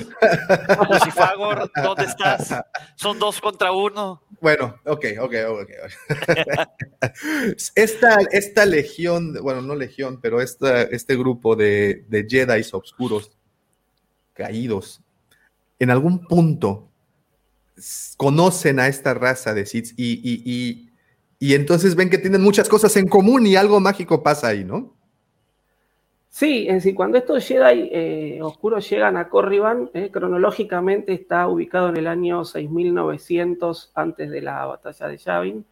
Lucifagor, 0.89 1.69
¿dónde 1.76 2.06
estás? 2.06 2.56
Son 2.95 3.19
dos 3.19 3.39
contra 3.39 3.72
uno. 3.72 4.23
Bueno, 4.39 4.80
ok, 4.85 5.06
ok, 5.19 5.35
ok. 5.49 5.69
ok. 5.84 5.98
esta, 7.76 8.18
esta 8.31 8.65
legión, 8.65 9.34
bueno, 9.43 9.61
no 9.61 9.76
legión, 9.76 10.19
pero 10.22 10.41
esta, 10.41 10.84
este 10.84 11.15
grupo 11.18 11.56
de, 11.56 12.06
de 12.07 12.26
Jedi 12.27 12.65
oscuros 12.72 13.31
caídos, 14.34 15.02
en 15.82 15.90
algún 15.90 16.20
punto 16.28 16.90
conocen 18.16 18.80
a 18.80 18.88
esta 18.88 19.16
raza 19.16 19.56
de 19.56 19.66
Sith 19.66 19.94
y, 19.98 20.14
y, 20.14 20.44
y, 20.45 20.91
y 21.40 21.56
entonces 21.56 21.95
ven 21.95 22.12
que 22.12 22.20
tienen 22.20 22.44
muchas 22.44 22.70
cosas 22.70 22.95
en 22.98 23.08
común 23.08 23.48
y 23.48 23.56
algo 23.56 23.80
mágico 23.80 24.22
pasa 24.22 24.49
ahí, 24.49 24.64
¿no? 24.64 24.94
Sí, 26.30 26.68
es 26.68 26.76
decir, 26.76 26.94
cuando 26.94 27.18
estos 27.18 27.45
Jedi 27.48 27.90
eh, 27.91 28.40
oscuros 28.44 28.88
llegan 28.88 29.18
a 29.18 29.28
Corriban, 29.28 29.90
eh, 29.95 30.12
cronológicamente 30.12 31.14
está 31.14 31.48
ubicado 31.48 31.90
en 31.90 31.98
el 31.98 32.06
año 32.06 32.45
6900 32.45 33.91
antes 33.95 34.30
de 34.30 34.41
la 34.41 34.66
batalla 34.68 35.08
de 35.08 35.18
Yavin. 35.18 35.66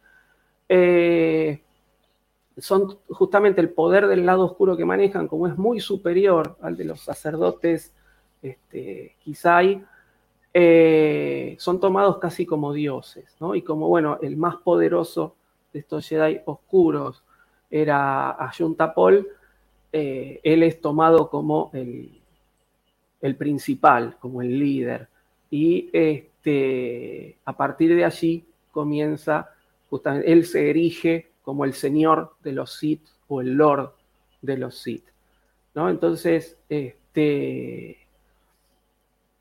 Eh, 0.68 1.62
son 2.58 2.98
justamente 3.08 3.60
el 3.60 3.70
poder 3.70 4.08
del 4.08 4.26
lado 4.26 4.44
oscuro 4.44 4.76
que 4.76 4.84
manejan, 4.84 5.28
como 5.28 5.46
es 5.46 5.56
muy 5.56 5.78
superior 5.78 6.58
al 6.60 6.76
de 6.76 6.84
los 6.84 7.00
sacerdotes 7.00 7.94
este, 8.42 9.16
eh, 10.52 11.56
son 11.58 11.78
tomados 11.78 12.18
casi 12.18 12.44
como 12.44 12.72
dioses, 12.72 13.36
¿no? 13.40 13.54
Y 13.54 13.62
como, 13.62 13.88
bueno, 13.88 14.18
el 14.22 14.36
más 14.36 14.56
poderoso 14.56 15.36
de 15.72 15.80
estos 15.80 16.08
Jedi 16.08 16.40
oscuros 16.44 17.22
era 17.70 18.36
Ayuntapol, 18.44 19.28
eh, 19.92 20.40
él 20.42 20.62
es 20.62 20.80
tomado 20.80 21.28
como 21.30 21.70
el, 21.72 22.20
el 23.20 23.36
principal, 23.36 24.16
como 24.18 24.42
el 24.42 24.58
líder. 24.58 25.08
Y 25.50 25.88
este, 25.92 27.36
a 27.44 27.56
partir 27.56 27.94
de 27.94 28.04
allí 28.04 28.44
comienza, 28.72 29.50
justamente, 29.88 30.32
él 30.32 30.44
se 30.44 30.70
erige 30.70 31.30
como 31.42 31.64
el 31.64 31.74
señor 31.74 32.34
de 32.42 32.52
los 32.52 32.76
Sith 32.76 33.06
o 33.28 33.40
el 33.40 33.52
lord 33.54 33.92
de 34.42 34.56
los 34.56 34.78
Sith. 34.78 35.04
¿no? 35.74 35.90
Entonces, 35.90 36.58
este, 36.68 37.98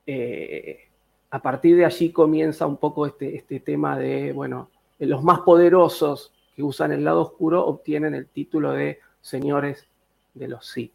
eh, 0.05 0.88
a 1.31 1.41
partir 1.41 1.75
de 1.75 1.85
allí 1.85 2.11
comienza 2.11 2.65
un 2.65 2.77
poco 2.77 3.05
este, 3.05 3.35
este 3.35 3.59
tema 3.59 3.97
de, 3.97 4.31
bueno, 4.33 4.69
los 4.97 5.23
más 5.23 5.39
poderosos 5.41 6.33
que 6.55 6.63
usan 6.63 6.91
el 6.91 7.03
lado 7.03 7.21
oscuro 7.21 7.65
obtienen 7.65 8.15
el 8.15 8.27
título 8.27 8.71
de 8.73 8.99
señores 9.21 9.85
de 10.33 10.47
los 10.47 10.67
Sith. 10.67 10.93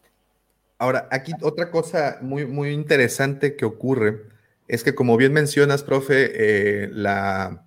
Ahora, 0.77 1.07
aquí 1.09 1.31
otra 1.41 1.71
cosa 1.71 2.19
muy, 2.21 2.45
muy 2.45 2.69
interesante 2.69 3.55
que 3.55 3.65
ocurre 3.65 4.23
es 4.67 4.83
que, 4.83 4.93
como 4.93 5.15
bien 5.15 5.31
mencionas, 5.31 5.83
profe, 5.83 6.31
eh, 6.33 6.89
la 6.91 7.65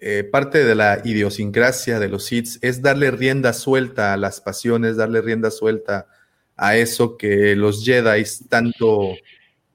eh, 0.00 0.24
parte 0.24 0.64
de 0.64 0.74
la 0.74 1.00
idiosincrasia 1.04 2.00
de 2.00 2.08
los 2.08 2.24
Sith 2.24 2.58
es 2.62 2.80
darle 2.80 3.10
rienda 3.10 3.52
suelta 3.52 4.14
a 4.14 4.16
las 4.16 4.40
pasiones, 4.40 4.96
darle 4.96 5.20
rienda 5.20 5.50
suelta 5.50 6.08
a 6.56 6.76
eso 6.76 7.16
que 7.16 7.54
los 7.54 7.84
Jedi 7.84 8.24
tanto, 8.48 9.14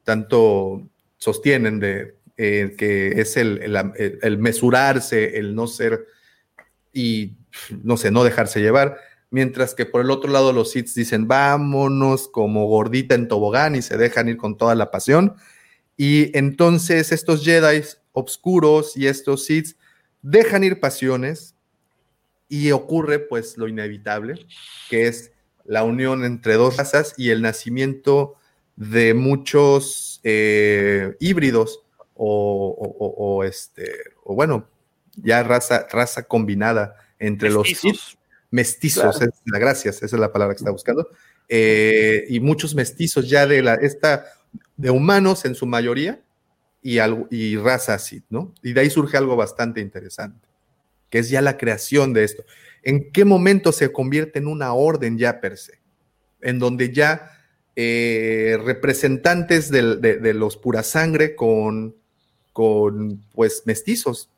tanto 0.04 0.82
sostienen 1.18 1.80
de 1.80 2.18
eh, 2.40 2.76
que 2.78 3.20
es 3.20 3.36
el, 3.36 3.76
el, 4.22 4.38
mesurarse, 4.38 5.40
el 5.40 5.56
no 5.56 5.66
ser 5.66 6.06
y 6.94 7.36
no 7.84 7.98
sé, 7.98 8.12
no 8.12 8.24
dejarse 8.24 8.62
llevar. 8.62 8.98
Mientras 9.32 9.74
que 9.74 9.88
por 9.88 10.02
el 10.02 10.12
otro 10.12 10.32
lado 10.32 10.54
los 10.54 10.72
Sith 10.72 10.94
dicen, 10.94 11.28
vámonos 11.28 12.28
como 12.28 12.68
gordita 12.68 13.16
en 13.16 13.28
tobogán 13.28 13.76
y 13.76 13.82
se 13.82 13.98
dejan 13.98 14.30
ir 14.30 14.38
con 14.38 14.56
toda 14.56 14.76
la 14.76 14.92
pasión. 14.92 15.36
Y 15.98 16.38
entonces 16.38 17.12
estos 17.12 17.44
Jedi 17.44 17.84
obscuros 18.12 18.96
y 18.96 19.08
estos 19.08 19.46
Sith 19.46 19.76
dejan 20.22 20.64
ir 20.64 20.80
pasiones 20.80 21.56
y 22.48 22.72
ocurre 22.72 23.18
pues 23.18 23.58
lo 23.58 23.68
inevitable, 23.68 24.46
que 24.92 25.08
es 25.08 25.32
la 25.66 25.84
unión 25.84 26.24
entre 26.24 26.54
dos 26.54 26.78
razas 26.78 27.16
y 27.18 27.32
el 27.32 27.42
nacimiento 27.42 28.36
de 28.78 29.14
muchos 29.14 30.22
eh, 30.24 31.16
híbridos 31.20 31.84
o, 32.14 32.70
o, 32.80 33.08
o, 33.38 33.44
este, 33.44 33.92
o 34.24 34.34
bueno, 34.36 34.70
ya 35.18 35.44
raza, 35.44 35.88
raza 35.92 36.24
combinada 36.24 36.96
entre 37.20 37.50
Mestizos. 37.50 37.84
los 37.84 38.18
mestizos, 38.52 39.18
Claro. 39.18 39.32
es 39.34 39.42
la 39.46 39.60
gracias, 39.60 39.98
esa 39.98 40.16
es 40.16 40.20
la 40.20 40.32
palabra 40.32 40.56
que 40.56 40.60
está 40.60 40.72
buscando, 40.72 41.10
eh, 41.50 42.24
y 42.30 42.40
muchos 42.40 42.76
mestizos 42.76 43.30
ya 43.30 43.46
de 43.46 43.62
la, 43.62 43.74
esta, 43.76 44.26
de 44.78 44.90
humanos 44.90 45.44
en 45.46 45.56
su 45.56 45.66
mayoría, 45.66 46.22
y, 46.82 47.00
algo, 47.00 47.28
y 47.30 47.58
raza 47.58 47.96
así, 47.96 48.24
¿no? 48.30 48.54
Y 48.64 48.72
de 48.74 48.82
ahí 48.82 48.90
surge 48.90 49.18
algo 49.18 49.36
bastante 49.36 49.82
interesante, 49.82 50.48
que 51.10 51.20
es 51.20 51.30
ya 51.30 51.42
la 51.42 51.58
creación 51.58 52.14
de 52.14 52.24
esto. 52.24 52.46
¿En 52.84 53.12
qué 53.12 53.26
momento 53.26 53.72
se 53.74 53.92
convierte 53.92 54.40
en 54.40 54.48
una 54.48 54.74
orden 54.74 55.18
ya 55.18 55.42
per 55.42 55.58
se? 55.58 55.80
En 56.42 56.60
donde 56.60 56.94
ya 56.94 57.32
eh, 57.80 58.58
representantes 58.66 59.70
de, 59.70 59.98
de 59.98 60.34
los 60.34 60.58
pura 60.58 60.82
sangre 60.82 61.36
con, 61.36 61.96
con, 62.52 63.24
pues, 63.36 63.62
mestizos. 63.68 64.32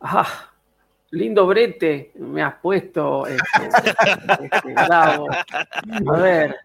Ah, 0.00 0.50
lindo 1.10 1.46
brete 1.46 2.10
me 2.16 2.42
has 2.42 2.56
puesto, 2.56 3.24
este, 3.28 3.68
este, 4.42 4.74
Bravo. 4.74 5.28
A 5.30 6.18
ver. 6.18 6.56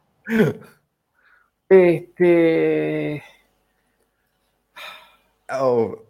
Este, 1.70 3.24
Oh, 5.52 6.02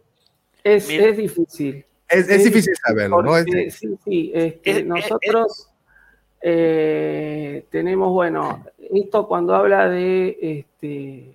es, 0.63 0.89
es 0.89 1.17
difícil. 1.17 1.85
es, 2.07 2.29
es 2.29 2.43
difícil 2.45 2.73
saberlo, 2.87 3.21
¿no? 3.21 3.43
Sí, 3.43 3.97
sí, 4.05 4.31
este, 4.33 4.83
nosotros 4.83 5.69
Eh, 6.41 7.65
tenemos, 7.69 8.11
bueno, 8.11 8.65
esto 8.77 9.27
cuando 9.27 9.55
habla 9.55 9.89
de, 9.89 10.37
este, 10.41 11.33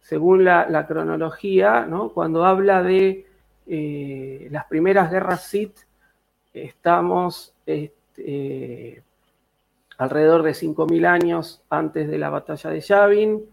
según 0.00 0.44
la, 0.44 0.86
cronología, 0.86 1.86
¿no? 1.86 2.10
cuando 2.10 2.44
habla 2.44 2.82
de 2.82 3.26
eh, 3.66 4.48
las 4.50 4.66
primeras 4.66 5.10
guerras 5.10 5.44
Sith, 5.44 5.78
estamos 6.52 7.54
este, 7.64 9.02
alrededor 9.98 10.42
de 10.42 10.52
5.000 10.52 11.06
años 11.06 11.62
antes 11.70 12.08
de 12.08 12.18
la 12.18 12.30
batalla 12.30 12.70
de 12.70 12.80
Yavin, 12.80 13.50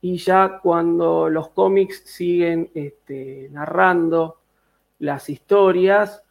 y 0.00 0.18
ya 0.18 0.60
cuando 0.62 1.30
los 1.30 1.48
cómics 1.50 2.02
siguen 2.04 2.70
este, 2.74 3.48
narrando 3.52 4.38
las 4.98 5.30
historias, 5.30 6.22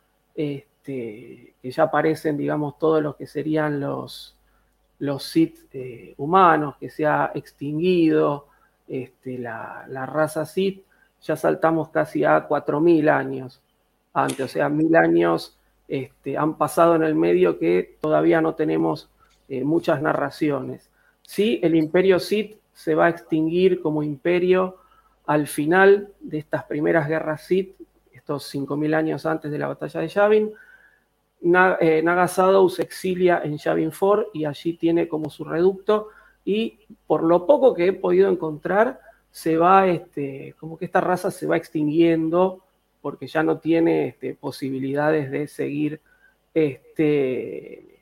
que 0.83 1.55
ya 1.63 1.83
aparecen, 1.83 2.37
digamos, 2.37 2.77
todos 2.77 3.01
los 3.01 3.15
que 3.15 3.25
serían 3.25 3.79
los, 3.79 4.35
los 4.99 5.23
Sith 5.23 5.57
eh, 5.73 6.13
humanos, 6.17 6.75
que 6.79 6.89
se 6.89 7.05
ha 7.05 7.31
extinguido 7.33 8.47
este, 8.87 9.37
la, 9.37 9.85
raza 10.05 10.45
Sith, 10.45 10.83
ya 11.21 11.35
saltamos 11.35 11.89
casi 11.89 12.23
a 12.23 12.47
4.000 12.47 13.09
años 13.09 13.61
antes, 14.13 14.39
o 14.41 14.47
sea, 14.47 14.69
mil 14.69 14.95
años 14.95 15.57
este, 15.87 16.37
han 16.37 16.57
pasado 16.57 16.95
en 16.95 17.03
el 17.03 17.15
medio 17.15 17.57
que 17.57 17.97
todavía 17.99 18.41
no 18.41 18.55
tenemos 18.55 19.09
eh, 19.49 19.63
muchas 19.63 20.01
narraciones. 20.01 20.89
Sí, 21.23 21.59
el 21.63 21.75
imperio 21.75 22.19
Sith 22.19 22.57
se 22.73 22.93
va 22.95 23.05
a 23.05 23.09
extinguir 23.09 23.81
como 23.81 24.03
imperio 24.03 24.77
al 25.25 25.47
final 25.47 26.09
de 26.19 26.39
estas 26.39 26.65
primeras 26.65 27.07
guerras 27.07 27.45
Sith, 27.45 27.75
estos 28.11 28.53
5.000 28.53 28.93
años 28.93 29.25
antes 29.25 29.51
de 29.51 29.57
la 29.57 29.67
batalla 29.67 30.01
de 30.01 30.07
Yavin, 30.07 30.53
eh, 31.79 32.01
Naga 32.01 32.27
se 32.27 32.81
exilia 32.81 33.41
en 33.43 33.57
Yavin 33.57 33.91
4 33.91 34.31
y 34.33 34.45
allí 34.45 34.73
tiene 34.73 35.07
como 35.07 35.29
su 35.29 35.43
reducto 35.43 36.09
y 36.45 36.79
por 37.05 37.23
lo 37.23 37.45
poco 37.45 37.73
que 37.73 37.87
he 37.87 37.93
podido 37.93 38.29
encontrar, 38.29 38.99
se 39.31 39.57
va, 39.57 39.87
este, 39.87 40.55
como 40.59 40.77
que 40.77 40.85
esta 40.85 41.01
raza 41.01 41.31
se 41.31 41.47
va 41.47 41.57
extinguiendo 41.57 42.63
porque 43.01 43.27
ya 43.27 43.43
no 43.43 43.57
tiene 43.57 44.09
este, 44.09 44.35
posibilidades 44.35 45.31
de 45.31 45.47
seguir, 45.47 45.99
este, 46.53 47.99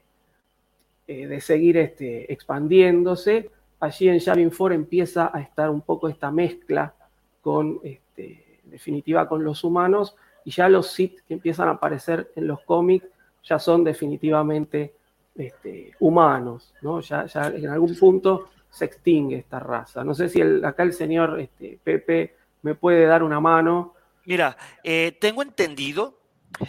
eh, 1.07 1.27
de 1.27 1.41
seguir 1.41 1.77
este, 1.77 2.31
expandiéndose. 2.31 3.49
Allí 3.79 4.09
en 4.09 4.19
Yavin 4.19 4.51
4 4.55 4.75
empieza 4.75 5.31
a 5.33 5.41
estar 5.41 5.69
un 5.69 5.81
poco 5.81 6.07
esta 6.07 6.29
mezcla 6.29 6.93
con, 7.41 7.79
este, 7.83 8.59
definitiva, 8.65 9.27
con 9.27 9.43
los 9.43 9.63
humanos 9.63 10.15
y 10.45 10.51
ya 10.51 10.69
los 10.69 10.91
Sith 10.91 11.21
que 11.27 11.33
empiezan 11.33 11.67
a 11.67 11.71
aparecer 11.71 12.31
en 12.35 12.47
los 12.47 12.61
cómics 12.61 13.07
ya 13.43 13.59
son 13.59 13.83
definitivamente 13.83 14.93
este, 15.35 15.93
humanos, 15.99 16.73
¿no? 16.81 16.99
Ya, 17.01 17.25
ya, 17.25 17.47
en 17.47 17.67
algún 17.67 17.97
punto 17.97 18.49
se 18.69 18.85
extingue 18.85 19.37
esta 19.37 19.59
raza. 19.59 20.03
No 20.03 20.13
sé 20.13 20.29
si 20.29 20.41
acá 20.41 20.83
el 20.83 20.93
señor 20.93 21.39
este, 21.39 21.79
Pepe 21.83 22.35
me 22.61 22.75
puede 22.75 23.05
dar 23.05 23.23
una 23.23 23.39
mano. 23.39 23.93
Mira, 24.25 24.57
eh, 24.83 25.17
tengo 25.19 25.41
entendido, 25.41 26.17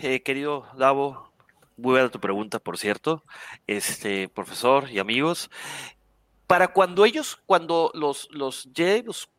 eh, 0.00 0.22
querido 0.22 0.66
Davo, 0.76 1.30
voy 1.76 1.98
a 1.98 2.02
dar 2.02 2.10
tu 2.10 2.20
pregunta, 2.20 2.58
por 2.58 2.78
cierto, 2.78 3.24
este, 3.66 4.28
profesor 4.28 4.90
y 4.90 4.98
amigos, 4.98 5.50
para 6.46 6.68
cuando 6.68 7.04
ellos, 7.04 7.40
cuando 7.46 7.90
los, 7.94 8.28
los 8.30 8.68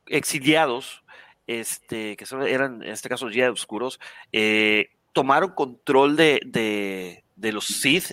exiliados, 0.07 1.03
este, 1.47 2.15
que 2.15 2.25
eran 2.47 2.81
en 2.83 2.89
este 2.89 3.09
caso 3.09 3.29
Jedi 3.29 3.49
oscuros, 3.49 3.99
eh, 4.31 4.89
tomaron 5.11 5.51
control 5.51 6.15
de 6.15 7.22
los 7.35 7.65
Sith 7.65 8.11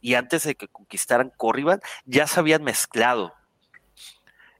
y 0.00 0.14
antes 0.14 0.44
de 0.44 0.54
que 0.54 0.68
conquistaran 0.68 1.32
Corriban, 1.36 1.80
ya 2.04 2.26
se 2.26 2.40
habían 2.40 2.62
mezclado. 2.62 3.34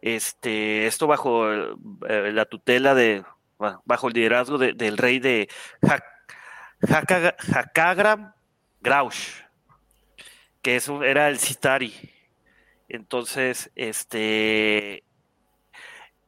Este, 0.01 0.87
esto 0.87 1.07
bajo 1.07 1.51
eh, 1.53 2.33
la 2.33 2.45
tutela 2.45 2.95
de, 2.95 3.25
bajo 3.85 4.09
el 4.09 4.15
liderazgo 4.15 4.59
del 4.59 4.99
rey 4.99 5.21
de 5.21 5.49
Hakagram 7.55 8.35
Graush, 8.81 9.43
que 10.61 10.81
era 11.05 11.29
el 11.29 11.39
Citari. 11.39 11.95
Entonces, 12.89 13.71
este, 13.77 15.05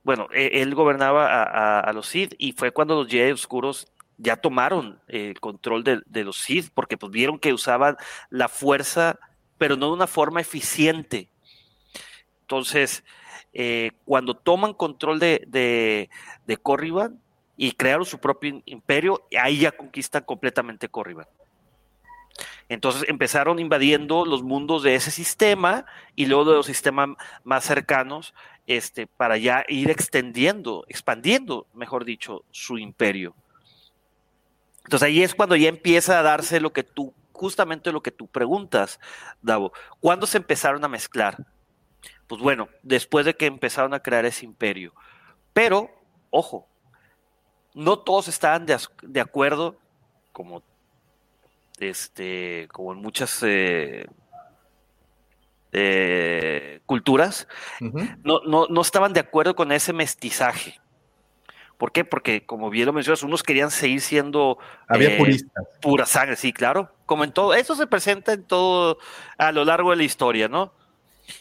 bueno, 0.05 0.29
e, 0.33 0.63
él 0.63 0.75
gobernaba 0.75 1.27
a, 1.27 1.81
a, 1.81 1.93
los 1.93 2.07
Sith 2.07 2.35
y 2.39 2.53
fue 2.53 2.71
cuando 2.71 2.95
los 2.95 3.09
Jedi 3.09 3.33
oscuros 3.33 3.93
ya 4.19 4.37
tomaron 4.37 5.01
el 5.09 5.41
control 5.41 5.85
de, 5.85 6.25
los 6.25 6.37
Sith 6.37 6.71
porque 6.73 6.97
pues 6.97 7.13
vieron 7.13 7.39
que 7.39 7.53
usaban 7.53 7.97
la 8.31 8.49
fuerza, 8.49 9.19
pero 9.59 9.77
no 9.77 9.87
de 9.87 9.93
una 9.93 10.07
forma 10.07 10.41
eficiente. 10.41 11.29
Entonces, 12.43 13.05
eh, 13.53 13.93
cuando 14.05 14.35
toman 14.35 14.75
control 14.75 15.19
de, 15.19 15.45
de, 15.47 16.11
de 16.47 16.57
Corriban 16.57 17.21
y 17.57 17.73
crearon 17.73 18.05
su 18.05 18.19
propio 18.19 18.63
imperio, 18.67 19.27
ahí 19.39 19.59
ya 19.61 19.73
conquistan 19.73 20.25
completamente 20.25 20.89
Corriban. 20.89 21.27
Entonces 22.69 23.05
empezaron 23.09 23.59
invadiendo 23.59 24.25
los 24.25 24.43
mundos 24.43 24.83
de 24.83 24.95
ese 24.95 25.11
sistema 25.11 25.85
y 26.17 26.27
luego 26.27 26.51
de 26.51 26.57
los 26.57 26.67
sistemas 26.67 27.11
más 27.45 27.65
cercanos, 27.65 28.35
este, 28.67 29.07
para 29.07 29.37
ya 29.37 29.65
ir 29.69 29.91
extendiendo, 29.91 30.85
expandiendo, 30.89 31.67
mejor 31.75 32.05
dicho, 32.05 32.45
su 32.51 32.79
imperio. 32.79 33.35
Entonces 34.85 35.07
ahí 35.07 35.23
es 35.23 35.35
cuando 35.35 35.57
ya 35.57 35.69
empieza 35.69 36.19
a 36.19 36.23
darse 36.23 36.61
lo 36.61 36.73
que 36.73 36.83
tú, 36.83 37.15
justamente 37.33 37.93
lo 37.93 38.03
que 38.03 38.11
tú 38.11 38.27
preguntas, 38.27 39.01
Davo. 39.43 39.73
¿Cuándo 40.01 40.27
se 40.27 40.39
empezaron 40.39 40.85
a 40.85 40.89
mezclar? 40.89 41.47
Pues 42.27 42.41
bueno, 42.41 42.69
después 42.83 43.27
de 43.27 43.35
que 43.35 43.47
empezaron 43.47 43.95
a 43.95 44.01
crear 44.01 44.25
ese 44.25 44.45
imperio. 44.45 44.95
Pero, 45.53 45.91
ojo, 46.31 46.67
no 47.75 47.99
todos 47.99 48.29
estaban 48.29 48.67
de, 48.67 49.21
acuerdo, 49.21 49.77
como, 50.33 50.63
este, 51.79 52.69
como 52.73 52.93
en 52.93 52.99
muchas 52.99 53.43
eh, 53.43 54.07
eh, 55.73 56.81
culturas, 56.87 57.49
no, 57.81 58.41
no, 58.47 58.67
no 58.69 58.81
estaban 58.81 59.13
de 59.13 59.21
acuerdo 59.21 59.57
con 59.57 59.73
ese 59.73 59.93
mestizaje. 59.93 60.81
¿Por 61.79 61.93
qué? 61.93 62.05
Porque, 62.05 62.47
como 62.47 62.71
bien 62.71 62.87
lo 62.87 62.93
mencionas, 62.93 63.23
unos 63.23 63.43
querían 63.43 63.71
seguir 63.71 64.01
siendo 64.01 64.59
Había 64.87 65.17
eh, 65.17 65.37
pura 65.81 66.07
sangre, 66.07 66.37
sí, 66.37 66.53
claro. 66.53 66.93
Como 67.07 67.25
en 67.25 67.33
todo, 67.33 67.55
eso 67.55 67.75
se 67.75 67.87
presenta 67.87 68.33
en 68.33 68.45
todo, 68.45 68.99
a 69.39 69.53
lo 69.53 69.65
largo 69.65 69.91
de 69.91 69.97
la 69.97 70.05
historia, 70.05 70.49
¿no? 70.49 70.73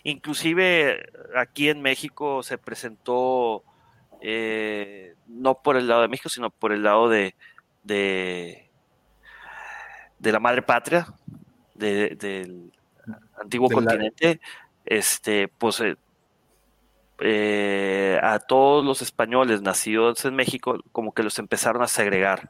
Inclusive 0.04 1.10
aquí 1.36 1.70
en 1.70 1.82
México 1.82 2.42
se 2.42 2.58
presentó, 2.58 3.64
eh, 4.22 5.16
no 5.28 5.62
por 5.62 5.78
el 5.78 5.88
lado 5.88 6.02
de 6.02 6.08
México, 6.08 6.30
sino 6.30 6.50
por 6.50 6.72
el 6.72 6.84
lado 6.84 7.10
de, 7.10 7.36
de, 7.84 8.70
la 10.20 10.40
madre 10.40 10.62
patria, 10.62 11.08
del 11.76 12.72
antiguo 13.40 13.70
continente, 13.70 14.40
este, 14.86 15.48
pues 15.48 15.80
eh, 15.82 15.96
eh, 17.20 18.20
a 18.22 18.40
todos 18.40 18.84
los 18.84 19.02
españoles 19.02 19.62
nacidos 19.62 20.26
en 20.26 20.36
México 20.36 20.84
como 20.92 21.14
que 21.14 21.24
los 21.24 21.38
empezaron 21.40 21.82
a 21.82 21.88
segregar. 21.88 22.50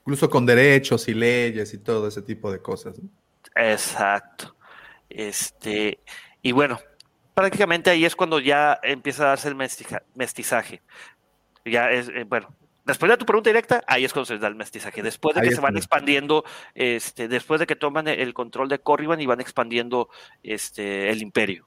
Incluso 0.00 0.28
con 0.28 0.46
derechos 0.46 1.08
y 1.08 1.14
leyes 1.14 1.72
y 1.74 1.78
todo 1.78 2.08
ese 2.08 2.22
tipo 2.22 2.50
de 2.50 2.60
cosas. 2.60 3.00
Exacto. 3.54 4.56
Este, 5.08 5.98
y 6.42 6.52
bueno, 6.52 6.78
prácticamente 7.34 7.90
ahí 7.90 8.04
es 8.04 8.16
cuando 8.16 8.40
ya 8.40 8.78
empieza 8.82 9.24
a 9.24 9.28
darse 9.28 9.48
el 9.48 9.56
mestizaje. 10.14 10.82
Ya 11.64 11.90
es, 11.90 12.08
eh, 12.08 12.24
bueno, 12.24 12.54
después 12.84 13.10
de 13.10 13.16
tu 13.16 13.26
pregunta 13.26 13.50
directa, 13.50 13.82
ahí 13.86 14.04
es 14.04 14.12
cuando 14.12 14.26
se 14.26 14.38
da 14.38 14.48
el 14.48 14.54
mestizaje. 14.54 15.02
Después 15.02 15.34
de 15.34 15.42
que 15.42 15.54
se 15.54 15.60
van 15.60 15.76
expandiendo, 15.76 16.44
este, 16.74 17.28
después 17.28 17.60
de 17.60 17.66
que 17.66 17.76
toman 17.76 18.08
el 18.08 18.34
control 18.34 18.68
de 18.68 18.78
Corriban 18.78 19.20
y 19.20 19.26
van 19.26 19.40
expandiendo 19.40 20.08
este, 20.42 21.10
el 21.10 21.22
imperio 21.22 21.66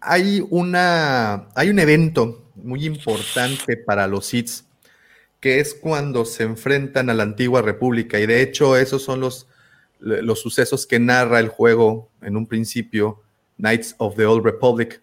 hay, 0.00 0.44
una, 0.50 1.48
hay 1.54 1.70
un 1.70 1.78
evento 1.78 2.44
muy 2.54 2.86
importante 2.86 3.76
para 3.76 4.06
los 4.06 4.26
Sith, 4.26 4.62
que 5.40 5.60
es 5.60 5.74
cuando 5.74 6.24
se 6.24 6.42
enfrentan 6.42 7.10
a 7.10 7.14
la 7.14 7.22
antigua 7.22 7.62
república. 7.62 8.18
Y 8.18 8.26
de 8.26 8.42
hecho, 8.42 8.76
esos 8.76 9.02
son 9.02 9.20
los, 9.20 9.46
los 9.98 10.40
sucesos 10.40 10.86
que 10.86 10.98
narra 10.98 11.40
el 11.40 11.48
juego 11.48 12.10
en 12.22 12.36
un 12.36 12.46
principio, 12.46 13.22
Knights 13.56 13.94
of 13.98 14.16
the 14.16 14.26
Old 14.26 14.44
Republic, 14.44 15.02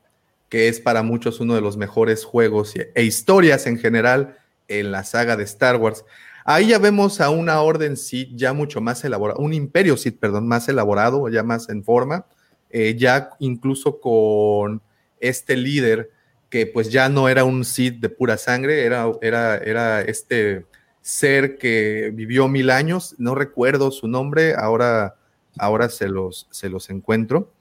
que 0.50 0.68
es 0.68 0.80
para 0.80 1.04
muchos 1.04 1.40
uno 1.40 1.56
de 1.56 1.62
los 1.62 1.78
mejores 1.78 2.24
juegos 2.24 2.74
e 2.76 3.04
historias 3.04 3.68
en 3.68 3.78
general 3.78 4.38
en 4.68 4.92
la 4.92 5.04
saga 5.04 5.36
de 5.36 5.44
Star 5.44 5.78
Wars. 5.78 6.06
Ahí 6.46 6.68
ya 6.68 6.80
vemos 6.80 7.20
a 7.20 7.30
una 7.30 7.62
orden 7.62 7.98
Sith 7.98 8.30
ya 8.34 8.54
mucho 8.54 8.80
más 8.80 9.04
elaborada, 9.04 9.40
un 9.40 9.54
imperio 9.54 9.98
Sith, 9.98 10.18
perdón, 10.20 10.48
más 10.48 10.70
elaborado, 10.70 11.28
ya 11.30 11.44
más 11.44 11.68
en 11.70 11.84
forma, 11.84 12.26
eh, 12.70 12.96
ya 12.98 13.32
incluso 13.40 14.00
con 14.00 14.82
este 15.20 15.56
líder 15.56 16.12
que 16.50 16.66
pues 16.66 16.92
ya 16.92 17.10
no 17.10 17.30
era 17.30 17.44
un 17.44 17.66
Sith 17.66 18.00
de 18.00 18.10
pura 18.10 18.38
sangre, 18.38 18.86
era, 18.86 19.12
era, 19.22 19.58
era 19.58 20.02
este 20.02 20.66
ser 21.02 21.58
que 21.58 22.12
vivió 22.14 22.48
mil 22.48 22.70
años, 22.70 23.16
no 23.18 23.36
recuerdo 23.36 23.92
su 23.92 24.08
nombre, 24.08 24.56
ahora 24.56 25.16
ahora 25.60 25.90
se 25.90 26.08
los, 26.08 26.48
se 26.52 26.70
los 26.70 26.90
encuentro. 26.90 27.52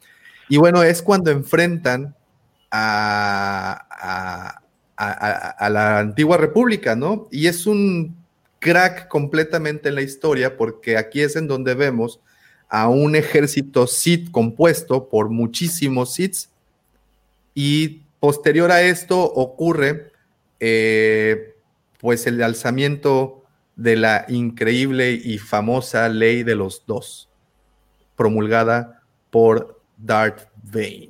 Y 0.49 0.59
bueno, 0.59 0.83
es 0.83 1.03
cuando 1.03 1.31
enfrentan 1.31 2.15
a, 2.71 4.61
a, 4.97 5.71
la 5.71 5.99
antigua 5.99 6.37
república, 6.37 6.95
¿no? 6.95 7.29
Y 7.31 7.47
es 7.47 7.67
un 7.67 8.17
crack 8.59 9.09
completamente 9.09 9.89
en 9.89 9.95
la 9.95 10.03
historia 10.03 10.57
porque 10.57 10.97
aquí 10.97 11.21
es 11.21 11.37
en 11.37 11.47
donde 11.47 11.75
vemos 11.75 12.21
a 12.69 12.89
un 12.89 13.15
ejército 13.15 13.87
Sith 13.87 14.31
compuesto 14.31 15.09
por 15.09 15.29
muchísimos 15.29 16.15
Siths 16.15 16.51
y 17.57 18.03
posterior 18.21 18.71
a 18.71 18.83
esto 18.83 19.19
ocurre 19.19 20.13
eh, 20.61 21.55
pues 21.99 22.27
el 22.27 22.43
alzamiento 22.43 23.45
de 23.77 23.97
la 23.97 24.27
increíble 24.29 25.13
y 25.13 25.39
famosa 25.39 26.09
ley 26.11 26.43
de 26.43 26.55
los 26.55 26.85
dos, 26.87 27.31
promulgada 28.15 29.03
por 29.31 29.81
Darth 29.97 30.49
Vader. 30.63 31.09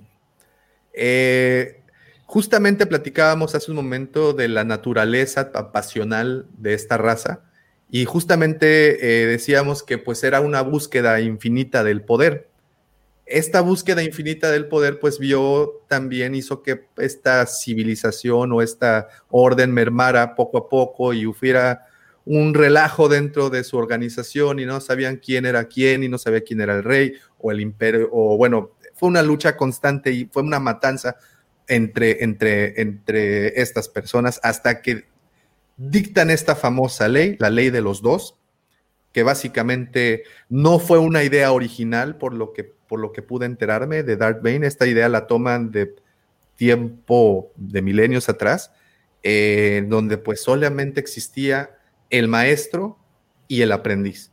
Eh, 0.93 1.83
justamente 2.27 2.87
platicábamos 2.87 3.57
hace 3.57 3.73
un 3.73 3.77
momento 3.77 4.33
de 4.33 4.47
la 4.47 4.63
naturaleza 4.63 5.51
pasional 5.73 6.47
de 6.59 6.75
esta 6.75 6.97
raza 6.97 7.41
y 7.91 8.05
justamente 8.05 9.23
eh, 9.23 9.27
decíamos 9.27 9.83
que 9.83 9.99
pues 9.99 10.23
era 10.23 10.41
una 10.41 10.63
búsqueda 10.63 11.21
infinita 11.21 11.83
del 11.83 12.03
poder. 12.03 12.49
Esta 13.27 13.61
búsqueda 13.61 14.05
infinita 14.05 14.53
del 14.53 14.69
poder 14.69 15.01
pues 15.01 15.19
vio 15.19 15.83
también, 15.89 16.37
hizo 16.37 16.63
que 16.63 16.87
esta 16.97 17.45
civilización 17.47 18.53
o 18.53 18.63
esta 18.63 19.09
orden 19.31 19.73
mermara 19.73 20.37
poco 20.37 20.59
a 20.59 20.69
poco 20.69 21.13
y 21.13 21.27
hubiera 21.27 21.87
un 22.25 22.55
relajo 22.55 23.09
dentro 23.09 23.51
de 23.51 23.65
su 23.65 23.77
organización 23.77 24.61
y 24.61 24.65
no 24.65 24.81
sabían 24.81 25.17
quién 25.17 25.45
era 25.45 25.65
quién 25.65 26.05
y 26.05 26.09
no 26.09 26.19
sabía 26.19 26.43
quién 26.43 26.61
era 26.61 26.77
el 26.77 26.85
rey 26.85 27.15
o 27.39 27.51
el 27.51 27.61
imperio, 27.61 28.09
o 28.13 28.37
bueno, 28.37 28.73
fue 28.95 29.09
una 29.09 29.23
lucha 29.23 29.57
constante 29.57 30.13
y 30.13 30.27
fue 30.27 30.43
una 30.43 30.61
matanza 30.61 31.17
entre, 31.69 32.23
entre, 32.23 32.81
entre 32.81 33.61
estas 33.61 33.89
personas 33.89 34.41
hasta 34.43 34.83
que 34.83 35.05
dictan 35.77 36.31
esta 36.31 36.55
famosa 36.57 37.09
ley, 37.09 37.37
la 37.39 37.51
ley 37.51 37.71
de 37.71 37.81
los 37.81 38.03
dos, 38.03 38.39
que 39.13 39.23
básicamente 39.23 40.25
no 40.49 40.79
fue 40.79 40.99
una 40.99 41.25
idea 41.25 41.53
original 41.53 42.17
por 42.17 42.35
lo 42.35 42.53
que, 42.53 42.76
por 42.89 43.01
lo 43.01 43.13
que 43.13 43.23
pude 43.23 43.47
enterarme 43.47 44.03
de 44.03 44.17
Darth 44.17 44.43
Bane. 44.43 44.67
Esta 44.67 44.87
idea 44.87 45.09
la 45.09 45.27
toman 45.27 45.71
de 45.71 45.95
tiempo 46.57 47.53
de 47.57 47.83
milenios 47.83 48.29
atrás, 48.29 48.73
eh, 49.23 49.85
donde 49.89 50.19
pues 50.19 50.43
solamente 50.43 51.01
existía 51.01 51.77
el 52.11 52.29
maestro 52.29 52.99
y 53.49 53.63
el 53.63 53.73
aprendiz. 53.73 54.33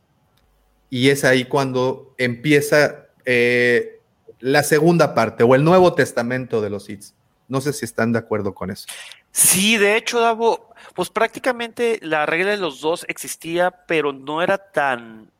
Y 0.90 1.10
es 1.10 1.24
ahí 1.24 1.44
cuando 1.44 2.14
empieza 2.18 3.06
eh, 3.24 4.00
la 4.40 4.62
segunda 4.62 5.14
parte 5.14 5.42
o 5.42 5.54
el 5.54 5.64
Nuevo 5.64 5.94
Testamento 5.94 6.60
de 6.60 6.70
los 6.70 6.84
Sith. 6.84 7.06
No 7.48 7.60
sé 7.60 7.72
si 7.72 7.84
están 7.84 8.12
de 8.12 8.18
acuerdo 8.18 8.54
con 8.54 8.70
eso. 8.70 8.86
Sí, 9.30 9.76
de 9.76 9.96
hecho, 9.96 10.20
Davo, 10.20 10.72
pues 10.94 11.10
prácticamente 11.10 11.98
la 12.02 12.24
regla 12.24 12.52
de 12.52 12.56
los 12.56 12.80
dos 12.80 13.04
existía, 13.08 13.70
pero 13.86 14.12
no 14.12 14.42
era 14.42 14.58
tan, 14.58 15.30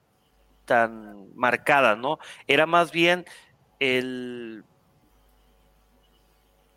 tan 0.65 1.24
marcada, 1.35 1.97
¿no? 1.97 2.19
Era 2.47 2.67
más 2.67 2.93
bien 2.93 3.25
el 3.79 4.65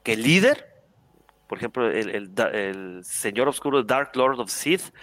que 0.04 0.14
el 0.14 0.24
líder, 0.24 0.66
por 1.48 1.58
ejemplo, 1.58 1.90
el, 1.90 2.32
el 2.54 3.02
señor 3.04 3.48
oscuro, 3.48 3.84
Dark 3.84 4.12
Lord 4.16 4.40
of 4.40 4.50
Sith, 4.50 4.94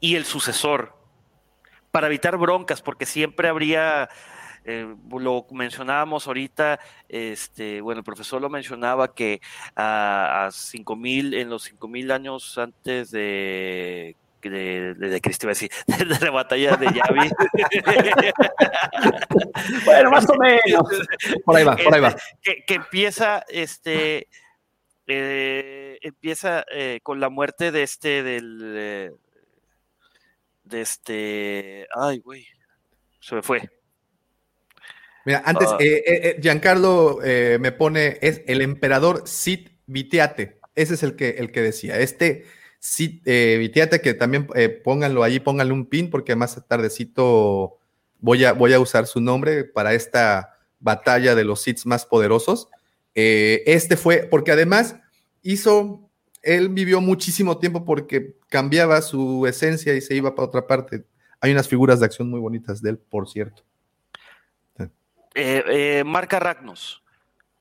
y 0.00 0.16
el 0.16 0.24
sucesor, 0.24 0.96
para 1.90 2.06
evitar 2.08 2.36
broncas, 2.36 2.82
porque 2.82 3.06
siempre 3.06 3.48
habría 3.48 4.08
eh, 4.64 4.96
lo 5.10 5.46
mencionábamos 5.50 6.26
ahorita, 6.26 6.80
este, 7.08 7.82
bueno, 7.82 7.98
el 7.98 8.04
profesor 8.04 8.40
lo 8.40 8.48
mencionaba 8.48 9.14
que 9.14 9.40
a, 9.76 10.46
a 10.46 10.50
5000, 10.50 11.34
en 11.34 11.50
los 11.50 11.64
5000 11.64 12.10
años 12.10 12.56
antes 12.56 13.10
de 13.10 14.16
de, 14.50 14.94
de, 14.94 15.08
de 15.08 15.20
Cristo, 15.20 15.48
decir, 15.48 15.70
de, 15.86 16.18
la 16.20 16.30
batalla 16.30 16.76
de 16.76 16.86
Yavi. 16.86 17.30
bueno, 19.84 20.10
más 20.10 20.28
o 20.28 20.34
menos. 20.36 20.82
Por 21.44 21.56
ahí 21.56 21.64
va, 21.64 21.76
por 21.76 21.94
ahí 21.94 22.00
va. 22.00 22.16
Que, 22.42 22.64
que 22.66 22.74
empieza, 22.74 23.44
este, 23.48 24.28
eh, 25.06 25.98
empieza 26.00 26.64
eh, 26.72 27.00
con 27.02 27.20
la 27.20 27.28
muerte 27.28 27.70
de 27.70 27.82
este, 27.82 28.22
del, 28.22 28.74
eh, 28.76 29.12
de 30.64 30.80
este, 30.80 31.86
ay, 31.94 32.18
güey, 32.18 32.46
se 33.20 33.34
me 33.34 33.42
fue. 33.42 33.68
Mira, 35.26 35.42
antes, 35.44 35.68
uh, 35.68 35.76
eh, 35.78 36.38
Giancarlo 36.40 37.18
me 37.22 37.72
pone, 37.72 38.18
es 38.20 38.42
el 38.46 38.60
emperador 38.60 39.26
Sid 39.26 39.68
Vitiate. 39.86 40.60
Ese 40.74 40.94
es 40.94 41.02
el 41.02 41.16
que, 41.16 41.30
el 41.30 41.50
que 41.50 41.62
decía. 41.62 41.98
Este 41.98 42.44
Sid 42.84 43.22
Vitiate, 43.24 44.00
que 44.00 44.12
también 44.12 44.46
pónganlo 44.84 45.22
allí, 45.22 45.40
pónganle 45.40 45.72
un 45.72 45.86
pin, 45.86 46.10
porque 46.10 46.36
más 46.36 46.62
tardecito 46.68 47.78
voy 48.20 48.44
a, 48.44 48.52
voy 48.52 48.74
a 48.74 48.80
usar 48.80 49.06
su 49.06 49.20
nombre 49.20 49.64
para 49.64 49.94
esta 49.94 50.58
batalla 50.80 51.34
de 51.34 51.44
los 51.44 51.62
Sids 51.62 51.86
más 51.86 52.04
poderosos. 52.04 52.68
este 53.14 53.96
fue, 53.96 54.28
porque 54.30 54.52
además 54.52 54.96
hizo, 55.42 56.10
él 56.42 56.68
vivió 56.68 57.00
muchísimo 57.00 57.56
tiempo 57.58 57.86
porque 57.86 58.36
cambiaba 58.50 59.00
su 59.00 59.46
esencia 59.46 59.94
y 59.94 60.02
se 60.02 60.14
iba 60.14 60.34
para 60.34 60.48
otra 60.48 60.66
parte. 60.66 61.04
Hay 61.40 61.52
unas 61.52 61.68
figuras 61.68 62.00
de 62.00 62.06
acción 62.06 62.28
muy 62.28 62.40
bonitas 62.40 62.82
de 62.82 62.90
él, 62.90 62.98
por 62.98 63.28
cierto 63.28 63.62
eh, 65.34 65.64
eh, 65.68 66.04
marca 66.04 66.38
Ragnos, 66.38 67.02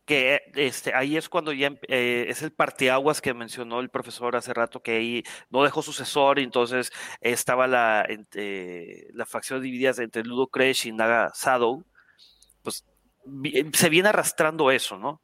que 0.05 0.41
este, 0.55 0.93
ahí 0.93 1.15
es 1.15 1.29
cuando 1.29 1.53
ya 1.53 1.73
eh, 1.87 2.25
es 2.27 2.41
el 2.41 2.51
parteaguas 2.51 3.21
que 3.21 3.33
mencionó 3.33 3.79
el 3.79 3.89
profesor 3.89 4.35
hace 4.35 4.53
rato, 4.53 4.81
que 4.81 4.97
ahí 4.97 5.23
no 5.49 5.63
dejó 5.63 5.81
sucesor, 5.81 6.39
y 6.39 6.43
entonces 6.43 6.91
estaba 7.21 7.67
la, 7.67 8.05
eh, 8.33 9.07
la 9.13 9.25
facción 9.25 9.61
dividida 9.61 9.93
entre 9.97 10.23
Ludo 10.23 10.47
Crash 10.47 10.87
y 10.87 10.91
Naga 10.91 11.31
Shadow, 11.35 11.85
pues 12.61 12.85
se 13.73 13.89
viene 13.89 14.09
arrastrando 14.09 14.71
eso, 14.71 14.97
¿no? 14.97 15.21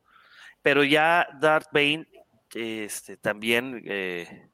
Pero 0.62 0.84
ya 0.84 1.28
Darth 1.40 1.68
Bane 1.72 2.08
este, 2.54 3.18
también, 3.18 3.82
eh, 3.86 4.50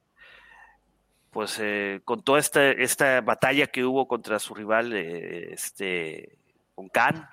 pues 1.32 1.62
con 2.06 2.24
toda 2.24 2.40
esta, 2.40 2.72
esta 2.72 3.22
batalla 3.22 3.68
que 3.68 3.84
hubo 3.84 4.08
contra 4.08 4.40
su 4.40 4.56
rival, 4.56 4.94
este, 4.94 6.40
con 6.74 6.88
Khan, 6.90 7.28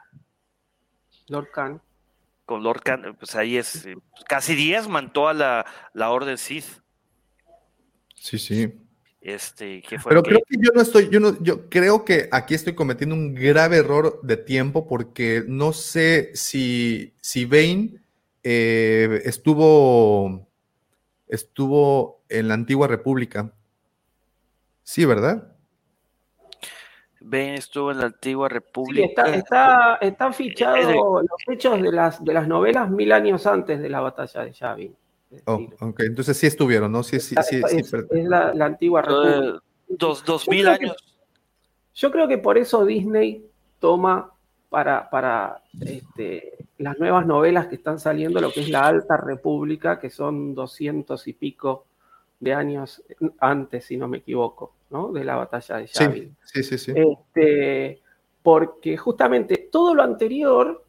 Lord 1.29 1.51
Khan. 1.53 1.81
Con 2.53 2.63
Lord 2.63 2.83
Khan, 2.83 3.17
pues 3.19 3.35
ahí 3.35 3.57
es 3.57 3.87
eh, 3.87 3.97
casi 4.29 4.55
diezman 4.55 5.11
toda 5.11 5.33
la, 5.33 5.65
la 5.95 6.11
Orden 6.11 6.37
Sith. 6.37 6.67
Sí, 8.15 8.39
sí. 8.39 8.75
Este, 9.23 9.81
¿qué 9.81 9.99
fue 9.99 10.11
Pero 10.11 10.23
que... 10.23 10.29
creo 10.29 10.43
que 10.47 10.57
yo 10.61 10.71
no 10.75 10.83
estoy, 10.83 11.09
yo 11.09 11.19
no, 11.19 11.43
yo 11.43 11.71
creo 11.71 12.05
que 12.05 12.29
aquí 12.31 12.53
estoy 12.53 12.75
cometiendo 12.75 13.15
un 13.15 13.35
grave 13.35 13.79
error 13.79 14.21
de 14.23 14.37
tiempo 14.37 14.87
porque 14.87 15.43
no 15.49 15.73
sé 15.73 16.33
si, 16.35 17.15
si 17.23 17.47
Bane 17.47 18.03
eh, 18.43 19.23
estuvo, 19.25 20.47
estuvo 21.29 22.23
en 22.29 22.49
la 22.49 22.53
antigua 22.53 22.87
república. 22.87 23.51
Sí, 24.83 25.07
¿verdad? 25.07 25.52
Ben 27.25 27.55
estuvo 27.55 27.91
en 27.91 27.99
la 27.99 28.07
antigua 28.07 28.49
república. 28.49 29.25
Sí, 29.25 29.33
está, 29.33 29.35
está, 29.35 29.99
está 30.01 30.33
fichado 30.33 31.21
eh, 31.21 31.27
los 31.29 31.57
hechos 31.57 31.81
de 31.81 31.93
las, 31.93 32.23
de 32.25 32.33
las 32.33 32.49
novelas 32.49 32.91
mil 32.91 33.13
años 33.13 33.47
antes 33.47 33.81
de 33.81 33.89
la 33.89 34.01
batalla 34.01 34.45
de 34.45 34.53
Yavin. 34.53 34.97
Oh, 35.47 35.61
entonces 35.99 36.37
sí 36.37 36.47
estuvieron, 36.47 36.93
¿no? 36.93 37.03
Sí, 37.03 37.19
sí, 37.19 37.35
sí. 37.49 37.63
Es, 37.65 37.71
sí, 37.71 37.97
es 38.11 38.25
la, 38.25 38.53
la, 38.53 38.67
antigua 38.67 39.01
república. 39.01 39.63
Dos, 39.89 40.25
dos 40.25 40.49
mil 40.49 40.69
años. 40.69 40.95
Que, 40.97 41.13
yo 41.95 42.11
creo 42.11 42.29
que 42.29 42.39
por 42.39 42.59
eso 42.59 42.85
Disney 42.85 43.47
toma 43.79 44.33
para, 44.69 45.11
para 45.11 45.63
este, 45.81 46.57
las 46.79 46.99
nuevas 46.99 47.27
novelas 47.27 47.67
que 47.67 47.77
están 47.77 47.99
saliendo 47.99 48.41
lo 48.41 48.53
que 48.53 48.61
es 48.61 48.69
la 48.69 48.87
Alta 48.87 49.17
República, 49.17 50.01
que 50.01 50.11
son 50.11 50.55
doscientos 50.55 51.29
y 51.29 51.35
pico 51.35 51.87
de 52.41 52.55
años 52.55 53.03
antes, 53.39 53.85
si 53.85 53.97
no 53.97 54.09
me 54.09 54.19
equivoco. 54.19 54.75
¿No? 54.93 55.13
de 55.13 55.25
la 55.25 55.37
batalla 55.37 55.79
de 55.79 55.87
Yavin. 55.87 56.37
Sí, 56.45 56.63
sí, 56.63 56.79
sí. 56.79 56.93
Este, 56.95 58.01
porque 58.43 58.97
justamente 58.97 59.69
todo 59.71 59.95
lo 59.95 60.03
anterior 60.03 60.85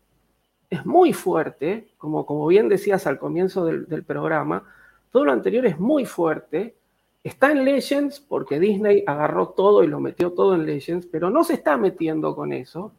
es 0.70 0.86
muy 0.86 1.14
fuerte, 1.14 1.88
como, 1.98 2.26
como 2.26 2.48
bien 2.48 2.68
decías 2.68 3.08
al 3.08 3.20
comienzo 3.20 3.66
del, 3.66 3.88
del, 3.88 4.04
programa, 4.04 4.64
todo 5.12 5.26
lo 5.26 5.32
anterior 5.32 5.66
es 5.66 5.80
muy 5.80 6.06
fuerte. 6.06 6.76
Está 7.24 7.52
en 7.52 7.64
Legends 7.64 8.20
porque 8.20 8.60
Disney 8.60 9.04
agarró 9.08 9.50
todo 9.50 9.84
y 9.84 9.88
lo 9.88 10.00
metió 10.00 10.32
todo 10.32 10.56
en 10.56 10.66
Legends, 10.66 11.06
pero 11.06 11.30
no 11.30 11.44
se 11.44 11.54
está 11.54 11.78
metiendo 11.78 12.36
con 12.36 12.52
eso 12.52 12.92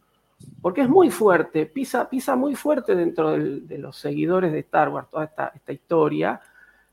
porque 0.60 0.82
es 0.82 0.88
muy 0.88 1.10
fuerte, 1.10 1.66
pisa, 1.66 2.08
pisa 2.08 2.36
muy 2.36 2.54
fuerte 2.54 2.94
dentro 2.94 3.32
del, 3.32 3.66
de 3.66 3.78
los 3.78 3.96
seguidores 3.96 4.52
de 4.52 4.60
Star 4.60 4.88
Wars, 4.88 5.08
toda 5.10 5.24
esta, 5.24 5.52
esta 5.54 5.72
historia. 5.72 6.40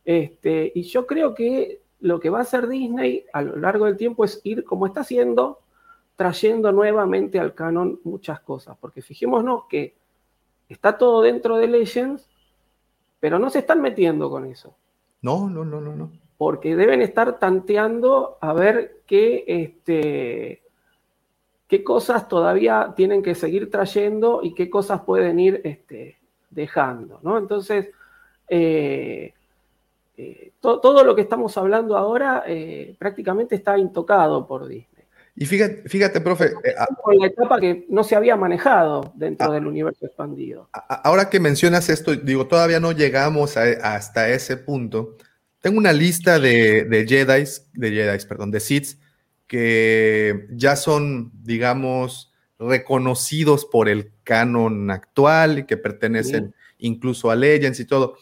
Este, 0.03 0.71
y 0.75 0.83
yo 0.83 1.05
creo 1.05 1.33
que 1.33 1.81
lo 2.01 2.19
que 2.19 2.29
va 2.29 2.39
a 2.39 2.41
hacer 2.41 2.67
Disney 2.67 3.25
a 3.31 3.41
lo 3.41 3.55
largo 3.55 3.85
del 3.85 3.97
tiempo 3.97 4.25
es 4.25 4.41
ir, 4.43 4.63
como 4.63 4.87
está 4.87 5.01
haciendo, 5.01 5.59
trayendo 6.15 6.71
nuevamente 6.71 7.39
al 7.39 7.53
canon 7.53 7.99
muchas 8.03 8.39
cosas, 8.41 8.77
porque 8.79 9.01
fijémonos 9.01 9.65
que 9.69 9.95
está 10.67 10.97
todo 10.97 11.21
dentro 11.21 11.57
de 11.57 11.67
Legends, 11.67 12.27
pero 13.19 13.39
no 13.39 13.49
se 13.49 13.59
están 13.59 13.81
metiendo 13.81 14.29
con 14.29 14.45
eso. 14.45 14.75
No, 15.21 15.49
no, 15.49 15.63
no, 15.63 15.79
no, 15.79 15.95
no. 15.95 16.11
Porque 16.37 16.75
deben 16.75 17.01
estar 17.01 17.37
tanteando 17.37 18.37
a 18.41 18.53
ver 18.53 19.01
qué, 19.05 19.43
este, 19.47 20.63
qué 21.67 21.83
cosas 21.83 22.27
todavía 22.27 22.93
tienen 22.95 23.21
que 23.21 23.35
seguir 23.35 23.69
trayendo 23.69 24.41
y 24.41 24.55
qué 24.55 24.69
cosas 24.69 25.01
pueden 25.01 25.39
ir 25.39 25.61
este, 25.63 26.19
dejando, 26.49 27.19
¿no? 27.21 27.37
Entonces, 27.37 27.89
eh, 28.47 29.33
eh, 30.17 30.53
todo 30.59 31.03
lo 31.03 31.15
que 31.15 31.21
estamos 31.21 31.57
hablando 31.57 31.97
ahora 31.97 32.43
eh, 32.47 32.95
prácticamente 32.99 33.55
está 33.55 33.77
intocado 33.77 34.47
por 34.47 34.67
Disney. 34.67 34.87
Y 35.35 35.45
fíjate, 35.45 35.83
fíjate 35.87 36.21
profe. 36.21 36.51
Con 37.01 37.17
la 37.17 37.27
etapa 37.27 37.59
que 37.59 37.85
no 37.89 38.03
se 38.03 38.15
había 38.15 38.35
manejado 38.35 39.13
dentro 39.15 39.51
del 39.51 39.65
universo 39.65 40.05
expandido. 40.05 40.69
Ahora 40.73 41.29
que 41.29 41.39
mencionas 41.39 41.89
esto, 41.89 42.13
digo, 42.15 42.47
todavía 42.47 42.79
no 42.79 42.91
llegamos 42.91 43.55
hasta 43.57 44.29
ese 44.29 44.57
punto. 44.57 45.15
Tengo 45.61 45.77
una 45.77 45.93
lista 45.93 46.39
de, 46.39 46.83
de 46.83 47.07
Jedi, 47.07 47.45
de 47.73 47.91
Jedi, 47.91 48.25
perdón, 48.27 48.51
de 48.51 48.59
Sith 48.59 48.99
que 49.51 50.47
ya 50.51 50.77
son, 50.77 51.29
digamos, 51.43 52.31
reconocidos 52.57 53.65
por 53.65 53.89
el 53.89 54.13
canon 54.23 54.89
actual 54.89 55.59
y 55.59 55.65
que 55.65 55.75
pertenecen 55.75 56.55
incluso 56.77 57.29
a 57.29 57.35
Legends 57.35 57.81
y 57.81 57.85
todo. 57.85 58.15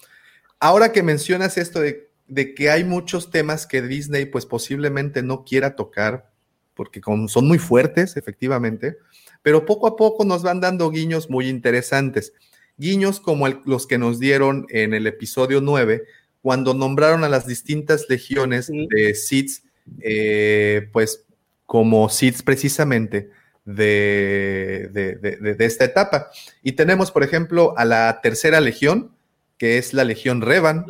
Ahora 0.60 0.92
que 0.92 1.04
mencionas 1.04 1.58
esto 1.58 1.80
de, 1.80 2.10
que 2.56 2.70
hay 2.70 2.84
muchos 2.84 3.32
temas 3.32 3.66
que 3.66 3.82
Disney 3.82 4.26
pues 4.26 4.46
posiblemente 4.46 5.24
no 5.24 5.46
quiera 5.46 5.76
tocar, 5.76 6.30
porque 6.74 7.02
son 7.28 7.48
muy 7.48 7.60
fuertes, 7.60 8.18
efectivamente, 8.18 8.98
pero 9.42 9.66
poco 9.66 9.88
a 9.88 9.96
poco 9.96 10.26
nos 10.26 10.44
van 10.44 10.60
dando 10.60 10.90
guiños 10.90 11.30
muy 11.30 11.48
interesantes. 11.48 12.34
Guiños 12.78 13.20
como 13.20 13.48
los 13.48 13.88
que 13.88 13.98
nos 13.98 14.20
dieron 14.20 14.66
en 14.70 14.94
el 14.94 15.08
episodio 15.08 15.60
9, 15.62 16.04
cuando 16.42 16.74
nombraron 16.74 17.24
a 17.24 17.30
las 17.30 17.46
distintas 17.46 18.06
legiones 18.10 18.70
de 18.70 19.14
Sith, 19.16 19.64
eh, 20.02 20.90
pues 20.92 21.26
como 21.66 22.10
Sith 22.10 22.44
precisamente 22.44 23.30
de, 23.66 24.90
de, 24.92 25.66
esta 25.66 25.86
etapa. 25.86 26.32
Y 26.64 26.74
tenemos, 26.74 27.12
por 27.12 27.24
ejemplo, 27.24 27.74
a 27.78 27.86
la 27.86 28.20
tercera 28.22 28.62
legión, 28.62 29.12
que 29.60 29.78
es 29.78 29.94
la 29.94 30.06
Legión 30.06 30.42
Revan, 30.42 30.86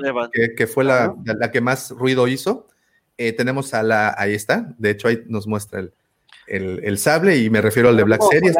Que, 0.55 0.67
fue 0.67 0.85
la, 0.85 1.15
la, 1.25 1.51
que 1.51 1.59
más 1.59 1.89
ruido 1.89 2.27
hizo. 2.27 2.67
Eh, 3.17 3.33
tenemos 3.33 3.73
a 3.73 3.83
la, 3.83 4.15
ahí 4.17 4.33
está, 4.33 4.73
de 4.77 4.91
hecho 4.91 5.09
ahí 5.09 5.23
nos 5.27 5.47
muestra 5.47 5.79
el, 5.79 5.91
el, 6.47 6.97
sable 6.97 7.37
y 7.37 7.49
me 7.49 7.61
refiero 7.61 7.89
al 7.89 7.97
de 7.97 8.03
Black 8.03 8.21
Series, 8.29 8.55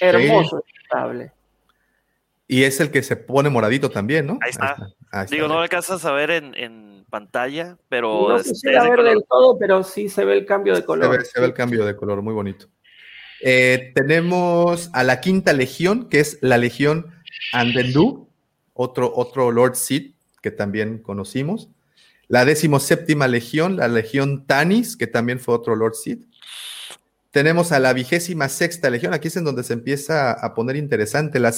Hermoso 0.00 0.56
el 0.56 0.88
sable. 0.90 1.32
Y 2.48 2.64
es 2.64 2.80
el 2.80 2.90
que 2.90 3.02
se 3.02 3.16
pone 3.16 3.48
moradito 3.50 3.90
también, 3.90 4.26
¿no? 4.26 4.38
Ahí 4.42 4.50
está. 4.50 4.76
Digo, 5.30 5.46
no 5.46 5.60
alcanzas 5.60 6.04
a 6.04 6.12
ver 6.12 6.30
en, 6.30 6.54
en 6.54 7.04
pantalla, 7.08 7.76
pero... 7.88 8.28
No 8.30 8.38
se 8.40 8.76
a 8.76 8.82
ver 8.84 9.02
del 9.02 9.22
todo, 9.28 9.58
pero 9.58 9.84
sí 9.84 10.08
se 10.08 10.24
ve 10.24 10.38
el 10.38 10.46
cambio 10.46 10.74
de 10.74 10.84
color. 10.84 11.12
Se 11.12 11.18
ve, 11.18 11.24
se 11.24 11.40
ve 11.40 11.46
el 11.46 11.54
cambio 11.54 11.84
de 11.84 11.94
color, 11.94 12.22
muy 12.22 12.34
bonito. 12.34 12.66
Eh, 13.42 13.92
tenemos 13.94 14.90
a 14.92 15.02
la 15.04 15.20
quinta 15.20 15.52
legión, 15.52 16.08
que 16.08 16.20
es 16.20 16.38
la 16.40 16.58
legión 16.58 17.12
Andendu, 17.52 18.31
otro, 18.82 19.12
otro 19.14 19.50
Lord 19.50 19.76
Sid 19.76 20.12
que 20.42 20.50
también 20.50 20.98
conocimos. 20.98 21.70
La 22.28 22.44
decimoséptima 22.44 23.28
legión, 23.28 23.76
la 23.76 23.88
legión 23.88 24.46
Tanis, 24.46 24.96
que 24.96 25.06
también 25.06 25.38
fue 25.38 25.54
otro 25.54 25.76
Lord 25.76 25.94
Sid. 25.94 26.24
Tenemos 27.30 27.72
a 27.72 27.78
la 27.78 27.92
vigésima 27.92 28.48
sexta 28.48 28.90
legión, 28.90 29.14
aquí 29.14 29.28
es 29.28 29.36
en 29.36 29.44
donde 29.44 29.62
se 29.64 29.72
empieza 29.72 30.32
a 30.32 30.54
poner 30.54 30.76
interesante. 30.76 31.40
La 31.40 31.54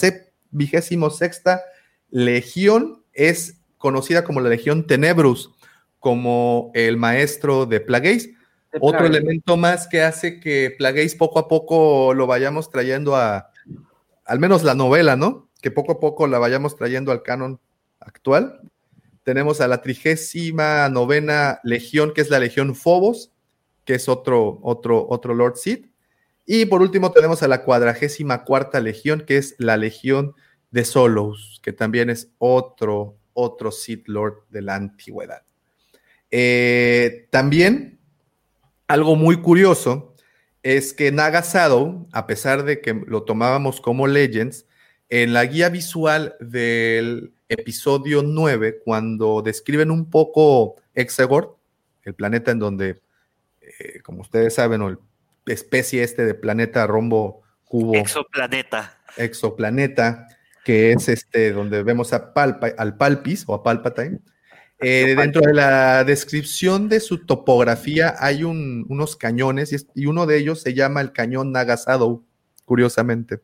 vigésimo 0.50 1.10
sexta 1.10 1.62
legión 2.10 3.02
es 3.12 3.60
conocida 3.78 4.24
como 4.24 4.40
la 4.40 4.48
legión 4.48 4.86
Tenebrus, 4.86 5.52
como 5.98 6.70
el 6.74 6.96
maestro 6.96 7.66
de 7.66 7.80
Plagueis. 7.80 8.30
Otro 8.80 9.06
elemento 9.06 9.56
más 9.56 9.86
que 9.86 10.02
hace 10.02 10.40
que 10.40 10.74
Plagueis 10.76 11.14
poco 11.14 11.38
a 11.38 11.48
poco 11.48 12.12
lo 12.14 12.26
vayamos 12.26 12.70
trayendo 12.70 13.14
a, 13.14 13.50
al 14.24 14.40
menos 14.40 14.64
la 14.64 14.74
novela, 14.74 15.16
¿no? 15.16 15.48
Que 15.64 15.70
poco 15.70 15.92
a 15.92 15.98
poco 15.98 16.26
la 16.26 16.38
vayamos 16.38 16.76
trayendo 16.76 17.10
al 17.10 17.22
canon 17.22 17.58
actual. 17.98 18.60
Tenemos 19.22 19.62
a 19.62 19.66
la 19.66 19.80
trigésima 19.80 20.86
novena 20.90 21.58
legión, 21.64 22.12
que 22.12 22.20
es 22.20 22.28
la 22.28 22.38
legión 22.38 22.74
Phobos, 22.74 23.32
que 23.86 23.94
es 23.94 24.10
otro, 24.10 24.58
otro, 24.60 25.06
otro 25.08 25.32
Lord 25.32 25.56
Sith. 25.56 25.88
Y 26.44 26.66
por 26.66 26.82
último 26.82 27.12
tenemos 27.12 27.42
a 27.42 27.48
la 27.48 27.64
cuadragésima 27.64 28.44
cuarta 28.44 28.78
legión, 28.78 29.22
que 29.22 29.38
es 29.38 29.54
la 29.56 29.78
legión 29.78 30.34
de 30.70 30.84
Solos, 30.84 31.62
que 31.62 31.72
también 31.72 32.10
es 32.10 32.28
otro, 32.36 33.16
otro 33.32 33.72
Sith 33.72 34.06
Lord 34.06 34.44
de 34.50 34.60
la 34.60 34.74
antigüedad. 34.74 35.44
Eh, 36.30 37.26
también, 37.30 37.98
algo 38.86 39.16
muy 39.16 39.40
curioso 39.40 40.14
es 40.62 40.92
que 40.92 41.10
Naga 41.10 41.42
a 42.12 42.26
pesar 42.26 42.64
de 42.64 42.82
que 42.82 42.92
lo 43.06 43.22
tomábamos 43.22 43.80
como 43.80 44.06
Legends, 44.06 44.66
en 45.08 45.32
la 45.32 45.44
guía 45.44 45.68
visual 45.68 46.36
del 46.40 47.34
episodio 47.48 48.22
9, 48.22 48.80
cuando 48.84 49.42
describen 49.42 49.90
un 49.90 50.10
poco 50.10 50.76
Exegor, 50.94 51.58
el 52.02 52.14
planeta 52.14 52.50
en 52.50 52.58
donde, 52.58 53.00
eh, 53.60 54.00
como 54.02 54.22
ustedes 54.22 54.54
saben, 54.54 54.82
o 54.82 54.88
el 54.88 54.98
especie 55.46 56.02
este 56.02 56.24
de 56.24 56.34
planeta 56.34 56.86
rombo 56.86 57.42
cubo. 57.64 57.94
Exoplaneta. 57.94 58.98
Exoplaneta, 59.16 60.28
que 60.64 60.92
es 60.92 61.08
este 61.08 61.52
donde 61.52 61.82
vemos 61.82 62.12
a 62.12 62.32
Palpa, 62.32 62.68
al 62.76 62.96
Palpis 62.96 63.44
o 63.46 63.54
a 63.54 63.62
Palpatine. 63.62 64.20
Eh, 64.80 65.14
dentro 65.16 65.40
de 65.42 65.54
la 65.54 66.04
descripción 66.04 66.88
de 66.88 67.00
su 67.00 67.24
topografía 67.24 68.16
hay 68.18 68.44
unos 68.44 69.16
cañones 69.16 69.72
y, 69.72 69.76
y, 70.02 70.06
uno 70.06 70.26
de 70.26 70.36
ellos 70.36 70.60
se 70.60 70.74
llama 70.74 71.00
el 71.00 71.12
cañón 71.12 71.52
Nagasado, 71.52 72.24
curiosamente. 72.64 73.40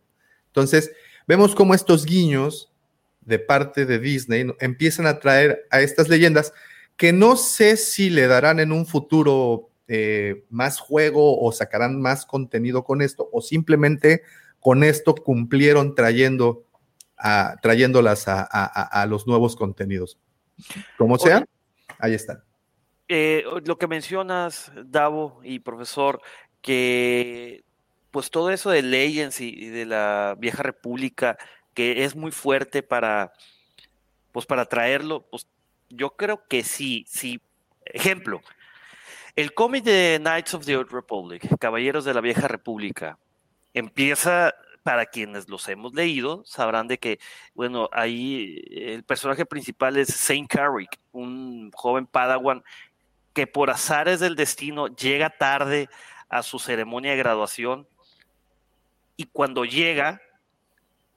Entonces, 0.48 0.90
vemos 1.30 1.54
cómo 1.54 1.74
estos 1.74 2.06
guiños 2.06 2.72
de 3.20 3.38
parte 3.38 3.86
de 3.86 4.00
Disney 4.00 4.52
empiezan 4.58 5.06
a 5.06 5.20
traer 5.20 5.64
a 5.70 5.80
estas 5.80 6.08
leyendas 6.08 6.52
que 6.96 7.12
no 7.12 7.36
sé 7.36 7.76
si 7.76 8.10
le 8.10 8.26
darán 8.26 8.58
en 8.58 8.72
un 8.72 8.84
futuro 8.84 9.70
eh, 9.86 10.44
más 10.50 10.80
juego 10.80 11.40
o 11.40 11.52
sacarán 11.52 12.00
más 12.00 12.26
contenido 12.26 12.82
con 12.82 13.00
esto 13.00 13.28
o 13.30 13.42
simplemente 13.42 14.22
con 14.58 14.82
esto 14.82 15.14
cumplieron 15.14 15.94
trayendo 15.94 16.64
a, 17.16 17.58
trayéndolas 17.62 18.24
a, 18.26 19.06
los 19.08 19.28
nuevos 19.28 19.54
contenidos. 19.54 20.18
Como 20.98 21.16
sea, 21.16 21.46
ahí 22.00 22.14
están. 22.14 22.42
Eh, 23.06 23.44
lo 23.64 23.78
que 23.78 23.86
mencionas, 23.86 24.72
Davo 24.84 25.40
y 25.44 25.60
profesor, 25.60 26.20
que 26.60 27.62
pues 28.10 28.30
todo 28.30 28.50
eso 28.50 28.70
de 28.70 28.82
Legends 28.82 29.40
y, 29.40 29.68
de 29.68 29.86
la 29.86 30.36
vieja 30.38 30.62
república, 30.62 31.38
que 31.74 32.04
es 32.04 32.16
muy 32.16 32.32
fuerte 32.32 32.82
para, 32.82 33.32
pues 34.32 34.46
para 34.46 34.66
traerlo, 34.66 35.26
pues 35.30 35.46
yo 35.88 36.16
creo 36.16 36.46
que 36.48 36.64
sí, 36.64 37.04
sí. 37.08 37.40
Ejemplo, 37.84 38.40
el 39.36 39.54
cómic 39.54 39.84
de 39.84 40.18
Knights 40.20 40.54
of 40.54 40.64
the 40.66 40.76
Old 40.76 40.90
Republic, 40.90 41.42
Caballeros 41.58 42.04
de 42.04 42.14
la 42.14 42.20
Vieja 42.20 42.48
República, 42.48 43.18
empieza, 43.74 44.54
para 44.82 45.06
quienes 45.06 45.48
los 45.48 45.68
hemos 45.68 45.94
leído, 45.94 46.42
sabrán 46.44 46.88
de 46.88 46.98
que, 46.98 47.18
bueno, 47.54 47.88
ahí 47.92 48.62
el 48.70 49.04
personaje 49.04 49.46
principal 49.46 49.96
es 49.96 50.08
Saint 50.08 50.48
Carrick, 50.48 50.98
un 51.12 51.70
joven 51.72 52.06
padawan 52.06 52.62
que 53.32 53.46
por 53.46 53.70
azares 53.70 54.20
del 54.20 54.36
destino 54.36 54.88
llega 54.88 55.30
tarde 55.30 55.88
a 56.28 56.42
su 56.42 56.58
ceremonia 56.58 57.12
de 57.12 57.16
graduación 57.16 57.86
y 59.20 59.24
cuando 59.24 59.66
llega, 59.66 60.22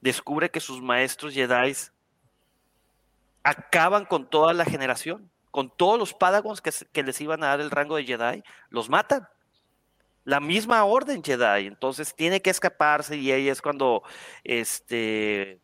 descubre 0.02 0.52
que 0.52 0.60
sus 0.60 0.82
maestros 0.82 1.34
Jedi 1.34 1.74
acaban 3.44 4.04
con 4.04 4.30
toda 4.30 4.52
la 4.52 4.66
generación, 4.66 5.32
con 5.52 5.70
todos 5.70 5.98
los 5.98 6.14
Padawans 6.14 6.60
que, 6.60 7.04
les 7.04 7.22
iban 7.22 7.46
a 7.46 7.48
dar 7.48 7.62
el 7.62 7.72
rango 7.72 7.96
de 7.96 8.04
Jedi, 8.04 8.44
los 8.68 8.90
matan. 8.90 9.26
La 10.26 10.42
misma 10.42 10.84
orden 10.84 11.24
Jedi, 11.24 11.66
entonces 11.66 12.14
tiene 12.14 12.42
que 12.42 12.50
escaparse 12.50 13.16
y 13.16 13.32
ahí 13.32 13.48
es 13.48 13.62
cuando 13.62 14.04
este 14.44 15.62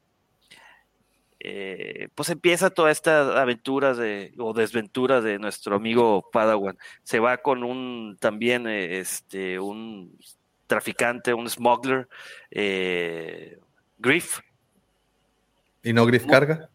eh, 1.41 2.07
pues 2.16 2.30
empieza 2.30 2.70
toda 2.70 2.90
esta 2.90 3.41
aventura 3.41 3.94
de, 3.94 4.34
o 4.38 4.53
desventura 4.53 5.20
de 5.20 5.40
nuestro 5.40 5.76
amigo 5.76 6.30
Padawan. 6.32 6.78
Se 7.03 7.20
va 7.20 7.40
con 7.40 7.66
un 7.66 8.16
también 8.18 8.66
este 8.66 9.60
un 9.60 10.18
traficante, 10.70 11.34
un 11.34 11.50
smuggler, 11.50 12.08
eh, 12.52 13.58
Griff. 13.98 14.40
¿Y 15.84 15.91
no 15.94 16.06
Griff 16.06 16.26
carga? 16.28 16.70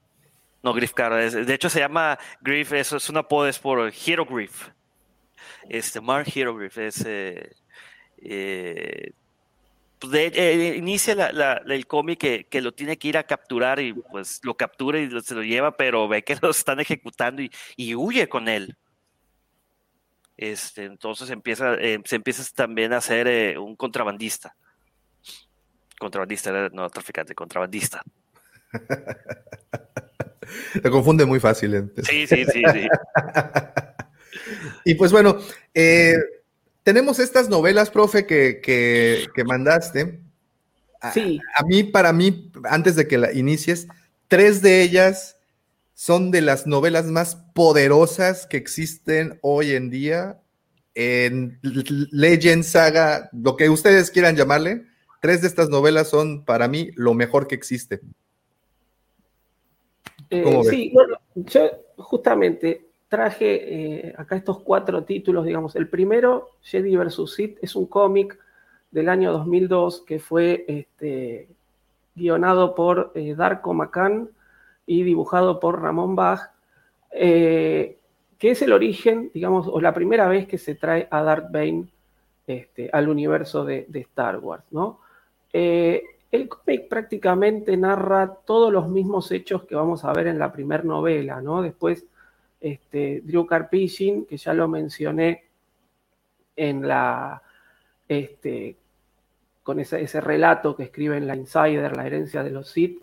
No, 0.63 0.73
Griff 0.75 0.93
carga. 0.93 1.19
De 1.19 1.55
hecho, 1.55 1.71
se 1.71 1.79
llama 1.79 2.19
Griff, 2.41 2.73
eso 2.73 2.97
es 2.97 3.09
una 3.09 3.21
apodo, 3.21 3.47
es 3.49 3.59
por 3.59 3.93
Hero 4.07 4.27
Griff. 4.27 4.69
Este, 5.69 6.01
Mark 6.01 6.27
Hero 6.35 6.55
Griff 6.57 6.77
es. 6.79 7.05
Eh, 7.07 7.53
eh, 8.19 9.13
pues, 10.01 10.11
de- 10.13 10.33
eh, 10.35 10.77
inicia 10.77 11.15
la- 11.15 11.33
la- 11.33 11.63
el 11.67 11.87
cómic 11.87 12.19
que, 12.19 12.45
que 12.45 12.61
lo 12.61 12.73
tiene 12.73 12.97
que 12.99 13.09
ir 13.09 13.17
a 13.17 13.23
capturar 13.25 13.79
y 13.81 13.93
pues 13.93 14.41
lo 14.43 14.57
captura 14.57 14.99
y 14.99 15.07
lo- 15.09 15.21
se 15.21 15.35
lo 15.35 15.43
lleva, 15.43 15.77
pero 15.77 16.09
ve 16.09 16.25
que 16.25 16.37
lo 16.43 16.51
están 16.51 16.81
ejecutando 16.81 17.43
y, 17.43 17.51
y 17.77 17.95
huye 17.95 18.29
con 18.29 18.49
él. 18.49 18.77
Este, 20.37 20.85
entonces 20.85 21.31
empieza, 21.31 21.75
eh, 21.75 22.01
se 22.05 22.17
empieza 22.17 22.43
también 22.55 22.93
a 22.93 23.01
ser 23.01 23.29
eh, 23.29 23.59
un 23.59 23.77
contrabandista. 23.77 24.55
Contrabandista, 25.99 26.51
era- 26.51 26.69
no 26.71 26.89
traficante, 26.91 27.35
contrabandista. 27.35 28.03
Te 30.83 30.91
confunde 30.91 31.25
muy 31.25 31.41
fácil. 31.41 31.75
¿eh? 31.75 31.85
Sí, 32.03 32.27
sí, 32.27 32.45
sí, 32.53 32.63
sí. 32.73 32.89
Y 34.85 34.97
pues 34.97 35.13
bueno, 35.13 35.39
eh, 35.73 36.17
tenemos 36.83 37.19
estas 37.21 37.49
novelas, 37.49 37.91
profe, 37.91 38.27
que, 38.27 38.61
que- 38.61 39.27
que 39.35 39.45
mandaste. 39.45 40.21
A, 41.01 41.13
Sí. 41.13 41.41
a 41.57 41.63
mí, 41.65 41.85
para 41.85 42.13
mí, 42.13 42.51
antes 42.69 42.97
de 42.97 43.07
que 43.07 43.17
la 43.17 43.33
inicies, 43.33 43.87
tres 44.29 44.61
de 44.61 44.83
ellas 44.83 45.39
son 45.95 46.31
de 46.33 46.41
las 46.43 46.67
novelas 46.67 47.07
más 47.07 47.39
poderosas 47.55 48.47
que 48.47 48.57
existen 48.59 49.39
hoy 49.41 49.73
en 49.73 49.89
día 49.89 50.41
en 50.95 51.59
Legend, 51.63 52.63
Saga, 52.63 53.31
lo 53.33 53.57
que 53.57 53.69
ustedes 53.69 54.11
quieran 54.11 54.37
llamarle. 54.37 54.85
Tres 55.21 55.41
de 55.41 55.49
estas 55.49 55.71
novelas 55.71 56.09
son 56.09 56.45
para 56.45 56.69
mí 56.69 56.91
lo 56.95 57.15
mejor 57.15 57.47
que 57.47 57.55
existe. 57.55 58.01
Eh, 60.31 60.63
sí, 60.69 60.91
bueno, 60.93 61.17
yo 61.35 61.71
justamente 61.97 62.87
traje 63.09 64.09
eh, 64.09 64.15
acá 64.19 64.37
estos 64.37 64.61
cuatro 64.61 65.05
títulos, 65.05 65.45
digamos. 65.45 65.77
El 65.77 65.89
primero, 65.89 66.51
Jedi 66.63 66.97
vs. 66.97 67.35
Sith, 67.35 67.59
es 67.63 67.77
un 67.77 67.87
cómic 67.87 68.39
del 68.91 69.09
año 69.09 69.33
2002 69.33 70.03
que 70.03 70.19
fue 70.19 70.65
este, 70.69 71.49
guionado 72.15 72.75
por 72.75 73.13
eh, 73.15 73.35
Darko 73.35 73.75
Macan 73.75 74.31
y 74.87 75.03
dibujado 75.03 75.61
por 75.61 75.81
Ramón 75.81 76.15
Bach, 76.15 76.54
eh, 77.17 77.97
que 78.39 78.51
es 78.51 78.61
el 78.63 78.73
origen, 78.73 79.31
digamos, 79.33 79.69
o 79.69 79.81
la 79.81 79.95
primera 79.95 80.27
vez 80.27 80.49
que 80.49 80.59
se 80.59 80.75
trae 80.75 81.07
a 81.11 81.23
Darth 81.23 81.51
Bane 81.53 81.87
este, 82.47 82.91
al 82.93 83.09
universo 83.09 83.65
de, 83.65 83.87
Star 83.93 84.39
Wars, 84.39 84.65
¿no? 84.73 85.01
Eh, 85.53 86.03
el 86.33 86.49
cómic 86.49 86.89
prácticamente 86.89 87.77
narra 87.77 88.35
todos 88.45 88.73
los 88.73 88.89
mismos 88.89 89.31
hechos 89.31 89.63
que 89.65 89.77
vamos 89.77 90.05
a 90.05 90.13
ver 90.13 90.27
en 90.27 90.41
la 90.41 90.53
primera 90.53 90.83
novela, 90.83 91.41
¿no? 91.41 91.63
Después, 91.63 92.05
este, 92.61 93.23
Drew 93.25 93.47
Karpyshyn, 93.47 94.27
que 94.27 94.37
ya 94.37 94.53
lo 94.53 94.67
mencioné 94.67 95.45
en 96.57 96.89
la, 96.89 97.41
este, 98.09 98.77
con 99.63 99.79
ese, 99.79 100.03
ese 100.03 100.21
relato 100.21 100.75
que 100.75 100.83
escribe 100.83 101.17
en 101.17 101.29
la 101.29 101.37
Insider, 101.37 101.97
La 101.97 102.07
herencia 102.07 102.43
de 102.43 102.51
los 102.51 102.69
Sith, 102.69 103.01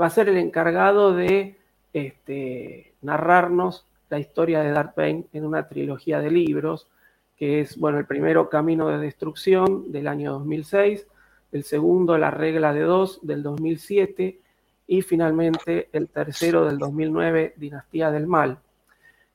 va 0.00 0.06
a 0.06 0.10
ser 0.10 0.28
el 0.28 0.36
encargado 0.36 1.12
de 1.12 1.56
este, 1.92 2.89
narrarnos 3.02 3.86
la 4.08 4.18
historia 4.18 4.60
de 4.60 4.70
Darth 4.70 4.96
Bane 4.96 5.26
en 5.32 5.44
una 5.44 5.68
trilogía 5.68 6.20
de 6.20 6.30
libros, 6.30 6.88
que 7.36 7.60
es, 7.60 7.78
bueno, 7.78 7.98
el 7.98 8.06
primero, 8.06 8.50
Camino 8.50 8.88
de 8.88 8.98
Destrucción, 8.98 9.90
del 9.90 10.08
año 10.08 10.32
2006, 10.32 11.06
el 11.52 11.64
segundo, 11.64 12.18
La 12.18 12.30
regla 12.30 12.72
de 12.72 12.82
dos, 12.82 13.20
del 13.22 13.42
2007, 13.42 14.40
y 14.86 15.02
finalmente 15.02 15.88
el 15.92 16.08
tercero 16.08 16.64
del 16.64 16.78
2009, 16.78 17.54
Dinastía 17.56 18.10
del 18.10 18.26
Mal. 18.26 18.58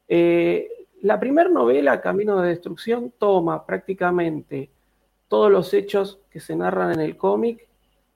Eh, 0.07 0.67
la 1.01 1.19
primera 1.19 1.49
novela, 1.49 2.01
Camino 2.01 2.41
de 2.41 2.49
Destrucción, 2.49 3.13
toma 3.17 3.65
prácticamente 3.65 4.69
todos 5.27 5.51
los 5.51 5.73
hechos 5.73 6.19
que 6.29 6.39
se 6.39 6.55
narran 6.55 6.93
en 6.93 6.99
el 6.99 7.17
cómic 7.17 7.67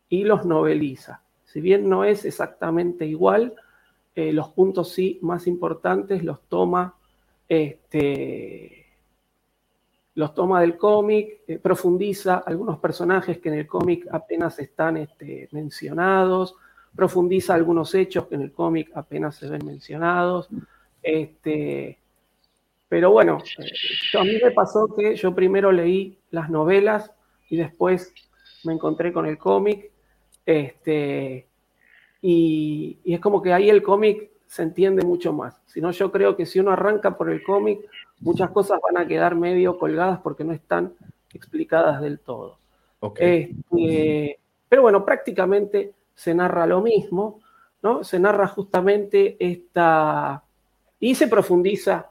y 0.09 0.23
los 0.23 0.45
noveliza. 0.45 1.21
Si 1.45 1.61
bien 1.61 1.89
no 1.89 2.03
es 2.03 2.25
exactamente 2.25 3.05
igual, 3.05 3.55
eh, 4.21 4.33
los 4.33 4.49
puntos 4.49 4.91
sí 4.91 5.17
más 5.21 5.47
importantes 5.47 6.25
los 6.25 6.41
toma, 6.49 6.93
este, 7.47 8.85
los 10.15 10.33
toma 10.33 10.59
del 10.59 10.75
cómic, 10.75 11.39
eh, 11.47 11.57
profundiza 11.57 12.43
algunos 12.45 12.79
personajes 12.79 13.37
que 13.37 13.47
en 13.47 13.55
el 13.55 13.65
cómic 13.65 14.05
apenas 14.11 14.59
están 14.59 14.97
este, 14.97 15.47
mencionados, 15.53 16.53
profundiza 16.93 17.53
algunos 17.53 17.95
hechos 17.95 18.27
que 18.27 18.35
en 18.35 18.41
el 18.41 18.51
cómic 18.51 18.91
apenas 18.93 19.37
se 19.37 19.47
ven 19.47 19.65
mencionados. 19.65 20.49
Este, 21.01 21.97
pero 22.89 23.11
bueno, 23.11 23.37
eh, 23.57 24.17
a 24.17 24.23
mí 24.25 24.37
me 24.43 24.51
pasó 24.51 24.93
que 24.97 25.15
yo 25.15 25.33
primero 25.33 25.71
leí 25.71 26.19
las 26.29 26.49
novelas 26.49 27.09
y 27.49 27.55
después 27.55 28.13
me 28.65 28.73
encontré 28.73 29.13
con 29.13 29.25
el 29.25 29.37
cómic. 29.37 29.89
Este, 30.45 31.47
y, 32.21 32.97
y 33.03 33.13
es 33.13 33.19
como 33.19 33.41
que 33.41 33.53
ahí 33.53 33.69
el 33.69 33.81
cómic 33.83 34.29
se 34.49 34.63
entiende 34.63 35.03
mucho 35.05 35.31
más. 35.31 35.61
Si 35.67 35.79
no, 35.79 35.91
yo 35.91 36.11
creo 36.11 36.35
que 36.35 36.45
si 36.45 36.59
uno 36.59 36.71
arranca 36.71 37.15
por 37.15 37.29
el 37.29 37.43
cómic, 37.43 37.81
muchas 38.21 38.49
cosas 38.49 38.79
van 38.81 38.97
a 38.97 39.07
quedar 39.07 39.35
medio 39.35 39.77
colgadas 39.77 40.19
porque 40.21 40.43
no 40.43 40.53
están 40.53 40.93
explicadas 41.33 42.01
del 42.01 42.19
todo. 42.19 42.57
Ok. 42.99 43.19
Este, 43.21 44.39
pero 44.67 44.81
bueno, 44.81 45.05
prácticamente 45.05 45.93
se 46.15 46.33
narra 46.33 46.65
lo 46.65 46.81
mismo, 46.81 47.41
¿no? 47.81 48.03
Se 48.03 48.19
narra 48.19 48.47
justamente 48.47 49.37
esta... 49.39 50.43
Y 50.99 51.15
se 51.15 51.27
profundiza, 51.27 52.09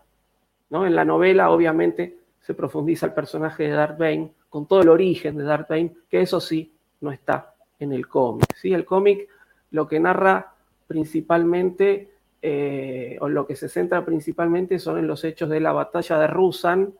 ¿no? 0.71 0.87
En 0.87 0.95
la 0.95 1.05
novela, 1.05 1.51
obviamente, 1.51 2.19
se 2.41 2.55
profundiza 2.55 3.07
el 3.07 3.13
personaje 3.13 3.65
de 3.65 3.71
Darth 3.71 3.99
Bane, 3.99 4.33
con 4.49 4.67
todo 4.67 4.81
el 4.81 4.89
origen 4.89 5.37
de 5.37 5.45
Darth 5.45 5.69
Bane, 5.69 5.93
que 6.09 6.23
eso 6.23 6.41
sí, 6.41 6.73
no 7.01 7.11
está 7.11 7.55
en 7.79 7.93
el 7.93 8.09
cómic, 8.09 8.55
¿sí? 8.57 8.73
El 8.73 8.85
cómic 8.85 9.29
lo 9.71 9.87
que 9.89 10.01
narra 10.01 10.55
principalmente, 10.87 12.11
eh, 12.43 13.17
o 13.21 13.29
lo 13.29 13.47
que 13.47 13.57
se 13.57 13.69
centra 13.69 14.05
principalmente 14.05 14.79
son 14.79 14.99
en 14.99 15.07
los 15.07 15.25
hechos 15.25 15.49
de 15.51 15.61
la 15.61 15.73
batalla 15.73 16.19
de 16.19 16.27
Rusan, 16.27 16.95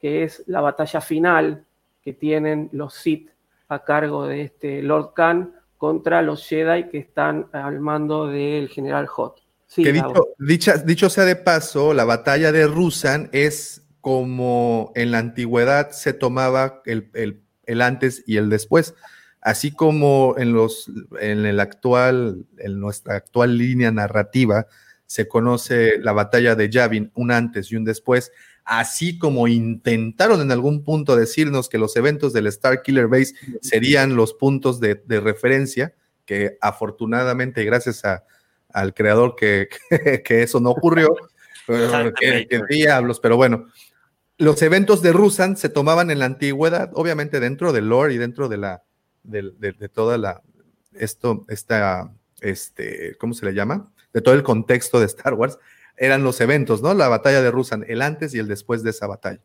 que 0.00 0.24
es 0.24 0.42
la 0.46 0.60
batalla 0.60 1.00
final 1.00 1.64
que 2.02 2.12
tienen 2.12 2.68
los 2.72 2.94
Sith 2.94 3.30
a 3.68 3.84
cargo 3.84 4.26
de 4.26 4.42
este 4.42 4.82
Lord 4.82 5.14
Khan 5.14 5.54
contra 5.78 6.20
los 6.22 6.46
Jedi 6.46 6.88
que 6.88 6.98
están 6.98 7.46
al 7.52 7.80
mando 7.80 8.26
del 8.26 8.68
general 8.68 9.06
Hot. 9.06 9.40
Sí, 9.66 9.82
que 9.84 9.92
dicho, 9.92 10.28
dicha- 10.38 10.76
dicho 10.78 11.08
sea 11.08 11.24
de 11.24 11.36
paso, 11.36 11.94
la 11.94 12.04
batalla 12.04 12.52
de 12.52 12.66
Rusan 12.66 13.30
es 13.32 13.82
como 14.00 14.92
en 14.94 15.10
la 15.12 15.18
antigüedad 15.18 15.90
se 15.90 16.12
tomaba 16.12 16.82
el, 16.84 17.08
el- 17.14 17.40
el 17.64 17.80
antes 17.80 18.24
y 18.26 18.36
el 18.36 18.50
después. 18.50 18.94
Así 19.42 19.72
como 19.72 20.36
en 20.38 20.52
los 20.52 20.90
en 21.20 21.44
el 21.44 21.58
actual, 21.58 22.46
en 22.58 22.78
nuestra 22.80 23.16
actual 23.16 23.58
línea 23.58 23.90
narrativa, 23.90 24.68
se 25.06 25.28
conoce 25.28 25.98
la 25.98 26.12
batalla 26.12 26.54
de 26.54 26.70
Yavin, 26.70 27.10
un 27.14 27.32
antes 27.32 27.70
y 27.70 27.76
un 27.76 27.84
después, 27.84 28.32
así 28.64 29.18
como 29.18 29.48
intentaron 29.48 30.40
en 30.40 30.52
algún 30.52 30.84
punto 30.84 31.16
decirnos 31.16 31.68
que 31.68 31.76
los 31.76 31.96
eventos 31.96 32.32
del 32.32 32.46
Star 32.46 32.82
Killer 32.82 33.08
Base 33.08 33.34
serían 33.60 34.14
los 34.14 34.32
puntos 34.32 34.80
de, 34.80 34.94
de 34.94 35.20
referencia, 35.20 35.92
que 36.24 36.56
afortunadamente, 36.60 37.64
gracias 37.64 38.04
a, 38.04 38.24
al 38.68 38.94
creador 38.94 39.34
que, 39.36 39.68
que, 39.90 40.22
que 40.22 40.42
eso 40.44 40.60
no 40.60 40.70
ocurrió. 40.70 41.14
¿Qué, 41.66 42.46
qué 42.48 42.60
diablos? 42.68 43.20
Pero 43.20 43.36
bueno, 43.36 43.66
los 44.38 44.62
eventos 44.62 45.02
de 45.02 45.12
Rusan 45.12 45.56
se 45.56 45.68
tomaban 45.68 46.10
en 46.10 46.20
la 46.20 46.26
antigüedad, 46.26 46.90
obviamente 46.94 47.40
dentro 47.40 47.72
del 47.72 47.88
lore 47.88 48.14
y 48.14 48.18
dentro 48.18 48.48
de 48.48 48.56
la 48.56 48.82
de, 49.22 49.52
de- 49.58 49.88
toda 49.88 50.18
la 50.18 50.42
esto, 50.94 51.44
esta, 51.48 52.12
este, 52.40 53.16
¿cómo 53.18 53.32
se 53.34 53.46
le 53.46 53.54
llama? 53.54 53.90
De 54.12 54.20
todo 54.20 54.34
el 54.34 54.42
contexto 54.42 55.00
de 55.00 55.06
Star 55.06 55.34
Wars, 55.34 55.58
eran 55.96 56.22
los 56.22 56.40
eventos, 56.40 56.82
¿no? 56.82 56.92
La 56.94 57.08
batalla 57.08 57.40
de 57.40 57.50
Rusan, 57.50 57.84
el 57.88 58.02
antes 58.02 58.34
y 58.34 58.38
el 58.38 58.48
después 58.48 58.82
de 58.82 58.90
esa 58.90 59.06
batalla. 59.06 59.40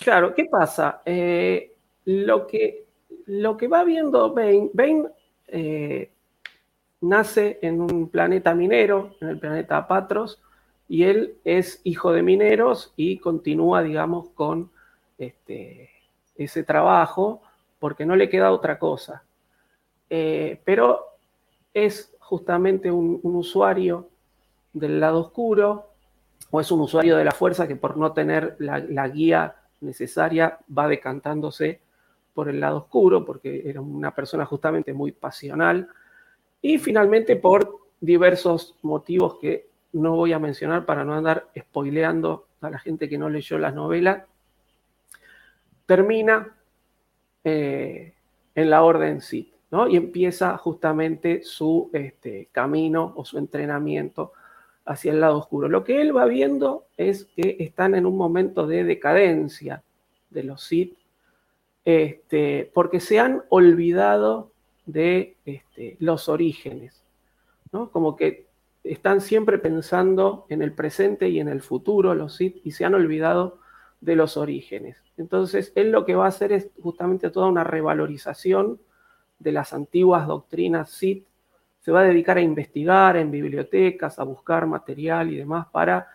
Claro, 0.00 0.34
¿qué 0.34 0.44
pasa? 0.46 1.02
Eh, 1.04 1.74
lo, 2.04 2.46
que, 2.46 2.86
lo 3.26 3.56
que 3.56 3.68
va 3.68 3.84
viendo 3.84 4.32
Bane, 4.32 4.70
Bane 4.72 5.08
eh, 5.48 6.10
nace 7.00 7.58
en 7.62 7.80
un 7.80 8.08
planeta 8.08 8.54
minero, 8.54 9.16
en 9.20 9.28
el 9.28 9.38
planeta 9.38 9.86
Patros, 9.86 10.40
y 10.88 11.02
él 11.04 11.34
es 11.44 11.80
hijo 11.84 12.12
de 12.12 12.22
mineros 12.22 12.92
y 12.96 13.18
continúa, 13.18 13.82
digamos, 13.82 14.30
con 14.30 14.70
este, 15.18 15.90
ese 16.36 16.62
trabajo 16.62 17.42
porque 17.78 18.06
no 18.06 18.16
le 18.16 18.28
queda 18.28 18.52
otra 18.52 18.78
cosa. 18.78 19.22
Eh, 20.10 20.60
pero 20.64 21.04
es 21.72 22.14
justamente 22.18 22.90
un, 22.90 23.20
usuario 23.22 24.08
del 24.72 25.00
lado 25.00 25.20
oscuro, 25.20 25.86
o 26.50 26.60
es 26.60 26.70
un 26.70 26.80
usuario 26.80 27.16
de 27.16 27.24
la 27.24 27.32
fuerza 27.32 27.68
que 27.68 27.76
por 27.76 27.96
no 27.96 28.12
tener 28.12 28.56
la, 28.58 28.78
la 28.78 29.08
guía 29.08 29.54
necesaria 29.80 30.58
va 30.76 30.88
decantándose 30.88 31.80
por 32.34 32.48
el 32.48 32.60
lado 32.60 32.78
oscuro, 32.78 33.24
porque 33.24 33.62
era 33.68 33.80
una 33.80 34.14
persona 34.14 34.44
justamente 34.44 34.92
muy 34.92 35.12
pasional, 35.12 35.88
y 36.62 36.78
finalmente 36.78 37.36
por 37.36 37.78
diversos 38.00 38.76
motivos 38.82 39.38
que 39.40 39.68
no 39.92 40.16
voy 40.16 40.32
a 40.32 40.38
mencionar 40.38 40.84
para 40.84 41.04
no 41.04 41.14
andar 41.14 41.48
spoileando 41.58 42.46
a 42.60 42.70
la 42.70 42.78
gente 42.78 43.08
que 43.08 43.18
no 43.18 43.28
leyó 43.28 43.58
las 43.58 43.74
novelas, 43.74 44.24
termina 45.86 46.57
eh, 47.44 48.14
en 48.54 48.70
la 48.70 48.82
orden 48.82 49.20
Sith, 49.20 49.52
¿no? 49.70 49.88
Y 49.88 49.96
empieza 49.96 50.56
justamente 50.58 51.42
su 51.42 51.90
este, 51.92 52.48
camino 52.52 53.12
o 53.16 53.24
su 53.24 53.38
entrenamiento 53.38 54.32
hacia 54.84 55.12
el 55.12 55.20
lado 55.20 55.38
oscuro. 55.38 55.68
Lo 55.68 55.84
que 55.84 56.00
él 56.00 56.16
va 56.16 56.24
viendo 56.24 56.86
es 56.96 57.26
que 57.36 57.56
están 57.60 57.94
en 57.94 58.06
un 58.06 58.16
momento 58.16 58.66
de 58.66 58.84
decadencia 58.84 59.82
de 60.30 60.42
los 60.44 60.62
Sith, 60.62 60.96
este, 61.84 62.70
porque 62.74 63.00
se 63.00 63.18
han 63.18 63.42
olvidado 63.50 64.50
de 64.86 65.36
este, 65.44 65.96
los 66.00 66.28
orígenes, 66.28 67.02
¿no? 67.72 67.90
Como 67.90 68.16
que 68.16 68.46
están 68.82 69.20
siempre 69.20 69.58
pensando 69.58 70.46
en 70.48 70.62
el 70.62 70.72
presente 70.72 71.28
y 71.28 71.40
en 71.40 71.48
el 71.48 71.60
futuro 71.60 72.14
los 72.14 72.36
Sith 72.36 72.60
y 72.64 72.70
se 72.70 72.84
han 72.84 72.94
olvidado 72.94 73.58
de 74.00 74.16
los 74.16 74.36
orígenes. 74.36 74.96
Entonces, 75.18 75.72
él 75.74 75.90
lo 75.90 76.04
que 76.04 76.14
va 76.14 76.26
a 76.26 76.28
hacer 76.28 76.52
es 76.52 76.68
justamente 76.80 77.30
toda 77.30 77.48
una 77.48 77.64
revalorización 77.64 78.80
de 79.38 79.52
las 79.52 79.72
antiguas 79.72 80.26
doctrinas 80.26 80.90
Sith. 80.90 81.26
Se 81.80 81.92
va 81.92 82.00
a 82.00 82.04
dedicar 82.04 82.36
a 82.36 82.42
investigar 82.42 83.16
en 83.16 83.30
bibliotecas, 83.30 84.18
a 84.18 84.24
buscar 84.24 84.66
material 84.66 85.32
y 85.32 85.36
demás 85.36 85.66
para 85.72 86.08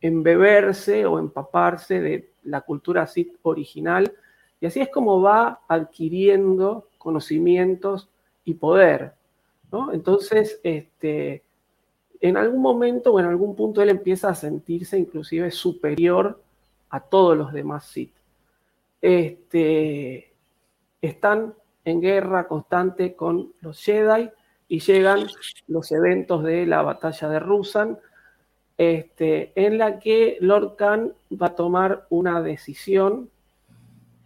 embeberse 0.00 1.06
o 1.06 1.18
empaparse 1.18 2.00
de 2.00 2.30
la 2.44 2.62
cultura 2.62 3.06
Sith 3.06 3.36
original. 3.42 4.12
Y 4.60 4.66
así 4.66 4.80
es 4.80 4.88
como 4.88 5.22
va 5.22 5.60
adquiriendo 5.68 6.88
conocimientos 6.98 8.08
y 8.44 8.54
poder. 8.54 9.12
Entonces, 9.92 10.60
este, 10.64 11.42
en 12.20 12.36
algún 12.36 12.60
momento 12.60 13.12
o 13.12 13.20
en 13.20 13.26
algún 13.26 13.54
punto 13.54 13.80
él 13.82 13.90
empieza 13.90 14.28
a 14.28 14.34
sentirse 14.34 14.98
inclusive 14.98 15.50
superior 15.50 16.42
a 16.90 17.00
todos 17.00 17.36
los 17.36 17.52
demás 17.52 17.86
Sith. 17.86 18.19
Este, 19.00 20.32
están 21.00 21.54
en 21.84 22.00
guerra 22.00 22.46
constante 22.46 23.14
con 23.14 23.52
los 23.60 23.82
Jedi 23.82 24.30
y 24.68 24.80
llegan 24.80 25.26
los 25.66 25.90
eventos 25.92 26.44
de 26.44 26.66
la 26.66 26.82
batalla 26.82 27.28
de 27.28 27.40
Rusan, 27.40 27.98
este, 28.76 29.52
en 29.54 29.78
la 29.78 29.98
que 29.98 30.38
Lord 30.40 30.76
Khan 30.76 31.12
va 31.30 31.48
a 31.48 31.54
tomar 31.54 32.06
una 32.10 32.40
decisión 32.40 33.30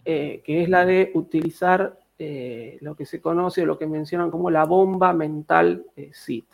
eh, 0.05 0.43
que 0.45 0.63
es 0.63 0.69
la 0.69 0.85
de 0.85 1.11
utilizar 1.15 1.99
eh, 2.19 2.77
lo 2.83 2.95
que 2.95 3.07
se 3.07 3.23
conoce 3.23 3.63
o 3.63 3.67
lo 3.67 3.79
que 3.79 3.87
mencionan 3.87 4.31
como 4.31 4.51
la 4.51 4.65
bomba 4.65 5.15
mental 5.15 5.87
eh, 5.97 6.11
Sith, 6.13 6.47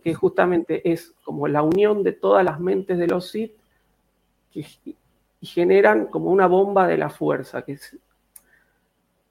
que 0.00 0.14
justamente 0.14 0.92
es 0.92 1.12
como 1.24 1.48
la 1.48 1.62
unión 1.62 2.04
de 2.04 2.12
todas 2.12 2.44
las 2.44 2.60
mentes 2.60 2.98
de 2.98 3.08
los 3.08 3.28
Sith 3.28 3.52
que 4.52 4.64
y 5.42 5.46
generan 5.46 6.06
como 6.06 6.30
una 6.30 6.46
bomba 6.46 6.86
de 6.86 6.96
la 6.96 7.10
fuerza, 7.10 7.62
que 7.62 7.72
es 7.72 7.98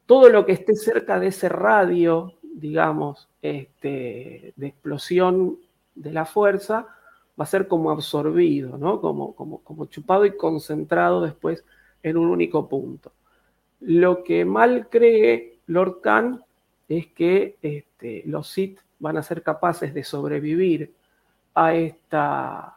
todo 0.05 0.27
lo 0.27 0.45
que 0.45 0.51
esté 0.51 0.75
cerca 0.75 1.17
de 1.21 1.27
ese 1.27 1.47
radio, 1.47 2.33
digamos, 2.43 3.29
este, 3.41 4.53
de 4.57 4.67
explosión 4.67 5.57
de 5.95 6.11
la 6.11 6.25
fuerza, 6.25 6.85
va 7.39 7.45
a 7.45 7.47
ser 7.47 7.69
como 7.69 7.91
absorbido, 7.91 8.77
¿no? 8.77 8.99
como, 8.99 9.33
como, 9.35 9.59
como 9.59 9.85
chupado 9.85 10.25
y 10.25 10.35
concentrado 10.35 11.21
después 11.21 11.63
en 12.03 12.17
un 12.17 12.27
único 12.27 12.67
punto. 12.67 13.13
Lo 13.79 14.21
que 14.25 14.43
mal 14.43 14.89
cree 14.89 15.59
Lord 15.67 16.01
Khan 16.01 16.43
es 16.89 17.07
que 17.07 17.57
este, 17.61 18.23
los 18.25 18.49
Sith 18.49 18.81
van 18.99 19.15
a 19.15 19.23
ser 19.23 19.43
capaces 19.43 19.93
de 19.93 20.03
sobrevivir 20.03 20.93
a 21.55 21.73
esta, 21.73 22.75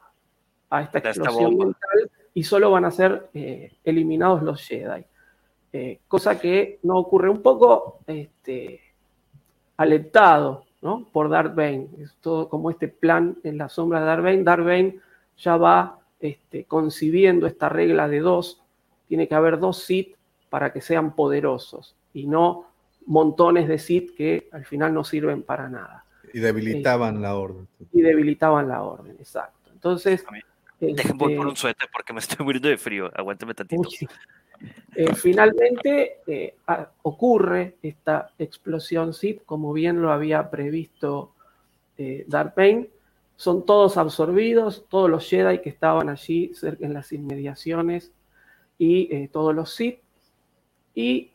a 0.71 0.83
esta 0.83 0.99
explosión 0.99 1.59
mental 1.59 2.11
y 2.35 2.43
solo 2.43 2.71
van 2.71 2.85
a 2.85 2.91
ser 2.91 3.29
eh, 3.33 3.73
eliminados 3.85 4.43
los 4.43 4.61
Jedi. 4.67 5.05
Eh, 5.73 6.01
cosa 6.07 6.39
que 6.39 6.79
no 6.83 6.99
ocurre 6.99 7.31
un 7.31 7.43
poco 7.43 8.01
este, 8.07 8.81
alentado 9.77 10.65
¿no? 10.83 11.09
por 11.13 11.31
Darth 11.31 11.55
Bane. 11.55 11.89
Es 12.01 12.15
todo 12.21 12.49
como 12.49 12.71
este 12.71 12.89
plan 12.89 13.37
en 13.45 13.59
la 13.59 13.69
sombra 13.69 14.01
de 14.01 14.07
Darth 14.07 14.25
Bane. 14.25 14.43
Darth 14.43 14.65
Bane 14.65 14.99
ya 15.39 15.57
va 15.57 15.99
este, 16.21 16.65
concibiendo 16.65 17.47
esta 17.47 17.69
regla 17.69 18.09
de 18.09 18.21
dos. 18.21 18.63
Tiene 19.09 19.29
que 19.29 19.35
haber 19.35 19.59
dos 19.59 19.83
Sith 19.85 20.17
para 20.51 20.73
que 20.73 20.81
sean 20.81 21.15
poderosos 21.15 21.97
y 22.13 22.27
no 22.27 22.67
montones 23.07 23.69
de 23.69 23.79
Sith 23.79 24.15
que 24.17 24.49
al 24.53 24.65
final 24.65 24.95
no 24.95 25.05
sirven 25.05 25.43
para 25.43 25.69
nada. 25.69 26.05
Y 26.33 26.41
debilitaban 26.41 27.23
la 27.23 27.37
orden. 27.37 27.69
Y 27.93 28.01
debilitaban 28.01 28.69
la 28.69 28.83
orden, 28.83 29.17
exacto. 29.19 29.71
Entonces, 29.73 30.25
Dejen 30.81 31.19
por 31.19 31.31
un 31.31 31.57
suéter 31.57 31.89
porque 31.93 32.13
me 32.13 32.21
estoy 32.21 32.45
muriendo 32.45 32.69
de 32.69 32.77
frío. 32.77 33.11
Aguántame 33.15 33.55
tantito. 33.55 33.89
Eh, 34.95 35.15
finalmente 35.15 36.21
eh, 36.27 36.55
ocurre 37.03 37.77
esta 37.83 38.31
explosión 38.39 39.13
Sith, 39.13 39.45
como 39.45 39.73
bien 39.73 40.01
lo 40.01 40.13
había 40.13 40.51
previsto 40.51 41.33
eh. 41.99 42.27
Son 43.37 43.67
todos 43.67 43.97
absorbidos, 43.97 44.87
todos 44.89 45.11
los 45.11 45.29
Jedi 45.29 45.61
que 45.61 45.69
estaban 45.69 46.09
allí 46.09 46.55
cerca 46.55 46.87
en 46.87 46.95
las 46.95 47.11
inmediaciones 47.13 48.13
y 48.79 49.13
eh, 49.13 49.29
todos 49.33 49.55
los 49.55 49.75
Sith. 49.75 49.99
Y 50.95 51.33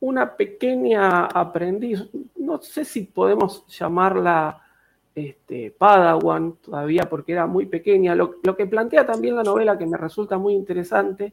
una 0.00 0.36
pequeña 0.36 1.26
aprendiz, 1.26 2.02
no 2.36 2.60
sé 2.60 2.84
si 2.84 3.02
podemos 3.02 3.64
llamarla 3.68 4.63
este, 5.14 5.70
Padawan 5.70 6.56
todavía 6.56 7.08
porque 7.08 7.32
era 7.32 7.46
muy 7.46 7.66
pequeña. 7.66 8.14
Lo, 8.14 8.40
que 8.56 8.66
plantea 8.66 9.06
también 9.06 9.36
la 9.36 9.42
novela 9.42 9.78
que 9.78 9.86
me 9.86 9.96
resulta 9.96 10.38
muy 10.38 10.54
interesante 10.54 11.32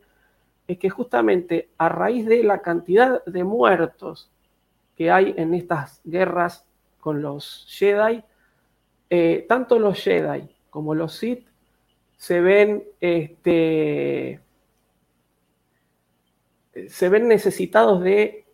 es 0.67 0.77
que 0.77 0.89
justamente 0.89 1.69
a 1.77 1.89
raíz 1.89 2.25
de 2.25 2.43
la 2.43 2.61
cantidad 2.61 3.23
de 3.25 3.43
muertos 3.43 4.31
que 4.95 5.09
hay 5.09 5.33
en 5.37 5.53
estas 5.53 6.01
guerras 6.03 6.67
con 6.99 7.21
los 7.21 7.65
Jedi, 7.67 8.23
eh, 9.09 9.45
tanto 9.49 9.79
los 9.79 9.99
Jedi 10.01 10.47
como 10.69 10.93
los 10.93 11.15
Sith 11.15 11.47
se 12.17 12.39
ven, 12.39 12.83
este, 12.99 14.39
se 16.87 17.09
ven 17.09 17.27
necesitados 17.27 18.01
de 18.03 18.45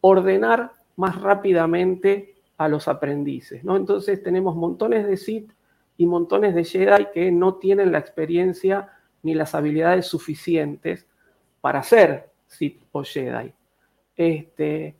ordenar 0.00 0.72
más 0.96 1.20
rápidamente 1.20 2.39
a 2.60 2.68
los 2.68 2.88
aprendices, 2.88 3.64
¿no? 3.64 3.74
Entonces 3.74 4.22
tenemos 4.22 4.54
montones 4.54 5.06
de 5.06 5.16
Sith 5.16 5.50
y 5.96 6.04
montones 6.04 6.54
de 6.54 6.62
Jedi 6.62 7.06
que 7.06 7.32
no 7.32 7.54
tienen 7.54 7.90
la 7.90 7.98
experiencia 7.98 8.90
ni 9.22 9.32
las 9.32 9.54
habilidades 9.54 10.04
suficientes 10.04 11.06
para 11.62 11.82
ser 11.82 12.28
Sith 12.46 12.82
o 12.92 13.02
Jedi. 13.02 13.50
Este, 14.14 14.94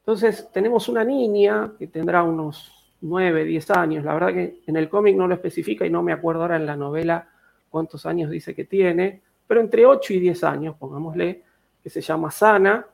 entonces 0.00 0.50
tenemos 0.52 0.88
una 0.88 1.04
niña 1.04 1.74
que 1.78 1.86
tendrá 1.86 2.24
unos 2.24 2.96
9, 3.00 3.44
10 3.44 3.70
años, 3.70 4.04
la 4.04 4.14
verdad 4.14 4.32
que 4.32 4.62
en 4.66 4.74
el 4.74 4.88
cómic 4.88 5.14
no 5.14 5.28
lo 5.28 5.34
especifica 5.34 5.86
y 5.86 5.90
no 5.90 6.02
me 6.02 6.12
acuerdo 6.12 6.42
ahora 6.42 6.56
en 6.56 6.66
la 6.66 6.74
novela 6.74 7.28
cuántos 7.70 8.06
años 8.06 8.28
dice 8.28 8.56
que 8.56 8.64
tiene, 8.64 9.22
pero 9.46 9.60
entre 9.60 9.86
8 9.86 10.14
y 10.14 10.18
10 10.18 10.42
años, 10.42 10.76
pongámosle, 10.76 11.44
que 11.80 11.90
se 11.90 12.00
llama 12.00 12.32
Sana, 12.32 12.84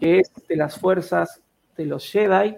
que 0.00 0.18
es 0.18 0.32
de 0.48 0.56
las 0.56 0.76
fuerzas 0.76 1.40
de 1.76 1.86
los 1.86 2.10
Jedi, 2.10 2.56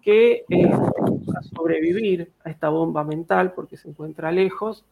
que 0.00 0.44
eh, 0.48 0.70
a 0.70 1.42
sobrevivir 1.42 2.32
a 2.44 2.50
esta 2.50 2.68
bomba 2.68 3.04
mental 3.04 3.52
porque 3.52 3.76
se 3.76 3.88
encuentra 3.88 4.32
lejos. 4.32 4.84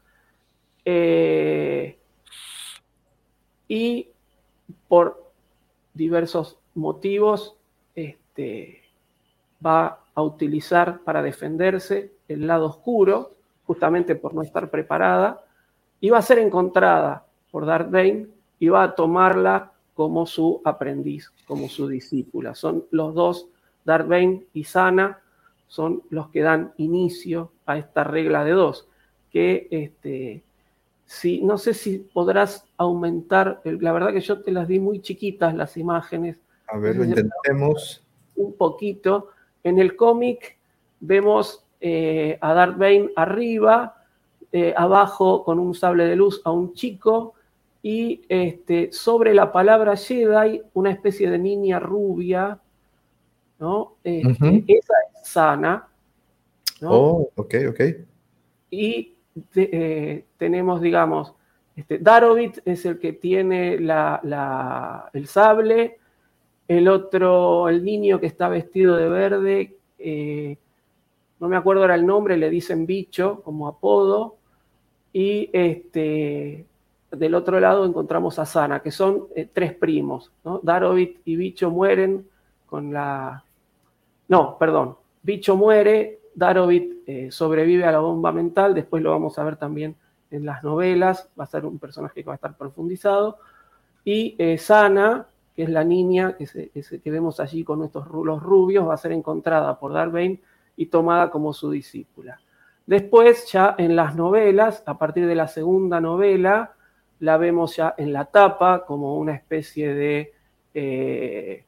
Eh, 0.84 1.98
y 3.68 4.08
por 4.86 5.30
diversos 5.92 6.58
motivos 6.74 7.56
este, 7.94 8.82
va 9.64 10.00
a 10.14 10.22
utilizar 10.22 11.00
para 11.00 11.22
defenderse 11.22 12.12
el 12.28 12.46
lado 12.46 12.66
oscuro, 12.66 13.34
justamente 13.66 14.14
por 14.14 14.34
no 14.34 14.42
estar 14.42 14.70
preparada, 14.70 15.44
y 16.00 16.10
va 16.10 16.18
a 16.18 16.22
ser 16.22 16.38
encontrada 16.38 17.26
por 17.50 17.66
Darth 17.66 17.90
Bane 17.90 18.28
y 18.58 18.68
va 18.68 18.82
a 18.84 18.94
tomarla 18.94 19.72
como 19.94 20.26
su 20.26 20.60
aprendiz, 20.64 21.32
como 21.46 21.68
su 21.68 21.88
discípula. 21.88 22.54
Son 22.54 22.84
los 22.90 23.14
dos 23.14 23.48
Darth 23.88 24.06
Bane 24.06 24.44
y 24.52 24.64
Sana 24.64 25.18
son 25.66 26.02
los 26.10 26.28
que 26.28 26.42
dan 26.42 26.74
inicio 26.76 27.52
a 27.64 27.78
esta 27.78 28.04
regla 28.04 28.44
de 28.44 28.50
dos, 28.50 28.86
que 29.32 29.66
este, 29.70 30.42
si, 31.06 31.40
no 31.40 31.56
sé 31.56 31.72
si 31.72 31.98
podrás 31.98 32.66
aumentar, 32.76 33.62
la 33.64 33.92
verdad 33.92 34.12
que 34.12 34.20
yo 34.20 34.42
te 34.42 34.52
las 34.52 34.68
di 34.68 34.78
muy 34.78 35.00
chiquitas 35.00 35.54
las 35.54 35.78
imágenes. 35.78 36.38
A 36.66 36.76
ver, 36.76 36.96
lo 36.96 37.04
intentemos. 37.04 38.04
Un 38.36 38.52
poquito. 38.52 39.30
En 39.64 39.78
el 39.78 39.96
cómic 39.96 40.58
vemos 41.00 41.64
eh, 41.80 42.36
a 42.42 42.52
Darth 42.52 42.76
Bane 42.76 43.08
arriba, 43.16 44.04
eh, 44.52 44.74
abajo 44.76 45.44
con 45.44 45.58
un 45.58 45.74
sable 45.74 46.04
de 46.04 46.16
luz 46.16 46.42
a 46.44 46.50
un 46.50 46.74
chico 46.74 47.32
y 47.82 48.20
este, 48.28 48.92
sobre 48.92 49.32
la 49.32 49.50
palabra 49.50 49.96
Jedi 49.96 50.60
una 50.74 50.90
especie 50.90 51.30
de 51.30 51.38
niña 51.38 51.78
rubia 51.78 52.60
¿no? 53.58 53.96
Este, 54.04 54.64
esa 54.68 54.94
es 55.14 55.28
sana. 55.28 55.88
Oh, 56.82 57.30
ok, 57.34 57.54
ok. 57.70 57.80
Y 58.70 59.14
eh, 59.54 60.24
tenemos, 60.36 60.80
digamos, 60.80 61.34
Este, 61.76 61.98
Darovit 61.98 62.58
es 62.64 62.84
el 62.86 62.98
que 62.98 63.12
tiene 63.12 63.78
la- 63.78 64.18
la- 64.24 65.08
el 65.12 65.28
sable, 65.28 65.98
el 66.66 66.88
otro, 66.88 67.68
el 67.68 67.84
niño 67.84 68.18
que 68.18 68.26
está 68.26 68.48
vestido 68.48 68.96
de 68.96 69.08
verde, 69.08 69.76
eh, 69.96 70.58
no 71.38 71.48
me 71.48 71.56
acuerdo 71.56 71.82
ahora 71.82 71.94
el 71.94 72.04
nombre, 72.04 72.36
le 72.36 72.50
dicen 72.50 72.84
bicho 72.84 73.42
como 73.44 73.68
apodo, 73.68 74.38
y 75.12 75.50
este, 75.52 76.66
del 77.12 77.34
otro 77.36 77.60
lado 77.60 77.86
encontramos 77.86 78.40
a 78.40 78.44
Sana, 78.44 78.80
que 78.80 78.90
son 78.90 79.28
eh, 79.36 79.48
tres 79.52 79.72
primos, 79.72 80.32
¿no? 80.44 80.58
Darovit 80.60 81.20
y 81.26 81.36
bicho 81.36 81.70
mueren 81.70 82.26
con 82.66 82.92
la... 82.92 83.44
No, 84.28 84.58
perdón, 84.58 84.96
bicho 85.22 85.56
muere, 85.56 86.20
Darovit 86.34 87.02
eh, 87.06 87.28
sobrevive 87.30 87.84
a 87.84 87.92
la 87.92 88.00
bomba 88.00 88.30
mental, 88.30 88.74
después 88.74 89.02
lo 89.02 89.10
vamos 89.10 89.38
a 89.38 89.44
ver 89.44 89.56
también 89.56 89.96
en 90.30 90.44
las 90.44 90.62
novelas, 90.62 91.30
va 91.38 91.44
a 91.44 91.46
ser 91.46 91.64
un 91.64 91.78
personaje 91.78 92.22
que 92.22 92.26
va 92.26 92.34
a 92.34 92.36
estar 92.36 92.56
profundizado, 92.56 93.38
y 94.04 94.36
eh, 94.38 94.58
Sana, 94.58 95.26
que 95.56 95.64
es 95.64 95.70
la 95.70 95.84
niña 95.84 96.36
que, 96.36 97.10
vemos 97.10 97.40
allí 97.40 97.64
con 97.64 97.82
estos 97.82 98.06
los 98.08 98.42
rubios, 98.42 98.86
va 98.86 98.94
a 98.94 98.98
ser 98.98 99.12
encontrada 99.12 99.78
por 99.78 99.92
Darth 99.92 100.12
Bane 100.12 100.40
y 100.76 100.86
tomada 100.86 101.30
como 101.30 101.52
su 101.52 101.70
discípula. 101.70 102.40
Después, 102.86 103.50
ya 103.50 103.74
en 103.76 103.96
las 103.96 104.14
novelas, 104.14 104.82
a 104.86 104.96
partir 104.96 105.26
de 105.26 105.34
la 105.34 105.48
segunda 105.48 106.00
novela, 106.00 106.74
la 107.20 107.36
vemos 107.36 107.76
ya 107.76 107.94
en 107.98 108.12
la 108.12 108.26
tapa 108.26 108.86
como 108.86 109.18
una 109.18 109.34
especie 109.34 109.92
de, 109.92 110.32
eh, 110.72 111.64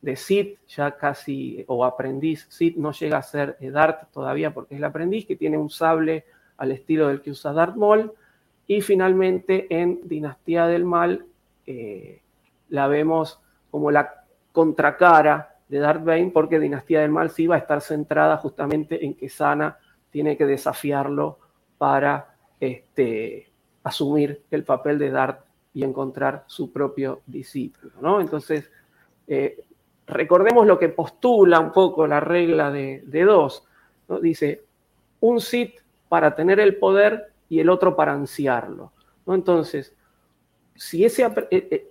de 0.00 0.16
Sith, 0.16 0.58
ya 0.68 0.92
casi, 0.96 1.64
o 1.66 1.84
aprendiz 1.84 2.46
Sith, 2.48 2.76
no 2.76 2.92
llega 2.92 3.18
a 3.18 3.22
ser 3.22 3.56
eh, 3.60 3.70
Darth 3.70 4.10
todavía 4.12 4.54
porque 4.54 4.74
es 4.74 4.78
el 4.78 4.84
aprendiz, 4.84 5.26
que 5.26 5.36
tiene 5.36 5.58
un 5.58 5.70
sable 5.70 6.24
al 6.56 6.72
estilo 6.72 7.08
del 7.08 7.20
que 7.20 7.30
usa 7.30 7.52
Darth 7.52 7.76
Maul. 7.76 8.12
Y 8.66 8.80
finalmente 8.82 9.66
en 9.70 10.00
Dinastía 10.04 10.66
del 10.66 10.84
Mal 10.84 11.24
eh, 11.66 12.20
la 12.68 12.86
vemos 12.86 13.40
como 13.70 13.90
la 13.90 14.24
contracara 14.52 15.56
de 15.68 15.78
Darth 15.78 16.04
Bane, 16.04 16.30
porque 16.32 16.58
Dinastía 16.58 17.00
del 17.00 17.10
Mal 17.10 17.30
sí 17.30 17.46
va 17.46 17.56
a 17.56 17.58
estar 17.58 17.80
centrada 17.80 18.36
justamente 18.36 19.04
en 19.04 19.14
que 19.14 19.28
Sana 19.28 19.78
tiene 20.10 20.36
que 20.36 20.46
desafiarlo 20.46 21.38
para 21.76 22.34
este, 22.60 23.48
asumir 23.82 24.42
el 24.50 24.64
papel 24.64 24.98
de 24.98 25.10
Darth 25.10 25.40
y 25.74 25.84
encontrar 25.84 26.44
su 26.46 26.72
propio 26.72 27.20
discípulo. 27.26 27.92
¿no? 28.00 28.20
Entonces, 28.20 28.70
eh, 29.26 29.64
recordemos 30.08 30.66
lo 30.66 30.78
que 30.78 30.88
postula 30.88 31.60
un 31.60 31.72
poco 31.72 32.06
la 32.06 32.20
regla 32.20 32.70
de, 32.70 33.02
dos. 33.24 33.64
¿no? 34.08 34.18
Dice, 34.20 34.64
un 35.20 35.40
Sith 35.40 35.74
para 36.08 36.34
tener 36.34 36.60
el 36.60 36.76
poder 36.76 37.32
y 37.48 37.60
el 37.60 37.68
otro 37.68 37.94
para 37.94 38.12
ansiarlo. 38.12 38.92
¿no? 39.26 39.34
Entonces, 39.34 39.94
si 40.74 41.04
ese, 41.04 41.24
eh, 41.24 41.28
eh, 41.50 41.90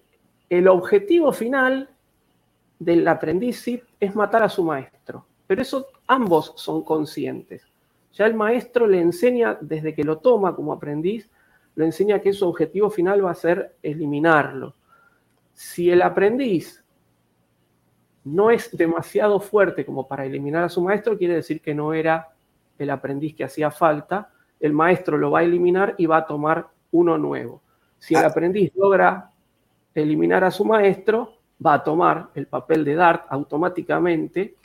el 0.50 0.68
objetivo 0.68 1.32
final 1.32 1.90
del 2.80 3.08
aprendiz 3.08 3.60
Sith 3.60 3.84
es 4.00 4.16
matar 4.16 4.44
a 4.44 4.50
su 4.50 4.64
maestro, 4.64 5.26
pero 5.46 5.62
eso 5.62 5.88
ambos 6.08 6.54
son 6.56 6.84
conscientes. 6.84 7.68
Ya 8.14 8.26
el 8.26 8.34
maestro 8.34 8.88
le 8.88 9.00
enseña, 9.00 9.58
desde 9.62 9.94
que 9.94 10.04
lo 10.04 10.18
toma 10.18 10.56
como 10.56 10.74
aprendiz, 10.74 11.30
le 11.76 11.86
enseña 11.86 12.20
que 12.20 12.34
su 12.34 12.48
objetivo 12.48 12.90
final 12.90 13.24
va 13.24 13.32
a 13.32 13.36
ser 13.36 13.76
eliminarlo. 13.84 14.74
Si 15.54 15.92
el 15.92 16.02
aprendiz 16.02 16.84
no 18.34 18.52
es 18.52 18.76
demasiado 18.76 19.40
fuerte 19.40 19.86
como 19.86 20.08
para 20.08 20.26
eliminar 20.26 20.64
a 20.64 20.70
su 20.70 20.82
maestro, 20.82 21.18
quiere 21.18 21.36
decir 21.36 21.62
que 21.62 21.74
no 21.74 21.94
era 21.94 22.30
el 22.78 22.90
aprendiz 22.90 23.36
que 23.36 23.44
hacía 23.44 23.72
falta, 23.72 24.30
el 24.60 24.74
maestro 24.74 25.18
lo 25.18 25.32
va 25.32 25.40
a 25.40 25.44
eliminar 25.44 25.96
y 25.98 26.06
va 26.06 26.18
a 26.18 26.26
tomar 26.28 26.68
uno 26.92 27.18
nuevo. 27.18 27.62
Si 28.00 28.16
el 28.16 28.24
Ah. 28.24 28.28
aprendiz 28.28 28.72
logra 28.76 29.32
eliminar 29.96 30.44
a 30.44 30.52
su 30.52 30.66
maestro, 30.66 31.38
va 31.66 31.76
a 31.76 31.84
tomar 31.84 32.30
el 32.36 32.46
papel 32.48 32.84
de 32.86 32.96
Dart 32.96 33.26
automáticamente 33.30 34.56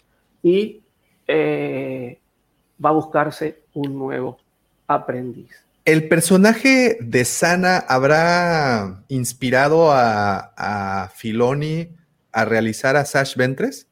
y 0.43 0.83
eh, 1.27 2.19
va 2.85 2.91
a 2.91 2.93
buscarse 2.93 3.63
un 3.75 3.97
nuevo 3.97 4.39
aprendiz. 4.87 5.51
¿El 5.85 6.09
personaje 6.09 6.99
de 7.01 7.25
Sana 7.25 7.79
habrá 7.79 9.03
inspirado 9.09 9.91
a, 9.91 10.53
a 10.57 11.09
Filoni 11.09 11.89
a 12.33 12.45
realizar 12.45 12.97
a 12.97 13.05
Sash 13.05 13.37
Ventres? 13.37 13.87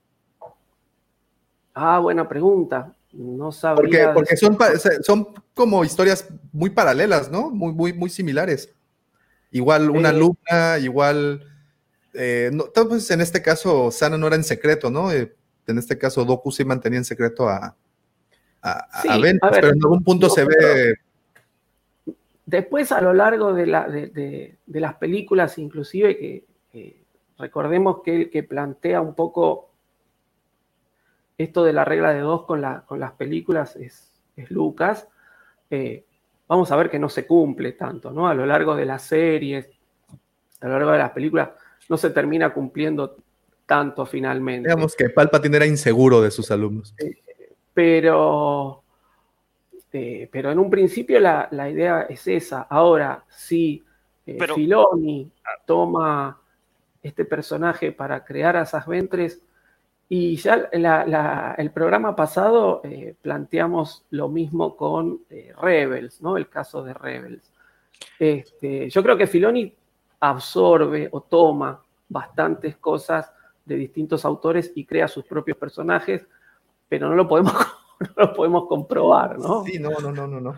Ah, 1.75 1.99
buena 1.99 2.29
pregunta. 2.29 2.95
No 3.13 3.47
Porque, 3.47 3.59
sabría. 3.59 4.15
porque 4.15 4.37
son, 4.37 4.57
pa- 4.57 4.73
son 5.03 5.29
como 5.55 5.85
historias 5.85 6.29
muy 6.53 6.71
paralelas, 6.71 7.31
¿no? 7.31 7.51
Muy, 7.51 7.73
muy, 7.73 7.93
muy 7.93 8.09
similares. 8.11 8.73
Igual 9.51 9.91
una 9.91 10.09
Eh. 10.11 10.13
alumna, 10.13 10.79
igual. 10.81 11.47
eh, 12.15 12.51
no, 12.53 12.65
en 12.75 13.21
este 13.21 13.41
caso 13.43 13.91
Sana 13.93 14.17
no 14.19 14.27
era 14.27 14.37
en 14.37 14.45
secreto, 14.45 14.91
¿no? 14.91 15.13
Eh, 15.13 15.33
en 15.67 15.79
este 15.79 15.97
caso 15.99 16.25
Doku 16.25 16.51
sí 16.51 16.65
mantenía 16.65 16.99
en 16.99 17.05
secreto 17.05 17.49
a, 17.49 17.77
a, 18.63 18.71
a 18.73 19.03
Sí, 19.03 19.09
Ventres, 19.21 19.43
a 19.43 19.51
ver, 19.51 19.61
pero 19.61 19.69
en 19.75 19.81
algún 19.83 20.03
punto 20.03 20.27
no, 20.29 20.33
se 20.33 20.45
ve. 20.45 20.95
Después, 22.47 22.91
a 22.91 23.01
lo 23.01 23.13
largo 23.13 23.53
de, 23.55 23.67
la- 23.67 23.89
de- 23.89 24.09
de- 24.09 24.57
de 24.67 24.81
las 24.81 24.95
películas, 24.95 25.57
inclusive, 25.59 26.17
que, 26.19 26.45
que 26.73 27.00
recordemos 27.41 28.03
que 28.03 28.15
el 28.15 28.31
que 28.31 28.43
plantea 28.43 29.01
un 29.01 29.15
poco 29.15 29.71
esto 31.39 31.65
de 31.65 31.73
la 31.73 31.85
regla 31.85 32.13
de 32.13 32.21
dos 32.21 32.45
con, 32.45 32.61
la- 32.61 32.83
con 32.87 33.01
las 33.01 33.13
películas 33.13 33.77
es, 33.77 34.13
es 34.37 34.51
Lucas. 34.51 35.09
Eh, 35.71 36.05
vamos 36.47 36.71
a 36.71 36.77
ver 36.77 36.91
que 36.91 36.99
no 36.99 37.09
se 37.09 37.27
cumple 37.27 37.73
tanto, 37.73 38.11
¿no? 38.13 38.29
A 38.29 38.35
lo 38.35 38.45
largo 38.47 38.77
de 38.77 38.85
las 38.85 39.03
series, 39.03 39.69
a 40.61 40.67
lo 40.67 40.75
largo 40.75 40.93
de 40.93 40.99
las 40.99 41.11
películas, 41.13 41.51
no 41.89 41.97
se 41.97 42.11
termina 42.11 42.53
cumpliendo 42.53 43.17
tanto 43.67 44.05
finalmente. 44.05 44.69
Digamos 44.69 44.95
que 44.95 45.09
Palpatine 45.11 45.57
era 45.57 45.67
inseguro 45.67 46.21
de 46.21 46.31
sus 46.31 46.51
alumnos. 46.51 46.95
pero, 47.73 48.83
eh, 49.93 50.29
pero 50.31 50.51
en 50.51 50.59
un 50.59 50.69
principio 50.71 51.19
la, 51.21 51.49
la 51.53 51.71
idea 51.71 52.03
es 52.03 52.27
esa. 52.29 52.63
Ahora, 52.63 53.25
si 53.29 53.83
eh, 54.27 54.37
Pero- 54.39 54.55
Filoni 54.55 55.31
toma 55.65 56.40
este 57.03 57.25
personaje 57.25 57.93
para 57.93 58.25
crear 58.25 58.57
a 58.57 58.63
esas 58.63 58.87
ventres, 58.87 59.43
y 60.09 60.37
ya 60.37 60.69
la- 60.73 61.07
la- 61.07 61.55
el 61.57 61.71
programa 61.71 62.17
pasado 62.17 62.81
eh, 62.85 63.15
planteamos 63.23 64.05
lo 64.11 64.29
mismo 64.29 64.77
con 64.77 65.21
eh, 65.31 65.53
Rebels, 65.61 66.21
¿no? 66.21 66.37
El 66.37 66.49
caso 66.49 66.83
de 66.83 66.95
Rebels. 66.95 67.51
Este, 68.19 68.91
yo 68.91 69.03
creo 69.03 69.17
que 69.17 69.27
Filoni 69.27 69.73
absorbe 70.21 71.09
o 71.13 71.21
toma 71.23 71.83
bastantes 72.09 72.77
cosas 72.77 73.31
de 73.65 73.77
distintos 73.77 74.25
autores 74.25 74.73
y 74.75 74.85
crea 74.85 75.07
sus 75.07 75.25
propios 75.25 75.57
personajes, 75.57 76.27
pero 76.89 77.09
no 77.09 77.15
lo 77.15 77.29
podemos, 77.29 77.53
no 78.01 78.25
lo 78.25 78.35
podemos 78.35 78.67
comprobar, 78.67 79.39
¿no? 79.39 79.65
Sí, 79.65 79.79
no, 79.79 79.91
no, 80.01 80.11
no, 80.13 80.27
no, 80.27 80.41
no. 80.41 80.57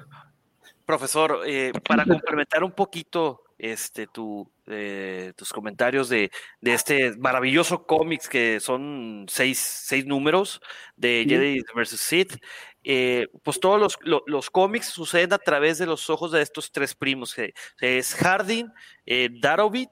Profesor, 0.87 1.41
eh, 1.47 1.73
para 1.87 2.05
complementar 2.05 2.65
un 2.65 2.73
poquito 2.73 3.43
este, 3.59 4.07
tu, 4.07 4.49
eh, 4.67 5.33
tus 5.37 5.53
comentarios 5.53 6.09
de, 6.09 6.31
de 6.61 6.73
este 6.75 7.17
maravilloso 7.17 7.85
cómics 7.87 8.29
que 8.29 8.61
son 8.61 9.27
seis, 9.29 9.59
seis 9.59 10.07
números 10.07 10.61
de 10.97 11.25
Sí. 11.25 11.29
Jedi 11.31 11.61
vs. 11.75 11.89
Sith, 12.01 12.37
eh, 12.85 13.29
pues 13.43 13.61
todos 13.61 13.81
los, 13.81 13.99
lo- 14.03 14.23
los 14.27 14.51
cómics 14.51 14.87
suceden 14.87 15.33
a 15.33 15.39
través 15.39 15.79
de 15.79 15.87
los 15.87 16.09
ojos 16.11 16.33
de 16.33 16.43
estos 16.43 16.71
tres 16.73 16.95
primos, 16.95 17.35
que, 17.35 17.55
es 17.81 18.15
Hardin, 18.15 18.73
eh, 19.07 19.29
Darovit, 19.41 19.91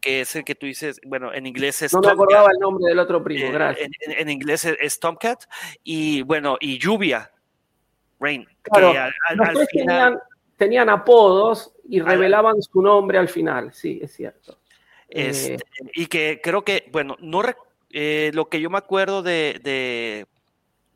que 0.00 0.22
es 0.22 0.34
el 0.36 0.44
que 0.44 0.54
tú 0.54 0.66
dices, 0.66 1.00
bueno, 1.04 1.32
en 1.34 1.46
inglés 1.46 1.82
es 1.82 1.92
No 1.92 1.98
me 2.00 2.02
Tomcat, 2.08 2.14
acordaba 2.22 2.48
el 2.52 2.58
nombre 2.58 2.88
del 2.88 2.98
otro 2.98 3.22
primo, 3.22 3.46
eh, 3.46 3.50
gracias. 3.52 3.88
en, 4.06 4.12
en- 4.12 4.18
en 4.18 4.30
inglés 4.30 4.64
es, 4.64 4.76
es 4.80 4.98
Tomcat, 5.00 5.44
y 5.84 6.22
bueno, 6.22 6.56
y 6.60 6.78
Lluvia, 6.78 7.30
Rain, 8.18 8.46
Claro, 8.62 8.92
que 8.92 8.98
al, 8.98 9.12
al- 9.28 9.36
Los 9.36 9.48
al 9.48 9.54
tres 9.54 9.68
final... 9.70 9.86
tenían, 9.86 10.18
tenían 10.60 10.90
apodos 10.90 11.72
y 11.88 12.00
revelaban 12.00 12.60
su 12.60 12.82
nombre 12.82 13.16
al 13.16 13.30
final, 13.30 13.72
sí, 13.72 13.98
es 14.02 14.12
cierto. 14.12 14.58
Este, 15.08 15.54
Eh, 15.54 15.58
y 15.94 16.04
que 16.04 16.38
creo 16.42 16.66
que, 16.66 16.86
bueno, 16.92 17.16
no 17.18 17.40
eh, 17.88 18.30
lo 18.34 18.50
que 18.50 18.60
yo 18.60 18.68
me 18.68 18.76
acuerdo 18.76 19.22
de, 19.22 19.58
de, 19.64 20.26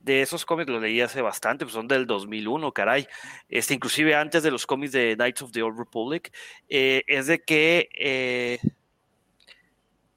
de 0.01 0.20
esos 0.20 0.45
cómics, 0.45 0.69
los 0.70 0.82
leí 0.82 1.01
hace 1.01 1.23
bastante, 1.23 1.65
pues 1.65 1.73
son 1.73 1.89
del 1.89 2.07
2001, 2.07 2.73
caray, 2.73 3.07
este, 3.49 3.73
inclusive 3.73 4.15
antes 4.15 4.43
de 4.43 4.51
los 4.51 4.66
cómics 4.66 4.93
de 4.93 5.15
Knights 5.16 5.41
of 5.41 5.53
the 5.53 5.62
Old 5.62 5.78
Republic, 5.78 6.31
eh, 6.69 7.03
es 7.07 7.27
de 7.27 7.39
que 7.39 8.61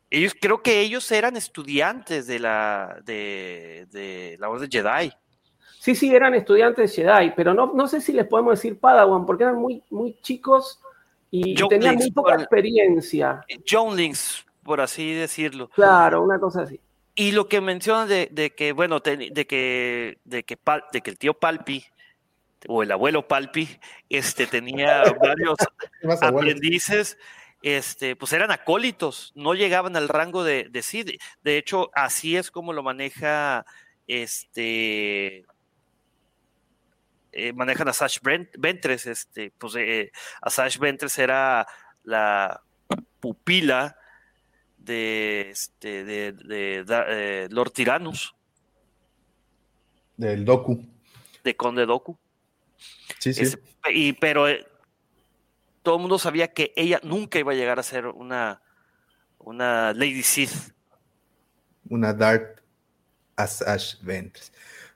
ellos, 0.09 0.35
creo 0.41 0.61
que 0.61 0.81
ellos 0.81 1.09
eran 1.09 1.37
estudiantes 1.37 2.27
de 2.27 2.39
la, 2.39 2.99
de, 3.05 3.87
de 3.91 4.35
la 4.41 4.49
Orden 4.49 4.69
Jedi. 4.69 5.13
Sí, 5.87 5.95
sí, 5.95 6.13
eran 6.13 6.33
estudiantes 6.33 6.93
Jedi, 6.93 7.31
pero 7.33 7.53
no, 7.53 7.71
no 7.73 7.87
sé 7.87 8.01
si 8.01 8.11
les 8.11 8.27
podemos 8.27 8.55
decir 8.59 8.77
Padawan, 8.77 9.25
porque 9.25 9.43
eran 9.45 9.55
muy, 9.55 9.81
muy 9.89 10.17
chicos 10.21 10.81
y 11.31 11.55
Younglings, 11.55 11.69
tenían 11.69 11.95
muy 11.95 12.11
poca 12.11 12.33
por- 12.33 12.41
experiencia. 12.41 13.45
Johnlings, 13.65 14.45
por 14.63 14.81
así 14.81 15.13
decirlo. 15.13 15.69
Claro, 15.69 16.23
una 16.23 16.41
cosa 16.41 16.63
así. 16.63 16.77
Y 17.15 17.31
lo 17.31 17.47
que 17.47 17.61
mencionas 17.61 18.09
de, 18.09 18.27
de 18.33 18.49
que, 18.53 18.73
bueno, 18.73 18.99
te- 18.99 19.15
de 19.31 19.47
que, 19.47 20.17
de 20.25 20.43
que, 20.43 20.57
Pal- 20.57 20.83
de 20.91 20.99
que 20.99 21.09
el 21.09 21.17
tío 21.17 21.33
Palpi 21.35 21.85
o 22.67 22.83
el 22.83 22.91
abuelo 22.91 23.25
Palpi, 23.25 23.69
este, 24.09 24.45
tenía 24.45 25.03
varios 25.21 25.55
aprendices, 26.21 27.17
este, 27.61 28.17
pues 28.17 28.33
eran 28.33 28.51
acólitos, 28.51 29.31
no 29.35 29.53
llegaban 29.53 29.95
al 29.95 30.09
rango 30.09 30.43
de, 30.43 30.67
de 30.69 30.81
Sid. 30.81 31.11
De 31.43 31.57
hecho, 31.57 31.91
así 31.93 32.35
es 32.35 32.51
como 32.51 32.73
lo 32.73 32.83
maneja 32.83 33.65
este. 34.05 35.45
Eh, 37.37 37.53
manejan 37.53 37.87
a 37.87 37.93
Sash 37.93 38.17
Ventres, 38.57 39.05
este, 39.05 39.51
pues 39.57 39.75
eh, 39.75 40.11
a 40.41 40.49
Sash 40.49 40.77
Ventres 40.79 41.17
era 41.19 41.67
la 42.03 42.63
pupila 43.19 43.95
de, 44.77 45.49
este, 45.51 46.03
de, 46.03 46.31
de 46.31 46.85
eh, 46.89 47.47
Lord 47.51 47.71
Tyrannus, 47.71 48.33
Del 50.15 50.43
docu. 50.45 50.83
de 51.43 51.55
Conde 51.55 51.85
Doku. 51.85 52.17
Sí, 53.19 53.33
sí. 53.33 53.55
Y, 53.89 54.13
pero 54.13 54.47
todo 55.83 55.95
el 55.95 56.01
mundo 56.01 56.17
sabía 56.19 56.47
que 56.51 56.73
ella 56.75 56.99
nunca 57.03 57.39
iba 57.39 57.51
a 57.51 57.55
llegar 57.55 57.79
a 57.79 57.83
ser 57.83 58.07
una, 58.07 58.61
una 59.37 59.93
Lady 59.93 60.23
Sith. 60.23 60.73
Una 61.89 62.13
Dark 62.13 62.61
Asash 63.35 64.01
Ventres. 64.01 64.51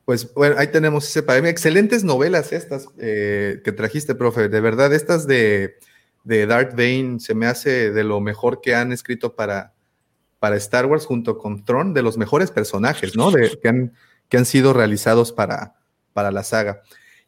Pues 0.06 0.34
bueno, 0.34 0.56
ahí 0.58 0.68
tenemos 0.68 1.08
ese 1.08 1.24
para 1.24 1.42
mí. 1.42 1.50
Excelentes 1.50 2.04
novelas 2.04 2.52
estas 2.54 2.88
eh, 2.98 3.62
que 3.64 3.72
trajiste, 3.72 4.16
profe. 4.16 4.50
De 4.50 4.60
verdad, 4.60 4.94
estas 4.94 5.28
de, 5.28 5.76
de 6.24 6.46
Darth 6.48 6.72
Bane 6.72 7.20
se 7.20 7.36
me 7.36 7.46
hace 7.46 7.92
de 7.92 8.04
lo 8.04 8.20
mejor 8.20 8.62
que 8.62 8.76
han 8.76 8.92
escrito 8.92 9.36
para, 9.36 9.74
para 10.40 10.56
Star 10.58 10.88
Wars 10.88 11.06
junto 11.06 11.38
con 11.38 11.64
Throne, 11.64 11.94
de 11.94 12.02
los 12.02 12.18
mejores 12.18 12.52
personajes, 12.52 13.16
¿no? 13.16 13.32
De, 13.32 13.58
que, 13.62 13.70
han, 13.70 13.94
que 14.28 14.38
han 14.38 14.46
sido 14.46 14.74
realizados 14.74 15.32
para, 15.32 15.76
para 16.14 16.32
la 16.32 16.44
saga. 16.44 16.82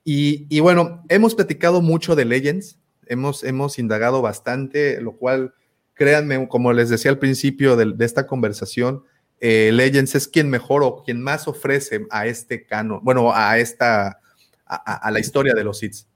Y, 0.04 0.48
y 0.50 0.60
bueno, 0.60 1.04
hemos 1.10 1.36
platicado 1.36 1.82
mucho 1.82 2.16
de 2.16 2.26
Legends, 2.26 2.80
hemos, 3.06 3.44
hemos 3.44 3.80
indagado 3.80 4.22
bastante, 4.22 5.00
lo 5.00 5.16
cual, 5.16 5.54
créanme, 5.94 6.48
como 6.50 6.74
les 6.74 6.90
decía 6.90 7.12
al 7.12 7.20
principio 7.20 7.76
de, 7.76 7.94
de 7.94 8.04
esta 8.04 8.26
conversación, 8.26 9.04
eh, 9.45 9.72
Legends 9.74 10.15
es 10.15 10.30
quien 10.30 10.49
mejor 10.49 10.84
o 10.84 11.03
quien 11.03 11.22
más 11.22 11.49
ofrece 11.49 12.06
a 12.10 12.26
este 12.28 12.65
canon, 12.65 13.02
bueno, 13.03 13.34
a 13.36 13.57
esta, 13.57 14.22
a, 14.65 15.11
la 15.11 15.20
historia 15.20 15.53
de 15.53 15.65
los 15.65 15.84
hits. 15.84 16.07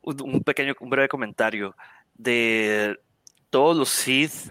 Un, 0.00 0.20
un 0.22 0.40
pequeño, 0.42 0.74
un 0.80 0.88
breve 0.88 1.08
comentario. 1.08 1.76
De 2.14 2.98
todos 3.50 3.76
los 3.76 3.90
Sith, 3.90 4.50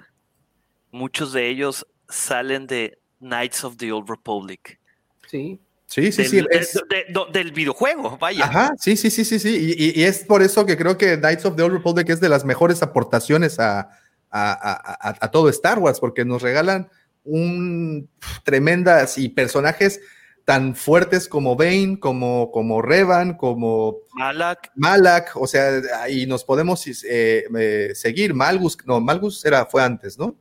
muchos 0.91 1.33
de 1.33 1.47
ellos 1.49 1.87
salen 2.07 2.67
de 2.67 2.99
Knights 3.19 3.63
of 3.63 3.77
the 3.77 3.91
Old 3.91 4.07
Republic. 4.07 4.79
Sí. 5.27 5.59
Sí, 5.87 6.11
sí, 6.11 6.21
del, 6.21 6.29
sí. 6.29 6.35
del- 6.37 6.47
es- 6.51 6.73
de- 6.87 7.05
de- 7.11 7.31
del 7.33 7.51
videojuego, 7.51 8.17
vaya. 8.17 8.45
Ajá, 8.45 8.73
sí, 8.79 8.95
sí, 8.95 9.09
sí, 9.09 9.25
sí, 9.25 9.39
sí. 9.39 9.75
Y, 9.77 9.85
y- 9.85 10.01
y 10.01 10.03
es 10.03 10.19
por 10.23 10.41
eso 10.43 10.65
que 10.67 10.77
creo 10.77 10.97
que 10.97 11.17
Knights 11.17 11.45
of 11.45 11.55
the 11.55 11.63
Old 11.63 11.73
Republic 11.73 12.07
es 12.09 12.21
de 12.21 12.29
las 12.29 12.45
mejores 12.45 12.81
aportaciones 12.83 13.59
a, 13.59 13.79
a- 13.81 13.89
a- 14.29 15.09
a- 15.09 15.17
a 15.19 15.31
todo 15.31 15.49
Star 15.49 15.79
Wars, 15.79 15.99
porque 15.99 16.23
nos 16.23 16.41
regalan 16.43 16.89
un 17.23 18.09
tremendas 18.43 19.17
y 19.17 19.29
personajes 19.29 20.01
tan 20.45 20.75
fuertes 20.75 21.27
como 21.27 21.55
Bane, 21.55 21.99
como, 21.99 22.51
como 22.51 22.81
Revan, 22.81 23.35
como 23.35 23.97
Malak, 24.13 24.71
Malak, 24.75 25.31
o 25.35 25.45
sea, 25.45 25.81
ahí 26.01 26.25
nos 26.25 26.43
podemos 26.43 26.85
eh, 26.87 27.45
eh, 27.57 27.91
seguir. 27.93 28.33
Malgus, 28.33 28.77
no, 28.85 28.99
Malgus 28.99 29.45
era, 29.45 29.65
fue 29.65 29.83
antes, 29.83 30.17
¿no? 30.17 30.35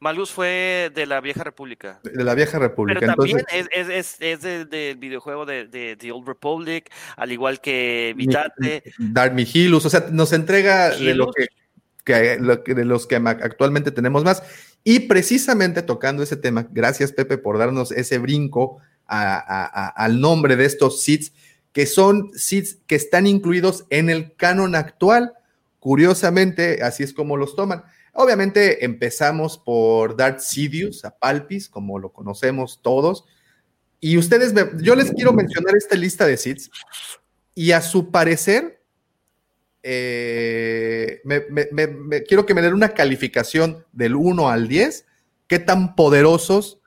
Malgus 0.00 0.32
fue 0.32 0.90
de 0.94 1.06
la 1.06 1.20
Vieja 1.20 1.44
República. 1.44 2.00
De 2.02 2.24
la 2.24 2.34
vieja 2.34 2.58
república. 2.58 3.00
Pero 3.00 3.14
también 3.14 3.38
Entonces, 3.38 3.68
es, 3.72 3.88
es, 3.88 4.16
es, 4.20 4.20
es 4.20 4.42
de- 4.42 4.64
del 4.66 4.96
videojuego 4.98 5.46
de, 5.46 5.66
de 5.66 5.96
The 5.96 6.12
Old 6.12 6.26
Republic, 6.26 6.90
al 7.16 7.32
igual 7.32 7.60
que 7.60 8.12
Vitate. 8.16 8.82
Dark 8.98 9.34
Mihilus, 9.34 9.86
o 9.86 9.90
sea, 9.90 10.06
nos 10.10 10.32
entrega 10.32 10.90
de 10.90 11.14
lo 11.14 11.30
que, 11.30 11.46
que- 12.04 12.38
de 12.38 12.84
los 12.84 13.06
que 13.06 13.16
actualmente 13.16 13.90
tenemos 13.90 14.24
más. 14.24 14.42
Y 14.84 15.00
precisamente 15.00 15.82
tocando 15.82 16.22
ese 16.22 16.36
tema, 16.36 16.68
gracias 16.70 17.12
Pepe 17.12 17.38
por 17.38 17.58
darnos 17.58 17.90
ese 17.92 18.18
brinco 18.18 18.78
al 19.06 20.20
nombre 20.20 20.56
de 20.56 20.66
estos 20.66 21.02
seeds, 21.02 21.32
que 21.72 21.86
son 21.86 22.30
seeds 22.34 22.78
que 22.86 22.94
están 22.94 23.26
incluidos 23.26 23.84
en 23.90 24.10
el 24.10 24.34
canon 24.36 24.74
actual. 24.74 25.32
Curiosamente, 25.80 26.82
así 26.82 27.02
es 27.02 27.12
como 27.12 27.36
los 27.36 27.56
toman. 27.56 27.82
Obviamente 28.12 28.84
empezamos 28.84 29.58
por 29.58 30.16
Darth 30.16 30.40
Sidious, 30.40 31.04
a 31.04 31.10
Palpis, 31.18 31.68
como 31.68 31.98
lo 31.98 32.12
conocemos 32.12 32.80
todos. 32.80 33.24
Y 34.00 34.18
ustedes, 34.18 34.54
yo 34.82 34.94
les 34.94 35.10
quiero 35.10 35.32
mencionar 35.32 35.76
esta 35.76 35.96
lista 35.96 36.26
de 36.26 36.36
seeds. 36.36 36.70
Y 37.54 37.72
a 37.72 37.80
su 37.82 38.10
parecer, 38.10 38.83
eh, 39.86 41.20
me, 41.24 41.42
me- 41.50 41.86
me- 41.86 42.22
quiero 42.22 42.46
que 42.46 42.54
me 42.54 42.62
den 42.62 42.72
una 42.72 42.94
calificación 42.94 43.84
del 43.92 44.16
1 44.16 44.48
al 44.48 44.66
10. 44.66 45.06
¿Qué 45.46 45.58
tan 45.58 45.94
poderosos 45.94 46.80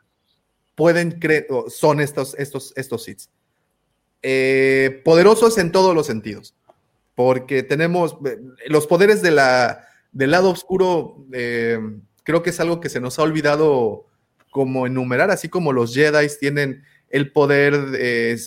pueden 0.75 1.19
son 1.69 2.01
estos, 2.01 2.33
estos, 2.39 2.73
estos 2.75 3.03
seeds? 3.03 3.29
Eh, 4.23 5.01
poderosos 5.05 5.57
en 5.59 5.71
todos 5.71 5.93
los 5.93 6.07
sentidos. 6.07 6.55
Porque 7.13 7.61
tenemos 7.63 8.17
eh, 8.25 8.37
los 8.67 8.87
poderes 8.87 9.21
de 9.21 9.31
la, 9.31 9.87
del 10.11 10.31
lado 10.31 10.49
oscuro, 10.49 11.23
eh, 11.33 11.79
creo 12.23 12.41
que 12.41 12.49
es 12.49 12.59
algo 12.59 12.79
que 12.79 12.89
se 12.89 12.99
nos 12.99 13.19
ha 13.19 13.23
olvidado 13.23 14.05
como 14.49 14.87
enumerar, 14.87 15.29
así 15.29 15.49
como 15.49 15.71
los 15.71 15.93
Jedi 15.93 16.27
tienen 16.39 16.83
el 17.09 17.31
poder, 17.31 17.75
eh, 17.99 18.37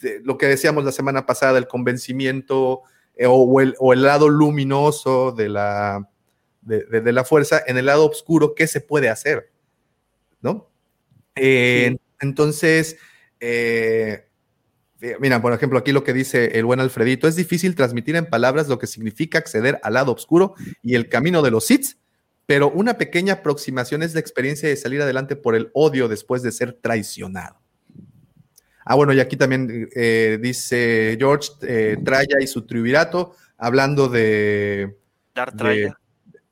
de 0.00 0.20
lo 0.24 0.38
que 0.38 0.46
decíamos 0.46 0.84
la 0.84 0.92
semana 0.92 1.26
pasada, 1.26 1.58
el 1.58 1.68
convencimiento 1.68 2.82
o, 3.26 3.60
el, 3.60 3.74
o 3.78 3.92
el 3.92 4.02
lado 4.02 4.28
luminoso 4.28 5.32
de 5.32 5.48
la, 5.48 6.08
de, 6.62 6.84
de- 6.84 7.00
de 7.00 7.12
la 7.12 7.24
fuerza, 7.24 7.62
en 7.66 7.76
el 7.78 7.86
lado 7.86 8.06
oscuro, 8.08 8.54
¿qué 8.54 8.66
se 8.66 8.80
puede 8.80 9.08
hacer? 9.08 9.50
¿No? 10.40 10.70
Eh, 11.34 11.96
Entonces, 12.20 12.96
eh, 13.40 14.26
eh, 15.00 15.16
mira, 15.20 15.40
por 15.40 15.52
ejemplo, 15.52 15.78
aquí 15.78 15.92
lo 15.92 16.02
que 16.04 16.12
dice 16.12 16.58
el 16.58 16.64
buen 16.64 16.80
Alfredito, 16.80 17.28
es 17.28 17.36
difícil 17.36 17.74
transmitir 17.74 18.16
en 18.16 18.26
palabras 18.26 18.68
lo 18.68 18.78
que 18.78 18.86
significa 18.88 19.38
acceder 19.38 19.78
al 19.82 19.94
lado 19.94 20.12
oscuro 20.12 20.54
y 20.82 20.94
el 20.96 21.08
camino 21.08 21.42
de 21.42 21.50
los 21.52 21.66
Sith, 21.66 21.96
pero 22.46 22.70
una 22.70 22.98
pequeña 22.98 23.34
aproximación 23.34 24.02
es 24.02 24.14
la 24.14 24.20
experiencia 24.20 24.68
de 24.68 24.76
salir 24.76 25.00
adelante 25.02 25.36
por 25.36 25.54
el 25.54 25.70
odio 25.74 26.08
después 26.08 26.42
de 26.42 26.50
ser 26.50 26.72
traicionado. 26.72 27.60
Ah, 28.90 28.94
bueno, 28.94 29.12
y 29.12 29.20
aquí 29.20 29.36
también 29.36 29.88
eh, 29.94 30.38
dice 30.40 31.14
George 31.18 31.50
eh, 31.60 31.98
Traya 32.02 32.38
y 32.40 32.46
su 32.46 32.64
triunvirato, 32.66 33.36
hablando 33.58 34.08
de, 34.08 34.96
de, 35.34 35.46
Traya. 35.58 35.98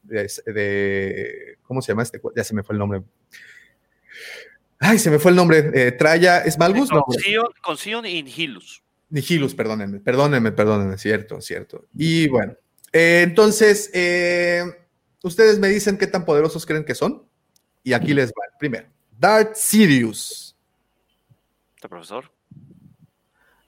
de- 0.02 0.30
de- 0.52 1.58
¿Cómo 1.62 1.80
se 1.80 1.92
llama 1.92 2.02
este? 2.02 2.20
Ya 2.36 2.44
se 2.44 2.54
me 2.54 2.62
fue 2.62 2.74
el 2.74 2.78
nombre. 2.78 3.00
Ay, 4.78 4.98
se 4.98 5.10
me 5.10 5.18
fue 5.18 5.30
el 5.30 5.36
nombre. 5.36 5.70
Eh, 5.74 5.92
Traya, 5.92 6.40
¿es 6.40 6.58
Malgus? 6.58 6.90
No, 6.92 7.00
Con 7.02 7.16
Sion- 7.16 7.52
con 7.62 7.76
Sion 7.78 8.04
y 8.04 8.22
Nihilus. 8.22 8.82
Nihilus, 9.08 9.54
perdónenme, 9.54 10.00
perdónenme, 10.00 10.52
perdónenme, 10.52 10.98
cierto, 10.98 11.40
cierto. 11.40 11.86
Y 11.96 12.28
bueno, 12.28 12.54
entonces, 12.92 13.86
ustedes 15.22 15.58
me 15.58 15.68
dicen 15.68 15.96
qué 15.96 16.06
tan 16.06 16.24
poderosos 16.26 16.66
creen 16.66 16.84
que 16.84 16.94
son. 16.94 17.26
Y 17.82 17.94
aquí 17.94 18.12
les 18.12 18.28
va. 18.28 18.42
Primero, 18.58 18.88
Darth 19.18 19.54
Sidious. 19.54 20.45
¿Este 21.86 21.90
profesor? 21.94 22.32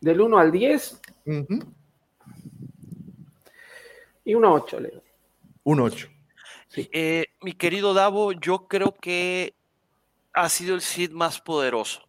Del 0.01 0.21
1 0.21 0.39
al 0.39 0.51
10 0.51 1.01
Ujú, 1.25 1.75
y 4.25 4.35
un 4.35 4.45
8, 4.45 4.81
Leo. 4.81 5.03
Un 5.63 5.79
8. 5.79 6.09
Eh, 6.75 7.27
mi 7.43 7.53
querido 7.53 7.95
Davo, 7.95 8.33
yo 8.33 8.67
creo 8.67 8.93
que 8.93 9.55
ha 10.33 10.49
sido 10.49 10.75
el 10.75 10.81
Sith 10.81 11.13
más 11.13 11.41
poderoso, 11.41 12.09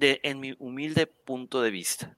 de, 0.00 0.18
en 0.24 0.40
mi 0.40 0.56
humilde 0.58 1.06
punto 1.06 1.62
de 1.62 1.70
vista. 1.70 2.16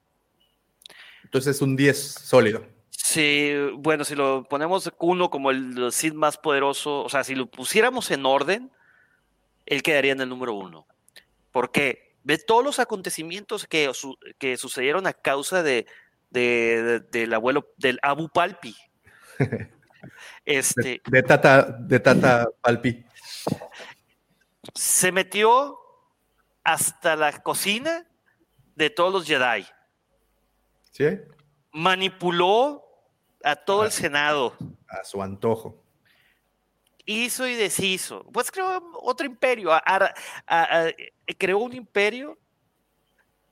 Entonces, 1.24 1.60
un 1.60 1.76
10 1.76 1.98
sólido. 1.98 2.64
Si, 2.88 3.52
bueno, 3.74 4.04
si 4.04 4.14
lo 4.14 4.44
ponemos 4.44 4.90
uno 5.00 5.28
como 5.28 5.50
el 5.50 5.92
Sith 5.92 6.14
más 6.14 6.38
poderoso, 6.38 7.04
o 7.04 7.10
sea, 7.10 7.24
si 7.24 7.34
lo 7.34 7.44
pusiéramos 7.44 8.10
en 8.10 8.24
orden, 8.24 8.72
él 9.66 9.82
quedaría 9.82 10.12
en 10.12 10.22
el 10.22 10.30
número 10.30 10.54
uno. 10.54 10.86
¿Por 11.52 11.72
qué? 11.72 12.09
De 12.22 12.38
todos 12.38 12.64
los 12.64 12.78
acontecimientos 12.78 13.66
que, 13.66 13.92
su- 13.94 14.18
que 14.38 14.56
sucedieron 14.56 15.06
a 15.06 15.12
causa 15.12 15.62
de, 15.62 15.86
de- 16.30 16.82
de- 16.82 17.00
del 17.00 17.34
abuelo, 17.34 17.72
del 17.76 17.98
Abu 18.02 18.28
Palpi. 18.28 18.76
Este, 20.44 21.00
De 21.06 21.22
Tata, 21.22 21.62
de 21.62 22.00
Tata 22.00 22.46
Palpi. 22.60 23.04
se 24.74 25.12
metió 25.12 25.78
hasta 26.64 27.16
la 27.16 27.42
cocina 27.42 28.06
de 28.74 28.90
todos 28.90 29.12
los 29.12 29.26
Jedi. 29.26 29.66
¿Sí? 30.92 31.06
Manipuló 31.72 32.84
a 33.44 33.56
todo 33.56 33.84
el 33.84 33.92
Senado. 33.92 34.56
A 34.88 35.04
su 35.04 35.22
antojo. 35.22 35.79
Hizo 37.06 37.46
y 37.46 37.54
deshizo. 37.54 38.24
Pues 38.32 38.50
creó 38.50 38.82
otro 39.02 39.26
imperio. 39.26 39.72
a- 39.72 40.14
creó 41.38 41.58
un 41.58 41.74
imperio 41.74 42.38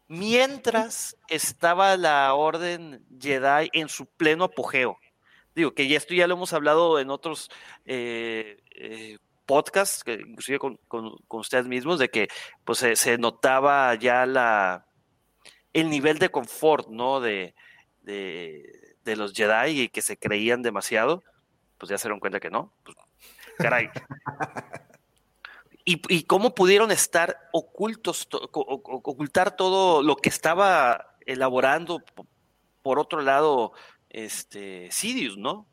mientras 0.09 1.16
estaba 1.29 1.97
la 1.97 2.35
orden 2.35 3.05
Jedi 3.20 3.69
en 3.73 3.89
su 3.89 4.07
pleno 4.07 4.45
apogeo. 4.45 4.99
Digo 5.55 5.73
que 5.73 5.87
ya 5.87 5.97
esto 5.97 6.15
ya 6.15 6.27
lo 6.27 6.35
hemos 6.35 6.53
hablado 6.53 6.99
en 6.99 7.11
otros 7.11 7.51
eh, 7.85 8.62
eh, 8.75 9.19
podcasts, 9.45 10.03
inclusive 10.07 10.59
con, 10.59 10.79
ustedes 11.29 11.66
mismos, 11.66 11.99
de 11.99 12.09
que 12.09 12.29
pues 12.65 12.79
se, 12.79 13.19
notaba 13.19 13.95
ya 13.95 14.85
el 15.73 15.91
nivel 15.91 16.19
de 16.19 16.31
confort, 16.31 16.89
de, 16.89 17.55
los 19.05 19.33
Jedi 19.33 19.83
y 19.83 19.89
que 19.89 20.03
se 20.03 20.16
creían 20.16 20.62
demasiado, 20.62 21.23
pues 21.77 21.91
ya 21.91 21.99
se 21.99 22.09
dieron 22.09 22.20
cuenta 22.20 22.41
que 22.41 22.51
no. 22.51 22.73
Pues, 22.85 22.97
caray. 23.59 23.90
y, 25.85 26.22
cómo 26.24 26.55
pudieron 26.55 26.90
estar 26.90 27.48
ocultos, 27.52 28.28
ocultar 28.52 29.56
todo 29.56 30.02
lo 30.02 30.16
que 30.16 30.28
estaba 30.28 31.16
elaborando 31.26 32.02
por 32.82 32.98
otro 32.98 33.20
lado 33.22 33.72
este 34.10 34.90
Sidious, 34.90 35.36
¿no? 35.36 35.66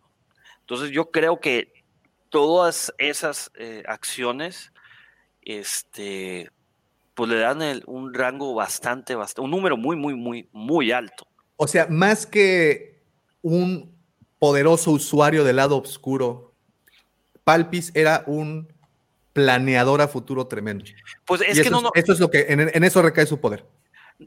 Entonces 0.62 0.92
yo 0.92 1.12
creo 1.12 1.40
que 1.40 1.86
todas 2.30 2.94
esas 2.98 3.52
eh, 3.56 3.84
acciones, 3.88 4.72
este, 5.42 6.50
pues 7.14 7.30
le 7.30 7.38
dan 7.38 7.62
un 7.86 8.14
rango 8.14 8.54
bastante, 8.54 9.16
bastante, 9.16 9.42
un 9.42 9.52
número 9.52 9.78
muy, 9.78 9.96
muy, 9.96 10.16
muy, 10.16 10.50
muy 10.52 10.92
alto. 10.92 11.28
O 11.56 11.68
sea, 11.68 11.88
más 11.88 12.26
que 12.26 13.04
un 13.42 13.96
poderoso 14.40 14.92
usuario 14.92 15.44
del 15.44 15.58
lado 15.58 15.78
oscuro, 15.78 16.55
Palpis 17.46 17.92
era 17.94 18.24
un 18.26 18.68
planeador 19.32 20.02
a 20.02 20.08
futuro 20.10 20.48
tremendo. 20.48 20.84
Pues 21.26 21.42
es 21.48 21.62
que 21.62 21.70
no, 21.70 21.82
no. 21.82 21.92
Esto 21.94 22.12
es 22.12 22.20
lo 22.20 22.30
que, 22.30 22.48
en, 22.50 22.84
eso 22.84 23.02
recae 23.02 23.26
su 23.26 23.40
poder. 23.40 23.66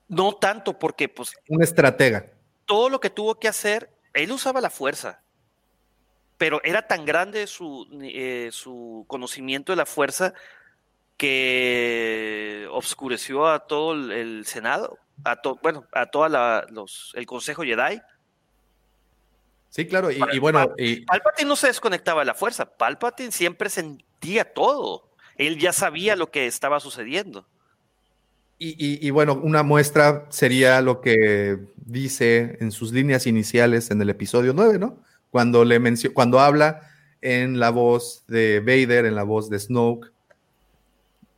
No 0.09 0.35
tanto, 0.37 0.79
porque 0.79 1.09
pues. 1.09 1.33
Un 1.49 1.63
estratega. 1.63 2.27
Todo 2.65 2.89
lo 2.89 3.01
que 3.01 3.11
tuvo 3.11 3.39
que 3.39 3.49
hacer, 3.49 3.91
él 4.15 4.31
usaba 4.33 4.61
la 4.61 4.71
fuerza. 4.71 5.21
Pero 6.37 6.61
era 6.63 6.87
tan 6.87 7.05
grande 7.05 7.47
su, 7.47 7.89
eh, 8.03 8.51
su 8.53 9.05
conocimiento 9.09 9.73
de 9.73 9.77
la 9.77 9.87
fuerza 9.87 10.35
que 11.17 12.69
obscureció 12.71 13.49
a 13.49 13.67
todo 13.67 13.95
el, 13.95 14.47
Senado, 14.47 14.99
a 15.25 15.41
bueno, 15.61 15.87
a 15.93 16.07
toda 16.07 16.29
la, 16.29 16.67
los, 16.71 17.13
el 17.17 17.27
Consejo 17.27 17.63
Jedi. 17.63 18.01
Sí, 19.71 19.87
claro, 19.87 20.11
y, 20.11 20.39
bueno. 20.39 20.75
Y... 20.77 21.03
Palpatine 21.03 21.49
no 21.49 21.57
se 21.57 21.67
desconectaba 21.67 22.23
de 22.23 22.27
la 22.27 22.35
fuerza, 22.35 22.77
Palpatine 22.77 23.33
siempre 23.33 23.69
sentía 23.71 24.53
todo. 24.53 25.09
Él 25.37 25.59
ya 25.59 25.73
sabía 25.73 26.17
lo 26.17 26.31
que 26.31 26.47
estaba 26.47 26.81
sucediendo. 26.81 27.47
Y, 28.61 29.09
bueno, 29.11 29.35
una 29.41 29.63
muestra 29.63 30.27
sería 30.31 30.81
lo 30.81 31.01
que 31.01 31.59
dice 31.77 32.59
en 32.61 32.73
sus 32.73 32.93
líneas 32.93 33.29
iniciales 33.29 33.93
en 33.93 34.03
el 34.03 34.11
episodio 34.11 34.53
9, 34.53 34.81
¿no? 34.81 34.99
Cuando, 35.31 35.65
le 35.65 35.81
cuando 36.13 36.41
habla 36.41 36.81
en 37.21 37.61
la 37.61 37.71
voz 37.71 38.25
de 38.27 38.59
Vader, 38.59 39.07
en 39.07 39.15
la 39.15 39.23
voz 39.23 39.49
de 39.49 39.61
Snoke, 39.61 40.11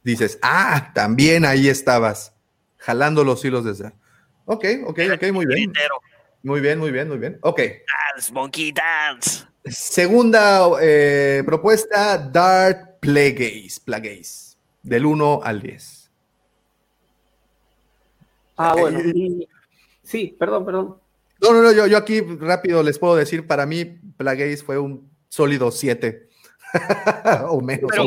dices, 0.03 0.39
ah, 0.41 0.93
también 0.95 1.45
ahí 1.45 1.69
estabas, 1.69 2.33
jalando 2.79 3.23
los 3.23 3.45
hilos 3.45 3.67
desde... 3.67 3.93
Ok, 4.47 4.65
ok, 4.87 5.01
ok, 5.15 5.33
muy 5.33 5.45
bien. 5.45 5.73
Muy 6.43 6.61
bien, 6.61 6.79
muy 6.79 6.91
bien, 6.91 7.09
muy 7.09 7.19
bien. 7.19 7.39
Ok. 7.43 7.61
Dance, 8.15 8.33
monkey 8.33 8.73
dance. 8.73 9.45
Segunda 9.65 10.69
eh, 10.81 11.43
propuesta, 11.45 12.17
Dart 12.17 12.99
Plagueis, 13.01 13.79
Plagueis, 13.81 14.59
del 14.83 15.05
1 15.05 15.41
al 15.43 15.61
10. 15.61 16.11
Ah, 18.57 18.75
bueno. 18.79 19.01
sí, 20.03 20.35
perdón, 20.39 20.65
perdón. 20.65 20.97
No, 21.43 21.53
no, 21.53 21.63
no, 21.63 21.73
yo, 21.73 21.87
yo 21.87 21.97
aquí 21.97 22.21
rápido 22.21 22.83
les 22.83 22.99
puedo 22.99 23.17
decir, 23.17 23.47
para 23.47 23.67
mí 23.67 23.85
Plagueis 24.17 24.63
fue 24.63 24.79
un 24.79 25.11
sólido 25.29 25.71
7. 25.71 26.29
o 27.49 27.61
menos. 27.61 27.91
Pero, 27.91 28.05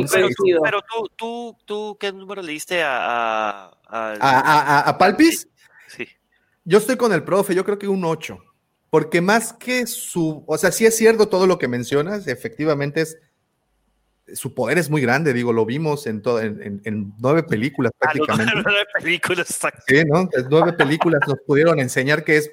pero, 0.64 0.82
tú, 0.82 1.10
tú, 1.16 1.58
tú, 1.66 1.98
¿qué 2.00 2.12
número 2.14 2.42
le 2.42 2.54
diste 2.54 2.82
a, 2.82 3.66
a, 3.88 4.14
a, 4.20 4.90
a 4.90 4.98
Palpis? 4.98 5.48
Yo 6.66 6.78
estoy 6.78 6.96
con 6.96 7.14
el 7.14 7.24
profe, 7.24 7.56
yo 7.56 7.66
creo 7.66 7.78
que 7.78 7.88
un 7.88 8.06
8. 8.06 8.40
Porque 8.90 9.22
más 9.22 9.54
que 9.54 9.88
su, 9.88 10.44
o 10.46 10.58
sea, 10.58 10.72
sí 10.72 10.86
es 10.86 10.96
cierto 10.96 11.28
todo 11.28 11.48
lo 11.48 11.58
que 11.58 11.68
mencionas, 11.68 12.28
efectivamente 12.28 13.02
es, 13.02 13.18
su 14.34 14.54
poder 14.54 14.78
es 14.78 14.90
muy 14.90 15.02
grande, 15.02 15.34
digo, 15.34 15.52
lo 15.52 15.66
vimos 15.66 16.08
en, 16.08 16.22
todo, 16.22 16.40
en, 16.40 17.14
nueve 17.20 17.44
películas 17.44 17.92
ah, 17.96 17.98
prácticamente. 18.14 18.54
nueve 18.64 18.86
películas, 18.94 19.60
Sí, 19.88 20.04
¿no? 20.06 20.30
nueve 20.50 20.74
películas 20.74 21.22
nos 21.28 21.40
pudieron 21.46 21.80
enseñar 21.80 22.24
que 22.24 22.38
es, 22.38 22.52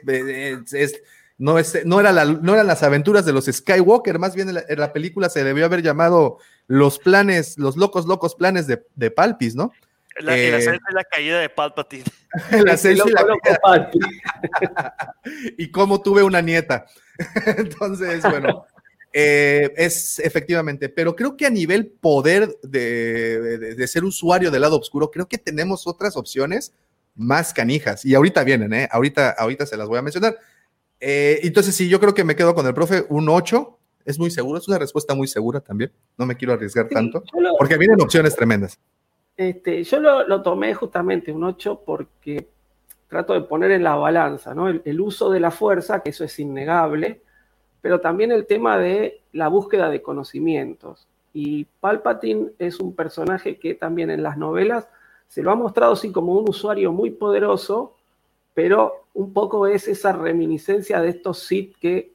es, 0.72 1.02
no, 1.38 1.58
es, 1.58 1.84
no, 1.84 2.00
era 2.00 2.12
la, 2.12 2.24
no 2.24 2.54
eran 2.54 2.66
las 2.66 2.82
aventuras 2.82 3.24
de 3.24 3.32
los 3.32 3.44
Skywalker, 3.44 4.18
más 4.18 4.34
bien 4.34 4.48
en 4.48 4.78
la, 4.78 4.92
película 4.92 5.28
se 5.28 5.44
debió 5.44 5.64
haber 5.64 5.82
llamado 5.82 6.38
Los 6.66 6.98
planes, 6.98 7.58
los 7.58 7.76
locos, 7.76 8.06
locos 8.06 8.34
planes 8.34 8.66
de, 8.66 8.84
de 8.96 9.10
Palpis, 9.10 9.54
¿no? 9.54 9.72
La, 10.18 10.36
eh, 10.36 10.50
la, 10.50 10.78
la 10.92 11.04
caída 11.04 11.40
de 11.40 11.48
Palpatine. 11.48 12.04
La 12.50 12.76
la 12.76 13.90
y 15.58 15.70
cómo 15.70 16.02
tuve 16.02 16.22
una 16.22 16.40
nieta. 16.40 16.86
Entonces, 17.56 18.22
bueno, 18.22 18.66
eh, 19.12 19.72
es 19.76 20.20
efectivamente, 20.20 20.88
pero 20.88 21.16
creo 21.16 21.36
que 21.36 21.46
a 21.46 21.50
nivel 21.50 21.86
poder 21.86 22.56
de, 22.62 23.86
ser 23.88 24.04
usuario 24.04 24.50
del 24.50 24.62
lado 24.62 24.78
oscuro, 24.78 25.10
creo 25.10 25.26
que 25.26 25.38
tenemos 25.38 25.86
otras 25.86 26.16
opciones 26.16 26.72
más 27.16 27.52
canijas. 27.52 28.04
Y 28.04 28.14
ahorita 28.14 28.44
vienen, 28.44 28.72
¿eh? 28.72 28.88
Ahorita, 28.90 29.30
ahorita 29.30 29.66
se 29.66 29.76
las 29.76 29.88
voy 29.88 29.98
a 29.98 30.02
mencionar. 30.02 30.36
Eh, 31.00 31.40
entonces, 31.42 31.74
sí, 31.74 31.88
yo 31.88 31.98
creo 31.98 32.14
que 32.14 32.24
me 32.24 32.36
quedo 32.36 32.54
con 32.54 32.66
el 32.66 32.74
profe, 32.74 33.04
un 33.08 33.28
8. 33.28 33.78
Es 34.04 34.18
muy 34.18 34.30
seguro, 34.30 34.58
es 34.58 34.68
una 34.68 34.78
respuesta 34.78 35.14
muy 35.14 35.26
segura 35.26 35.60
también. 35.60 35.92
No 36.16 36.26
me 36.26 36.36
quiero 36.36 36.54
arriesgar 36.54 36.88
tanto, 36.88 37.22
porque 37.58 37.76
vienen 37.76 38.00
opciones 38.00 38.34
tremendas. 38.34 38.78
Este, 39.40 39.82
yo 39.84 40.00
lo, 40.00 40.42
tomé 40.42 40.74
justamente 40.74 41.32
un 41.32 41.44
8 41.44 41.80
porque 41.86 42.50
trato 43.08 43.32
de 43.32 43.40
poner 43.40 43.70
en 43.70 43.82
la 43.82 43.94
balanza 43.94 44.54
¿no? 44.54 44.68
el, 44.68 45.00
uso 45.00 45.30
de 45.30 45.40
la 45.40 45.50
fuerza, 45.50 46.02
que 46.02 46.10
eso 46.10 46.24
es 46.24 46.38
innegable, 46.38 47.22
pero 47.80 48.02
también 48.02 48.32
el 48.32 48.46
tema 48.46 48.76
de 48.76 49.22
la 49.32 49.48
búsqueda 49.48 49.88
de 49.88 50.02
conocimientos. 50.02 51.08
Y 51.32 51.64
Palpatine 51.64 52.50
es 52.58 52.80
un 52.80 52.94
personaje 52.94 53.58
que 53.58 53.74
también 53.74 54.10
en 54.10 54.22
las 54.22 54.36
novelas 54.36 54.86
se 55.26 55.42
lo 55.42 55.50
ha 55.50 55.54
mostrado 55.54 55.94
así 55.94 56.12
como 56.12 56.34
un 56.34 56.46
usuario 56.46 56.92
muy 56.92 57.08
poderoso, 57.08 57.96
pero 58.52 59.06
un 59.14 59.32
poco 59.32 59.66
es 59.66 59.88
esa 59.88 60.12
reminiscencia 60.12 61.00
de 61.00 61.08
estos 61.08 61.38
Sith 61.38 61.78
que 61.78 62.12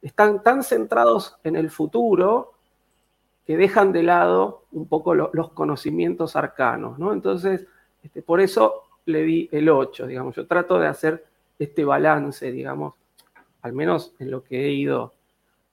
están 0.00 0.42
tan 0.42 0.62
centrados 0.62 1.36
en 1.44 1.56
el 1.56 1.68
futuro 1.68 2.51
que 3.46 3.56
dejan 3.56 3.92
de 3.92 4.02
lado 4.02 4.64
un 4.72 4.86
poco 4.86 5.14
los 5.14 5.50
conocimientos 5.52 6.36
arcanos, 6.36 6.98
¿no? 6.98 7.12
Entonces, 7.12 7.66
este, 8.02 8.22
por 8.22 8.40
eso 8.40 8.82
le 9.06 9.22
di 9.22 9.48
el 9.52 9.68
8, 9.68 10.06
digamos. 10.06 10.36
Yo 10.36 10.46
trato 10.46 10.78
de 10.78 10.86
hacer 10.86 11.24
este 11.58 11.84
balance, 11.84 12.50
digamos, 12.50 12.94
al 13.62 13.72
menos 13.72 14.12
en 14.18 14.30
lo 14.30 14.44
que 14.44 14.66
he 14.66 14.72
ido 14.72 15.12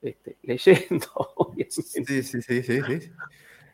este, 0.02 0.38
leyendo. 0.44 1.08
Sí, 1.70 2.04
sí, 2.04 2.24
sí, 2.24 2.42
sí, 2.42 2.64
sí. 2.64 3.12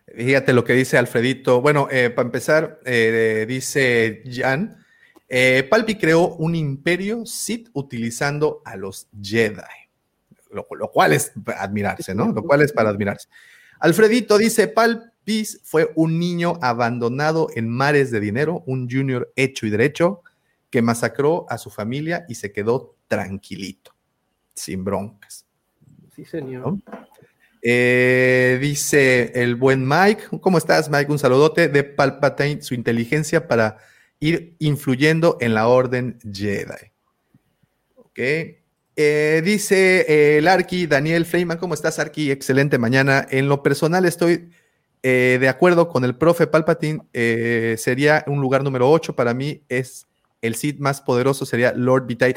Fíjate 0.07 0.53
lo 0.53 0.63
que 0.63 0.73
dice 0.73 0.97
Alfredito. 0.97 1.61
Bueno, 1.61 1.87
eh, 1.91 2.09
para 2.09 2.25
empezar, 2.25 2.79
eh, 2.83 3.45
dice 3.47 4.23
Jan, 4.25 4.83
eh, 5.27 5.65
Palpi 5.69 5.95
creó 5.95 6.35
un 6.35 6.55
imperio 6.55 7.25
Sith 7.25 7.69
utilizando 7.73 8.61
a 8.65 8.75
los 8.75 9.07
Jedi, 9.21 9.61
lo, 10.51 10.65
lo, 10.71 10.89
cual 10.89 11.13
es 11.13 11.31
admirarse, 11.57 12.13
¿no? 12.13 12.31
Lo 12.31 12.43
cual 12.43 12.61
es 12.61 12.71
para 12.71 12.89
admirarse. 12.89 13.27
Alfredito 13.79 14.37
dice, 14.37 14.67
Palpis 14.67 15.59
fue 15.63 15.91
un 15.95 16.19
niño 16.19 16.57
abandonado 16.61 17.49
en 17.55 17.69
mares 17.69 18.11
de 18.11 18.19
dinero, 18.19 18.63
un 18.65 18.89
junior 18.89 19.31
hecho 19.35 19.65
y 19.65 19.69
derecho 19.69 20.21
que 20.69 20.81
masacró 20.81 21.45
a 21.49 21.57
su 21.57 21.69
familia 21.69 22.25
y 22.27 22.35
se 22.35 22.51
quedó 22.51 22.95
tranquilito, 23.07 23.93
sin 24.53 24.83
broncas. 24.83 25.45
Sí, 26.15 26.25
señor. 26.25 26.77
Eh, 27.61 28.59
dice 28.61 29.31
el 29.33 29.55
buen 29.55 29.87
Mike, 29.87 30.39
¿cómo 30.39 30.57
estás 30.57 30.89
Mike? 30.89 31.11
Un 31.11 31.19
saludote 31.19 31.67
de 31.67 31.83
Palpatine, 31.83 32.61
su 32.61 32.73
inteligencia 32.73 33.47
para 33.47 33.77
ir 34.19 34.55
influyendo 34.59 35.37
en 35.41 35.53
la 35.53 35.67
orden 35.67 36.19
Jedi. 36.31 36.91
Ok. 37.95 38.19
Eh, 38.97 39.41
dice 39.43 40.05
eh, 40.07 40.37
el 40.37 40.47
Arqui, 40.47 40.87
Daniel 40.87 41.25
Freiman, 41.25 41.57
¿cómo 41.57 41.73
estás, 41.73 41.99
Arqui? 41.99 42.31
Excelente 42.31 42.77
mañana. 42.77 43.27
En 43.29 43.49
lo 43.49 43.61
personal 43.61 44.05
estoy 44.05 44.49
eh, 45.03 45.37
de 45.39 45.49
acuerdo 45.49 45.89
con 45.89 46.05
el 46.05 46.15
profe 46.15 46.47
Palpatine, 46.47 47.01
sería 47.77 48.23
un 48.27 48.39
lugar 48.39 48.63
número 48.63 48.89
8. 48.89 49.15
Para 49.15 49.33
mí 49.33 49.63
es 49.67 50.07
el 50.41 50.55
Sith 50.55 50.79
más 50.79 51.01
poderoso, 51.01 51.45
sería 51.45 51.73
Lord 51.73 52.05
Vitae. 52.07 52.35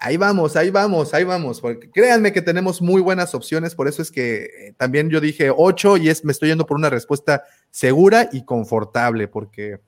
Ahí 0.00 0.16
vamos, 0.16 0.54
ahí 0.54 0.70
vamos, 0.70 1.12
ahí 1.14 1.24
vamos. 1.24 1.60
Porque 1.60 1.90
créanme 1.90 2.32
que 2.32 2.42
tenemos 2.42 2.80
muy 2.80 3.02
buenas 3.02 3.34
opciones, 3.34 3.74
por 3.74 3.88
eso 3.88 4.00
es 4.00 4.12
que 4.12 4.74
también 4.76 5.10
yo 5.10 5.20
dije 5.20 5.50
8 5.54 5.96
y 5.96 6.10
es, 6.10 6.24
me 6.24 6.30
estoy 6.30 6.50
yendo 6.50 6.66
por 6.66 6.76
una 6.76 6.90
respuesta 6.90 7.42
segura 7.70 8.28
y 8.32 8.44
confortable, 8.44 9.26
porque 9.26 9.80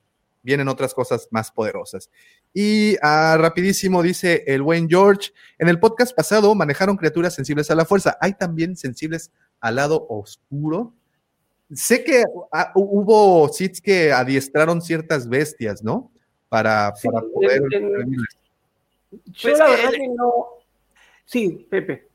vienen 0.42 0.66
otras 0.66 0.92
cosas 0.92 1.28
más 1.30 1.52
poderosas. 1.52 2.10
Y 2.52 2.96
ah, 3.02 3.36
rapidísimo 3.38 4.02
dice 4.02 4.42
el 4.46 4.62
buen 4.62 4.88
George, 4.88 5.30
en 5.58 5.68
el 5.68 5.78
podcast 5.78 6.14
pasado 6.14 6.54
manejaron 6.54 6.96
criaturas 6.96 7.34
sensibles 7.34 7.70
a 7.70 7.74
la 7.76 7.84
fuerza. 7.84 8.16
¿Hay 8.20 8.34
también 8.34 8.76
sensibles 8.76 9.30
al 9.60 9.76
lado 9.76 10.06
oscuro? 10.08 10.92
Sé 11.72 12.02
que 12.02 12.24
ah, 12.52 12.72
hubo 12.74 13.48
sits 13.50 13.80
que 13.80 14.12
adiestraron 14.12 14.82
ciertas 14.82 15.28
bestias, 15.28 15.82
¿no? 15.84 16.10
Para, 16.48 16.92
Sí, 16.96 17.08
para 17.08 17.24
poder... 17.32 17.62
en- 17.70 17.82
en- 17.84 17.90
prevenirles. 17.92 18.36
Yo 19.10 19.20
Pues, 19.42 19.58
la 19.58 19.68
verdad 19.68 19.90
que 19.92 20.08
no. 20.08 20.44
Sí, 21.24 21.66
Pepe. 21.70 22.08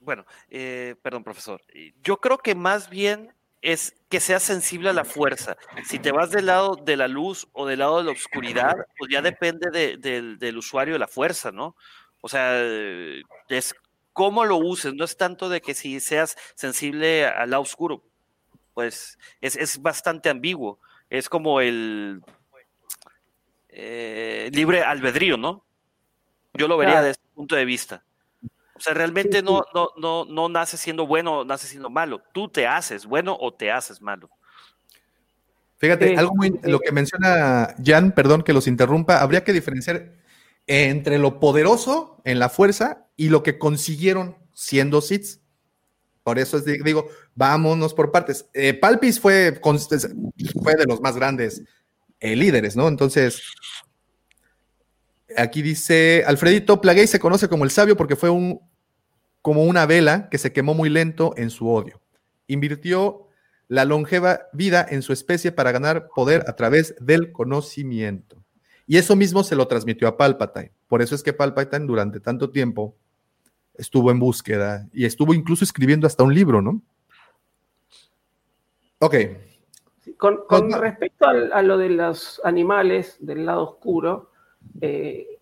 Bueno, 0.00 0.24
eh, 0.48 0.94
perdón, 1.02 1.24
profesor. 1.24 1.60
Yo 2.04 2.18
creo 2.18 2.38
que 2.38 2.54
más 2.54 2.88
bien 2.88 3.32
es 3.62 3.94
que 4.08 4.20
seas 4.20 4.42
sensible 4.42 4.90
a 4.90 4.92
la 4.92 5.04
fuerza. 5.04 5.56
Si 5.88 5.98
te 5.98 6.12
vas 6.12 6.30
del 6.30 6.46
lado 6.46 6.76
de 6.76 6.96
la 6.96 7.08
luz 7.08 7.48
o 7.52 7.66
del 7.66 7.80
lado 7.80 7.98
de 7.98 8.04
la 8.04 8.10
oscuridad, 8.12 8.74
pues 8.98 9.10
ya 9.10 9.22
depende 9.22 9.70
de- 9.70 9.96
del- 9.96 10.38
del 10.38 10.56
usuario 10.58 10.94
de 10.94 10.98
la 11.00 11.08
fuerza, 11.08 11.50
¿no? 11.52 11.74
O 12.20 12.28
sea, 12.28 12.60
es 13.48 13.74
cómo 14.12 14.44
lo 14.44 14.56
uses, 14.56 14.94
no 14.94 15.04
es 15.04 15.16
tanto 15.16 15.48
de 15.48 15.60
que 15.60 15.74
si 15.74 16.00
seas 16.00 16.36
sensible 16.54 17.26
al 17.26 17.50
lado 17.50 17.62
oscuro, 17.62 18.02
pues 18.74 19.18
es, 19.40 19.56
es 19.56 19.80
bastante 19.82 20.28
ambiguo. 20.30 20.78
Es 21.10 21.28
como 21.28 21.60
el 21.60 22.22
eh, 23.68 24.50
libre 24.52 24.82
albedrío, 24.82 25.36
¿no? 25.36 25.64
Yo 26.54 26.68
lo 26.68 26.76
vería 26.76 26.94
Claro. 26.94 27.06
desde 27.08 27.20
ese 27.22 27.34
punto 27.34 27.56
de 27.56 27.64
vista. 27.64 28.02
O 28.76 28.80
sea, 28.80 28.94
realmente 28.94 29.38
Sí, 29.38 29.44
no, 29.44 29.62
sí. 29.62 29.70
no, 29.74 29.88
no, 29.96 30.24
no 30.26 30.48
naces 30.48 30.80
siendo 30.80 31.06
bueno 31.06 31.40
o 31.40 31.44
naces 31.44 31.70
siendo 31.70 31.88
malo. 31.90 32.22
Tú 32.32 32.48
te 32.48 32.66
haces 32.66 33.06
bueno 33.06 33.36
o 33.40 33.52
te 33.54 33.70
haces 33.70 34.00
malo. 34.02 34.28
Fíjate, 35.78 36.12
Eh, 36.12 36.16
algo 36.16 36.34
muy, 36.34 36.48
eh, 36.48 36.60
lo 36.64 36.78
que 36.80 36.92
menciona 36.92 37.74
Jan, 37.84 38.12
perdón 38.12 38.42
que 38.42 38.52
los 38.52 38.66
interrumpa, 38.66 39.20
habría 39.20 39.44
que 39.44 39.52
diferenciar 39.52 40.14
entre 40.66 41.18
lo 41.18 41.38
poderoso 41.38 42.20
en 42.24 42.38
la 42.38 42.48
fuerza 42.48 43.06
y 43.16 43.28
lo 43.28 43.42
que 43.42 43.58
consiguieron 43.58 44.36
siendo 44.52 45.00
Sith. 45.00 45.40
Por 46.22 46.38
eso 46.38 46.56
es, 46.56 46.64
di- 46.64 46.78
digo, 46.82 47.08
vámonos 47.34 47.94
por 47.94 48.10
partes. 48.10 48.48
Eh, 48.52 48.74
Palpis 48.74 49.20
fue, 49.20 49.60
fue 49.62 50.74
de 50.74 50.86
los 50.86 51.00
más 51.00 51.14
grandes 51.16 51.62
eh, 52.18 52.34
líderes, 52.34 52.74
¿no? 52.74 52.88
Entonces, 52.88 53.42
aquí 55.38 55.62
dice, 55.62 56.24
Alfredito 56.26 56.80
Plaguey 56.80 57.06
se 57.06 57.18
conoce 57.18 57.48
como 57.48 57.64
el 57.64 57.70
sabio 57.70 57.96
porque 57.96 58.16
fue 58.16 58.30
un, 58.30 58.60
como 59.42 59.64
una 59.64 59.86
vela 59.86 60.28
que 60.28 60.38
se 60.38 60.52
quemó 60.52 60.74
muy 60.74 60.88
lento 60.88 61.34
en 61.36 61.50
su 61.50 61.68
odio. 61.68 62.00
Invirtió 62.46 63.28
la 63.68 63.84
longeva 63.84 64.40
vida 64.52 64.86
en 64.88 65.02
su 65.02 65.12
especie 65.12 65.52
para 65.52 65.72
ganar 65.72 66.08
poder 66.14 66.44
a 66.48 66.56
través 66.56 66.94
del 67.00 67.32
conocimiento. 67.32 68.42
Y 68.86 68.98
eso 68.98 69.16
mismo 69.16 69.42
se 69.42 69.56
lo 69.56 69.66
transmitió 69.66 70.06
a 70.08 70.16
Palpatine. 70.16 70.72
Por 70.86 71.02
eso 71.02 71.14
es 71.14 71.22
que 71.22 71.32
Palpatine 71.32 71.86
durante 71.86 72.20
tanto 72.20 72.50
tiempo 72.50 72.96
estuvo 73.74 74.10
en 74.10 74.18
búsqueda 74.18 74.88
y 74.92 75.04
estuvo 75.04 75.34
incluso 75.34 75.64
escribiendo 75.64 76.06
hasta 76.06 76.22
un 76.22 76.34
libro, 76.34 76.62
¿no? 76.62 76.82
Ok, 78.98 79.14
Con, 80.16 80.72
respecto 80.72 81.26
a, 81.26 81.62
lo 81.62 81.76
de 81.76 81.90
los 81.90 82.40
animales 82.44 83.18
del 83.20 83.44
lado 83.44 83.64
oscuro, 83.64 84.30
eh, 84.80 85.38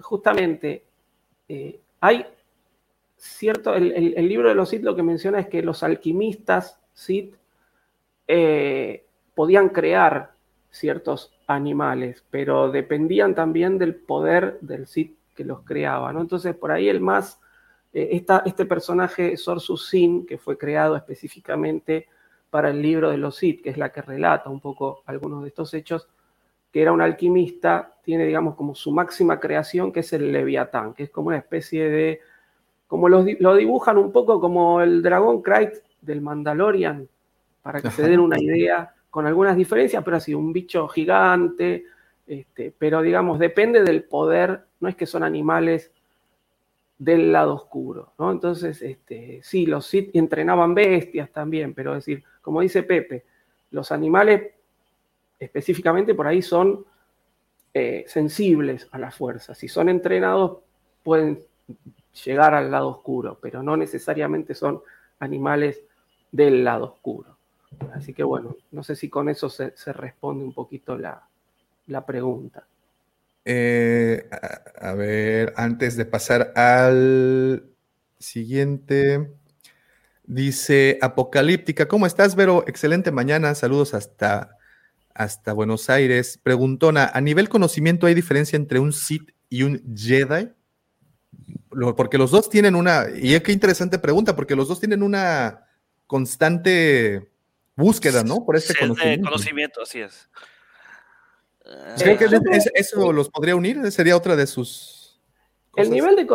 justamente 0.00 0.84
eh, 1.48 1.80
hay 2.00 2.26
cierto, 3.16 3.74
el, 3.74 4.14
libro 4.28 4.48
de 4.48 4.54
los 4.54 4.68
Sith 4.68 4.82
lo 4.82 4.96
que 4.96 5.02
menciona 5.02 5.38
es 5.40 5.48
que 5.48 5.62
los 5.62 5.82
alquimistas 5.82 6.80
Sith 6.92 7.36
eh, 8.26 9.04
podían 9.34 9.68
crear 9.68 10.32
ciertos 10.70 11.32
animales, 11.46 12.24
pero 12.30 12.70
dependían 12.70 13.34
también 13.34 13.78
del 13.78 13.94
poder 13.94 14.58
del 14.60 14.86
Sith 14.86 15.16
que 15.34 15.44
los 15.44 15.62
creaba, 15.62 16.12
¿no? 16.12 16.20
Entonces, 16.20 16.54
por 16.54 16.72
ahí 16.72 16.88
el 16.88 17.00
más, 17.00 17.40
esta- 17.92 18.42
este 18.46 18.64
personaje 18.64 19.36
Sorsu 19.36 19.76
Sin, 19.76 20.26
que 20.26 20.38
fue 20.38 20.58
creado 20.58 20.96
específicamente 20.96 22.08
para 22.50 22.70
el 22.70 22.82
libro 22.82 23.10
de 23.10 23.18
los 23.18 23.36
Sith, 23.36 23.62
que 23.62 23.70
es 23.70 23.78
la 23.78 23.92
que 23.92 24.02
relata 24.02 24.50
un 24.50 24.60
poco 24.60 25.02
algunos 25.06 25.42
de 25.42 25.48
estos 25.48 25.72
hechos, 25.74 26.08
que 26.72 26.82
era 26.82 26.92
un 26.92 27.02
alquimista, 27.02 27.94
tiene, 28.02 28.26
digamos, 28.26 28.56
como 28.56 28.74
su 28.74 28.90
máxima 28.90 29.38
creación, 29.38 29.92
que 29.92 30.00
es 30.00 30.12
el 30.12 30.32
Leviatán, 30.32 30.94
que 30.94 31.04
es 31.04 31.10
como 31.10 31.28
una 31.28 31.36
especie 31.36 31.88
de, 31.88 32.20
como 32.88 33.08
los 33.08 33.26
lo 33.38 33.54
dibujan 33.54 33.98
un 33.98 34.10
poco 34.10 34.40
como 34.40 34.80
el 34.80 35.02
dragón 35.02 35.42
Krayt 35.42 35.74
del 36.00 36.22
Mandalorian, 36.22 37.08
para 37.62 37.80
que 37.80 37.90
se 37.90 38.02
den 38.02 38.20
una 38.20 38.40
idea, 38.40 38.94
con 39.10 39.26
algunas 39.26 39.56
diferencias, 39.56 40.02
pero 40.02 40.16
así, 40.16 40.34
un 40.34 40.52
bicho 40.54 40.88
gigante, 40.88 41.84
este, 42.26 42.72
pero 42.76 43.02
digamos, 43.02 43.38
depende 43.38 43.82
del 43.82 44.04
poder, 44.04 44.64
no 44.80 44.88
es 44.88 44.96
que 44.96 45.04
son 45.04 45.22
animales 45.22 45.92
del 46.96 47.30
lado 47.30 47.54
oscuro, 47.54 48.14
¿no? 48.18 48.32
Entonces, 48.32 48.80
este, 48.80 49.40
sí, 49.42 49.66
los 49.66 49.86
Sith 49.86 50.16
entrenaban 50.16 50.74
bestias 50.74 51.30
también, 51.30 51.74
pero 51.74 51.92
es 51.92 52.06
decir, 52.06 52.24
como 52.40 52.62
dice 52.62 52.84
Pepe, 52.84 53.24
los 53.70 53.92
animales 53.92 54.52
específicamente 55.44 56.14
por 56.14 56.26
ahí 56.26 56.40
son 56.40 56.84
eh, 57.74 58.04
sensibles 58.06 58.88
a 58.92 58.98
la 58.98 59.10
fuerza. 59.10 59.54
Si 59.54 59.68
son 59.68 59.88
entrenados, 59.88 60.58
pueden 61.02 61.40
llegar 62.24 62.54
al 62.54 62.70
lado 62.70 62.88
oscuro, 62.88 63.38
pero 63.40 63.62
no 63.62 63.76
necesariamente 63.76 64.54
son 64.54 64.82
animales 65.18 65.80
del 66.30 66.64
lado 66.64 66.84
oscuro. 66.84 67.36
Así 67.94 68.12
que 68.12 68.22
bueno, 68.22 68.56
no 68.70 68.82
sé 68.82 68.94
si 68.94 69.08
con 69.08 69.28
eso 69.28 69.48
se, 69.48 69.72
responde 69.92 70.44
un 70.44 70.52
poquito 70.52 70.96
la, 70.96 71.26
la 71.86 72.04
pregunta. 72.04 72.64
Eh, 73.44 74.28
a 74.80 74.92
ver, 74.94 75.52
antes 75.56 75.96
de 75.96 76.04
pasar 76.04 76.52
al 76.54 77.64
siguiente, 78.18 79.32
dice 80.22 80.98
Apocalíptica, 81.02 81.88
¿cómo 81.88 82.06
estás, 82.06 82.36
Vero? 82.36 82.62
Excelente 82.68 83.10
mañana, 83.10 83.54
saludos 83.56 83.94
hasta, 83.94 84.58
hasta 85.14 85.52
Buenos 85.52 85.88
Aires. 85.90 86.38
Preguntona, 86.42 87.10
¿a 87.12 87.20
nivel 87.20 87.48
conocimiento 87.48 88.06
hay 88.06 88.14
diferencia 88.14 88.56
entre 88.56 88.78
un 88.78 88.92
Sith 88.92 89.30
y 89.48 89.62
un 89.62 89.82
Jedi? 89.96 90.50
Porque 91.96 92.18
los 92.18 92.30
dos 92.30 92.50
tienen 92.50 92.74
una, 92.74 93.06
y 93.14 93.38
qué 93.40 93.52
interesante 93.52 93.98
pregunta, 93.98 94.36
porque 94.36 94.54
los 94.56 94.68
dos 94.68 94.78
tienen 94.78 95.02
una 95.02 95.66
constante 96.06 97.30
búsqueda, 97.74 98.22
¿no? 98.22 98.44
Por 98.44 98.56
este 98.56 98.74
conocimiento. 98.74 99.24
conocimiento, 99.30 99.82
así 99.82 100.00
es. 100.00 100.28
¿Creen 101.98 102.18
que 102.18 102.24
es- 102.24 102.30
creo- 102.30 102.60
eso 102.74 103.12
los 103.12 103.30
podría 103.30 103.56
unir? 103.56 103.90
Sería 103.90 104.16
otra 104.16 104.36
de 104.36 104.46
sus... 104.46 105.20
El 105.76 105.90
nivel 105.90 106.16
de, 106.16 106.26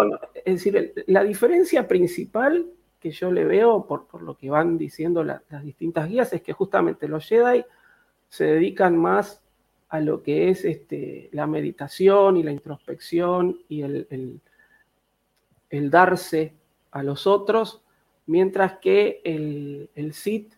es 0.45 0.55
decir, 0.55 0.75
el- 0.75 1.03
la 1.05 1.23
diferencia 1.23 1.87
principal 1.87 2.65
que 2.99 3.11
yo 3.11 3.31
le 3.31 3.45
veo 3.45 3.85
por, 3.85 4.07
por 4.07 4.23
lo 4.23 4.35
que 4.35 4.49
van 4.49 4.79
diciendo 4.79 5.23
la- 5.23 5.43
las 5.49 5.63
distintas 5.63 6.09
guías 6.09 6.33
es 6.33 6.41
que 6.41 6.53
justamente 6.53 7.07
los 7.07 7.23
Jedi 7.27 7.63
se 8.29 8.45
dedican 8.45 8.97
más 8.97 9.41
a 9.89 9.99
lo 9.99 10.21
que 10.21 10.49
es 10.49 10.65
este, 10.65 11.29
la 11.31 11.47
meditación 11.47 12.37
y 12.37 12.43
la 12.43 12.51
introspección 12.51 13.59
y 13.69 13.81
el, 13.83 14.07
el- 14.09 14.41
darse 15.89 16.53
a 16.91 17.03
los 17.03 17.27
otros, 17.27 17.81
mientras 18.25 18.79
que 18.79 19.21
el, 19.23 19.89
el 19.95 20.13
Sith 20.13 20.53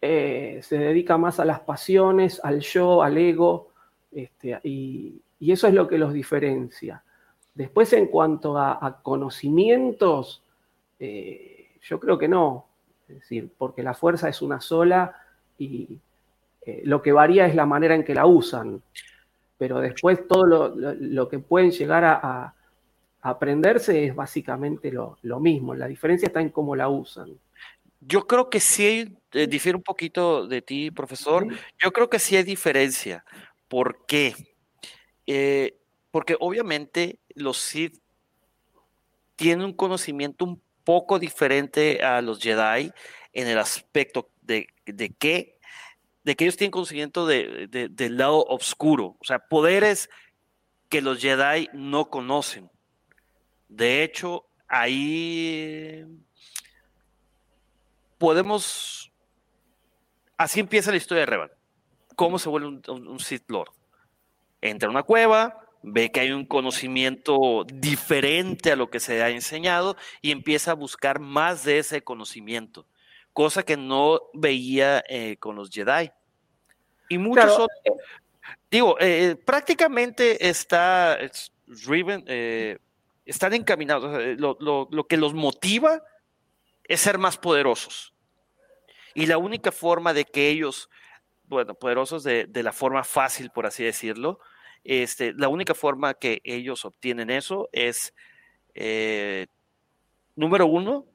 eh, 0.00 0.60
se 0.62 0.78
dedica 0.78 1.16
más 1.16 1.40
a 1.40 1.44
las 1.44 1.60
pasiones, 1.60 2.40
al 2.42 2.60
yo, 2.60 3.02
al 3.02 3.16
ego, 3.18 3.68
este, 4.12 4.58
y, 4.64 5.20
y 5.40 5.52
eso 5.52 5.66
es 5.68 5.74
lo 5.74 5.86
que 5.88 5.98
los 5.98 6.12
diferencia. 6.12 7.02
Después, 7.54 7.92
en 7.92 8.06
cuanto 8.06 8.56
a, 8.58 8.84
a 8.84 9.02
conocimientos, 9.02 10.42
eh, 10.98 11.68
yo 11.82 12.00
creo 12.00 12.18
que 12.18 12.28
no. 12.28 12.66
Es 13.08 13.16
decir, 13.20 13.50
porque 13.58 13.82
la 13.82 13.94
fuerza 13.94 14.28
es 14.28 14.40
una 14.42 14.60
sola 14.60 15.14
y 15.58 15.98
eh, 16.66 16.82
lo 16.84 17.02
que 17.02 17.12
varía 17.12 17.46
es 17.46 17.54
la 17.54 17.66
manera 17.66 17.94
en 17.94 18.04
que 18.04 18.14
la 18.14 18.26
usan. 18.26 18.82
Pero 19.58 19.80
después 19.80 20.26
todo 20.26 20.44
lo, 20.44 20.68
lo- 20.74 20.94
lo 20.94 21.28
que 21.28 21.38
pueden 21.38 21.70
llegar 21.70 22.04
a, 22.04 22.54
aprenderse 23.24 24.04
es 24.04 24.14
básicamente 24.16 24.90
lo, 24.90 25.16
lo 25.22 25.38
mismo. 25.38 25.74
La 25.76 25.86
diferencia 25.86 26.26
está 26.26 26.40
en 26.40 26.50
cómo 26.50 26.74
la 26.74 26.88
usan. 26.88 27.38
Yo 28.00 28.26
creo 28.26 28.50
que 28.50 28.58
sí, 28.58 29.16
eh, 29.32 29.46
difiere 29.46 29.76
un 29.76 29.82
poquito 29.84 30.48
de 30.48 30.60
ti, 30.60 30.90
profesor. 30.90 31.46
Yo 31.80 31.92
creo 31.92 32.10
que 32.10 32.18
sí 32.18 32.36
hay 32.36 32.42
diferencia. 32.42 33.24
¿Por 33.68 34.04
qué? 34.06 34.34
Eh, 35.24 35.76
porque 36.10 36.36
obviamente 36.40 37.20
los 37.36 37.58
Sith 37.58 38.02
tienen 39.36 39.66
un 39.66 39.72
conocimiento 39.72 40.44
un 40.44 40.60
poco 40.84 41.18
diferente 41.18 42.02
a 42.02 42.20
los 42.22 42.40
Jedi 42.40 42.92
en 43.32 43.46
el 43.46 43.58
aspecto 43.58 44.28
de, 44.42 44.66
de 44.84 45.10
que, 45.10 45.58
de 46.24 46.36
que 46.36 46.44
ellos 46.44 46.56
tienen 46.56 46.70
conocimiento 46.70 47.26
de- 47.26 47.66
de- 47.68 47.88
del 47.88 48.16
lado 48.16 48.44
oscuro, 48.44 49.16
o 49.20 49.24
sea, 49.24 49.38
poderes 49.40 50.08
que 50.88 51.00
los 51.02 51.20
Jedi 51.20 51.68
no 51.72 52.10
conocen. 52.10 52.70
De 53.68 54.02
hecho, 54.04 54.44
ahí 54.68 56.04
podemos... 58.18 59.10
Así 60.36 60.60
empieza 60.60 60.90
la 60.90 60.96
historia 60.96 61.20
de 61.20 61.26
Revan. 61.26 61.50
¿Cómo 62.16 62.38
se 62.38 62.48
vuelve 62.48 62.68
un, 62.68 62.82
un- 62.88 63.08
un 63.08 63.20
Sith 63.20 63.48
Lord? 63.48 63.70
entra 64.64 64.86
a 64.86 64.90
una 64.92 65.02
cueva, 65.02 65.58
ve 65.82 66.12
que 66.12 66.20
hay 66.20 66.30
un 66.30 66.46
conocimiento 66.46 67.64
diferente 67.66 68.70
a 68.70 68.76
lo 68.76 68.90
que 68.90 69.00
se 69.00 69.20
ha 69.24 69.30
enseñado 69.30 69.96
y 70.20 70.30
empieza 70.30 70.70
a 70.70 70.74
buscar 70.74 71.18
más 71.18 71.64
de 71.64 71.78
ese 71.80 72.04
conocimiento, 72.04 72.86
cosa 73.32 73.62
que 73.62 73.76
no 73.76 74.20
veía 74.34 75.02
eh, 75.08 75.36
con 75.38 75.56
los 75.56 75.70
Jedi. 75.70 76.10
Y 77.08 77.18
muchos 77.18 77.44
Claro, 77.44 77.64
otros- 77.64 77.98
digo, 78.70 78.96
eh, 79.00 79.36
prácticamente 79.36 80.48
está 80.48 81.14
es 81.16 81.52
driven, 81.66 82.24
eh, 82.26 82.78
están 83.24 83.54
encaminados. 83.54 84.20
lo, 84.38 84.56
lo- 84.60 84.88
lo 84.90 85.04
que 85.04 85.16
los 85.16 85.32
motiva 85.34 86.02
es 86.84 87.00
ser 87.00 87.18
más 87.18 87.38
poderosos. 87.38 88.12
Y 89.14 89.26
la 89.26 89.38
única 89.38 89.70
forma 89.72 90.12
de 90.14 90.24
que 90.24 90.48
ellos, 90.48 90.88
bueno, 91.44 91.74
poderosos 91.74 92.24
de, 92.24 92.46
de 92.46 92.62
la 92.62 92.72
forma 92.72 93.04
fácil, 93.04 93.50
por 93.50 93.66
así 93.66 93.84
decirlo, 93.84 94.40
este, 94.84 95.32
la 95.34 95.48
única 95.48 95.74
forma 95.74 96.14
que 96.14 96.40
ellos 96.44 96.84
obtienen 96.84 97.30
eso 97.30 97.68
es, 97.72 98.14
eh, 98.74 99.46
número 100.34 100.66
uno, 100.66 101.06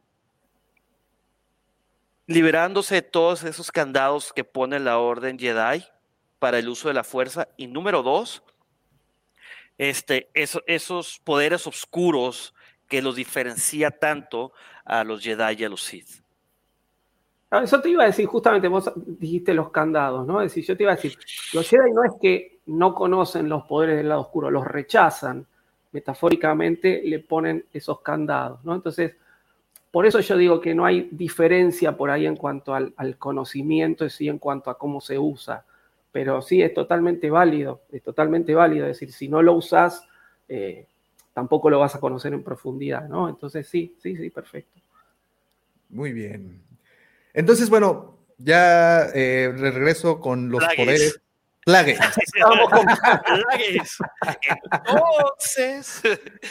liberándose 2.27 2.95
de 2.95 3.01
todos 3.01 3.43
esos 3.43 3.71
candados 3.71 4.33
que 4.33 4.43
pone 4.43 4.79
la 4.79 4.99
Orden 4.99 5.39
Jedi 5.39 5.83
para 6.39 6.59
el 6.59 6.69
uso 6.69 6.89
de 6.89 6.93
la 6.93 7.03
fuerza. 7.03 7.47
Y 7.57 7.67
número 7.67 8.03
dos, 8.03 8.43
este, 9.77 10.29
eso- 10.33 10.61
esos 10.67 11.19
poderes 11.23 11.65
oscuros 11.67 12.53
que 12.87 13.01
los 13.01 13.15
diferencia 13.15 13.91
tanto 13.91 14.51
a 14.85 15.03
los 15.03 15.21
Jedi 15.23 15.55
y 15.59 15.63
a 15.63 15.69
los 15.69 15.81
Sith. 15.83 16.21
Ah, 17.49 17.63
Eso 17.63 17.79
te 17.79 17.89
iba 17.89 18.03
a 18.03 18.07
decir, 18.07 18.25
justamente 18.25 18.67
vos 18.67 18.91
dijiste 18.95 19.53
los 19.53 19.71
candados, 19.71 20.27
¿no? 20.27 20.41
Es 20.41 20.51
decir, 20.51 20.65
yo 20.65 20.75
te 20.75 20.83
iba 20.83 20.91
a 20.91 20.95
decir, 20.95 21.17
los 21.53 21.67
Jedi 21.69 21.91
no 21.93 22.03
es 22.03 22.11
que 22.21 22.59
no 22.65 22.93
conocen 22.93 23.47
los 23.47 23.63
poderes 23.63 23.95
del 23.97 24.09
lado 24.09 24.21
oscuro, 24.21 24.51
los 24.51 24.65
rechazan, 24.67 25.45
metafóricamente 25.93 27.01
le 27.05 27.19
ponen 27.19 27.65
esos 27.71 28.01
candados, 28.01 28.63
¿no? 28.65 28.75
Entonces, 28.75 29.15
por 29.91 30.05
eso 30.05 30.19
yo 30.19 30.37
digo 30.37 30.59
que 30.61 30.75
no 30.75 30.85
hay 30.85 31.09
diferencia 31.11 31.95
por 31.97 32.09
ahí 32.09 32.25
en 32.25 32.35
cuanto 32.35 32.73
al, 32.73 32.93
al 32.97 33.17
conocimiento, 33.17 34.05
y 34.05 34.09
sí 34.09 34.27
en 34.27 34.37
cuanto 34.39 34.69
a 34.69 34.77
cómo 34.77 35.01
se 35.01 35.17
usa, 35.17 35.65
pero 36.11 36.41
sí 36.41 36.61
es 36.61 36.73
totalmente 36.73 37.29
válido, 37.29 37.81
es 37.91 38.03
totalmente 38.03 38.53
válido, 38.55 38.85
es 38.85 38.99
decir, 38.99 39.13
si 39.13 39.27
no 39.27 39.41
lo 39.41 39.53
usas, 39.53 40.03
eh, 40.49 40.87
tampoco 41.33 41.69
lo 41.69 41.79
vas 41.79 41.95
a 41.95 41.99
conocer 41.99 42.33
en 42.33 42.43
profundidad, 42.43 43.07
¿no? 43.07 43.29
Entonces, 43.29 43.67
sí, 43.67 43.95
sí, 44.01 44.15
sí, 44.17 44.29
perfecto. 44.29 44.79
Muy 45.89 46.11
bien. 46.11 46.61
Entonces, 47.33 47.69
bueno, 47.69 48.17
ya 48.37 49.03
eh, 49.13 49.53
regreso 49.55 50.19
con 50.19 50.49
los 50.49 50.63
poderes. 50.75 51.21
Plagueis. 51.63 51.99
Vamos 52.41 52.69
con- 52.69 52.85
Plagueis. 53.23 53.97
Entonces, 54.87 56.01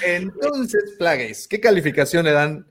Entonces, 0.05 0.95
Plagueis, 0.99 1.49
¿qué 1.49 1.61
calificación 1.61 2.25
le 2.25 2.33
dan? 2.33 2.67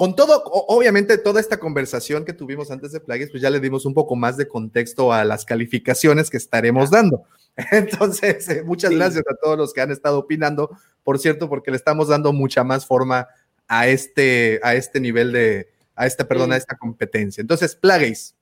Con 0.00 0.16
todo, 0.16 0.42
obviamente, 0.46 1.18
toda 1.18 1.40
esta 1.40 1.58
conversación 1.58 2.24
que 2.24 2.32
tuvimos 2.32 2.70
antes 2.70 2.90
de 2.90 3.00
Plagueis, 3.00 3.30
pues 3.30 3.42
ya 3.42 3.50
le 3.50 3.60
dimos 3.60 3.84
un 3.84 3.92
poco 3.92 4.16
más 4.16 4.38
de 4.38 4.48
contexto 4.48 5.12
a 5.12 5.24
las 5.26 5.44
calificaciones 5.44 6.30
que 6.30 6.38
estaremos 6.38 6.90
dando. 6.90 7.24
Entonces, 7.70 8.48
eh, 8.48 8.62
muchas 8.64 8.92
Sí. 8.92 8.96
gracias 8.96 9.24
a 9.30 9.34
todos 9.36 9.58
los 9.58 9.74
que 9.74 9.82
han 9.82 9.90
estado 9.90 10.18
opinando, 10.20 10.70
por 11.04 11.18
cierto, 11.18 11.50
porque 11.50 11.70
le 11.70 11.76
estamos 11.76 12.08
dando 12.08 12.32
mucha 12.32 12.64
más 12.64 12.86
forma 12.86 13.28
a 13.68 13.88
este, 13.88 14.58
a 14.62 14.74
este 14.74 15.00
nivel 15.00 15.32
de, 15.32 15.68
a 15.94 16.06
esta, 16.06 16.26
perdón, 16.26 16.54
a 16.54 16.56
esta 16.56 16.78
competencia. 16.78 17.42
Entonces, 17.42 17.76
Plagueis, 17.76 18.34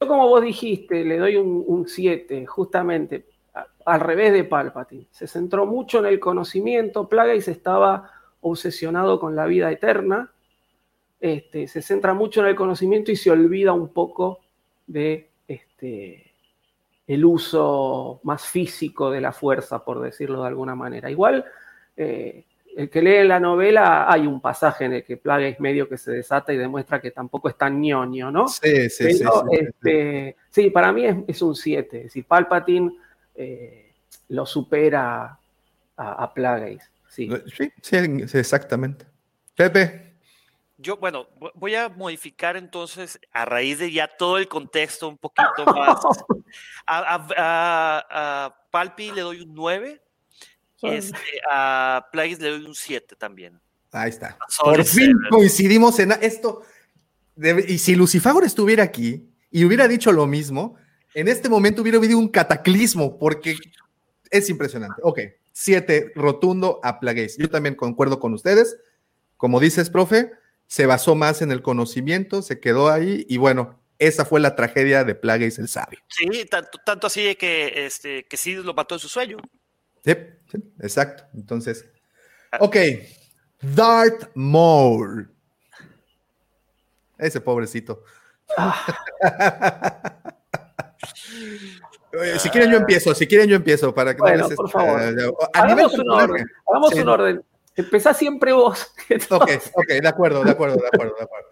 Yo, 0.00 0.08
como 0.08 0.26
vos 0.26 0.42
dijiste, 0.42 1.04
le 1.04 1.18
doy 1.18 1.36
un 1.36 1.86
7, 1.86 2.46
justamente 2.46 3.26
a- 3.54 3.68
al 3.84 4.00
revés 4.00 4.32
de 4.32 4.42
Palpatine. 4.42 5.06
Se 5.12 5.28
centró 5.28 5.66
mucho 5.66 6.00
en 6.00 6.06
el 6.06 6.18
conocimiento. 6.18 7.08
Plagueis 7.08 7.46
estaba 7.46 8.10
obsesionado 8.40 9.20
con 9.20 9.36
la 9.36 9.46
vida 9.46 9.70
eterna. 9.70 10.32
Este, 11.20 11.68
se 11.68 11.82
centra 11.82 12.14
mucho 12.14 12.40
en 12.40 12.46
el 12.46 12.56
conocimiento 12.56 13.12
y 13.12 13.16
se 13.16 13.30
olvida 13.30 13.72
un 13.72 13.88
poco 13.92 14.40
de 14.86 15.28
este, 15.46 16.32
el 17.06 17.24
uso 17.24 18.20
más 18.22 18.46
físico 18.46 19.10
de 19.10 19.20
la 19.20 19.32
fuerza, 19.32 19.84
por 19.84 20.00
decirlo 20.00 20.42
de 20.42 20.48
alguna 20.48 20.74
manera. 20.74 21.10
Igual, 21.10 21.44
eh, 21.96 22.44
el 22.76 22.88
que 22.88 23.02
lee 23.02 23.26
la 23.26 23.40
novela, 23.40 24.10
hay 24.10 24.26
un 24.26 24.40
pasaje 24.40 24.84
en 24.84 24.94
el 24.94 25.04
que 25.04 25.16
Plagueis 25.16 25.60
medio 25.60 25.88
que 25.88 25.98
se 25.98 26.12
desata 26.12 26.52
y 26.52 26.56
demuestra 26.56 27.00
que 27.00 27.10
tampoco 27.10 27.48
es 27.48 27.56
tan 27.58 27.80
ñoño, 27.80 28.30
¿no? 28.30 28.48
sí, 28.48 28.88
sí, 28.88 29.12
sí, 29.12 29.24
Pero, 29.24 29.44
sí. 29.50 29.56
este, 29.58 30.36
sí, 30.48 30.70
para 30.70 30.92
mí 30.92 31.04
es, 31.04 31.16
es 31.26 31.42
un 31.42 31.54
7. 31.54 31.96
Es 31.98 32.04
decir, 32.04 32.24
Palpatine 32.24 32.92
eh, 33.34 33.92
lo 34.28 34.46
supera 34.46 35.36
a, 35.96 36.12
a 36.24 36.32
Plagueis. 36.32 36.82
Sí, 37.08 37.28
sí, 37.82 37.96
exactamente. 38.38 39.04
Pepe, 39.56 40.09
yo, 40.80 40.96
bueno, 40.96 41.28
vo- 41.38 41.52
voy 41.54 41.74
a 41.74 41.88
modificar 41.88 42.56
entonces, 42.56 43.18
a 43.32 43.44
raíz 43.44 43.78
de 43.78 43.92
ya 43.92 44.08
todo 44.16 44.38
el 44.38 44.48
contexto 44.48 45.08
un 45.08 45.18
poquito 45.18 45.64
más. 45.66 45.98
A, 46.86 46.98
a- 46.98 47.28
a- 47.36 48.44
a 48.46 48.56
Palpi 48.72 49.12
le 49.12 49.20
doy 49.20 49.40
un 49.42 49.54
9, 49.54 50.02
este, 50.82 51.16
a 51.48 52.08
Plagueis 52.10 52.40
le 52.40 52.48
doy 52.50 52.64
un 52.64 52.74
7 52.74 53.14
también. 53.16 53.60
ahí 53.92 54.08
está. 54.10 54.36
Por 54.60 54.84
fin 54.84 55.12
coincidimos 55.30 55.98
en 56.00 56.12
esto. 56.20 56.62
Debe- 57.36 57.64
y 57.68 57.78
si 57.78 57.94
Lucifagor 57.94 58.44
estuviera 58.44 58.82
aquí 58.82 59.30
y 59.50 59.64
hubiera 59.64 59.86
dicho 59.86 60.10
lo 60.10 60.26
mismo, 60.26 60.74
en 61.14 61.28
este 61.28 61.48
momento 61.48 61.82
hubiera 61.82 61.98
habido 61.98 62.18
un 62.18 62.28
cataclismo 62.28 63.16
porque 63.18 63.56
es 64.30 64.48
impresionante. 64.50 65.00
Ok, 65.04 65.20
siete, 65.52 66.12
rotundo 66.16 66.80
a 66.82 66.98
Plagueis. 66.98 67.36
Yo 67.38 67.48
también 67.48 67.74
concuerdo 67.76 68.18
con 68.18 68.34
ustedes. 68.34 68.76
Como 69.36 69.60
dices, 69.60 69.88
profe, 69.90 70.32
se 70.70 70.86
basó 70.86 71.16
más 71.16 71.42
en 71.42 71.50
el 71.50 71.62
conocimiento, 71.62 72.42
se 72.42 72.60
quedó 72.60 72.90
ahí 72.92 73.26
y 73.28 73.38
bueno, 73.38 73.80
esa 73.98 74.24
fue 74.24 74.38
la 74.38 74.54
tragedia 74.54 75.02
de 75.02 75.16
Plagueis 75.16 75.58
el 75.58 75.66
sabio. 75.66 75.98
Sí, 76.06 76.44
tanto, 76.48 76.78
tanto 76.86 77.08
así 77.08 77.34
que, 77.34 77.86
este, 77.86 78.24
que 78.26 78.36
sí 78.36 78.54
lo 78.54 78.72
mató 78.72 78.94
en 78.94 79.00
su 79.00 79.08
sueño. 79.08 79.38
Sí, 80.04 80.14
sí, 80.48 80.58
exacto. 80.80 81.24
Entonces, 81.34 81.84
ok, 82.60 82.76
Darth 83.60 84.30
Maul. 84.34 85.28
Ese 87.18 87.40
pobrecito. 87.40 88.04
Eh, 92.12 92.38
si 92.38 92.48
quieren 92.50 92.70
yo 92.70 92.76
empiezo, 92.78 93.12
si 93.12 93.26
quieren 93.26 93.48
yo 93.48 93.56
empiezo 93.56 93.92
para 93.92 94.12
que 94.14 94.18
no 94.18 94.22
Bueno, 94.24 94.46
les- 94.48 94.56
por 94.56 94.70
favor. 94.70 95.00
eh, 95.02 95.32
Hagamos 95.52 95.94
un 95.98 96.10
orden. 96.10 96.46
Hagamos 96.68 96.90
Sí. 96.92 97.00
un 97.00 97.08
orden. 97.08 97.44
Empezá 97.80 98.14
siempre 98.14 98.52
vos. 98.52 98.92
Ok, 99.30 99.50
ok, 99.74 99.88
de 99.88 100.08
acuerdo, 100.08 100.44
de 100.44 100.50
acuerdo, 100.50 100.76
de 100.76 100.86
acuerdo, 100.86 101.14
de 101.18 101.24
acuerdo. 101.24 101.48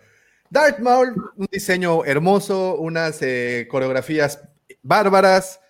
Darth 0.50 0.78
Maul, 0.78 1.14
un 1.36 1.48
diseño 1.50 2.05
hermoso, 2.05 2.76
unas 2.76 3.20
eh, 3.22 3.66
coreografías 3.70 4.40
bárbaras, 4.82 5.60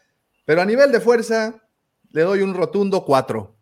pero 0.44 0.60
a 0.60 0.66
nivel 0.66 0.92
de 0.92 1.00
fuerza 1.00 1.62
le 2.10 2.22
doy 2.22 2.42
un 2.42 2.54
rotundo 2.54 3.04
4. 3.04 3.56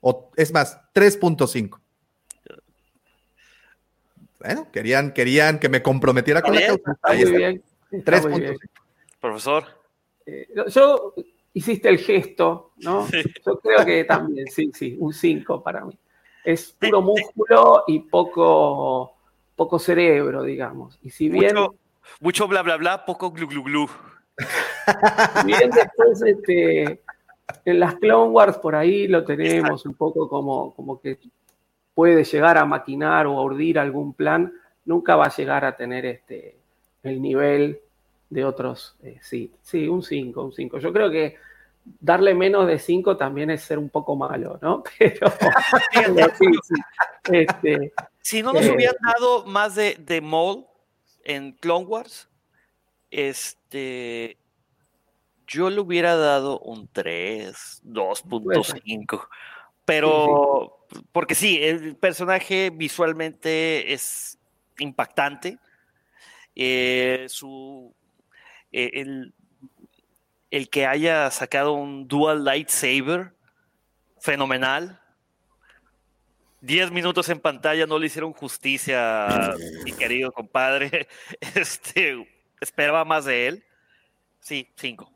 O 0.00 0.32
es 0.36 0.52
más, 0.52 0.80
3.5. 0.94 1.80
Bueno, 4.40 4.70
querían, 4.72 5.12
querían 5.12 5.58
que 5.58 5.68
me 5.68 5.82
comprometiera 5.82 6.42
con 6.42 6.54
la 6.54 6.66
causa. 6.66 6.98
Ahí 7.02 7.22
está. 7.22 7.36
bien. 7.36 7.62
está 7.90 8.20
muy 8.22 8.30
3.5. 8.32 8.38
bien. 8.40 8.56
Profesor. 9.20 9.64
Eh, 10.26 10.48
yo 10.68 11.14
hiciste 11.56 11.88
el 11.88 11.96
gesto, 11.98 12.72
¿no? 12.76 13.06
Yo 13.46 13.58
creo 13.60 13.84
que 13.84 14.04
también, 14.04 14.46
sí, 14.48 14.70
sí, 14.74 14.94
un 15.00 15.14
5 15.14 15.62
para 15.62 15.86
mí. 15.86 15.98
Es 16.44 16.76
puro 16.78 17.00
músculo 17.00 17.84
y 17.86 18.00
poco, 18.00 19.16
poco 19.56 19.78
cerebro, 19.78 20.42
digamos. 20.42 20.98
Y 21.02 21.08
si 21.08 21.30
bien, 21.30 21.56
Mucho, 21.56 21.74
mucho 22.20 22.46
bla 22.46 22.62
bla 22.62 22.76
bla, 22.76 23.04
poco 23.06 23.30
glu 23.30 23.48
glu 23.48 23.62
glu. 23.64 23.88
si 25.40 25.46
bien 25.46 25.70
después 25.70 26.22
este, 26.22 27.00
en 27.64 27.80
las 27.80 27.94
Clone 27.94 28.32
Wars 28.32 28.58
por 28.58 28.74
ahí 28.74 29.08
lo 29.08 29.24
tenemos 29.24 29.86
un 29.86 29.94
poco 29.94 30.28
como, 30.28 30.74
como 30.74 31.00
que 31.00 31.18
puede 31.94 32.22
llegar 32.22 32.58
a 32.58 32.66
maquinar 32.66 33.26
o 33.26 33.38
a 33.38 33.42
urdir 33.42 33.78
algún 33.78 34.12
plan, 34.12 34.52
nunca 34.84 35.16
va 35.16 35.24
a 35.24 35.34
llegar 35.34 35.64
a 35.64 35.74
tener 35.74 36.04
este, 36.04 36.58
el 37.02 37.22
nivel 37.22 37.80
de 38.28 38.44
otros 38.44 38.96
eh, 39.02 39.18
sí, 39.22 39.52
sí, 39.62 39.88
un 39.88 40.02
5, 40.02 40.44
un 40.44 40.52
5. 40.52 40.78
Yo 40.80 40.92
creo 40.92 41.10
que 41.10 41.45
darle 42.00 42.34
menos 42.34 42.66
de 42.66 42.78
5 42.78 43.16
también 43.16 43.50
es 43.50 43.62
ser 43.62 43.78
un 43.78 43.88
poco 43.88 44.16
malo, 44.16 44.58
¿no? 44.62 44.82
Pero, 44.98 45.32
pero 45.94 46.28
sí, 46.38 46.46
sí. 46.64 46.74
Este, 47.32 47.92
Si 48.20 48.42
no 48.42 48.52
nos 48.52 48.64
Eh. 48.64 48.72
hubieran 48.72 48.96
dado 49.02 49.44
más 49.46 49.74
de, 49.74 49.96
de 49.98 50.20
Maul 50.20 50.66
en 51.24 51.52
Clone 51.52 51.86
Wars, 51.86 52.28
este, 53.10 54.38
yo 55.46 55.70
le 55.70 55.80
hubiera 55.80 56.16
dado 56.16 56.58
un 56.60 56.88
3, 56.88 57.82
2.5. 57.84 59.28
Pero, 59.84 60.86
porque 61.12 61.36
sí, 61.36 61.60
el 61.62 61.96
personaje 61.96 62.70
visualmente 62.70 63.92
es 63.92 64.38
impactante. 64.78 65.58
Eh, 66.56 67.26
su, 67.28 67.94
eh, 68.72 68.90
el, 68.94 69.32
el 70.50 70.68
que 70.68 70.86
haya 70.86 71.30
sacado 71.30 71.72
un 71.72 72.08
dual 72.08 72.44
lightsaber 72.44 73.34
fenomenal. 74.20 75.00
Diez 76.60 76.90
minutos 76.90 77.28
en 77.28 77.40
pantalla 77.40 77.86
no 77.86 77.98
le 77.98 78.06
hicieron 78.06 78.32
justicia, 78.32 79.54
mi 79.84 79.92
querido 79.92 80.32
compadre. 80.32 81.08
Este, 81.54 82.26
esperaba 82.60 83.04
más 83.04 83.24
de 83.24 83.46
él. 83.46 83.64
Sí, 84.40 84.72
cinco. 84.76 85.15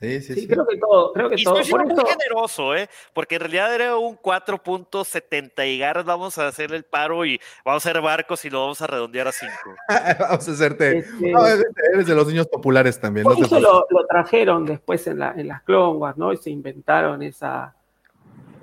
Sí, 0.00 0.20
sí, 0.22 0.34
Sí, 0.34 0.40
sí. 0.42 0.48
creo 0.48 0.66
que 0.66 0.78
todo, 0.78 1.12
creo 1.12 1.28
que 1.28 1.34
Y 1.38 1.44
todo. 1.44 1.58
estoy 1.60 1.78
siendo 1.78 1.94
muy 2.02 2.10
generoso, 2.10 2.74
¿eh? 2.74 2.88
Porque 3.12 3.34
en 3.34 3.42
realidad 3.42 3.74
era 3.74 3.96
un 3.98 4.16
4.70 4.16 5.66
y 5.68 5.78
garras 5.78 6.04
vamos 6.06 6.38
a 6.38 6.46
hacer 6.46 6.72
el 6.72 6.84
paro 6.84 7.24
y 7.26 7.38
vamos 7.64 7.84
a 7.84 7.90
hacer 7.90 8.00
barcos 8.02 8.42
y 8.46 8.50
lo 8.50 8.60
vamos 8.62 8.80
a 8.80 8.86
redondear 8.86 9.28
a 9.28 9.32
5. 9.32 9.52
Vamos 10.20 10.48
a 10.48 10.52
hacerte. 10.52 10.98
Este- 10.98 11.30
No, 11.32 11.46
eres 11.46 12.06
de 12.06 12.14
los 12.14 12.26
niños 12.26 12.46
populares 12.48 12.98
también. 12.98 13.24
por 13.24 13.38
no 13.38 13.44
eso 13.44 13.60
lo, 13.60 13.86
lo 13.90 14.06
trajeron 14.06 14.64
después 14.64 15.06
en, 15.06 15.18
la, 15.18 15.32
en 15.36 15.48
las 15.48 15.62
Clone 15.64 15.98
Wars, 15.98 16.16
¿no? 16.16 16.32
Y 16.32 16.38
se 16.38 16.48
inventaron 16.50 17.22
esa, 17.22 17.74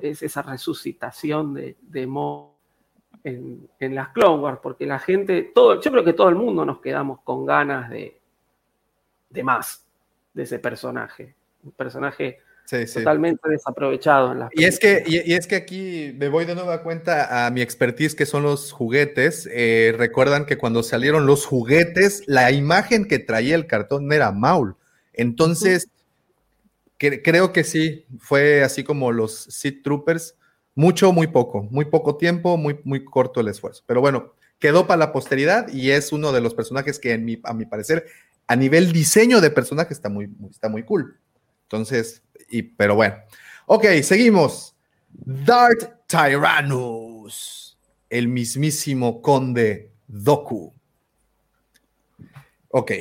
es, 0.02 0.24
esa 0.24 0.42
resucitación 0.42 1.54
de, 1.54 1.76
de 1.82 2.08
Mo 2.08 2.56
en, 3.24 3.70
en 3.80 3.94
las 3.96 4.10
Clone 4.10 4.42
Wars, 4.42 4.60
porque 4.64 4.86
la 4.88 4.98
gente, 5.00 5.52
todo, 5.54 5.80
yo 5.82 5.92
creo 5.92 6.04
que 6.04 6.14
todo 6.14 6.30
el 6.30 6.36
mundo 6.36 6.66
nos 6.66 6.80
quedamos 6.80 7.20
con 7.22 7.46
ganas 7.46 7.90
de, 7.92 8.20
de 9.30 9.44
más 9.44 9.84
de 10.38 10.44
ese 10.44 10.60
personaje. 10.60 11.36
Un 11.64 11.72
personaje 11.72 12.40
Sí, 12.66 12.86
sí. 12.86 13.00
totalmente 13.00 13.50
desaprovechado 13.50 14.34
en 14.34 14.44
Y 14.52 14.66
es 14.66 14.78
que, 14.78 15.02
y, 15.08 15.32
y 15.32 15.36
es 15.36 15.48
que 15.48 15.56
aquí 15.56 16.14
me 16.18 16.28
voy 16.28 16.44
de 16.46 16.54
nueva 16.54 16.84
cuenta 16.84 17.46
a 17.46 17.50
mi 17.50 17.62
expertise, 17.62 18.14
que 18.14 18.26
son 18.26 18.44
los 18.44 18.74
juguetes. 18.74 19.50
Eh, 19.52 19.96
recuerdan 19.98 20.46
que 20.46 20.58
cuando 20.58 20.84
salieron 20.84 21.26
los 21.26 21.46
juguetes, 21.46 22.24
la 22.28 22.52
imagen 22.52 23.06
que 23.08 23.20
traía 23.20 23.56
el 23.56 23.68
cartón 23.68 24.12
era 24.12 24.34
Maul. 24.34 24.76
Entonces, 25.14 25.88
cre- 27.00 27.22
creo 27.24 27.54
que 27.54 27.64
sí, 27.64 28.06
fue 28.20 28.64
así 28.64 28.84
como 28.84 29.12
los 29.12 29.34
Sith 29.46 29.84
Troopers. 29.84 30.36
Mucho, 30.76 31.12
muy 31.12 31.28
poco, 31.28 31.64
muy 31.64 31.86
poco 31.86 32.18
tiempo, 32.18 32.56
muy, 32.58 32.80
muy 32.84 33.04
corto 33.04 33.40
el 33.40 33.48
esfuerzo. 33.48 33.84
Pero 33.88 34.00
bueno, 34.02 34.34
quedó 34.60 34.86
para 34.86 35.00
la 35.00 35.12
posteridad 35.12 35.70
y 35.70 35.92
es 35.92 36.12
uno 36.12 36.32
de 36.32 36.42
los 36.42 36.54
personajes 36.54 37.00
que, 37.00 37.14
en 37.14 37.26
mi, 37.26 37.40
a 37.44 37.54
mi 37.54 37.66
parecer, 37.66 38.06
a 38.48 38.56
nivel 38.56 38.92
diseño 38.92 39.42
de 39.42 39.52
personaje 39.52 39.94
está 39.94 40.10
muy, 40.10 40.30
está 40.50 40.70
muy 40.70 40.84
cool. 40.84 41.20
Entonces, 41.64 42.24
y, 42.50 42.64
pero 42.64 42.96
bueno. 42.96 43.16
Ok, 43.66 43.86
seguimos. 44.04 44.76
Darth 45.10 46.08
Tyrannus, 46.08 47.78
el 48.10 48.28
mismísimo 48.30 49.22
conde 49.22 49.92
Doku. 50.08 50.74
Ok. 52.70 52.92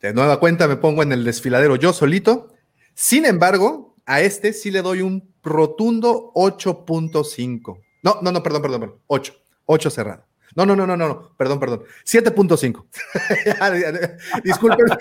De 0.00 0.12
nueva 0.12 0.38
cuenta 0.38 0.68
me 0.68 0.76
pongo 0.76 1.02
en 1.02 1.12
el 1.12 1.24
desfiladero 1.24 1.76
yo 1.76 1.94
solito. 1.94 2.52
Sin 2.92 3.24
embargo, 3.24 3.96
a 4.04 4.20
este 4.20 4.52
sí 4.52 4.70
le 4.70 4.82
doy 4.82 5.00
un 5.00 5.32
rotundo 5.42 6.32
8.5. 6.34 7.80
No, 8.02 8.18
no, 8.20 8.32
no, 8.32 8.42
perdón, 8.42 8.62
perdón, 8.62 8.80
perdón. 8.80 8.98
8. 9.06 9.34
8 9.64 9.90
cerrado. 9.90 10.26
No, 10.56 10.64
no, 10.66 10.76
no, 10.76 10.86
no, 10.86 10.96
no, 10.96 11.34
perdón, 11.36 11.58
perdón. 11.60 11.82
7.5. 12.04 12.86
Ya, 13.46 13.76
ya, 13.76 13.92
ya. 14.00 14.16
Discúlpenme. 14.44 14.96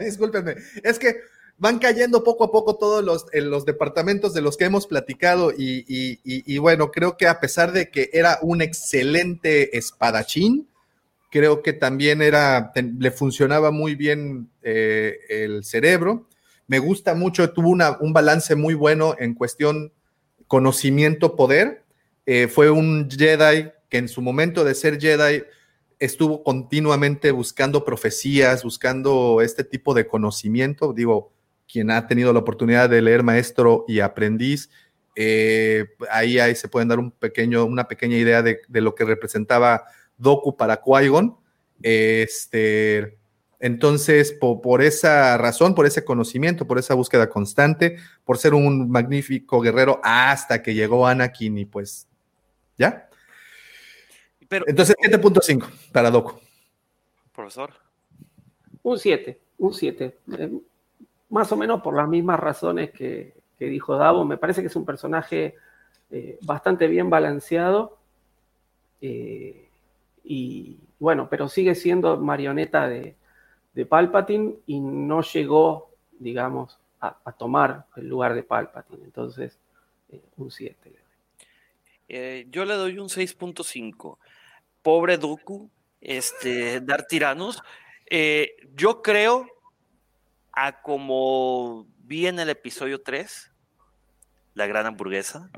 Discúlpenme. 0.00 0.54
Es 0.82 0.98
que 0.98 1.16
van 1.58 1.78
cayendo 1.78 2.24
poco 2.24 2.44
a 2.44 2.52
poco 2.52 2.76
todos 2.76 3.04
los, 3.04 3.26
en 3.32 3.50
los 3.50 3.64
departamentos 3.64 4.34
de 4.34 4.42
los 4.42 4.56
que 4.56 4.64
hemos 4.64 4.86
platicado 4.86 5.52
y, 5.52 5.84
y- 5.88 6.20
y- 6.24 6.58
bueno, 6.58 6.90
creo 6.90 7.16
que 7.16 7.26
a 7.28 7.40
pesar 7.40 7.72
de 7.72 7.90
que 7.90 8.10
era 8.12 8.38
un 8.42 8.60
excelente 8.62 9.76
espadachín, 9.76 10.68
creo 11.30 11.62
que 11.62 11.72
también 11.72 12.22
era, 12.22 12.72
le 12.74 13.10
funcionaba 13.10 13.70
muy 13.70 13.94
bien 13.94 14.50
eh, 14.62 15.18
el 15.28 15.64
cerebro. 15.64 16.28
Me 16.66 16.78
gusta 16.78 17.14
mucho, 17.14 17.50
tuvo 17.52 17.70
un 18.00 18.12
balance 18.12 18.54
muy 18.54 18.74
bueno 18.74 19.14
en 19.18 19.34
cuestión 19.34 19.92
conocimiento-poder. 20.46 21.82
Eh, 22.26 22.48
fue 22.48 22.70
un 22.70 23.08
Jedi 23.10 23.70
que 23.94 23.98
en 23.98 24.08
su 24.08 24.22
momento 24.22 24.64
de 24.64 24.74
ser 24.74 25.00
Jedi 25.00 25.44
estuvo 26.00 26.42
continuamente 26.42 27.30
buscando 27.30 27.84
profecías, 27.84 28.64
buscando 28.64 29.40
este 29.40 29.62
tipo 29.62 29.94
de 29.94 30.08
conocimiento. 30.08 30.92
Digo, 30.92 31.32
quien 31.72 31.92
ha 31.92 32.08
tenido 32.08 32.32
la 32.32 32.40
oportunidad 32.40 32.90
de 32.90 33.00
leer 33.00 33.22
Maestro 33.22 33.84
y 33.86 34.00
Aprendiz, 34.00 34.68
eh, 35.14 35.86
ahí, 36.10 36.40
ahí 36.40 36.56
se 36.56 36.66
pueden 36.66 36.88
dar 36.88 36.98
un 36.98 37.12
pequeño, 37.12 37.64
una 37.66 37.86
pequeña 37.86 38.16
idea 38.16 38.42
de, 38.42 38.62
lo 38.68 38.96
que 38.96 39.04
representaba 39.04 39.84
Doku 40.18 40.56
para 40.56 40.82
Qui-Gon. 40.82 41.36
Este, 41.80 43.16
entonces, 43.60 44.32
po- 44.32 44.60
por 44.60 44.82
esa 44.82 45.38
razón, 45.38 45.76
por 45.76 45.86
ese 45.86 46.04
conocimiento, 46.04 46.66
por 46.66 46.80
esa 46.80 46.94
búsqueda 46.94 47.30
constante, 47.30 47.98
por 48.24 48.38
ser 48.38 48.54
un 48.54 48.90
magnífico 48.90 49.60
guerrero 49.60 50.00
hasta 50.02 50.64
que 50.64 50.74
llegó 50.74 51.06
Anakin 51.06 51.58
y 51.58 51.64
pues, 51.64 52.08
¿ya? 52.76 53.08
Pero, 54.54 54.64
Entonces, 54.68 54.94
7.5 55.02 55.68
para 55.92 56.10
Doku. 56.10 56.38
profesor, 57.34 57.72
Un 58.82 58.98
7, 58.98 59.40
un 59.58 59.74
7. 59.74 60.18
Eh, 60.38 60.50
más 61.30 61.50
o 61.50 61.56
menos 61.56 61.82
por 61.82 61.96
las 61.96 62.08
mismas 62.08 62.38
razones 62.38 62.90
que, 62.92 63.34
que 63.58 63.66
dijo 63.66 63.96
Davo. 63.96 64.24
Me 64.24 64.36
parece 64.36 64.60
que 64.60 64.68
es 64.68 64.76
un 64.76 64.84
personaje 64.84 65.56
eh, 66.10 66.38
bastante 66.42 66.86
bien 66.86 67.10
balanceado. 67.10 67.98
eh, 69.00 69.60
y 70.26 70.78
bueno, 71.00 71.28
pero 71.28 71.48
sigue 71.48 71.74
siendo 71.74 72.16
marioneta 72.18 72.88
de, 72.88 73.14
de 73.74 73.84
Palpatine 73.86 74.54
y 74.66 74.78
no 74.80 75.20
llegó, 75.22 75.90
digamos, 76.18 76.78
a, 77.00 77.18
a 77.24 77.32
tomar 77.32 77.84
el 77.96 78.08
lugar 78.08 78.34
de 78.34 78.42
Palpatine. 78.42 79.04
Entonces, 79.04 79.58
eh, 80.10 80.22
un 80.38 80.50
7. 80.50 80.92
eh, 82.08 82.46
yo 82.50 82.64
le 82.64 82.74
doy 82.74 82.98
un 82.98 83.08
6.5. 83.08 84.18
Pobre 84.84 85.16
Doku, 85.16 85.70
este, 86.02 86.80
Dar 86.82 87.06
Tiranos. 87.06 87.62
Eh, 88.10 88.54
yo 88.74 89.00
creo, 89.00 89.48
a 90.52 90.82
como 90.82 91.86
vi 92.00 92.26
en 92.26 92.38
el 92.38 92.50
episodio 92.50 93.00
3, 93.00 93.50
la 94.52 94.66
gran 94.66 94.84
hamburguesa, 94.84 95.50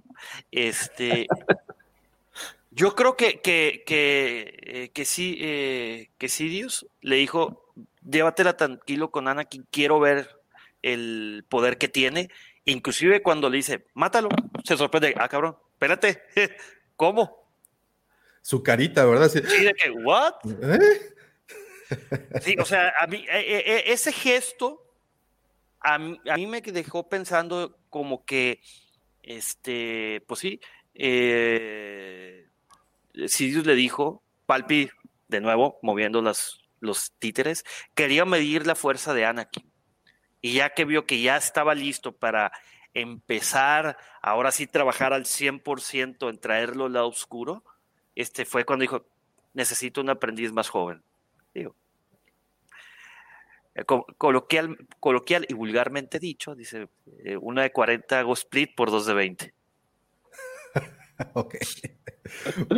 este, 0.53 1.27
yo 2.71 2.95
creo 2.95 3.17
que, 3.17 3.41
que, 3.41 3.83
que, 3.85 4.61
eh, 4.63 4.91
que 4.91 5.05
sí, 5.05 5.37
eh, 5.41 6.11
que 6.19 6.29
Sidious 6.29 6.87
le 7.01 7.17
dijo, 7.17 7.73
llévatela 8.09 8.57
tranquilo 8.57 9.11
con 9.11 9.27
Anakin, 9.27 9.67
quiero 9.73 9.99
ver 9.99 10.41
el 10.83 11.45
poder 11.49 11.79
que 11.79 11.89
tiene. 11.89 12.31
Inclusive 12.65 13.23
cuando 13.23 13.51
le 13.51 13.57
dice, 13.57 13.87
mátalo, 13.93 14.29
se 14.63 14.77
sorprende, 14.77 15.15
ah, 15.19 15.29
cabrón, 15.29 15.57
espérate, 15.73 16.23
¿cómo? 16.95 17.46
Su 18.47 18.63
carita, 18.63 19.05
¿verdad? 19.05 19.29
Sí. 19.29 19.41
De 19.41 19.75
que, 19.75 19.91
¿what? 19.91 20.35
¿Eh? 20.63 21.15
Sí, 22.43 22.55
o 22.61 22.65
sea, 22.65 22.93
a 23.01 23.09
mí, 23.09 23.27
eh, 23.29 23.41
eh, 23.41 23.65
eh, 23.67 23.83
ese 23.87 24.13
gesto 24.13 24.87
a 25.81 25.99
mí, 25.99 26.21
a 26.31 26.37
mí 26.37 26.47
me 26.47 26.61
dejó 26.61 27.09
pensando 27.09 27.77
como 27.91 28.25
que, 28.25 28.61
este, 29.25 30.23
pues 30.29 30.39
sí, 30.39 30.61
eh, 30.95 32.47
Sidious 33.27 33.67
le 33.67 33.75
dijo, 33.75 34.23
Palpi, 34.47 34.91
de 35.27 35.41
nuevo, 35.41 35.81
moviendo 35.83 36.23
las, 36.23 36.61
los 36.79 37.15
títeres, 37.19 37.65
quería 37.97 38.25
medir 38.25 38.65
la 38.65 38.77
fuerza 38.77 39.13
de 39.13 39.25
Anakin. 39.25 39.69
Y 40.41 40.53
ya 40.53 40.71
que 40.71 40.85
vio 40.85 41.05
que 41.05 41.21
ya 41.21 41.37
estaba 41.37 41.75
listo 41.75 42.13
para 42.13 42.53
empezar, 42.95 43.97
ahora 44.23 44.53
sí 44.53 44.69
trabajar 44.69 45.13
al 45.13 45.25
100% 45.25 46.31
en 46.31 46.39
traerlo 46.39 46.85
al 46.85 46.93
lado 46.93 47.09
oscuro, 47.09 47.65
este 48.17 48.45
fue 48.45 48.65
cuando 48.65 48.83
dijo, 48.83 49.07
necesito 49.55 50.01
un 50.01 50.11
aprendiz 50.11 50.53
más 50.53 50.69
joven. 50.69 51.03
Digo, 51.55 51.77
eh, 53.75 53.85
co- 53.85 54.07
coloquial, 54.19 54.77
coloquial 55.01 55.47
y 55.49 55.55
vulgarmente 55.55 56.19
dicho, 56.19 56.55
dice, 56.55 56.89
eh, 57.25 57.37
una 57.37 57.63
de 57.63 57.73
40 57.73 58.19
hago 58.19 58.33
split 58.33 58.75
por 58.75 58.91
dos 58.91 59.07
de 59.07 59.15
20. 59.15 59.55
Ok. 61.35 61.55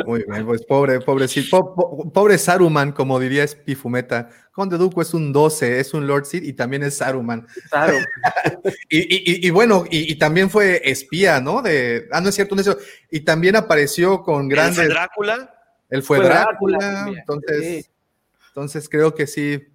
Muy 0.07 0.25
bien, 0.29 0.45
pues 0.47 0.63
pobre, 0.65 1.01
pobrecito, 1.01 1.75
po- 1.75 1.97
po- 2.05 2.13
pobre 2.13 2.37
Saruman, 2.39 2.93
como 2.93 3.19
diría 3.19 3.47
Spifumeta. 3.49 4.29
Conde 4.53 4.77
Duco 4.77 5.01
es 5.01 5.15
un 5.15 5.33
12, 5.33 5.81
es 5.81 5.95
un 5.95 6.07
Lord 6.07 6.27
Sid 6.27 6.43
y 6.43 6.53
también 6.53 6.83
es 6.83 6.99
Saruman. 6.99 7.47
Claro. 7.71 7.95
Y, 8.91 8.99
y- 8.99 9.23
y- 9.45 9.47
y 9.47 9.51
bueno, 9.51 9.85
y, 9.91 10.13
y 10.13 10.17
también 10.17 10.51
fue 10.51 10.81
espía, 10.85 11.41
¿no? 11.41 11.63
De, 11.63 12.09
ah, 12.13 12.21
no 12.21 12.29
es 12.29 12.35
cierto, 12.35 12.55
no 12.55 12.61
es 12.61 12.67
cierto. 12.67 12.83
Y 13.11 13.21
también 13.21 13.57
apareció 13.57 14.23
con 14.23 14.49
grandes. 14.49 14.77
fue 14.77 14.89
Drácula, 14.89 15.55
Él 15.91 16.03
fue, 16.03 16.19
Fue 16.19 16.27
Drácula, 16.27 17.07
entonces, 17.17 17.85
sí. 17.85 17.91
entonces 18.49 18.89
creo 18.89 19.15
que 19.15 19.27
sí 19.27 19.67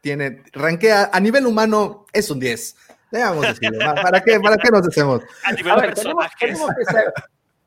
tiene, 0.00 0.42
ranquea, 0.52 1.10
a 1.12 1.20
nivel 1.20 1.46
humano 1.46 2.06
es 2.12 2.30
un 2.30 2.40
10. 2.40 2.76
Debamos 3.12 3.42
decirlo. 3.42 3.78
¿Para 4.02 4.20
qué, 4.22 4.38
¿Para 4.40 4.56
qué 4.56 4.70
nos 4.70 4.86
hacemos? 4.88 5.22
a 5.44 5.52
nivel 5.52 5.72
A 5.72 5.76
de 5.76 5.80
ver, 5.82 5.94
tenemos, 5.94 6.24
personajes. 6.24 6.38
tenemos 6.40 6.70
que 6.76 6.84
ser- 6.92 7.12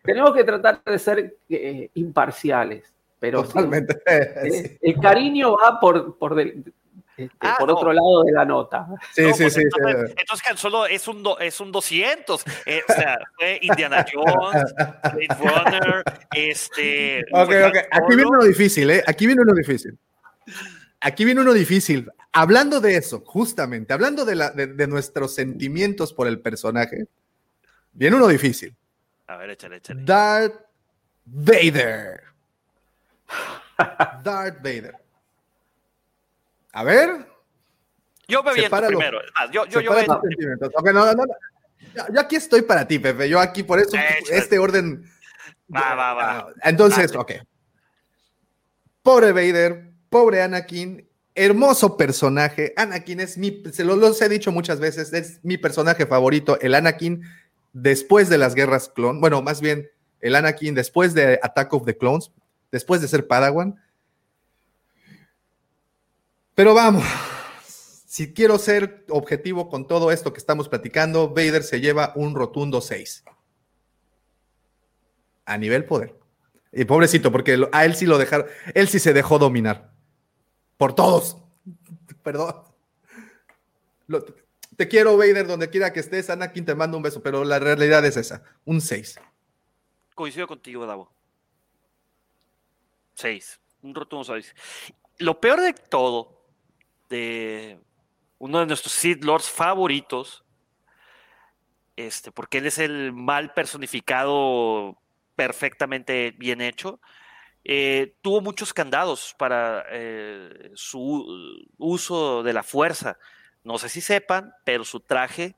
tenemos 0.04 0.34
que 0.34 0.44
tratar 0.44 0.84
de 0.84 1.00
ser 1.00 1.38
eh, 1.50 1.90
imparciales, 1.96 2.94
pero 3.20 3.42
sí, 3.44 3.48
Totalmente. 3.54 4.02
eh, 4.06 4.78
el 4.82 5.00
cariño 5.00 5.56
va 5.58 5.80
por, 5.80 6.18
por 6.18 6.36
del- 6.36 6.64
este, 7.16 7.32
Ah, 7.42 7.58
por 7.60 7.68
no. 7.68 7.76
otro 7.76 7.94
lado 7.94 8.24
de 8.24 8.32
la 8.32 8.44
nota. 8.44 8.88
Sí, 9.14 9.22
No, 9.22 9.34
sí, 9.36 9.44
pues 9.44 9.54
sí. 9.54 9.62
Entonces, 9.62 10.10
sí. 10.10 10.16
entonces 10.18 10.48
Han 10.50 10.58
Solo 10.58 10.86
es 10.88 11.08
un, 11.08 11.22
do- 11.22 11.40
es 11.40 11.60
un 11.60 11.72
200. 11.72 12.44
eh, 12.66 12.82
o 12.90 12.92
sea, 12.92 13.20
fue 13.38 13.60
Indiana 13.62 14.04
Jones, 14.12 14.74
Blade 15.14 15.28
Runner, 15.40 16.04
este. 16.34 17.20
Ok, 17.32 17.52
ok. 17.68 17.78
Aquí 17.92 18.08
viene 18.16 18.26
uno 18.26 18.44
difícil, 18.44 18.90
¿eh? 18.90 19.04
Aquí 19.06 19.28
viene 19.28 19.44
uno 19.44 19.54
difícil. 19.54 19.96
Aquí 21.02 21.24
viene 21.24 21.42
uno 21.42 21.54
difícil. 21.54 22.10
Hablando 22.32 22.82
de 22.82 22.96
eso, 22.96 23.22
justamente, 23.24 23.94
hablando 23.94 24.26
de, 24.26 24.34
la, 24.36 24.50
de, 24.50 24.66
de 24.66 24.88
nuestros 24.88 25.36
sentimientos 25.36 26.14
por 26.14 26.28
el 26.28 26.40
personaje, 26.40 27.06
viene 27.92 28.16
uno 28.16 28.28
difícil. 28.28 28.76
A 29.28 29.38
ver, 29.38 29.50
échale, 29.52 29.78
échale. 29.78 30.04
Darth 30.04 30.56
Vader. 31.26 32.22
Darth 34.24 34.58
Vader. 34.58 34.96
A 36.74 36.84
ver. 36.84 37.28
Yo 38.28 38.42
me 38.44 38.54
Sepáralo. 38.54 38.98
primero. 38.98 39.20
Yo, 39.52 39.66
yo, 39.66 39.82
yo 39.82 39.92
separa 39.94 40.02
me- 40.02 40.06
tus 40.08 40.30
sentimientos. 40.30 40.70
Ok, 40.76 40.86
no, 40.92 41.06
no, 41.06 41.14
no. 41.14 41.24
Yo, 41.96 42.04
yo 42.14 42.20
aquí 42.22 42.36
estoy 42.36 42.62
para 42.64 42.88
ti, 42.88 43.00
Pepe. 43.00 43.30
Yo 43.30 43.40
aquí, 43.40 43.64
por 43.64 43.80
eso, 43.80 43.96
Échale. 43.96 44.38
este 44.38 44.58
orden. 44.60 45.04
Va, 45.74 45.94
va, 45.96 46.14
va. 46.14 46.48
Entonces, 46.64 47.12
Dale. 47.12 47.22
ok. 47.22 47.32
Pobre 49.02 49.32
Vader, 49.34 49.92
pobre 50.10 50.42
Anakin, 50.42 51.08
hermoso 51.36 51.98
personaje. 51.98 52.74
Anakin 52.78 53.20
es 53.20 53.38
mi, 53.38 53.62
se 53.72 53.84
lo, 53.84 53.96
los 53.96 54.22
he 54.22 54.30
dicho 54.30 54.52
muchas 54.52 54.80
veces, 54.80 55.12
es 55.14 55.40
mi 55.44 55.58
personaje 55.58 56.06
favorito, 56.06 56.58
el 56.62 56.74
Anakin 56.76 57.22
después 57.74 58.30
de 58.30 58.38
las 58.38 58.56
guerras 58.56 58.90
clon. 58.90 59.20
Bueno, 59.20 59.42
más 59.42 59.60
bien, 59.60 59.90
el 60.22 60.36
Anakin 60.36 60.74
después 60.76 61.14
de 61.14 61.40
Attack 61.44 61.74
of 61.74 61.86
the 61.86 61.98
Clones, 61.98 62.32
después 62.72 63.02
de 63.02 63.08
ser 63.08 63.28
Padawan. 63.28 63.80
Pero 66.56 66.74
vamos, 66.74 67.04
si 67.66 68.34
quiero 68.34 68.58
ser 68.60 69.06
objetivo 69.10 69.70
con 69.70 69.88
todo 69.88 70.12
esto 70.12 70.32
que 70.34 70.40
estamos 70.40 70.70
platicando, 70.70 71.30
Vader 71.30 71.64
se 71.64 71.82
lleva 71.82 72.14
un 72.16 72.36
rotundo 72.36 72.80
6. 72.80 73.24
A 75.46 75.58
nivel 75.58 75.86
poder. 75.86 76.16
Y 76.72 76.86
pobrecito, 76.86 77.32
porque 77.32 77.68
a 77.72 77.86
él 77.86 77.96
sí 77.96 78.06
lo 78.06 78.18
dejaron, 78.18 78.48
él 78.74 78.88
sí 78.88 79.00
se 79.00 79.14
dejó 79.14 79.40
dominar. 79.40 79.92
Por 80.78 80.94
todos. 80.94 81.38
Perdón. 82.24 82.56
Lo- 84.08 84.26
te 84.78 84.88
quiero, 84.88 85.18
Vader, 85.18 85.48
donde 85.48 85.70
quiera 85.70 85.94
que 85.94 86.00
estés. 86.00 86.30
Anakin, 86.30 86.66
te 86.66 86.76
mando 86.76 86.98
un 86.98 87.04
beso, 87.04 87.22
pero 87.22 87.44
la 87.44 87.60
realidad 87.60 88.06
es 88.06 88.18
esa. 88.18 88.44
Un 88.66 88.82
6. 88.82 89.20
Coincido 90.16 90.48
contigo, 90.48 90.86
Davo. 90.86 91.12
Seis. 93.16 93.60
Un 93.82 93.94
rotundo 93.94 94.24
seis. 94.24 94.56
Lo 95.20 95.40
peor 95.40 95.62
de 95.62 95.74
todo, 95.74 96.46
de 97.10 97.80
uno 98.40 98.60
de 98.60 98.66
nuestros 98.66 98.94
Sith 98.94 99.24
Lords 99.24 99.50
favoritos, 99.50 100.44
este, 101.96 102.32
porque 102.32 102.60
él 102.60 102.66
es 102.66 102.80
el 102.80 103.14
mal 103.14 103.54
personificado 103.54 104.98
perfectamente 105.36 106.32
bien 106.38 106.62
hecho, 106.62 107.00
eh, 107.64 108.16
tuvo 108.22 108.42
muchos 108.42 108.74
candados 108.74 109.36
para 109.38 109.86
eh, 109.90 110.72
su 110.76 111.26
uso 111.78 112.44
de 112.44 112.54
la 112.54 112.64
fuerza. 112.64 113.18
No 113.64 113.78
sé 113.78 113.90
si 113.90 114.02
sepan, 114.02 114.54
pero 114.66 114.84
su 114.84 115.00
traje 115.00 115.56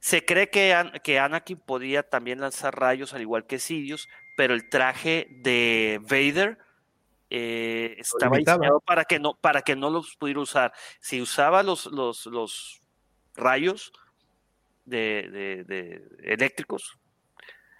se 0.00 0.24
cree 0.24 0.50
que, 0.50 0.72
An- 0.74 0.92
que 1.02 1.18
Anakin 1.18 1.58
podía 1.58 2.02
también 2.02 2.40
lanzar 2.40 2.78
rayos 2.78 3.12
al 3.14 3.22
igual 3.22 3.46
que 3.46 3.58
Sidious, 3.58 4.08
pero 4.36 4.54
el 4.54 4.68
traje 4.68 5.26
de 5.30 6.00
Vader 6.02 6.58
eh, 7.30 7.96
estaba 7.98 8.36
diseñado 8.38 8.80
para 8.80 9.04
que 9.04 9.18
no 9.18 9.34
para 9.34 9.62
que 9.62 9.74
no 9.74 9.90
los 9.90 10.16
pudiera 10.16 10.40
usar. 10.40 10.72
Si 11.00 11.20
usaba 11.20 11.62
los, 11.62 11.86
los, 11.86 12.26
los 12.26 12.80
rayos 13.34 13.92
de, 14.84 15.28
de- 15.30 15.64
de 15.64 16.02
eléctricos, 16.32 16.98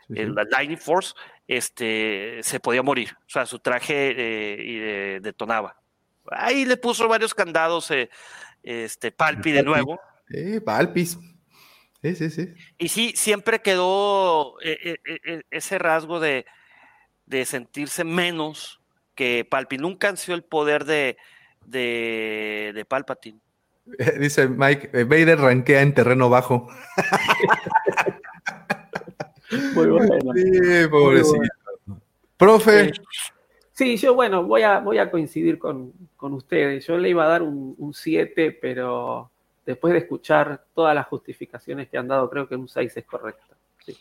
el 0.09 0.35
la 0.35 0.45
Lightning 0.51 0.79
Force, 0.79 1.15
este, 1.49 2.39
se 2.43 2.61
podía 2.61 2.83
morir. 2.83 3.17
O 3.27 3.29
sea, 3.29 3.45
su 3.47 3.59
traje 3.59 4.11
eh, 4.11 4.57
y, 4.65 4.79
eh, 4.81 5.19
detonaba. 5.21 5.77
Ahí 6.31 6.65
le 6.65 6.77
puso 6.77 7.07
varios 7.09 7.35
candados, 7.35 7.91
eh, 7.93 8.09
este, 8.67 9.13
Palpi 9.13 9.53
de 9.53 9.63
nuevo. 9.63 9.99
Eh, 10.29 10.61
Palpis. 10.61 11.19
Sí, 12.03 12.15
sí, 12.15 12.31
sí. 12.31 12.55
Y 12.79 12.89
sí, 12.89 13.13
siempre 13.17 13.63
quedó 13.63 14.61
eh, 14.61 14.99
eh, 15.07 15.19
eh, 15.25 15.43
ese 15.51 15.79
rasgo 15.79 16.21
de, 16.21 16.45
de 17.25 17.47
sentirse 17.47 18.05
menos 18.05 18.81
que 19.15 19.47
Palpi. 19.49 19.79
Nunca 19.79 20.09
ansió 20.09 20.35
el 20.35 20.43
poder 20.43 20.85
de, 20.85 21.17
de, 21.65 22.73
de 22.75 22.85
Palpatine. 22.85 23.41
Dice 24.21 24.49
Mike, 24.49 25.05
Vader 25.05 25.39
rankea 25.39 25.81
en 25.81 25.95
terreno 25.95 26.29
bajo. 26.29 26.69
Muy 29.75 29.87
bueno. 29.87 30.19
Sí, 30.35 30.89
pobrecito. 30.91 31.41
Profe, 32.37 32.93
Sí, 33.77 33.99
yo 33.99 34.15
bueno, 34.15 34.43
voy 34.43 34.63
a, 34.63 34.79
voy 34.79 34.97
a 34.97 35.11
coincidir 35.11 35.59
con, 35.59 35.93
con 36.17 36.33
ustedes. 36.33 36.87
Yo 36.87 36.97
le 36.97 37.11
iba 37.11 37.25
a 37.25 37.29
dar 37.29 37.43
un 37.43 37.93
7, 37.93 38.51
pero 38.53 39.31
después 39.67 39.93
de 39.93 39.99
escuchar 39.99 40.65
todas 40.75 40.95
las 40.95 41.07
justificaciones 41.09 41.87
que 41.91 41.99
han 41.99 42.09
dado, 42.09 42.31
creo 42.31 42.49
que 42.49 42.57
un 42.57 42.69
6 42.69 42.97
es 42.97 43.05
correcto. 43.05 43.55
Sí. 43.85 43.95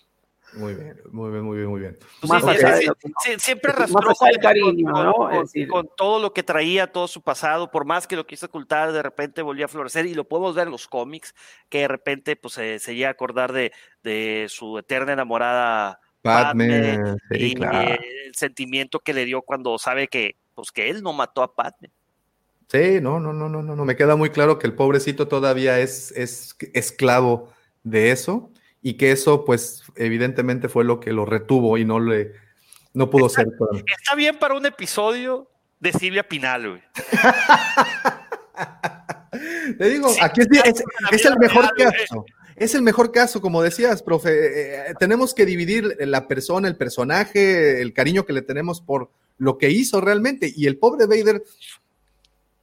muy 0.54 0.76
bien, 0.76 0.98
muy 1.12 1.30
bien, 1.30 1.44
muy 1.44 1.58
bien, 1.58 1.70
muy 1.70 1.80
bien. 1.82 1.98
Más 2.26 2.42
sí, 2.42 2.50
allá 2.52 2.78
sí, 2.78 3.32
de 3.32 3.40
siempre 3.40 3.72
arrastró 3.74 4.14
con- 4.16 4.30
cariño, 4.42 4.94
con, 4.94 5.04
¿no? 5.04 5.14
con- 5.14 5.32
decir- 5.42 5.68
con 5.68 5.90
todo 5.98 6.22
lo 6.22 6.32
que 6.32 6.44
traía, 6.44 6.90
todo 6.90 7.10
su 7.10 7.22
pasado, 7.22 7.70
por 7.70 7.84
más 7.84 8.08
que 8.08 8.16
lo 8.16 8.26
quiso 8.26 8.46
ocultar, 8.46 8.94
de 8.94 9.04
repente 9.04 9.42
volvía 9.42 9.66
a 9.66 9.68
florecer 9.68 10.06
y 10.06 10.14
lo 10.14 10.24
podemos 10.24 10.56
ver 10.56 10.68
en 10.68 10.72
los 10.72 10.88
cómics, 10.88 11.36
que 11.68 11.80
de 11.80 11.90
repente 11.90 12.38
pues 12.38 12.54
se, 12.54 12.80
se 12.80 12.96
llega 12.96 13.10
a 13.10 13.12
acordar 13.12 13.52
de, 13.52 13.74
de 14.04 14.46
su 14.48 14.78
eterna 14.78 15.12
enamorada 15.12 16.00
Padme, 16.26 16.98
Padme, 16.98 17.18
sí, 17.30 17.46
y 17.46 17.54
claro. 17.56 17.92
eh, 17.94 18.00
el 18.28 18.36
sentimiento 18.36 19.00
que 19.00 19.14
le 19.14 19.26
dio 19.26 19.42
cuando 19.42 19.78
sabe 19.78 20.08
que 20.08 20.36
pues 20.54 20.72
que 20.72 20.90
él 20.90 21.04
no 21.04 21.14
mató 21.14 21.44
a 21.44 21.54
Padme. 21.54 21.92
Sí, 22.70 23.00
no, 23.02 23.20
no, 23.20 23.34
no, 23.34 23.48
no, 23.50 23.62
no, 23.62 23.76
no. 23.76 23.86
Me 23.86 23.96
queda 23.96 24.16
muy 24.16 24.30
claro 24.32 24.58
que 24.58 24.68
el 24.68 24.74
pobrecito 24.74 25.28
todavía 25.28 25.80
es, 25.80 26.12
es 26.12 26.56
esclavo 26.74 27.54
de 27.84 28.12
eso 28.12 28.50
y 28.82 28.96
que 28.96 29.12
eso, 29.12 29.46
pues, 29.46 29.84
evidentemente 29.96 30.68
fue 30.70 30.84
lo 30.84 31.00
que 31.00 31.14
lo 31.14 31.26
retuvo 31.26 31.78
y 31.78 31.86
no 31.86 32.00
le, 32.00 32.34
no 32.94 33.10
pudo 33.10 33.30
ser. 33.30 33.48
Está 33.98 34.16
bien 34.16 34.38
para 34.40 34.56
un 34.56 34.66
episodio 34.66 35.50
de 35.80 35.92
Silvia 35.94 36.28
Pinal, 36.28 36.70
güey. 36.70 36.82
Te 39.78 39.90
digo, 39.90 40.10
Sí, 40.10 40.20
aquí 40.22 40.42
es, 40.42 40.48
es- 40.64 40.84
es 41.12 41.26
el 41.26 41.38
mejor 41.38 41.70
caso. 41.76 42.26
Es 42.56 42.74
el 42.74 42.82
mejor 42.82 43.12
caso, 43.12 43.42
como 43.42 43.62
decías, 43.62 44.02
profe. 44.02 44.90
Eh, 44.90 44.94
tenemos 44.98 45.34
que 45.34 45.46
dividir 45.46 45.98
la 46.00 46.28
persona, 46.28 46.68
el 46.68 46.78
personaje, 46.78 47.82
el 47.82 47.94
cariño 47.94 48.26
que 48.26 48.34
le 48.34 48.42
tenemos 48.42 48.80
por 48.80 49.10
lo 49.38 49.58
que 49.58 49.70
hizo 49.70 50.00
realmente. 50.00 50.52
Y 50.56 50.68
el 50.68 50.78
pobre 50.78 51.06
Vader, 51.06 51.44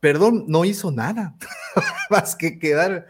perdón, 0.00 0.44
no 0.48 0.64
hizo 0.64 0.90
nada 0.90 1.34
más 2.10 2.36
que 2.36 2.58
quedar. 2.58 3.06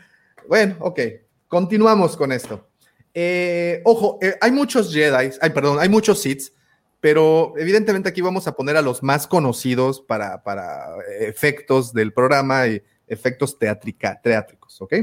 Bueno, 0.49 0.77
ok, 0.81 1.01
continuamos 1.47 2.17
con 2.17 2.33
esto. 2.33 2.69
Eh, 3.15 3.81
ojo, 3.85 4.19
eh, 4.21 4.37
hay 4.41 4.51
muchos 4.51 4.93
Jedi, 4.93 5.31
ay, 5.41 5.51
perdón, 5.51 5.79
hay 5.79 5.89
muchos 5.89 6.21
Sith, 6.21 6.51
pero 6.99 7.53
evidentemente 7.59 8.09
aquí 8.09 8.23
vamos 8.23 8.47
a 8.49 8.57
poner 8.57 8.77
a 8.77 8.83
los 8.83 9.03
más 9.03 9.27
conocidos 9.27 10.01
para, 10.01 10.43
para 10.43 10.97
efectos 11.21 11.93
del 11.93 12.13
programa 12.13 12.67
y 12.67 12.83
efectos 13.07 13.59
teatrica, 13.59 14.19
teátricos, 14.23 14.81
¿ok? 14.81 14.95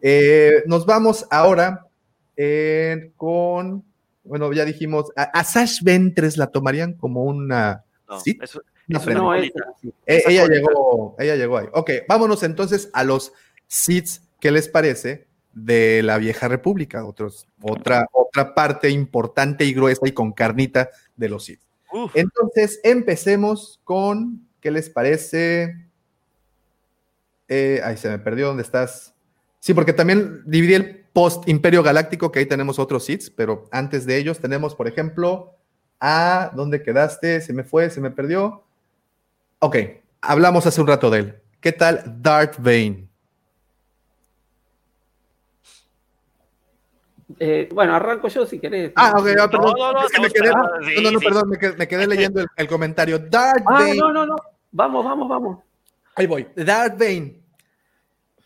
Eh, 0.00 0.62
nos 0.66 0.86
vamos 0.86 1.26
ahora 1.30 1.86
eh, 2.36 3.10
con, 3.16 3.84
bueno, 4.24 4.52
ya 4.52 4.64
dijimos, 4.64 5.10
a, 5.16 5.24
a 5.24 5.44
Sash 5.44 5.82
Ventres 5.82 6.36
la 6.36 6.46
tomarían 6.48 6.92
como 6.94 7.24
una 7.24 7.84
No, 8.08 8.20
Sith. 8.20 8.42
eso- 8.42 8.62
Una 8.88 8.98
eso 8.98 9.04
frena. 9.04 9.20
No. 9.20 9.34
Eh, 9.34 9.50
ella 10.06 10.46
llegó, 10.46 11.16
ella 11.18 11.36
llegó 11.36 11.58
ahí. 11.58 11.66
Ok, 11.72 11.90
vámonos 12.08 12.42
entonces 12.42 12.88
a 12.92 13.04
los 13.04 13.32
Siths, 13.66 14.22
¿qué 14.40 14.50
les 14.50 14.68
parece? 14.68 15.26
De 15.52 16.02
la 16.04 16.16
vieja 16.18 16.46
república, 16.48 17.04
otros, 17.04 17.46
otra, 17.60 18.06
otra 18.12 18.54
parte 18.54 18.88
importante 18.90 19.64
y 19.64 19.74
gruesa 19.74 20.06
y 20.06 20.12
con 20.12 20.32
carnita 20.32 20.88
de 21.16 21.28
los 21.28 21.44
Sith. 21.46 21.60
Uf, 21.92 22.12
Entonces, 22.14 22.80
empecemos 22.84 23.80
con, 23.82 24.46
¿qué 24.60 24.70
les 24.70 24.88
parece? 24.90 25.86
Eh, 27.48 27.80
ay, 27.82 27.96
se 27.96 28.08
me 28.10 28.18
perdió, 28.18 28.46
¿dónde 28.48 28.62
estás? 28.62 29.14
Sí, 29.60 29.74
porque 29.74 29.92
también 29.92 30.42
dividí 30.46 30.74
el 30.74 31.04
post-Imperio 31.12 31.82
Galáctico, 31.82 32.30
que 32.30 32.38
ahí 32.40 32.46
tenemos 32.46 32.78
otros 32.78 33.04
Siths, 33.04 33.30
pero 33.30 33.64
antes 33.72 34.06
de 34.06 34.16
ellos 34.16 34.38
tenemos, 34.38 34.74
por 34.74 34.86
ejemplo, 34.86 35.54
a, 36.00 36.52
¿dónde 36.54 36.82
quedaste? 36.82 37.40
Se 37.40 37.52
me 37.52 37.64
fue, 37.64 37.90
se 37.90 38.00
me 38.00 38.10
perdió. 38.10 38.64
Ok, 39.58 39.76
hablamos 40.20 40.64
hace 40.66 40.80
un 40.80 40.86
rato 40.86 41.10
de 41.10 41.18
él. 41.18 41.34
¿Qué 41.60 41.72
tal 41.72 42.02
Darth 42.22 42.56
Bane? 42.58 43.08
Eh, 47.40 47.68
bueno, 47.74 47.94
arranco 47.94 48.28
yo 48.28 48.46
si 48.46 48.58
querés. 48.58 48.92
Ah, 48.96 49.12
ok, 49.16 49.26
ah, 49.38 49.48
perdón. 49.50 49.74
no, 49.76 49.92
no, 49.92 50.08
que 50.08 50.20
me 50.20 50.30
quedé, 50.30 50.50
no, 50.50 51.02
no, 51.02 51.10
no, 51.10 51.20
perdón, 51.20 51.48
me 51.50 51.58
quedé, 51.58 51.76
me 51.76 51.88
quedé 51.88 52.06
leyendo 52.06 52.40
el, 52.40 52.46
el 52.56 52.68
comentario. 52.68 53.18
Darth 53.18 53.62
Ah, 53.66 53.72
Bane. 53.72 53.96
no, 53.96 54.12
no, 54.12 54.26
no. 54.26 54.36
Vamos, 54.72 55.04
vamos, 55.04 55.28
vamos. 55.28 55.58
Ahí 56.14 56.26
voy. 56.26 56.48
Darth 56.56 56.98
Bane. 56.98 57.40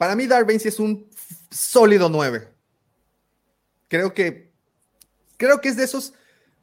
Para 0.03 0.17
mí, 0.17 0.27
Bane 0.27 0.59
sí 0.59 0.67
es 0.67 0.81
un 0.81 1.09
sólido 1.49 2.09
9. 2.09 2.49
Creo 3.87 4.13
que. 4.13 4.51
Creo 5.37 5.61
que 5.61 5.69
es 5.69 5.77
de 5.77 5.85
esos 5.85 6.13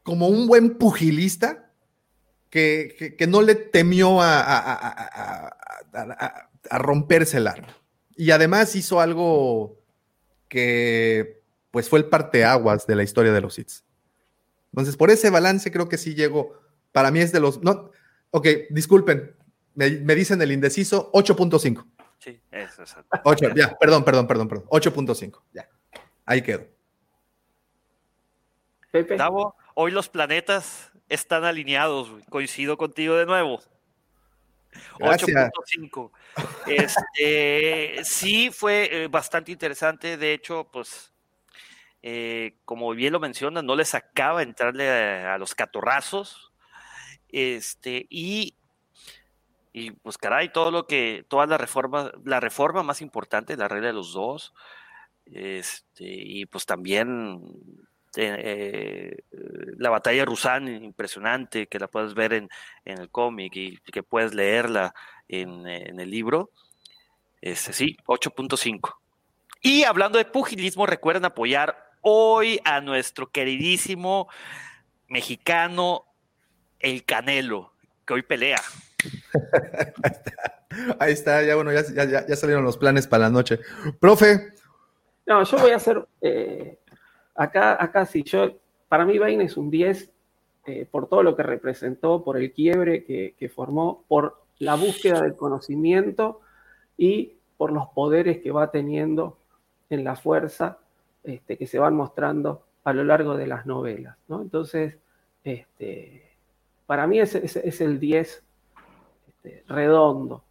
como 0.03 0.28
un 0.28 0.45
buen 0.45 0.78
pugilista 0.78 1.72
que, 2.49 3.16
que- 3.18 3.28
no 3.28 3.41
le 3.41 3.56
temió 3.56 4.22
a- 4.22 4.41
a 6.70 6.80
romperse 6.80 7.38
el 7.38 7.48
arma. 7.48 7.74
Y 8.18 8.32
además 8.32 8.76
hizo 8.76 8.99
algo 8.99 9.80
que 10.49 11.41
pues 11.72 11.88
fue 11.88 11.99
el 11.99 12.10
parteaguas 12.10 12.88
de 12.88 12.95
la 12.98 13.03
historia 13.03 13.32
de 13.32 13.40
los 13.40 13.57
hits. 13.57 13.86
Entonces, 14.74 14.98
por 14.98 15.11
ese 15.11 15.30
balance 15.30 15.72
creo 15.72 15.88
que 15.88 15.98
sí 15.98 16.14
llego. 16.14 16.60
Para 16.91 17.10
mí 17.10 17.22
es 17.22 17.32
de 17.32 17.40
los. 17.40 17.64
No, 17.64 17.90
ok, 18.32 18.48
disculpen. 18.70 19.34
Me, 19.76 19.91
me 19.91 20.14
dicen 20.14 20.41
el 20.41 20.52
indeciso 20.52 21.10
8.5. 21.14 21.86
Sí, 22.20 22.40
eso 22.52 22.84
es. 22.84 22.96
8, 23.24 23.56
ya, 23.56 23.78
perdón, 23.78 24.04
perdón, 24.04 24.28
perdón, 24.28 24.48
perdón. 24.48 24.66
8.5. 24.70 25.41
Ya. 25.54 25.68
Ahí 26.26 26.41
quedo. 26.41 26.68
Pepe. 28.91 29.16
Davo, 29.16 29.56
hoy 29.76 29.91
los 29.91 30.10
planetas 30.10 30.91
están 31.08 31.46
alineados. 31.46 32.12
güey. 32.12 32.24
Coincido 32.26 32.78
contigo 32.78 33.16
de 33.16 33.26
nuevo. 33.26 33.62
Gracias. 35.00 35.30
8.5. 35.30 36.12
Este, 36.68 38.04
sí, 38.04 38.52
fue 38.52 39.04
eh, 39.04 39.08
bastante 39.08 39.52
interesante. 39.52 40.18
De 40.18 40.34
hecho, 40.34 40.70
pues, 40.72 41.14
eh, 42.04 42.58
como 42.66 42.91
bien 42.91 43.14
lo 43.14 43.20
mencionas, 43.20 43.64
no 43.64 43.76
les 43.76 43.96
acaba 43.96 44.44
entrarle 44.44 44.90
a, 44.90 45.36
a 45.36 45.38
los 45.38 45.56
catorrazos. 45.56 46.52
Este, 47.30 48.08
y, 48.10 48.59
y 49.72 49.91
pues, 49.91 50.18
caray, 50.18 50.52
todo 50.52 50.72
lo 50.72 50.88
que, 50.88 51.26
toda 51.28 51.46
la 51.46 51.58
reforma, 51.58 52.12
la 52.24 52.40
reforma 52.40 52.84
más 52.84 53.02
importante, 53.02 53.58
la 53.58 53.68
regla 53.68 53.88
de 53.88 53.94
los 53.94 54.14
dos. 54.14 54.54
Este, 55.26 56.06
y 56.06 56.46
pues 56.48 56.66
también 56.66 57.41
eh, 58.16 59.16
eh, 59.32 59.36
la 59.78 59.90
batalla 59.91 60.20
de 60.20 60.26
Rusan, 60.26 60.68
impresionante, 60.68 61.68
que 61.68 61.80
la 61.80 61.88
puedes 61.88 62.16
ver 62.16 62.34
en, 62.34 62.50
en 62.86 63.00
el 63.00 63.10
cómic 63.10 63.56
y 63.56 63.78
que 63.78 64.02
puedes 64.02 64.34
leerla 64.34 64.94
en, 65.28 65.68
en 65.68 66.00
el 66.00 66.10
libro. 66.10 66.52
Este, 67.41 67.74
sí, 67.74 67.98
8.5. 68.06 68.96
Y 69.62 69.84
hablando 69.84 70.18
de 70.18 70.26
pugilismo, 70.26 70.86
recuerden 70.86 71.26
apoyar 71.26 71.91
hoy 72.02 72.60
a 72.64 72.82
nuestro 72.82 73.30
queridísimo 73.30 74.30
mexicano, 75.08 76.06
el 76.80 77.04
Canelo, 77.04 77.74
que 78.06 78.14
hoy 78.14 78.22
pelea. 78.24 78.62
Ahí 80.99 81.14
está, 81.14 81.43
ya 81.43 81.56
bueno, 81.56 81.72
ya, 81.73 81.81
ya, 82.06 82.26
ya 82.27 82.35
salieron 82.35 82.64
los 82.64 82.77
planes 82.77 83.07
para 83.07 83.23
la 83.26 83.30
noche. 83.30 83.60
Profe, 83.99 84.53
No, 85.26 85.43
yo 85.43 85.57
voy 85.57 85.72
a 85.72 85.76
hacer. 85.77 86.06
eh, 86.22 86.77
acá, 87.35 87.81
acá 87.84 88.06
sí, 88.06 88.23
yo. 88.23 88.57
Para 88.88 89.06
mí, 89.06 89.18
Bain 89.19 89.41
es 89.41 89.57
un 89.57 89.69
10 89.69 90.10
eh, 90.65 90.88
por 90.89 91.07
todo 91.07 91.23
lo 91.23 91.35
que 91.35 91.43
representó, 91.43 92.23
por 92.23 92.38
el 92.38 92.51
quiebre 92.51 93.03
que, 93.03 93.35
que 93.38 93.49
formó, 93.49 94.03
por 94.07 94.41
la 94.60 94.76
búsqueda 94.76 95.22
del 95.22 95.35
conocimiento 95.35 96.41
y 96.97 97.34
por 97.57 97.72
los 97.72 97.88
poderes 97.89 98.39
que 98.39 98.51
va 98.51 98.72
teniendo 98.72 99.38
en 99.89 100.03
la 100.03 100.15
fuerza 100.15 100.77
este, 101.23 101.57
que 101.57 101.68
se 101.68 101.80
van 101.80 101.95
mostrando 101.95 102.64
a 102.84 102.93
lo 102.93 103.03
largo 103.03 103.35
de 103.38 103.47
las 103.47 103.65
novelas. 103.65 104.15
¿no? 104.27 104.41
Entonces, 104.41 104.97
este, 105.43 106.23
para 106.85 107.07
mí 107.07 107.19
es, 107.19 107.35
es- 107.35 107.56
es 107.57 107.81
el 107.81 107.99
10 107.99 108.43
este, 109.44 109.64
redondo. 109.68 110.44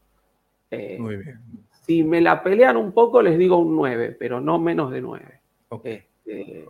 Eh, 0.71 0.97
muy 0.99 1.17
bien. 1.17 1.41
si 1.87 2.05
me 2.05 2.21
la 2.21 2.43
pelean 2.43 2.77
un 2.77 2.93
poco, 2.93 3.23
les 3.23 3.39
digo 3.39 3.57
un 3.57 3.75
9, 3.75 4.17
pero 4.19 4.41
no 4.41 4.59
menos 4.59 4.91
de 4.91 5.01
9. 5.01 5.41
Ok. 5.71 5.87
Este, 5.87 6.69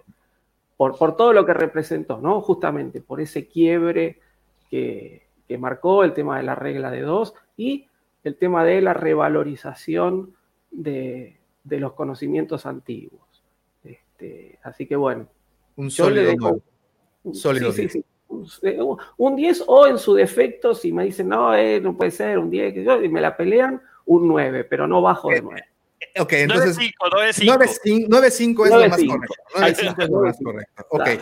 por, 0.76 0.96
por 0.96 1.16
todo 1.16 1.32
lo 1.32 1.44
que 1.44 1.54
representó, 1.54 2.18
¿no? 2.20 2.40
Justamente 2.40 3.00
por 3.00 3.20
ese 3.20 3.48
quiebre 3.48 4.20
que, 4.70 5.26
que 5.48 5.58
marcó 5.58 6.04
el 6.04 6.12
tema 6.12 6.36
de 6.36 6.44
la 6.44 6.54
regla 6.54 6.90
de 6.90 7.00
dos 7.00 7.34
y 7.56 7.86
el 8.22 8.36
tema 8.36 8.64
de 8.64 8.80
la 8.80 8.94
revalorización 8.94 10.34
de, 10.70 11.36
de 11.64 11.80
los 11.80 11.94
conocimientos 11.94 12.66
antiguos. 12.66 13.42
Este, 13.82 14.58
así 14.62 14.86
que 14.86 14.94
bueno, 14.96 15.26
Un 15.76 15.88
yo 15.88 16.10
le 16.10 16.24
sólido 16.26 16.30
dejo 16.48 16.62
un- 17.24 17.34
Sólido 17.34 17.72
sí, 17.72 17.76
sí, 17.76 17.80
10. 17.82 17.92
sí. 17.92 18.04
Un- 18.28 18.98
Un 19.16 19.36
10 19.36 19.64
o 19.66 19.86
en 19.86 19.98
su 19.98 20.14
defecto, 20.14 20.74
si 20.74 20.92
me 20.92 21.04
dicen, 21.04 21.28
no, 21.28 21.54
eh, 21.54 21.80
no 21.80 21.96
puede 21.96 22.10
ser, 22.10 22.38
un 22.38 22.50
10, 22.50 22.74
que 22.74 22.84
yo, 22.84 23.02
y 23.02 23.08
me 23.08 23.20
la 23.20 23.36
pelean, 23.36 23.80
un 24.04 24.28
9, 24.28 24.64
pero 24.64 24.86
no 24.86 25.00
bajo 25.02 25.30
de 25.30 25.40
9. 25.42 25.64
Ok, 26.20 26.32
entonces 26.34 26.76
9.5, 26.78 28.06
9.5. 28.08 28.08
9.5 28.08 28.64
es 28.66 28.70
lo 28.70 28.88
más 28.88 29.00
9.5. 29.00 29.08
correcto. 29.08 29.34
Ahí 29.56 29.72
9.5 29.72 29.88
está, 29.90 30.02
es 30.04 30.10
lo 30.10 30.20
más 30.22 30.38
9.5. 30.38 30.44
correcto. 30.44 30.86
Ok. 30.90 31.04
Claro. 31.04 31.20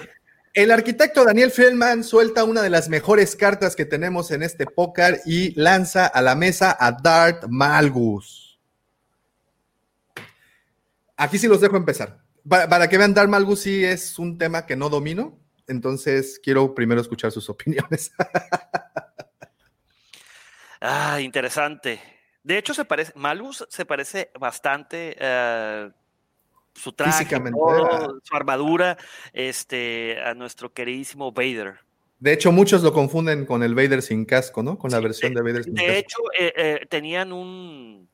El 0.55 0.71
arquitecto 0.71 1.25
Daniel 1.25 1.51
Feldman 1.51 2.03
suelta 2.03 2.45
una 2.45 2.63
de 2.63 2.71
las 2.71 2.89
mejores 2.89 3.37
cartas 3.37 3.77
que 3.77 3.85
tenemos 3.85 4.31
en 4.31 4.43
este 4.43 4.65
póker 4.67 5.21
y 5.27 5.53
lanza 5.61 6.07
a 6.07 6.23
la 6.23 6.35
mesa 6.35 6.75
a 6.81 6.93
Dart 6.93 7.45
Malgus. 7.49 8.59
Aquí 11.17 11.39
sí 11.39 11.47
los 11.47 11.61
dejo 11.61 11.77
empezar. 11.77 12.19
Para, 12.49 12.69
para 12.69 12.89
que 12.89 12.97
vean, 12.99 13.13
Dart 13.15 13.29
Malgus 13.29 13.61
sí 13.61 13.85
es 13.85 14.19
un 14.19 14.39
tema 14.39 14.67
que 14.67 14.77
no 14.77 14.89
domino, 14.89 15.39
entonces 15.69 16.41
quiero 16.43 16.75
primero 16.75 17.01
escuchar 17.01 17.33
sus 17.33 17.49
opiniones. 17.51 18.13
Ah, 20.81 21.21
interesante. 21.21 22.01
De 22.43 22.59
hecho, 22.59 22.75
se 22.75 22.85
parece, 22.85 23.13
Malus 23.17 23.67
se 23.69 23.85
parece 23.85 24.31
bastante 24.39 25.17
eh, 25.19 25.91
su 26.75 26.93
traje, 26.93 27.27
todo, 27.27 28.21
su 28.23 28.37
armadura, 28.37 28.97
este, 29.33 30.21
a 30.21 30.35
nuestro 30.35 30.73
queridísimo 30.73 31.33
Vader. 31.33 31.81
De 32.19 32.33
hecho, 32.33 32.53
muchos 32.53 32.83
lo 32.83 32.93
confunden 32.93 33.47
con 33.47 33.63
el 33.63 33.75
Vader 33.75 34.01
sin 34.01 34.25
casco, 34.25 34.63
¿no? 34.63 34.79
Con 34.79 34.91
la 34.91 34.99
Sí, 34.99 35.03
versión 35.05 35.35
de 35.35 35.43
Vader 35.43 35.65
sin 35.65 35.75
casco. 35.75 35.91
De 35.91 35.99
hecho, 35.99 36.19
eh, 36.39 36.53
eh, 36.57 36.87
tenían 36.89 37.33
un 37.33 38.09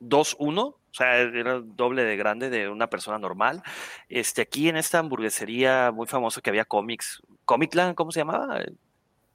2-1, 0.00 0.58
o 0.58 0.78
sea, 0.92 1.18
era 1.18 1.56
el 1.56 1.76
doble 1.76 2.04
de 2.04 2.16
grande 2.16 2.48
de 2.50 2.68
una 2.68 2.88
persona 2.88 3.18
normal. 3.18 3.62
Este, 4.08 4.42
aquí 4.42 4.68
en 4.68 4.76
esta 4.76 4.98
hamburguesería 4.98 5.90
muy 5.92 6.06
famosa 6.06 6.40
que 6.40 6.50
había 6.50 6.64
cómics, 6.64 7.22
Comicland, 7.44 7.94
¿cómo 7.94 8.12
se 8.12 8.20
llamaba? 8.20 8.60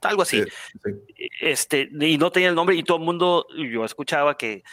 Algo 0.01 0.23
así. 0.23 0.43
Sí, 0.43 0.49
sí. 0.83 1.29
este, 1.41 1.89
y 1.99 2.17
no 2.17 2.31
tenía 2.31 2.49
el 2.49 2.55
nombre, 2.55 2.75
y 2.75 2.83
todo 2.83 2.97
el 2.97 3.03
mundo, 3.03 3.45
yo 3.55 3.85
escuchaba 3.85 4.35
que 4.37 4.63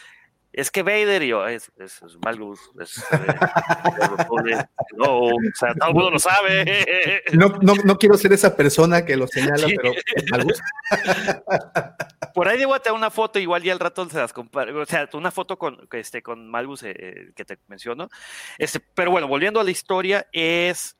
es 0.51 0.71
que 0.71 0.81
Vader, 0.81 1.21
y 1.21 1.27
yo, 1.27 1.47
es, 1.47 1.71
es, 1.77 2.01
es 2.01 2.17
Malgus, 2.25 2.59
es, 2.81 2.97
eh, 3.13 4.65
no, 4.97 5.19
o 5.19 5.31
sea, 5.53 5.75
todo 5.75 5.89
el 5.89 5.93
mundo 5.93 6.09
lo 6.09 6.19
sabe. 6.19 7.23
No, 7.33 7.49
no, 7.61 7.75
no 7.83 7.97
quiero 7.99 8.17
ser 8.17 8.33
esa 8.33 8.55
persona 8.55 9.05
que 9.05 9.15
lo 9.15 9.27
señala, 9.27 9.67
Sí. 9.67 9.75
pero 9.79 9.93
Malgus. 10.31 10.59
Por 12.33 12.47
ahí 12.47 12.57
debo 12.57 12.79
tener 12.79 12.97
una 12.97 13.09
foto, 13.09 13.39
igual 13.39 13.63
ya 13.63 13.73
al 13.73 13.79
rato 13.79 14.07
se 14.09 14.17
las 14.17 14.33
comparto, 14.33 14.77
o 14.77 14.85
sea, 14.85 15.09
una 15.13 15.31
foto 15.31 15.57
con, 15.57 15.87
este, 15.91 16.21
con 16.21 16.49
Malgus 16.49 16.83
eh, 16.83 17.31
que 17.35 17.45
te 17.45 17.57
menciono. 17.67 18.09
Este, 18.57 18.79
pero 18.79 19.11
bueno, 19.11 19.27
volviendo 19.27 19.59
a 19.59 19.63
la 19.63 19.71
historia, 19.71 20.27
es, 20.31 20.97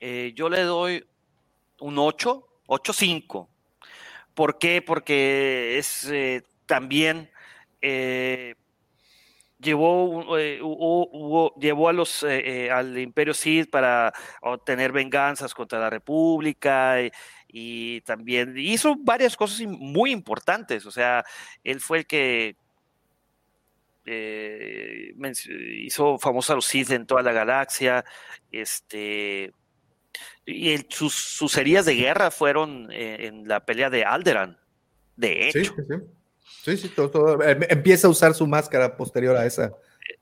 eh, 0.00 0.32
yo 0.34 0.48
le 0.48 0.62
doy 0.62 1.06
un 1.80 1.98
8, 1.98 2.46
8-5. 2.66 3.48
¿Por 4.34 4.58
qué? 4.58 4.82
Porque 4.82 5.78
es 5.78 6.04
eh, 6.10 6.42
también 6.66 7.30
llevó, 9.58 10.36
llevó 11.56 11.88
a 11.88 11.92
los, 11.92 12.22
eh, 12.22 12.70
al 12.70 12.98
Imperio 12.98 13.34
Sith 13.34 13.70
para 13.70 14.12
obtener 14.42 14.92
venganzas 14.92 15.54
contra 15.54 15.78
la 15.78 15.90
República 15.90 17.00
y, 17.48 18.00
también 18.02 18.54
hizo 18.58 18.94
varias 18.98 19.36
cosas 19.36 19.60
muy 19.66 20.12
importantes. 20.12 20.84
O 20.86 20.90
sea, 20.90 21.24
él 21.64 21.80
fue 21.80 21.98
el 21.98 22.06
que 22.06 22.56
eh, 24.04 25.12
hizo 25.80 26.18
famosos 26.18 26.50
a 26.50 26.54
los 26.54 26.64
Sith 26.66 26.90
en 26.90 27.06
toda 27.06 27.22
la 27.22 27.32
galaxia. 27.32 28.04
Este, 28.52 29.52
y 30.46 30.70
el- 30.72 30.86
sus, 30.88 31.14
sus 31.14 31.56
heridas 31.56 31.84
de 31.86 31.94
guerra 31.94 32.30
fueron 32.30 32.88
eh, 32.90 33.26
en 33.26 33.46
la 33.48 33.64
pelea 33.64 33.90
de 33.90 34.04
Alderan. 34.04 34.58
De 35.16 35.48
hecho, 35.48 35.74
sí, 35.76 35.82
sí. 35.88 35.94
Sí, 36.64 36.76
sí, 36.76 36.88
todo, 36.88 37.10
todo- 37.10 37.42
em- 37.42 37.62
Empieza 37.68 38.06
a 38.06 38.10
usar 38.10 38.34
su 38.34 38.46
máscara 38.46 38.96
posterior 38.96 39.36
a 39.36 39.44
esa. 39.46 39.72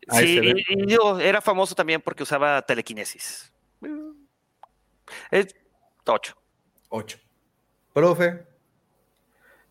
a 0.09 0.19
Sí, 0.19 0.25
ese 0.25 0.33
y, 0.35 0.37
evento. 0.39 0.61
y 0.71 0.87
digo, 0.87 1.21
era 1.21 1.41
famoso 1.41 1.75
también 1.75 2.01
porque 2.01 2.23
usaba 2.23 2.63
telequinesis. 2.63 3.53
Es 5.31 5.55
8. 6.89 7.19
Ocho. 7.19 7.19
Profe. 7.93 8.47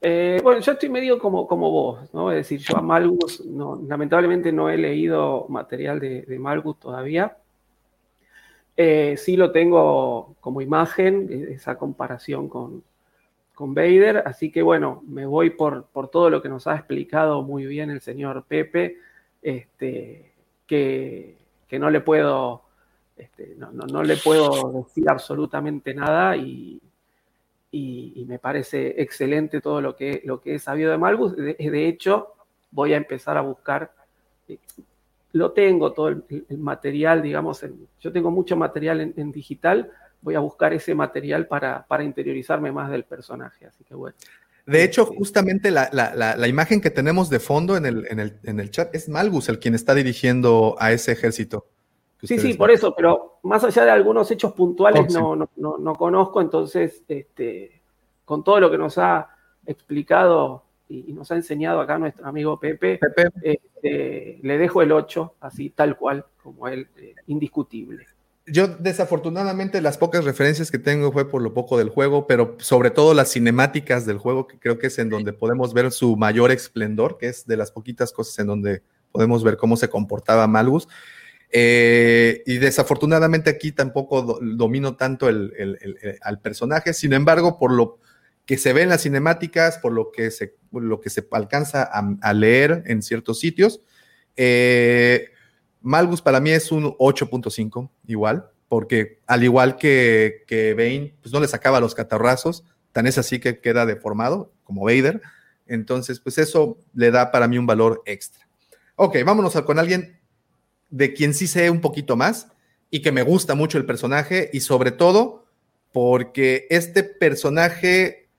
Eh, 0.02 0.40
bueno, 0.44 0.60
yo 0.60 0.74
estoy 0.74 0.90
medio 0.90 1.18
como, 1.18 1.48
como 1.48 1.72
vos, 1.72 2.14
¿no? 2.14 2.32
Es 2.32 2.38
decir, 2.38 2.60
yo 2.60 2.77
a 2.77 2.82
Malgus, 2.82 3.45
no, 3.45 3.82
lamentablemente 3.88 4.52
no 4.52 4.69
he 4.69 4.77
leído 4.77 5.45
material 5.50 6.00
de, 6.00 6.24
de 6.24 6.40
Malgus 6.40 6.80
todavía. 6.80 7.38
Eh, 8.77 9.16
sí 9.18 9.38
lo 9.38 9.52
tengo 9.52 10.35
como 10.42 10.61
imagen, 10.61 11.27
eh, 11.32 11.53
esa 11.53 11.77
comparación 11.77 12.50
con, 12.50 12.84
con 13.53 13.74
Vader, 13.74 14.24
así 14.26 14.52
que 14.52 14.61
bueno, 14.61 15.02
me 15.08 15.26
voy 15.26 15.52
por, 15.52 15.85
por 15.85 16.10
todo 16.10 16.30
lo 16.30 16.42
que 16.42 16.50
nos 16.50 16.68
ha 16.68 16.76
explicado 16.76 17.42
muy 17.42 17.66
bien 17.66 17.90
el 17.90 18.02
señor 18.02 18.44
Pepe, 18.48 18.98
este, 19.42 20.34
que, 20.68 21.38
que 21.68 21.80
no 21.80 21.90
le 21.90 22.02
puedo, 22.02 22.64
este, 23.18 23.56
no, 23.58 23.72
no, 23.72 23.85
no, 23.85 24.03
le 24.03 24.18
puedo 24.18 24.72
decir 24.74 25.10
absolutamente 25.10 25.94
nada 25.94 26.35
y, 26.35 26.82
y, 27.76 28.14
y, 28.16 28.26
me 28.26 28.40
parece 28.40 29.02
excelente 29.02 29.60
todo 29.60 29.82
lo 29.82 29.98
que, 29.98 30.22
lo 30.24 30.40
que 30.40 30.56
he 30.56 30.60
sabido 30.60 30.92
de 30.92 30.98
Malgus. 30.98 31.36
De, 31.36 31.56
de 31.56 31.88
hecho, 31.90 32.34
voy 32.72 32.94
a 32.94 32.98
empezar 32.98 33.36
a 33.36 33.42
buscar, 33.42 33.92
eh, 34.48 34.58
lo 35.34 35.52
tengo 35.52 35.92
todo 35.92 36.08
el, 36.08 36.24
el 36.30 36.58
material, 36.58 37.22
digamos, 37.22 37.64
en, 37.64 37.86
yo 38.00 38.14
tengo 38.14 38.32
mucho 38.32 38.56
material 38.56 39.02
en, 39.02 39.14
en 39.18 39.30
digital, 39.30 39.92
voy 40.22 40.36
a 40.36 40.40
buscar 40.40 40.74
ese 40.74 40.95
material 40.95 41.48
para, 41.48 41.86
para, 41.86 42.06
interiorizarme 42.06 42.72
más 42.72 42.90
del 42.90 43.04
personaje. 43.04 43.66
Así 43.66 43.84
que 43.84 43.94
bueno. 43.94 44.16
De 44.66 44.82
hecho, 44.82 45.06
justamente 45.06 45.70
la, 45.70 45.90
la, 45.92 46.16
la, 46.16 46.38
la 46.38 46.48
imagen 46.48 46.80
que 46.80 46.92
tenemos 46.92 47.30
de 47.30 47.40
fondo 47.40 47.76
en 47.76 47.86
el, 47.86 48.08
en, 48.10 48.20
el, 48.22 48.40
en 48.44 48.62
el, 48.62 48.72
chat 48.72 48.95
es 48.95 49.10
Malgus 49.10 49.50
el 49.50 49.60
quien 49.60 49.76
está 49.76 49.94
dirigiendo 49.94 50.78
a 50.80 50.94
ese 50.94 51.12
ejército. 51.12 51.68
Sí, 52.24 52.40
sí, 52.40 52.53
por 52.56 52.72
eso, 52.72 52.95
pero 52.95 53.40
más 53.44 53.64
allá 53.64 53.85
de 53.85 53.92
algunos 53.92 54.32
hechos 54.32 54.53
puntuales 54.53 55.14
no, 55.14 55.35
no, 55.35 55.50
no, 55.58 55.77
no, 55.77 55.95
conozco, 55.95 56.42
entonces, 56.42 57.03
este, 57.08 57.82
con 58.24 58.44
todo 58.44 58.60
lo 58.60 58.72
que 58.72 58.77
nos 58.77 58.98
ha 58.98 59.30
explicado 59.66 60.64
y, 60.90 61.11
y 61.11 61.14
nos 61.14 61.32
ha 61.32 61.35
enseñado 61.35 61.82
acá 61.82 61.98
nuestro 61.98 62.26
amigo 62.26 62.60
Pepe, 62.60 62.98
Pepe. 62.98 63.30
Este, 63.42 64.40
le 64.42 64.58
dejo 64.58 64.82
el 64.82 64.92
8, 64.92 65.35
así 65.42 65.69
tal 65.69 65.98
cual, 65.98 66.26
como 66.42 66.68
él, 66.68 66.88
eh, 66.98 67.16
indiscutible 67.27 68.06
yo 68.48 68.68
desafortunadamente 68.68 69.82
las 69.82 69.98
pocas 69.98 70.24
referencias 70.24 70.69
que 70.69 70.77
tengo 70.77 71.11
fue 71.11 71.30
por 71.30 71.42
lo 71.42 71.53
poco 71.53 71.77
del 71.77 71.90
juego, 71.90 72.27
pero 72.27 72.56
sobre 72.60 72.92
todo 72.92 73.14
las 73.14 73.32
cinemáticas 73.32 74.06
del 74.06 74.19
juego, 74.19 74.48
que 74.48 74.60
creo 74.60 74.77
que 74.77 74.88
es 74.88 75.00
en 75.00 75.10
donde 75.10 75.34
podemos 75.34 75.74
ver 75.74 75.92
su 75.92 76.16
mayor 76.16 76.52
esplendor, 76.52 77.18
que 77.18 77.27
es 77.27 77.48
de 77.48 77.58
las 77.58 77.72
poquitas 77.72 78.11
cosas 78.11 78.38
en 78.40 78.48
donde 78.48 78.84
podemos 79.11 79.44
ver 79.44 79.58
cómo 79.58 79.77
se 79.77 79.90
comportaba 79.90 80.45
Malgus. 80.48 80.88
Eh, 81.52 82.44
y 82.46 82.58
desafortunadamente 82.58 83.50
aquí 83.50 83.72
tampoco 83.72 84.22
do, 84.22 84.40
domino 84.42 84.96
tanto 84.96 85.30
el, 85.30 85.54
el, 85.58 85.78
al 86.22 86.42
personaje, 86.42 86.94
sin 86.94 87.14
embargo, 87.14 87.58
por 87.58 87.72
lo 87.72 88.00
que 88.46 88.58
se 88.58 88.74
ve 88.74 88.84
en 88.84 88.90
las 88.90 89.04
cinemáticas, 89.04 89.78
por 89.78 89.92
lo 89.92 90.12
que 90.12 90.32
se, 90.32 90.56
lo 90.72 91.02
que 91.02 91.10
se 91.10 91.28
alcanza 91.32 91.84
a, 91.84 92.34
leer 92.34 92.84
en 92.86 93.02
ciertos 93.02 93.40
sitios, 93.40 93.82
eh, 94.36 95.30
Malgus 95.82 96.22
para 96.22 96.40
mí 96.40 96.52
es 96.52 96.72
un 96.72 96.96
8.5, 96.98 97.90
igual, 98.08 98.50
porque 98.68 99.20
al 99.28 99.44
igual 99.44 99.78
que, 99.78 100.44
que 100.48 100.74
Bane, 100.74 101.16
pues 101.22 101.34
no 101.34 101.40
le 101.40 101.48
sacaba 101.48 101.80
los 101.80 101.96
catarrazos, 101.96 102.64
tan 102.92 103.08
es 103.08 103.18
así 103.18 103.40
que 103.40 103.60
queda 103.60 103.86
deformado, 103.86 104.52
como 104.64 104.84
Vader. 104.86 105.22
Entonces, 105.68 106.20
pues 106.20 106.38
eso 106.38 106.78
le 106.94 107.12
da 107.12 107.32
para 107.32 107.48
mí 107.48 107.58
un 107.58 107.66
valor 107.66 108.02
extra. 108.06 108.48
Ok, 108.96 109.18
vámonos 109.26 109.54
con 109.64 109.80
alguien 109.80 110.20
de 110.96 111.14
quien 111.14 111.34
sí 111.34 111.46
sé 111.46 111.70
un 111.70 111.82
poquito 111.82 112.16
más 112.16 112.48
y 112.90 113.02
que 113.02 113.12
me 113.12 113.22
gusta 113.22 113.54
mucho 113.54 113.78
el 113.78 113.86
personaje 113.86 114.50
y 114.54 114.62
sobre 114.62 114.92
todo 114.92 115.46
porque 115.92 116.68
este 116.70 117.04
personaje 117.04 118.30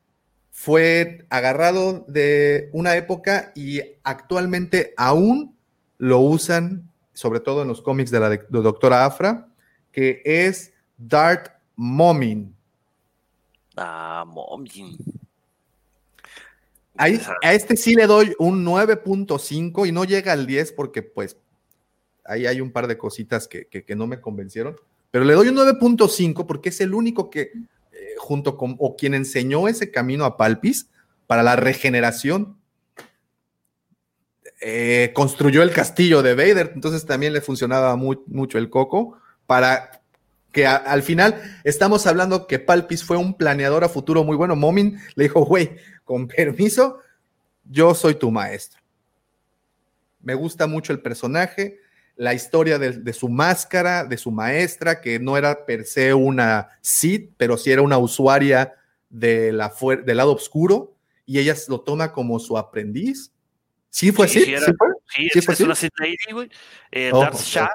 fue 0.52 1.26
agarrado 1.28 2.06
de 2.08 2.70
una 2.72 2.96
época 2.96 3.52
y 3.54 3.82
actualmente 4.02 4.94
aún 4.96 5.54
lo 5.98 6.20
usan 6.20 6.90
sobre 7.12 7.40
todo 7.40 7.60
en 7.60 7.68
los 7.68 7.82
cómics 7.82 8.10
de 8.10 8.20
la 8.20 8.30
de, 8.30 8.46
doctora 8.48 9.04
Afra, 9.04 9.48
que 9.92 10.22
es 10.24 10.72
Dart 10.96 11.52
Momin. 11.74 12.56
Ah, 13.76 14.24
Momin. 14.26 14.96
Ahí, 16.96 17.20
a 17.42 17.52
este 17.52 17.76
sí 17.76 17.94
le 17.94 18.06
doy 18.06 18.34
un 18.38 18.64
9.5 18.64 19.86
y 19.86 19.92
no 19.92 20.04
llega 20.04 20.32
al 20.32 20.46
10 20.46 20.72
porque 20.72 21.02
pues 21.02 21.36
ahí 22.28 22.46
hay 22.46 22.60
un 22.60 22.72
par 22.72 22.86
de 22.86 22.98
cositas 22.98 23.48
que, 23.48 23.66
que, 23.66 23.96
no 23.96 24.06
me 24.06 24.20
convencieron, 24.20 24.76
pero 25.10 25.24
le 25.24 25.34
doy 25.34 25.48
un 25.48 25.56
9.5 25.56 26.46
porque 26.46 26.70
es 26.70 26.80
el 26.80 26.94
único 26.94 27.30
que, 27.30 27.52
eh, 27.92 28.14
junto 28.18 28.56
con, 28.56 28.76
o 28.78 28.96
quien 28.96 29.14
enseñó 29.14 29.68
ese 29.68 29.90
camino 29.90 30.24
a 30.24 30.36
Palpis 30.36 30.88
para 31.26 31.42
la 31.42 31.56
regeneración 31.56 32.56
eh, 34.60 35.12
construyó 35.14 35.62
el 35.62 35.70
castillo 35.70 36.22
de 36.22 36.34
Vader, 36.34 36.72
entonces 36.74 37.04
también 37.04 37.32
le 37.32 37.42
funcionaba 37.42 37.94
mucho 37.96 38.56
el 38.56 38.70
coco 38.70 39.18
para 39.46 40.02
que 40.50 40.66
al 40.66 41.02
final 41.02 41.42
estamos 41.64 42.06
hablando 42.06 42.46
que 42.46 42.58
Palpis 42.58 43.04
fue 43.04 43.18
un 43.18 43.34
planeador 43.34 43.84
a 43.84 43.90
futuro 43.90 44.24
muy 44.24 44.36
bueno. 44.36 44.56
Momin 44.56 44.98
le 45.14 45.24
dijo, 45.24 45.44
güey, 45.44 45.76
con 46.04 46.26
permiso, 46.26 47.00
yo 47.64 47.94
soy 47.94 48.14
tu 48.14 48.30
maestro. 48.30 48.80
Me 50.22 50.34
gusta 50.34 50.66
mucho 50.66 50.94
el 50.94 51.00
personaje, 51.00 51.78
la 52.16 52.34
historia 52.34 52.78
de, 52.78 52.92
de, 52.92 53.12
su 53.12 53.28
máscara, 53.28 54.04
de 54.04 54.16
su 54.16 54.30
maestra, 54.30 55.00
que 55.00 55.18
no 55.18 55.36
era 55.36 55.66
per 55.66 55.84
se 55.84 56.14
una 56.14 56.68
Sith, 56.80 57.32
pero 57.36 57.56
sí 57.56 57.70
era 57.70 57.82
una 57.82 57.98
usuaria 57.98 58.74
de 59.08 59.52
la 59.52 59.72
del 60.04 60.16
lado 60.16 60.34
oscuro, 60.34 60.96
y 61.24 61.38
ella 61.38 61.54
lo 61.68 61.80
toma 61.80 62.12
como 62.12 62.38
su 62.38 62.56
aprendiz 62.56 63.32
¿Sí 63.96 64.12
fue 64.12 64.26
así? 64.26 64.40
Sí, 64.40 64.54
¿Sí, 64.58 64.72
fue? 64.76 64.88
sí, 65.06 65.28
¿Sí 65.32 65.38
es, 65.38 65.44
fue 65.46 65.54
es 65.54 65.60
una 65.60 65.74
Sith 65.74 65.94
Lady, 65.98 66.16
güey. 66.30 66.50
Eh, 66.92 67.10
oh, 67.14 67.20
Darth 67.20 67.40
Shah. 67.40 67.70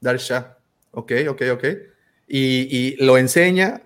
Darth 0.00 0.20
Shah. 0.20 0.56
Ok, 0.92 1.12
ok, 1.28 1.42
ok. 1.52 1.64
Y, 2.26 2.66
y 2.70 2.96
lo 3.04 3.18
enseña 3.18 3.82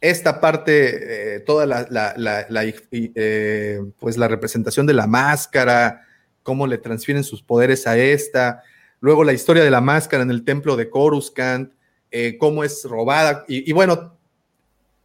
esta 0.00 0.40
parte, 0.40 1.36
eh, 1.36 1.40
toda 1.40 1.66
la, 1.66 1.86
la, 1.88 2.14
la, 2.16 2.46
la 2.48 2.64
eh, 2.90 3.80
pues 4.00 4.16
la 4.16 4.26
representación 4.26 4.86
de 4.86 4.94
la 4.94 5.06
máscara, 5.06 6.04
cómo 6.42 6.66
le 6.66 6.78
transfieren 6.78 7.22
sus 7.22 7.44
poderes 7.44 7.86
a 7.86 7.96
esta, 7.96 8.64
luego 9.00 9.24
la 9.24 9.32
historia 9.32 9.64
de 9.64 9.70
la 9.70 9.80
máscara 9.80 10.22
en 10.22 10.30
el 10.30 10.44
templo 10.44 10.76
de 10.76 10.90
Coruscant, 10.90 11.72
eh, 12.10 12.36
cómo 12.38 12.64
es 12.64 12.84
robada, 12.84 13.44
y, 13.48 13.72
bueno, 13.72 14.16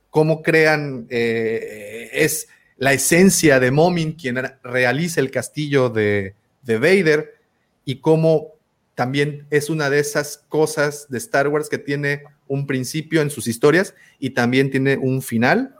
cómo 0.09 0.41
crean, 0.41 1.07
eh, 1.09 2.09
es 2.13 2.47
la 2.77 2.93
esencia 2.93 3.59
de 3.59 3.71
Momin, 3.71 4.13
quien 4.13 4.41
realiza 4.63 5.21
el 5.21 5.31
castillo 5.31 5.89
de, 5.89 6.35
de 6.61 6.77
Vader, 6.77 7.35
y 7.85 7.99
cómo 7.99 8.53
también 8.95 9.47
es 9.49 9.69
una 9.69 9.89
de 9.89 9.99
esas 9.99 10.45
cosas 10.49 11.07
de 11.09 11.17
Star 11.17 11.47
Wars 11.47 11.69
que 11.69 11.77
tiene 11.77 12.23
un 12.47 12.67
principio 12.67 13.21
en 13.21 13.29
sus 13.29 13.47
historias 13.47 13.95
y 14.19 14.31
también 14.31 14.69
tiene 14.69 14.97
un 14.97 15.21
final 15.21 15.75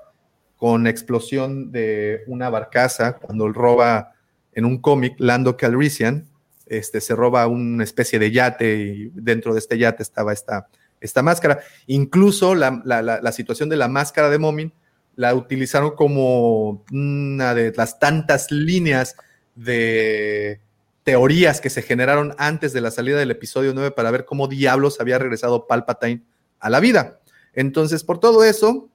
con 0.58 0.88
explosión 0.88 1.72
de 1.72 2.22
una 2.27 2.50
barcaza 2.50 3.17
cuando 3.17 3.45
él 3.45 3.53
roba 3.53 4.14
en 4.53 4.66
un 4.66 4.80
cómic 4.80 5.16
Lando 5.17 5.58
Calrissian, 5.58 6.27
este, 6.67 7.01
se 7.01 7.16
roba 7.16 7.48
una 7.48 7.83
especie 7.83 8.19
de 8.19 8.32
yate 8.32 8.75
y 8.75 9.11
dentro 9.14 9.53
de 9.53 9.59
este 9.59 9.77
yate 9.77 10.03
estaba 10.03 10.33
esta, 10.33 10.67
esta 11.01 11.22
máscara. 11.22 11.59
Incluso 11.88 12.56
la, 12.56 12.82
la, 12.83 13.32
situación 13.32 13.69
de 13.69 13.77
la 13.77 13.88
máscara 13.88 14.30
de 14.30 14.40
Momin 14.40 14.74
la 15.16 15.35
utilizaron 15.35 15.92
como 15.92 16.83
una 16.92 17.53
de 17.53 17.74
las 17.75 18.00
tantas 18.00 18.51
líneas 18.51 19.16
de 19.56 20.59
teorías 21.03 21.61
que 21.61 21.69
se 21.69 21.82
generaron 21.82 22.33
antes 22.38 22.74
de 22.74 22.82
la 22.82 22.90
salida 22.90 23.19
del 23.19 23.32
episodio 23.32 23.74
9 23.74 23.92
para 23.92 24.09
ver 24.09 24.25
cómo 24.25 24.48
diablos 24.48 25.00
había 25.00 25.19
regresado 25.19 25.67
Palpatine 25.67 26.24
a 26.59 26.69
la 26.69 26.80
vida. 26.80 27.19
Entonces, 27.53 28.03
por 28.03 28.19
todo 28.19 28.43
eso, 28.43 28.90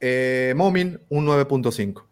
eh, 0.00 0.52
Momin, 0.56 1.00
un 1.08 1.26
9.5. 1.26 2.04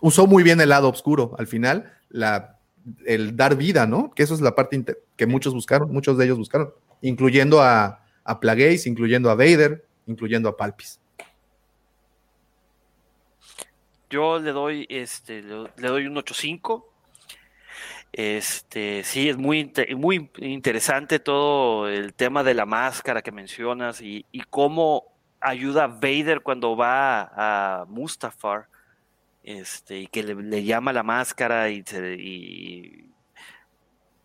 Usó 0.00 0.26
muy 0.26 0.42
bien 0.42 0.60
el 0.60 0.70
lado 0.70 0.88
oscuro 0.88 1.34
al 1.38 1.46
final, 1.46 1.92
la, 2.08 2.57
el 3.06 3.36
dar 3.36 3.56
vida, 3.56 3.86
¿no? 3.86 4.12
Que 4.14 4.22
eso 4.22 4.34
es 4.34 4.40
la 4.40 4.54
parte 4.54 4.84
que 5.16 5.26
muchos 5.26 5.54
buscaron, 5.54 5.92
muchos 5.92 6.18
de 6.18 6.24
ellos 6.24 6.38
buscaron, 6.38 6.72
incluyendo 7.02 7.60
a, 7.62 8.04
a 8.24 8.40
Plagueis, 8.40 8.86
incluyendo 8.86 9.30
a 9.30 9.34
Vader, 9.34 9.84
incluyendo 10.06 10.48
a 10.48 10.56
Palpis. 10.56 11.00
Yo 14.10 14.38
le 14.38 14.52
doy, 14.52 14.86
este, 14.88 15.42
le 15.42 15.88
doy 15.88 16.06
un 16.06 16.16
8.5. 16.16 16.84
Este, 18.12 19.04
sí, 19.04 19.28
es 19.28 19.36
muy, 19.36 19.70
muy 19.96 20.30
interesante 20.38 21.18
todo 21.18 21.88
el 21.88 22.14
tema 22.14 22.42
de 22.42 22.54
la 22.54 22.64
máscara 22.64 23.20
que 23.20 23.32
mencionas 23.32 24.00
y, 24.00 24.24
y 24.32 24.40
cómo 24.42 25.04
ayuda 25.40 25.84
a 25.84 25.88
Vader 25.88 26.40
cuando 26.40 26.76
va 26.76 27.30
a 27.34 27.84
Mustafar, 27.86 28.68
este, 29.48 30.00
y 30.00 30.06
que 30.08 30.22
le, 30.22 30.34
le 30.34 30.62
llama 30.62 30.92
la 30.92 31.02
máscara 31.02 31.70
y, 31.70 31.82
se, 31.82 32.16
y, 32.18 33.10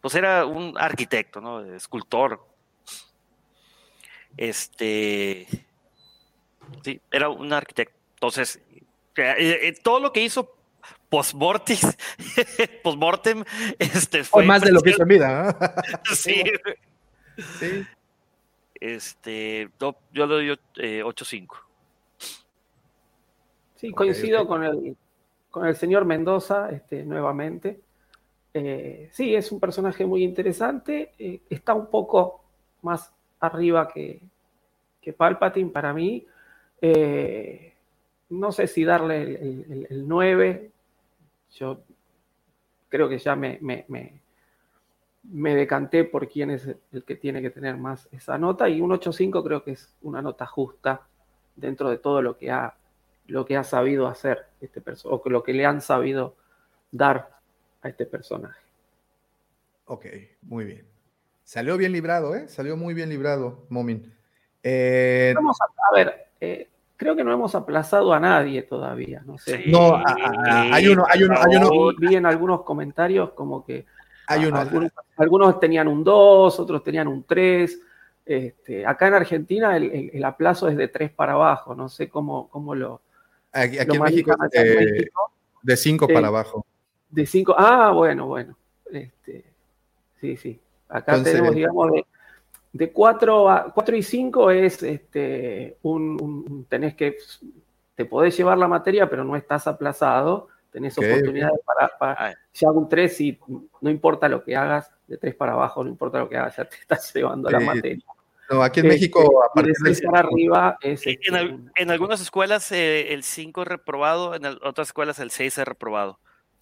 pues 0.01 0.15
era 0.15 0.45
un 0.45 0.77
arquitecto, 0.77 1.39
¿no? 1.39 1.63
Escultor. 1.63 2.45
Este, 4.35 5.47
sí, 6.83 6.99
era 7.09 7.29
un 7.29 7.53
arquitecto. 7.53 7.95
Entonces, 8.15 8.59
eh, 9.15 9.35
eh, 9.37 9.73
todo 9.81 10.01
lo 10.01 10.11
que 10.11 10.21
hizo 10.21 10.57
postmortis, 11.07 11.87
postmortem, 12.83 13.45
este 13.79 14.25
fue 14.25 14.43
más 14.43 14.61
de 14.61 14.73
lo 14.73 14.81
que 14.81 14.89
hizo 14.89 15.03
en 15.03 15.07
vida. 15.07 15.49
¿eh? 15.49 15.97
sí. 16.13 16.43
sí. 17.59 17.85
Este, 18.75 19.69
yo 19.79 19.95
le 20.11 20.25
doy 20.25 20.49
eh, 20.75 21.01
8.5. 21.01 21.47
Sí, 23.75 23.91
coincido 23.91 24.45
con 24.45 24.63
el, 24.65 24.97
con 25.53 25.67
el 25.67 25.77
señor 25.77 26.05
Mendoza 26.05 26.71
este, 26.71 27.05
nuevamente. 27.05 27.81
Eh, 28.53 29.09
sí, 29.13 29.35
es 29.35 29.51
un 29.53 29.61
personaje 29.61 30.05
muy 30.05 30.23
interesante. 30.23 31.13
eh, 31.19 31.41
está 31.49 31.75
un 31.75 31.87
poco 31.87 32.43
más 32.83 33.13
arriba 33.41 33.87
que, 33.89 34.21
que 35.01 35.13
Palpatine 35.13 35.71
para 35.71 35.93
mí. 35.93 36.25
Eh, 36.81 37.73
no 38.31 38.51
sé 38.53 38.67
si 38.67 38.85
darle 38.85 39.23
el, 39.23 39.35
el- 39.37 39.65
el- 39.73 39.87
el 39.91 40.07
9. 40.09 40.71
Yo 41.55 41.83
creo 42.89 43.09
que 43.09 43.17
ya 43.17 43.35
me, 43.35 43.57
me- 43.61 43.85
me- 43.89 44.21
me 45.23 45.55
decanté 45.55 46.03
por 46.03 46.27
quién 46.27 46.51
es 46.51 46.67
el 46.91 47.03
que 47.05 47.15
tiene 47.15 47.41
que 47.41 47.49
tener 47.49 47.77
más 47.77 48.07
esa 48.11 48.37
nota. 48.37 48.67
Y 48.69 48.81
un 48.81 48.91
8.5 48.91 49.43
creo 49.43 49.63
que 49.63 49.71
es 49.71 49.93
una 50.01 50.21
nota 50.21 50.45
justa 50.45 51.01
dentro 51.55 51.89
de 51.89 51.97
todo 51.97 52.21
lo 52.21 52.37
que 52.37 52.51
ha, 52.51 52.75
lo 53.27 53.45
que 53.45 53.57
ha 53.57 53.63
sabido 53.63 54.07
hacer 54.07 54.45
este 54.61 54.81
personaje, 54.81 55.15
o 55.15 55.21
que 55.21 55.29
lo 55.29 55.43
que 55.43 55.53
le 55.53 55.65
han 55.65 55.81
sabido 55.81 56.35
dar 56.91 57.29
a 57.81 57.89
este 57.89 58.05
personaje. 58.05 58.59
Ok, 59.85 60.05
muy 60.43 60.65
bien. 60.65 60.85
Salió 61.43 61.77
bien 61.77 61.91
librado, 61.91 62.35
¿eh? 62.35 62.47
Salió 62.47 62.77
muy 62.77 62.93
bien 62.93 63.09
librado, 63.09 63.65
Momin. 63.69 64.13
Eh, 64.61 65.33
Vamos 65.35 65.57
a, 65.61 65.65
a 65.65 65.95
ver, 65.95 66.27
eh, 66.39 66.69
creo 66.95 67.15
que 67.15 67.23
no 67.23 67.33
hemos 67.33 67.53
aplazado 67.53 68.13
a 68.13 68.19
nadie 68.19 68.63
todavía, 68.63 69.21
no 69.25 69.37
sé. 69.37 69.63
Sí. 69.63 69.71
No, 69.71 69.95
a- 69.95 70.03
a- 70.07 70.73
hay 70.73 70.87
uno, 70.87 71.05
hay 71.09 71.23
uno, 71.23 71.35
hay 71.37 71.57
uno, 71.57 71.69
Vi, 71.99 72.07
vi 72.07 72.15
en 72.15 72.25
algunos 72.25 72.61
comentarios 72.63 73.31
como 73.31 73.65
que 73.65 73.85
hay 74.27 74.45
uno. 74.45 74.57
algunos, 74.57 74.91
algunos 75.17 75.59
tenían 75.59 75.89
un 75.89 76.01
2, 76.03 76.57
otros 76.59 76.81
tenían 76.83 77.07
un 77.09 77.23
3. 77.23 77.77
Este, 78.25 78.85
acá 78.85 79.07
en 79.09 79.15
Argentina 79.15 79.75
el, 79.75 79.91
el- 79.91 80.11
el 80.13 80.23
aplazo 80.23 80.69
es 80.69 80.77
de 80.77 80.87
3 80.87 81.11
para 81.11 81.33
abajo, 81.33 81.75
no 81.75 81.89
sé 81.89 82.07
cómo, 82.07 82.47
cómo 82.47 82.73
lo, 82.73 83.01
Aquí, 83.53 83.77
en 83.77 84.01
México 84.01 84.35
de, 84.51 84.75
México. 84.75 85.31
de 85.61 85.77
cinco 85.77 86.05
Eh, 86.09 86.13
para 86.13 86.27
abajo. 86.27 86.65
De 87.09 87.25
5, 87.27 87.53
ah, 87.57 87.91
bueno, 87.91 88.25
bueno. 88.27 88.57
Este, 88.91 89.45
sí, 90.19 90.35
sí. 90.37 90.59
Acá 90.89 91.11
Entonces- 91.13 91.33
tenemos, 91.35 91.55
digamos, 91.55 91.91
de, 91.91 92.05
de 92.73 92.91
4 92.91 93.49
a 93.49 93.71
4 93.71 93.95
y 93.95 94.01
5 94.01 94.49
es 94.49 94.81
este, 94.81 95.77
un, 95.83 96.17
un- 96.19 96.45
un- 96.49 96.65
tenés 96.65 96.95
que, 96.95 97.17
te 97.95 98.05
podés 98.05 98.35
llevar 98.35 98.57
la 98.57 98.67
materia, 98.67 99.07
pero 99.07 99.23
no 99.23 99.35
estás 99.35 99.67
aplazado, 99.67 100.47
tenés 100.71 100.97
Ok, 100.97 101.05
oportunidades 101.05 101.59
para, 101.63 101.97
para 101.99 102.35
ya 102.51 102.71
un 102.71 102.89
3 102.89 103.21
y 103.21 103.39
no 103.81 103.89
importa 103.91 104.27
lo 104.27 104.43
que 104.43 104.55
hagas, 104.55 104.89
de 105.07 105.17
3 105.17 105.35
para 105.35 105.53
abajo, 105.53 105.83
no 105.83 105.91
importa 105.91 106.17
lo 106.17 106.27
que 106.27 106.37
hagas, 106.37 106.57
ya 106.57 106.65
te 106.65 106.77
estás 106.77 107.11
llevando 107.13 107.47
la 107.51 107.59
materia. 107.59 108.03
No, 108.49 108.61
aquí 108.61 108.81
en 108.81 108.87
Este, 108.87 108.95
México, 108.97 109.43
a 109.43 109.47
y 109.47 109.55
partir 109.55 109.73
de 109.73 109.83
del 109.89 109.95
6 109.95 110.05
para 110.11 110.19
arriba 110.27 110.77
es... 110.81 111.05
En, 111.07 111.13
este, 111.13 111.35
al- 111.37 111.71
en 111.75 111.91
algunas 111.91 112.21
escuelas 112.21 112.71
eh, 112.71 113.13
el 113.13 113.23
5 113.23 113.61
es 113.63 113.67
reprobado, 113.67 114.35
en 114.35 114.45
el- 114.45 114.59
otras 114.63 114.89
escuelas 114.89 115.19
el 115.19 115.31
6 115.31 115.57
es 115.57 115.65
reprobado. 115.67 116.19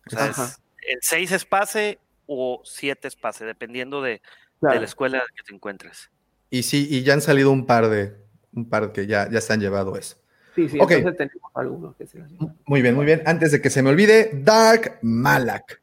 O 0.08 0.10
sea, 0.10 0.28
es- 0.28 0.60
el 0.88 1.00
6 1.02 1.32
es 1.32 1.46
pase 1.46 2.00
o 2.28 2.62
7 2.64 3.08
es 3.08 3.16
pase, 3.16 3.46
dependiendo 3.46 4.02
de, 4.02 4.12
de 4.12 4.22
claro. 4.60 4.80
la 4.80 4.86
escuela 4.86 5.18
en 5.18 5.24
la 5.24 5.30
que 5.36 5.44
te 5.44 5.54
encuentres. 5.56 6.10
Y 6.50 6.64
sí, 6.64 6.88
y 6.90 7.04
ya 7.04 7.14
han 7.14 7.22
salido 7.22 7.52
un 7.52 7.66
par 7.66 7.90
de, 7.90 8.16
un 8.54 8.70
par 8.70 8.92
que 8.92 9.08
ya, 9.08 9.30
ya 9.30 9.42
se 9.42 9.54
han 9.54 9.60
llevado 9.60 9.96
eso. 9.98 10.18
Sí, 10.56 10.68
sí, 10.70 10.78
Ok. 10.82 10.92
entonces 10.92 11.18
tenemos 11.18 11.52
algunos 11.56 11.96
que 11.96 12.06
se 12.06 12.18
llevan. 12.20 12.58
Muy 12.66 12.82
bien, 12.82 12.94
muy 12.94 13.06
bien. 13.06 13.24
Antes 13.26 13.52
de 13.54 13.62
que 13.62 13.70
se 13.70 13.82
me 13.82 13.90
olvide, 13.90 14.32
Dark 14.34 15.00
Malak. 15.02 15.82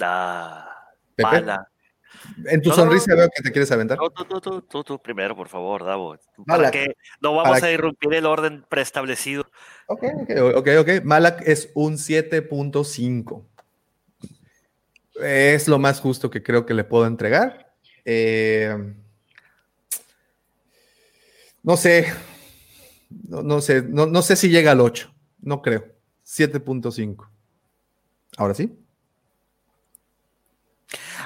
Ah, 0.00 0.88
Pepe, 1.16 1.28
mala. 1.30 1.69
En 2.46 2.62
tu 2.62 2.70
No, 2.70 2.74
sonrisa 2.74 3.12
no. 3.12 3.16
veo 3.18 3.28
que 3.34 3.42
te 3.42 3.50
quieres 3.52 3.70
aventar. 3.72 3.98
Tú, 3.98 4.24
tú, 4.24 4.40
tú, 4.40 4.62
tú, 4.62 4.84
tú, 4.84 4.98
primero, 5.02 5.34
por 5.36 5.48
favor, 5.48 5.84
Davo. 5.84 6.16
Para 6.46 6.58
Malak. 6.58 6.72
que 6.72 6.96
no 7.20 7.34
vamos 7.34 7.62
a 7.62 7.70
irrumpir 7.70 8.12
el 8.14 8.26
orden 8.26 8.64
preestablecido. 8.68 9.46
Ok, 9.86 10.04
ok, 10.22 10.30
ok, 10.56 10.68
ok. 10.80 11.04
Malak 11.04 11.42
es 11.46 11.70
un 11.74 11.94
7.5. 11.94 13.44
Es 15.22 15.68
lo 15.68 15.78
más 15.78 16.00
justo 16.00 16.30
que 16.30 16.42
creo 16.42 16.64
que 16.64 16.74
le 16.74 16.84
puedo 16.84 17.06
entregar. 17.06 17.74
Eh, 18.04 18.94
no 21.62 21.76
sé. 21.76 22.12
No, 23.28 23.42
no 23.42 23.60
sé. 23.60 23.82
No, 23.82 24.06
no 24.06 24.22
sé 24.22 24.36
si 24.36 24.48
llega 24.48 24.72
al 24.72 24.80
8. 24.80 25.12
No 25.40 25.60
creo. 25.62 25.84
7.5. 26.24 27.28
Ahora 28.36 28.54
sí. 28.54 28.72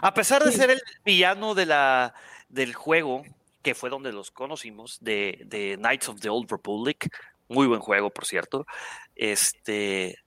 A 0.00 0.14
pesar 0.14 0.44
de 0.44 0.52
ser 0.52 0.70
el 0.70 0.80
villano 1.04 1.54
de 1.54 1.66
la, 1.66 2.14
del 2.48 2.74
juego, 2.74 3.24
que 3.62 3.74
fue 3.74 3.90
donde 3.90 4.12
los 4.12 4.30
conocimos, 4.30 4.98
de, 5.00 5.42
de 5.46 5.76
Knights 5.78 6.08
of 6.08 6.20
the 6.20 6.28
Old 6.28 6.50
Republic, 6.50 7.10
muy 7.48 7.66
buen 7.66 7.80
juego, 7.80 8.10
por 8.10 8.26
cierto, 8.26 8.66
este, 9.14 10.18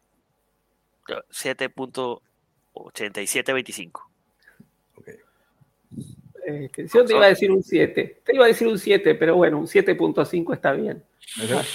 7.8725. 1.06 4.02
ok. 4.96 5.10
Este, 6.46 6.88
yo 6.88 7.06
te 7.06 7.16
iba 7.16 7.26
a 7.26 7.30
decir 7.30 7.52
un 7.52 7.64
7. 7.64 8.22
Te 8.24 8.36
iba 8.36 8.46
a 8.46 8.48
decir 8.48 8.68
un 8.68 8.78
7, 8.78 9.16
pero 9.16 9.36
bueno, 9.36 9.58
un 9.60 9.68
7.5 9.68 10.54
está 10.54 10.74
bien. 10.74 11.04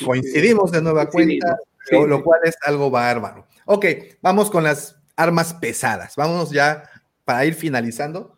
Coincidimos 0.04 0.70
de 0.70 0.80
nueva 0.80 1.08
Coincidimos, 1.08 1.50
cuenta, 1.50 1.64
sí, 1.86 1.96
lo, 1.96 2.06
lo 2.06 2.18
sí. 2.18 2.22
cual 2.22 2.40
es 2.44 2.56
algo 2.62 2.88
bárbaro. 2.90 3.46
Ok, 3.64 3.86
vamos 4.22 4.50
con 4.50 4.62
las 4.64 4.96
armas 5.16 5.54
pesadas. 5.54 6.14
Vámonos 6.16 6.50
ya 6.50 6.88
para 7.24 7.44
ir 7.44 7.54
finalizando. 7.54 8.36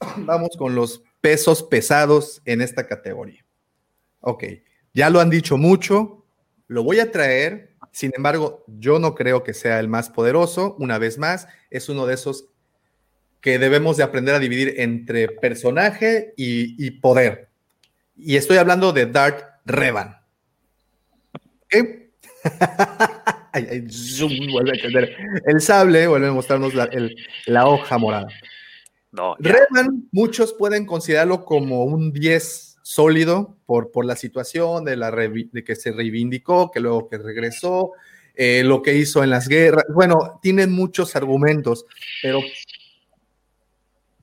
Vamos 0.16 0.56
con 0.56 0.74
los 0.74 1.02
pesos 1.20 1.62
pesados 1.62 2.40
en 2.46 2.62
esta 2.62 2.86
categoría. 2.86 3.44
Ok, 4.20 4.44
ya 4.94 5.10
lo 5.10 5.20
han 5.20 5.28
dicho 5.28 5.58
mucho, 5.58 6.24
lo 6.66 6.82
voy 6.82 7.00
a 7.00 7.10
traer. 7.10 7.69
Sin 7.92 8.12
embargo, 8.14 8.64
yo 8.66 8.98
no 8.98 9.14
creo 9.14 9.42
que 9.42 9.52
sea 9.54 9.80
el 9.80 9.88
más 9.88 10.10
poderoso. 10.10 10.76
Una 10.78 10.98
vez 10.98 11.18
más, 11.18 11.48
es 11.70 11.88
uno 11.88 12.06
de 12.06 12.14
esos 12.14 12.46
que 13.40 13.58
debemos 13.58 13.96
de 13.96 14.02
aprender 14.04 14.34
a 14.34 14.38
dividir 14.38 14.74
entre 14.78 15.28
personaje 15.28 16.34
y, 16.36 16.84
y 16.86 16.90
poder. 16.92 17.48
Y 18.16 18.36
estoy 18.36 18.58
hablando 18.58 18.92
de 18.92 19.06
Darth 19.06 19.42
Revan. 19.64 20.16
¿Ok? 21.64 21.74
Ay, 23.52 23.66
ay, 23.68 23.84
zoom, 23.90 24.30
vuelve 24.52 24.70
a 24.70 24.74
entender. 24.74 25.16
El 25.44 25.60
sable 25.60 26.06
vuelve 26.06 26.28
a 26.28 26.32
mostrarnos 26.32 26.72
la, 26.72 26.84
el- 26.84 27.16
la 27.46 27.66
hoja 27.66 27.98
morada. 27.98 28.28
No. 29.10 29.34
Revan, 29.40 30.08
muchos 30.12 30.52
pueden 30.52 30.86
considerarlo 30.86 31.44
como 31.44 31.82
un 31.84 32.12
10 32.12 32.69
sólido 32.90 33.56
por, 33.66 33.92
por 33.92 34.04
la 34.04 34.16
situación 34.16 34.84
de, 34.84 34.96
la 34.96 35.12
de 35.12 35.62
que 35.64 35.76
se 35.76 35.92
reivindicó, 35.92 36.72
que 36.72 36.80
luego 36.80 37.08
que 37.08 37.18
regresó, 37.18 37.92
eh, 38.34 38.64
lo 38.64 38.82
que 38.82 38.96
hizo 38.96 39.22
en 39.22 39.30
las 39.30 39.46
guerras. 39.46 39.84
Bueno, 39.94 40.40
tienen 40.42 40.72
muchos 40.72 41.14
argumentos, 41.14 41.86
pero, 42.20 42.40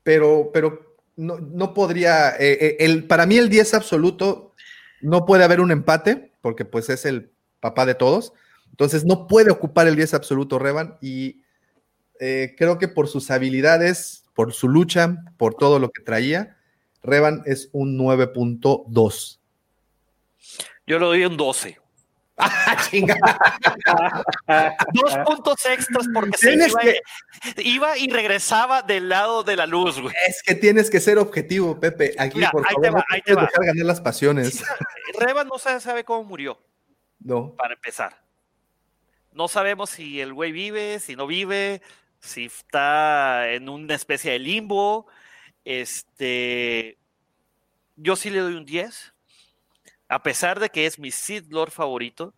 pero, 0.03 0.49
pero 0.53 0.97
no, 1.15 1.39
no 1.39 1.73
podría, 1.73 2.31
eh, 2.31 2.57
eh, 2.59 2.77
el, 2.79 3.05
para 3.05 3.25
mí 3.25 3.37
el 3.37 3.47
10 3.47 3.73
absoluto 3.73 4.53
no 4.99 5.25
puede 5.25 5.45
haber 5.45 5.61
un 5.61 5.71
empate, 5.71 6.33
porque 6.41 6.65
pues 6.65 6.89
es 6.89 7.05
el 7.05 7.31
papá 7.61 7.85
de 7.85 7.95
todos. 7.95 8.33
Entonces 8.71 9.05
no 9.05 9.27
puede 9.27 9.49
ocupar 9.49 9.87
el 9.87 9.95
10 9.95 10.13
absoluto 10.13 10.59
Revan 10.59 10.97
y 10.99 11.41
creo 12.19 12.79
que 12.79 12.89
por 12.89 13.07
sus 13.07 13.31
habilidades, 13.31 14.25
por 14.35 14.51
su 14.51 14.67
lucha, 14.67 15.23
por 15.37 15.55
todo 15.55 15.79
lo 15.79 15.89
que 15.89 16.03
traía, 16.03 16.56
Revan 17.03 17.43
es 17.45 17.69
un 17.71 17.97
9.2. 17.97 19.39
Yo 20.85 20.99
le 20.99 21.05
doy 21.05 21.25
un 21.25 21.37
12. 21.37 21.79
Ah, 22.39 22.77
chinga. 22.91 23.15
Dos 24.93 25.17
puntos 25.25 25.65
extras 25.65 26.05
porque 26.13 26.37
se 26.37 26.53
iba, 26.53 26.79
que- 26.79 27.01
iba 27.63 27.97
y 27.97 28.09
regresaba 28.09 28.81
del 28.83 29.09
lado 29.09 29.43
de 29.43 29.55
la 29.55 29.65
luz, 29.65 29.99
güey. 29.99 30.13
Es 30.27 30.43
que 30.43 30.53
tienes 30.55 30.89
que 30.91 30.99
ser 30.99 31.17
objetivo, 31.17 31.79
Pepe. 31.79 32.13
Aquí, 32.19 32.37
Mira, 32.37 32.51
por 32.51 32.61
ahí 32.67 32.73
favor, 32.75 32.81
te 32.83 32.89
va, 32.91 32.99
no 32.99 33.05
ahí 33.09 33.21
te 33.23 33.33
va. 33.33 33.41
dejar 33.41 33.65
ganar 33.65 33.85
las 33.85 34.01
pasiones. 34.01 34.63
Reba 35.19 35.43
no 35.45 35.57
se 35.57 35.79
sabe 35.79 36.03
cómo 36.03 36.23
murió, 36.25 36.59
No. 37.19 37.53
para 37.55 37.73
empezar. 37.73 38.21
No 39.33 39.47
sabemos 39.47 39.89
si 39.89 40.21
el 40.21 40.33
güey 40.33 40.51
vive, 40.51 40.99
si 40.99 41.15
no 41.15 41.25
vive, 41.27 41.81
si 42.19 42.45
está 42.45 43.49
en 43.51 43.67
una 43.69 43.95
especie 43.95 44.31
de 44.31 44.39
limbo. 44.39 45.07
Este, 45.69 46.97
yo 47.97 48.15
sí 48.15 48.29
le 48.29 48.39
doy 48.39 48.53
un 48.53 48.65
10. 48.65 49.13
A 50.07 50.23
pesar 50.23 50.61
de 50.61 50.69
que 50.69 50.85
es 50.85 50.97
mi 50.97 51.11
Sith 51.11 51.51
Lord 51.51 51.71
favorito, 51.71 52.33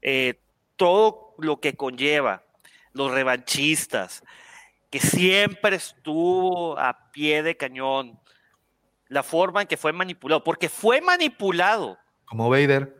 eh, 0.00 0.40
todo 0.76 1.34
lo 1.38 1.58
que 1.58 1.74
conlleva, 1.74 2.44
los 2.92 3.10
revanchistas, 3.10 4.22
que 4.90 5.00
siempre 5.00 5.74
estuvo 5.74 6.78
a 6.78 7.10
pie 7.10 7.42
de 7.42 7.56
cañón, 7.56 8.20
la 9.08 9.24
forma 9.24 9.62
en 9.62 9.66
que 9.66 9.76
fue 9.76 9.92
manipulado, 9.92 10.44
porque 10.44 10.68
fue 10.68 11.00
manipulado. 11.00 11.98
Como 12.26 12.48
Vader. 12.48 12.94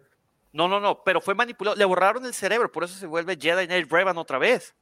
No, 0.53 0.67
no, 0.67 0.81
no, 0.81 1.05
pero 1.05 1.21
fue 1.21 1.37
manipulado. 1.37 1.77
Le 1.77 1.85
borraron 1.85 2.27
el 2.27 2.35
cerebro, 2.35 2.73
por 2.73 2.83
eso 2.83 2.99
se 2.99 3.07
vuelve 3.07 3.39
Jedi 3.41 3.69
Knight 3.69 3.89
Revan 3.89 4.19
otra 4.19 4.39
vez. 4.39 4.75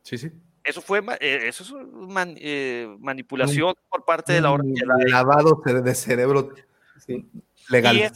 Sí, 0.00 0.16
sí. 0.16 0.32
Eso 0.66 0.82
fue 0.82 0.98
eh, 1.20 1.42
eso 1.46 1.62
es 1.62 1.72
man- 1.92 2.34
eh, 2.38 2.94
manipulación 2.98 3.74
por 3.88 4.04
parte 4.04 4.32
de 4.32 4.40
la 4.40 4.50
Orden 4.50 4.74
lavado 5.06 5.62
de 5.64 5.94
cerebro 5.94 6.50
Sí. 6.98 7.24
legal. 7.68 7.96
Y 7.96 8.02
es, 8.02 8.12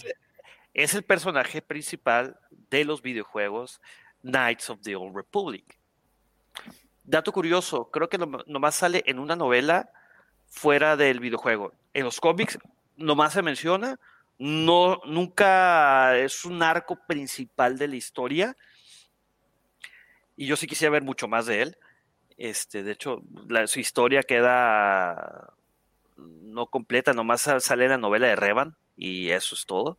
es 0.75 0.95
el 0.95 1.05
personaje 1.05 1.63
principal 1.63 2.39
de 2.71 2.85
los 2.85 3.03
videojuegos 3.03 3.81
Knights 4.23 4.69
of 4.71 4.81
the 4.83 4.97
Old 4.97 5.15
Republic. 5.15 5.79
Dato 7.05 7.33
curioso, 7.33 7.91
creo 7.91 8.09
que 8.09 8.19
nom- 8.19 8.45
nomás 8.47 8.75
sale 8.75 9.03
en 9.07 9.19
una 9.19 9.37
novela 9.37 9.91
fuera 10.49 10.97
del 10.97 11.21
videojuego. 11.21 11.73
En 11.95 12.05
los 12.05 12.21
cómics 12.21 12.59
nomás 12.97 13.33
se 13.33 13.43
menciona, 13.43 13.99
no, 14.39 15.01
nunca 15.07 16.17
es 16.19 16.45
un 16.45 16.63
arco 16.63 16.99
principal 17.07 17.79
de 17.79 17.89
la 17.89 17.97
historia. 17.97 18.57
Y 20.37 20.47
yo 20.47 20.57
sí 20.57 20.67
quisiera 20.67 20.91
ver 20.93 21.03
mucho 21.03 21.29
más 21.29 21.47
de 21.47 21.63
él. 21.63 21.77
Este, 22.43 22.83
de 22.83 22.93
hecho, 22.93 23.21
la- 23.49 23.67
su 23.67 23.81
historia 23.81 24.23
queda 24.23 25.53
no 26.17 26.67
completa, 26.69 27.13
nomás 27.13 27.43
sa- 27.43 27.61
sale 27.61 27.87
la 27.87 27.99
novela 27.99 28.29
de 28.29 28.37
Revan 28.37 28.75
y 28.97 29.29
eso 29.31 29.55
es 29.55 29.67
todo. 29.67 29.99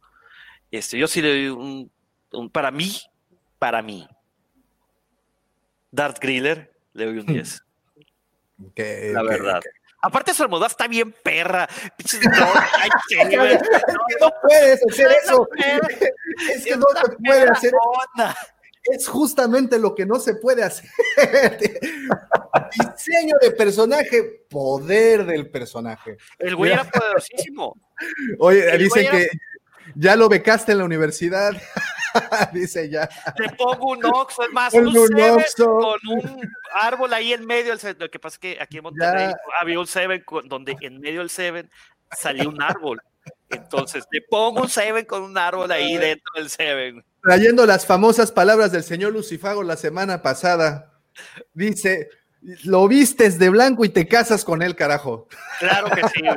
Este, 0.71 0.97
yo 0.97 1.07
sí 1.07 1.21
le 1.21 1.29
doy 1.29 1.47
un, 1.49 1.91
un- 2.31 2.49
para 2.49 2.71
mí, 2.71 2.99
para 3.59 3.83
mí, 3.83 4.07
Darth 5.91 6.17
Griller, 6.19 6.73
le 6.93 7.05
doy 7.05 7.17
un 7.19 7.25
10, 7.27 7.63
Que- 8.75 9.11
la 9.13 9.21
que- 9.21 9.27
verdad. 9.27 9.61
Aparte 10.03 10.33
su 10.33 10.41
armadura 10.41 10.65
está 10.67 10.87
bien 10.87 11.11
perra. 11.23 11.69
Ay, 12.79 12.89
qué 13.07 13.23
nivel. 13.25 13.59
No 14.19 14.31
puedes 14.41 14.81
hacer 14.89 15.07
No, 15.07 15.13
eso. 15.13 15.47
Es 16.55 16.65
que 16.65 16.75
no 16.75 16.87
se 17.05 17.17
puede 17.23 17.47
hacer. 17.51 17.71
onda. 18.15 18.35
Es 18.83 19.07
justamente 19.07 19.77
lo 19.77 19.93
que 19.93 20.05
no 20.05 20.19
se 20.19 20.35
puede 20.35 20.63
hacer. 20.63 20.89
Diseño 22.95 23.35
de 23.41 23.51
personaje, 23.51 24.45
poder 24.49 25.25
del 25.25 25.49
personaje. 25.49 26.17
El 26.39 26.55
güey 26.55 26.71
era 26.71 26.83
poderosísimo. 26.91 27.75
Oye, 28.39 28.69
El 28.71 28.79
dicen 28.79 29.09
que 29.11 29.29
ya 29.95 30.15
lo 30.15 30.29
becaste 30.29 30.71
en 30.71 30.79
la 30.79 30.85
universidad. 30.85 31.51
Dice 32.53 32.89
ya. 32.89 33.07
Le 33.37 33.49
pongo 33.55 33.91
un 33.91 34.05
oxo, 34.05 34.43
es 34.43 34.51
más, 34.51 34.73
un 34.73 34.87
un 34.87 35.21
Oxxo. 35.21 35.65
con 35.79 35.99
un 36.09 36.41
árbol 36.73 37.13
ahí 37.13 37.31
en 37.33 37.45
medio 37.45 37.69
del 37.69 37.79
Seven. 37.79 37.97
Lo 37.99 38.09
que 38.11 38.19
pasa 38.19 38.35
es 38.35 38.39
que 38.39 38.57
aquí 38.59 38.77
en 38.77 38.83
Monterrey 38.83 39.27
Ya. 39.29 39.37
había 39.59 39.79
un 39.79 39.87
Seven 39.87 40.23
donde 40.45 40.75
en 40.81 40.99
medio 40.99 41.19
del 41.19 41.29
Seven 41.29 41.69
salía 42.17 42.49
un 42.49 42.61
árbol. 42.61 43.01
Entonces 43.49 44.03
le 44.11 44.21
pongo 44.23 44.61
un 44.61 44.69
Seven 44.69 45.05
con 45.05 45.21
un 45.23 45.37
árbol 45.37 45.71
ahí 45.71 45.97
dentro 45.97 46.33
del 46.35 46.49
Seven. 46.49 47.03
Trayendo 47.23 47.65
las 47.65 47.85
famosas 47.85 48.31
palabras 48.31 48.71
del 48.71 48.83
señor 48.83 49.13
Lucifago 49.13 49.63
la 49.63 49.77
semana 49.77 50.21
pasada. 50.21 50.93
Dice, 51.53 52.09
lo 52.63 52.87
vistes 52.87 53.37
de 53.37 53.49
blanco 53.49 53.85
y 53.85 53.89
te 53.89 54.07
casas 54.07 54.43
con 54.43 54.61
él, 54.61 54.75
carajo. 54.75 55.27
Claro 55.59 55.89
que 55.91 56.01
sí. 56.09 56.23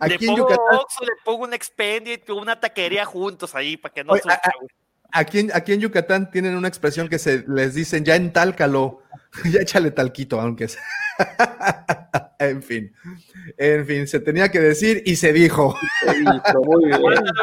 Aquí 0.00 0.10
le 0.10 0.14
en 0.14 0.26
pongo 0.36 0.36
Yucatán, 0.50 0.78
le 1.00 1.12
pongo 1.24 1.44
un 1.44 1.54
Expedient 1.54 2.22
y 2.28 2.32
una 2.32 2.60
taquería 2.60 3.06
juntos 3.06 3.54
ahí 3.54 3.76
para 3.78 3.94
que 3.94 4.04
no 4.04 4.12
Oye, 4.12 4.20
sufra, 4.22 4.40
a- 4.44 4.52
güey. 4.58 4.68
aquí, 5.12 5.38
en, 5.40 5.50
aquí 5.54 5.72
en 5.72 5.80
Yucatán 5.80 6.30
tienen 6.30 6.54
una 6.54 6.68
expresión 6.68 7.08
que 7.08 7.18
se 7.18 7.44
les 7.48 7.74
dicen, 7.74 8.04
ya 8.04 8.14
entálcalo, 8.14 8.99
ya 9.52 9.60
échale 9.60 9.90
talquito, 9.90 10.40
aunque 10.40 10.68
sea. 10.68 10.82
en 12.38 12.62
fin, 12.62 12.94
en 13.56 13.86
fin, 13.86 14.06
se 14.06 14.20
tenía 14.20 14.50
que 14.50 14.60
decir 14.60 15.02
y 15.04 15.16
se 15.16 15.32
dijo. 15.32 15.76
Muy 16.64 16.86
bien. 16.86 17.00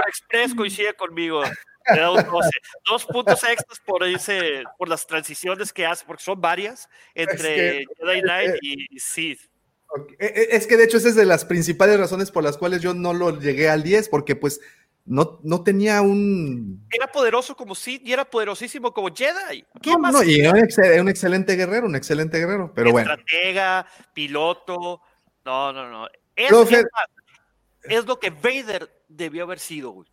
Express 0.07 0.55
coincide 0.55 0.93
conmigo. 0.95 1.43
Le 1.43 2.01
da 2.01 2.11
un 2.11 2.23
12. 2.23 2.49
Dos 2.89 3.05
puntos 3.05 3.43
extras 3.43 3.79
por 3.85 4.03
ese, 4.03 4.63
por 4.77 4.89
las 4.89 5.07
transiciones 5.07 5.71
que 5.71 5.85
hace, 5.85 6.05
porque 6.05 6.23
son 6.23 6.41
varias 6.41 6.89
entre 7.15 7.81
Es 7.81 7.87
Jedi 7.97 8.21
Knight 8.21 8.55
y 8.61 8.99
Sith. 8.99 9.39
Eh, 10.19 10.33
eh, 10.35 10.47
Es 10.51 10.67
que 10.67 10.75
de 10.75 10.83
hecho 10.83 10.97
esa 10.97 11.09
es 11.09 11.15
de 11.15 11.25
las 11.25 11.45
principales 11.45 11.97
razones 11.97 12.31
por 12.31 12.43
las 12.43 12.57
cuales 12.57 12.81
yo 12.81 12.93
no 12.93 13.13
lo 13.13 13.39
llegué 13.39 13.69
al 13.69 13.83
10, 13.83 14.09
porque 14.09 14.35
pues 14.35 14.59
no, 15.07 15.39
no 15.43 15.63
tenía 15.63 16.01
un... 16.01 16.85
Era 16.91 17.07
poderoso 17.07 17.55
como 17.55 17.73
Sith 17.75 18.01
y 18.05 18.13
era 18.13 18.25
poderosísimo 18.25 18.93
como 18.93 19.07
Jedi. 19.13 19.65
¿Qué 19.81 19.91
No, 19.91 19.99
más? 19.99 20.13
no, 20.13 20.23
y 20.23 20.41
era 20.41 20.51
un, 20.51 20.59
un 21.01 21.09
excelente 21.09 21.55
guerrero, 21.55 21.87
un 21.87 21.95
excelente 21.95 22.37
guerrero, 22.39 22.71
pero 22.75 22.91
bueno. 22.91 23.09
Estratega, 23.11 23.87
piloto. 24.13 25.01
No, 25.45 25.73
no, 25.73 25.89
no. 25.89 26.07
Es, 26.35 26.51
Profe- 26.51 26.85
es 27.83 28.05
lo 28.05 28.19
que 28.19 28.29
Vader 28.29 28.89
debió 29.07 29.43
haber 29.43 29.59
sido, 29.59 29.91
güey. 29.91 30.07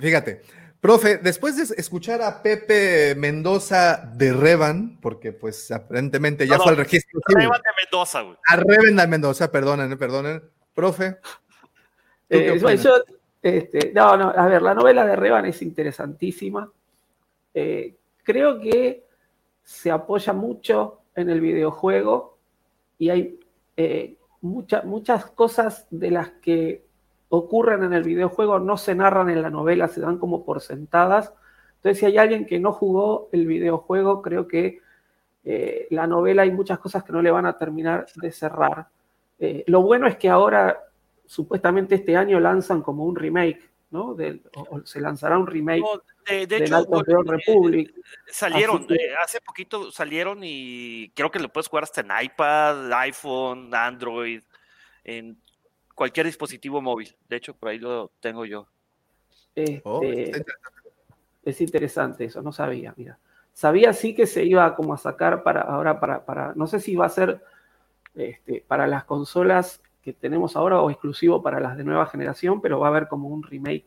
Fíjate, 0.00 0.42
profe, 0.80 1.18
después 1.18 1.56
de 1.56 1.74
escuchar 1.76 2.20
a 2.22 2.42
Pepe 2.42 3.14
Mendoza 3.14 4.10
de 4.14 4.32
Revan, 4.32 4.98
porque 5.00 5.32
pues 5.32 5.70
aparentemente 5.70 6.46
ya 6.48 6.56
No, 6.56 6.62
fue 6.64 6.72
al 6.72 6.78
registro 6.78 7.20
Revan 7.28 7.60
de 7.60 7.70
Mendoza, 7.84 8.22
güey. 8.22 8.36
a 8.48 8.56
Revan 8.56 8.96
de 8.96 9.06
Mendoza, 9.06 9.52
perdonen, 9.52 9.96
perdonen, 9.96 10.42
profe. 10.74 11.18
¿tú 11.22 12.38
qué 12.38 12.48
Eh, 12.54 12.78
yo, 12.82 13.04
este, 13.44 13.92
no, 13.92 14.16
no, 14.16 14.30
a 14.30 14.46
ver, 14.48 14.62
la 14.62 14.74
novela 14.74 15.06
de 15.06 15.16
Revan 15.16 15.44
es 15.46 15.60
interesantísima. 15.62 16.70
Eh, 17.54 17.94
creo 18.22 18.58
que 18.58 19.04
se 19.62 19.90
apoya 19.90 20.32
mucho 20.32 21.00
en 21.14 21.30
el 21.30 21.40
videojuego 21.40 22.38
y 22.98 23.10
hay 23.10 23.40
eh, 23.76 24.16
mucha- 24.40 24.82
muchas 24.82 25.26
cosas 25.26 25.86
de 25.90 26.10
las 26.10 26.30
que 26.42 26.84
ocurren 27.28 27.82
en 27.84 27.92
el 27.92 28.04
videojuego 28.04 28.58
no 28.58 28.76
se 28.76 28.94
narran 28.94 29.28
en 29.30 29.42
la 29.42 29.50
novela, 29.50 29.88
se 29.88 30.00
dan 30.00 30.18
como 30.18 30.44
por 30.44 30.60
sentadas. 30.60 31.32
Entonces, 31.76 31.98
si 31.98 32.06
hay 32.06 32.18
alguien 32.18 32.46
que 32.46 32.58
no 32.60 32.72
jugó 32.72 33.28
el 33.32 33.46
videojuego, 33.46 34.22
creo 34.22 34.48
que 34.48 34.80
eh, 35.44 35.86
la 35.90 36.06
novela 36.06 36.42
hay 36.42 36.50
muchas 36.52 36.78
cosas 36.78 37.04
que 37.04 37.12
no 37.12 37.20
le 37.22 37.30
van 37.30 37.46
a 37.46 37.58
terminar 37.58 38.06
de 38.16 38.32
cerrar. 38.32 38.86
Eh, 39.38 39.64
lo 39.66 39.82
bueno 39.82 40.06
es 40.06 40.16
que 40.16 40.28
ahora, 40.30 40.78
supuestamente 41.26 41.94
este 41.96 42.16
año, 42.16 42.40
lanzan 42.40 42.82
como 42.82 43.04
un 43.04 43.16
remake, 43.16 43.70
¿no? 43.90 44.14
Del- 44.14 44.42
o, 44.54 44.62
o 44.76 44.86
se 44.86 45.00
lanzará 45.00 45.38
un 45.38 45.46
remake 45.46 45.80
No, 45.80 46.02
de, 46.26 46.46
de 46.46 46.46
de 46.46 46.64
hecho, 46.64 46.82
eh, 46.82 47.22
Republic. 47.24 47.94
salieron, 48.26 48.86
que- 48.86 48.94
eh, 48.94 49.14
hace 49.22 49.40
poquito 49.40 49.90
salieron 49.90 50.40
y 50.42 51.10
creo 51.14 51.30
que 51.30 51.38
lo 51.38 51.48
puedes 51.52 51.68
jugar 51.68 51.84
hasta 51.84 52.00
en 52.00 52.08
iPad, 52.22 52.92
iPhone, 52.92 53.74
Android, 53.74 54.42
en 55.04 55.36
cualquier 55.94 56.26
dispositivo 56.26 56.80
móvil. 56.80 57.14
De 57.28 57.36
hecho, 57.36 57.54
por 57.54 57.68
ahí 57.68 57.78
lo 57.78 58.10
tengo 58.20 58.44
yo. 58.44 58.66
Este, 59.54 59.82
Oh, 59.84 60.02
interesante. 60.02 60.52
es 61.44 61.60
interesante 61.60 62.24
eso, 62.24 62.42
no 62.42 62.52
sabía, 62.52 62.94
mira. 62.96 63.18
Sabía 63.52 63.92
sí 63.92 64.14
que 64.14 64.26
se 64.26 64.44
iba 64.44 64.74
como 64.74 64.94
a 64.94 64.98
sacar 64.98 65.42
para 65.44 65.60
ahora, 65.60 66.00
para, 66.00 66.24
para 66.24 66.54
no 66.56 66.66
sé 66.66 66.80
si 66.80 66.96
va 66.96 67.06
a 67.06 67.10
ser 67.10 67.40
este, 68.16 68.64
para 68.66 68.86
las 68.88 69.04
consolas 69.04 69.80
que 70.04 70.12
tenemos 70.12 70.54
ahora 70.54 70.80
o 70.82 70.90
exclusivo 70.90 71.42
para 71.42 71.58
las 71.58 71.76
de 71.76 71.84
nueva 71.84 72.06
generación, 72.06 72.60
pero 72.60 72.78
va 72.78 72.88
a 72.88 72.90
haber 72.90 73.08
como 73.08 73.28
un 73.28 73.42
remake 73.42 73.86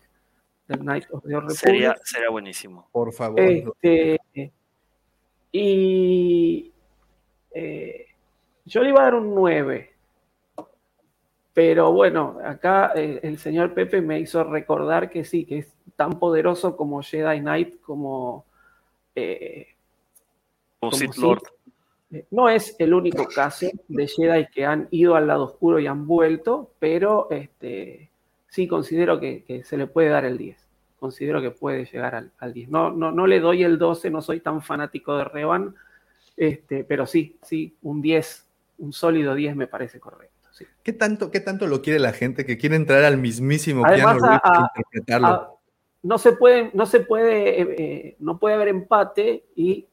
del 0.68 0.80
Knight 0.80 1.06
of 1.12 1.24
the 1.24 1.36
Old 1.36 1.44
Republic. 1.44 1.58
Sería, 1.58 1.96
sería 2.04 2.30
buenísimo. 2.30 2.90
Por 2.92 3.14
favor. 3.14 3.40
Este, 3.40 4.20
y 5.52 6.74
eh, 7.52 8.06
yo 8.66 8.82
le 8.84 8.90
iba 8.90 9.02
a 9.02 9.04
dar 9.04 9.16
un 9.16 9.34
9. 9.34 9.94
Pero 11.54 11.92
bueno, 11.92 12.38
acá 12.44 12.92
eh, 12.96 13.20
el 13.24 13.38
señor 13.38 13.74
Pepe 13.74 14.02
me 14.02 14.20
hizo 14.20 14.44
recordar 14.44 15.10
que 15.10 15.24
sí, 15.24 15.46
que 15.46 15.60
es 15.60 15.74
tan 15.96 16.20
poderoso 16.20 16.76
como 16.76 17.02
Jedi 17.02 17.40
Knight, 17.40 17.82
como... 17.82 18.46
eh, 19.16 19.68
Como 20.80 20.92
Como 20.92 21.00
Sith. 21.00 21.16
Lord. 21.18 21.42
No 22.32 22.50
es 22.50 22.76
el 22.80 22.94
único 22.94 23.26
caso 23.28 23.68
de 23.88 24.08
Jedi 24.08 24.48
que 24.48 24.66
han 24.66 24.88
ido 24.92 25.16
al 25.16 25.28
lado 25.28 25.44
oscuro 25.46 25.80
y 25.80 25.88
han 25.88 26.08
vuelto, 26.08 26.72
pero 26.80 27.28
este, 27.32 28.10
sí 28.48 28.68
considero 28.68 29.20
que, 29.20 29.44
que 29.44 29.64
se 29.64 29.78
le 29.78 29.88
puede 29.88 30.10
dar 30.10 30.24
el 30.26 30.38
10. 30.38 30.58
considero 31.00 31.42
que 31.42 31.52
puede 31.52 31.86
llegar 31.86 32.16
al, 32.16 32.32
al 32.40 32.54
10. 32.54 32.70
No, 32.70 32.92
no, 32.92 33.12
no 33.12 33.28
le 33.28 33.40
doy 33.40 33.64
el 33.64 33.78
12, 33.78 34.10
no 34.10 34.22
soy 34.22 34.40
tan 34.40 34.62
fanático 34.62 35.18
de 35.18 35.26
Revan, 35.26 35.76
este, 36.36 36.84
pero 36.84 37.06
sí, 37.06 37.38
sí, 37.44 37.76
un 37.82 38.02
10, 38.02 38.48
un 38.80 38.94
sólido 38.94 39.36
10 39.36 39.56
me 39.56 39.68
parece 39.68 40.00
correcto. 40.00 40.34
Sí. 40.54 40.66
¿Qué 40.84 40.94
tanto, 40.94 41.30
¿Qué 41.30 41.40
tanto 41.40 41.68
lo 41.68 41.82
quiere 41.84 42.00
la 42.00 42.14
gente 42.14 42.46
que 42.46 42.58
quiere 42.58 42.78
entrar 42.78 43.04
al 43.04 43.18
mismísimo 43.18 43.84
Además, 43.86 44.16
Reeves 44.16 44.40
a- 44.44 44.52
a- 44.54 44.72
interpretarlo? 44.76 45.60
No 46.04 46.18
se 46.18 46.32
puede, 46.32 46.72
no 46.74 46.86
se 46.86 47.02
puede, 47.02 47.62
eh, 47.62 47.76
eh, 47.78 48.16
no 48.20 48.40
puede 48.40 48.56
haber 48.56 48.70
empate 48.70 49.44
y 49.56 49.86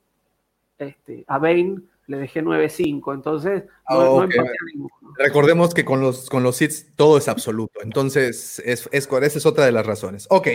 este, 0.79 1.25
a 1.27 1.39
Bane 1.39 1.81
le 2.07 2.19
dejé 2.19 2.43
9-5, 2.43 3.15
entonces 3.15 3.65
no, 3.65 3.71
Ah, 3.87 3.95
no 4.05 4.13
ok. 4.17 4.23
empaté 4.25 4.49
a 4.51 4.65
ninguno. 4.75 5.15
Recordemos 5.19 5.75
que 5.75 5.85
con 5.85 6.01
los, 6.01 6.29
con 6.29 6.43
los 6.43 6.61
hits 6.61 6.95
todo 6.97 7.19
es 7.19 7.29
absoluto. 7.29 7.81
Entonces, 7.83 8.61
es, 8.65 8.89
es- 8.93 9.09
esa 9.11 9.39
es 9.39 9.47
otra 9.47 9.65
de 9.67 9.73
las 9.73 9.87
razones. 9.87 10.27
Ok, 10.31 10.49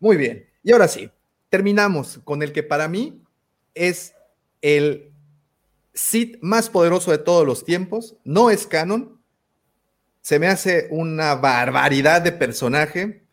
muy 0.00 0.16
bien. 0.16 0.46
Y 0.62 0.72
ahora 0.72 0.88
sí, 0.88 1.10
terminamos 1.48 2.18
con 2.24 2.42
el 2.42 2.52
que 2.52 2.62
para 2.62 2.88
mí 2.88 3.22
es 3.74 4.14
el 4.62 5.12
Sith 5.94 6.38
más 6.42 6.68
poderoso 6.70 7.10
de 7.10 7.18
todos 7.18 7.46
los 7.46 7.64
tiempos. 7.64 8.16
No 8.24 8.50
es 8.50 8.66
canon. 8.66 9.20
Se 10.20 10.38
me 10.38 10.46
hace 10.48 10.88
una 10.90 11.34
barbaridad 11.36 12.20
de 12.22 12.32
personaje. 12.32 13.25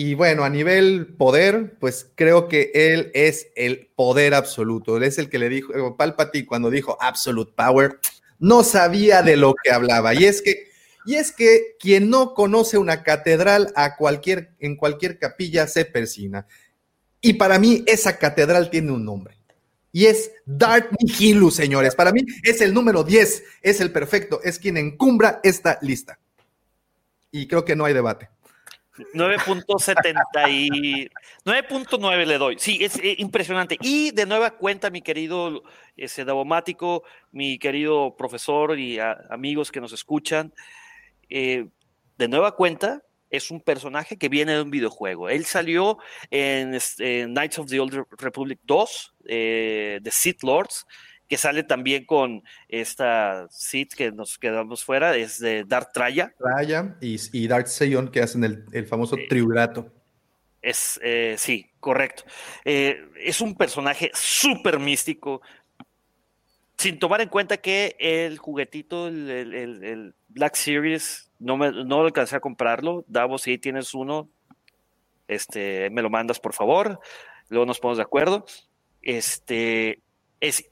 Y 0.00 0.14
bueno, 0.14 0.44
a 0.44 0.48
nivel 0.48 1.08
poder, 1.08 1.76
pues 1.80 2.08
creo 2.14 2.46
que 2.46 2.70
él 2.72 3.10
es 3.14 3.48
el 3.56 3.90
poder 3.96 4.32
absoluto. 4.32 4.96
Él 4.96 5.02
es 5.02 5.18
el 5.18 5.28
que 5.28 5.40
le 5.40 5.48
dijo, 5.48 5.96
Palpatine 5.96 6.46
cuando 6.46 6.70
dijo 6.70 6.96
Absolute 7.00 7.50
Power, 7.56 7.98
no 8.38 8.62
sabía 8.62 9.22
de 9.22 9.36
lo 9.36 9.56
que 9.60 9.72
hablaba. 9.72 10.14
Y 10.14 10.24
es 10.26 10.40
que, 10.40 10.68
y 11.04 11.16
es 11.16 11.32
que 11.32 11.74
quien 11.80 12.10
no 12.10 12.32
conoce 12.34 12.78
una 12.78 13.02
catedral 13.02 13.72
a 13.74 13.96
cualquier, 13.96 14.52
en 14.60 14.76
cualquier 14.76 15.18
capilla 15.18 15.66
se 15.66 15.84
persina. 15.84 16.46
Y 17.20 17.32
para 17.32 17.58
mí 17.58 17.82
esa 17.88 18.18
catedral 18.18 18.70
tiene 18.70 18.92
un 18.92 19.04
nombre. 19.04 19.36
Y 19.90 20.06
es 20.06 20.30
Darth 20.46 20.92
Nihilus, 21.02 21.56
señores. 21.56 21.96
Para 21.96 22.12
mí 22.12 22.20
es 22.44 22.60
el 22.60 22.72
número 22.72 23.02
10, 23.02 23.42
es 23.62 23.80
el 23.80 23.90
perfecto, 23.90 24.40
es 24.44 24.60
quien 24.60 24.76
encumbra 24.76 25.40
esta 25.42 25.76
lista. 25.82 26.20
Y 27.32 27.48
creo 27.48 27.64
que 27.64 27.74
no 27.74 27.84
hay 27.84 27.94
debate. 27.94 28.28
9.70 29.14 30.50
y 30.50 31.10
9.9 31.44 32.26
le 32.26 32.38
doy. 32.38 32.56
Sí, 32.58 32.78
es 32.80 32.96
eh, 32.96 33.16
impresionante. 33.18 33.76
Y 33.80 34.10
de 34.10 34.26
nueva 34.26 34.50
cuenta, 34.52 34.90
mi 34.90 35.02
querido 35.02 35.62
ese 35.96 36.24
mi 37.32 37.58
querido 37.58 38.16
profesor 38.16 38.78
y 38.78 38.98
amigos 39.30 39.72
que 39.72 39.80
nos 39.80 39.92
escuchan, 39.92 40.52
eh, 41.28 41.66
de 42.16 42.28
nueva 42.28 42.54
cuenta 42.54 43.02
es 43.30 43.50
un 43.50 43.60
personaje 43.60 44.16
que 44.16 44.28
viene 44.28 44.52
de 44.52 44.62
un 44.62 44.70
videojuego. 44.70 45.28
Él 45.28 45.44
salió 45.44 45.98
en, 46.30 46.78
en 46.98 47.30
Knights 47.34 47.58
of 47.58 47.68
the 47.68 47.80
Old 47.80 48.06
Republic 48.18 48.58
2, 48.64 49.14
eh, 49.26 49.98
de 50.00 50.10
Sith 50.10 50.42
Lords, 50.42 50.86
que 51.28 51.36
sale 51.36 51.62
también 51.62 52.06
con 52.06 52.42
esta 52.68 53.46
Sith 53.50 53.92
que 53.94 54.10
nos 54.12 54.38
quedamos 54.38 54.84
fuera, 54.84 55.14
es 55.16 55.38
de 55.38 55.64
Darth 55.64 55.92
Traya. 55.92 56.34
Raya 56.38 56.96
y, 57.00 57.16
y 57.32 57.46
Darth 57.48 57.66
Sion 57.66 58.08
que 58.10 58.20
hacen 58.22 58.44
el, 58.44 58.64
el 58.72 58.86
famoso 58.86 59.16
triurato. 59.28 59.92
Es, 60.62 60.98
eh, 61.02 61.36
sí, 61.38 61.70
correcto. 61.80 62.24
Eh, 62.64 63.08
es 63.20 63.40
un 63.40 63.54
personaje 63.56 64.10
súper 64.14 64.78
místico, 64.78 65.40
sin 66.76 66.98
tomar 66.98 67.20
en 67.20 67.28
cuenta 67.28 67.56
que 67.58 67.96
el 67.98 68.38
juguetito, 68.38 69.08
el, 69.08 69.28
el- 69.30 69.54
el- 69.54 69.84
el 69.84 70.14
Black 70.28 70.54
Series, 70.54 71.30
no, 71.38 71.56
me, 71.56 71.70
no 71.84 72.00
alcancé 72.02 72.36
a 72.36 72.40
comprarlo. 72.40 73.04
Davos, 73.06 73.42
si 73.42 73.58
tienes 73.58 73.94
uno, 73.94 74.28
este, 75.26 75.90
me 75.90 76.02
lo 76.02 76.10
mandas, 76.10 76.40
por 76.40 76.54
favor. 76.54 77.00
Luego 77.48 77.66
nos 77.66 77.80
ponemos 77.80 77.98
de 77.98 78.02
acuerdo. 78.04 78.46
Este, 79.02 80.00
es 80.40 80.70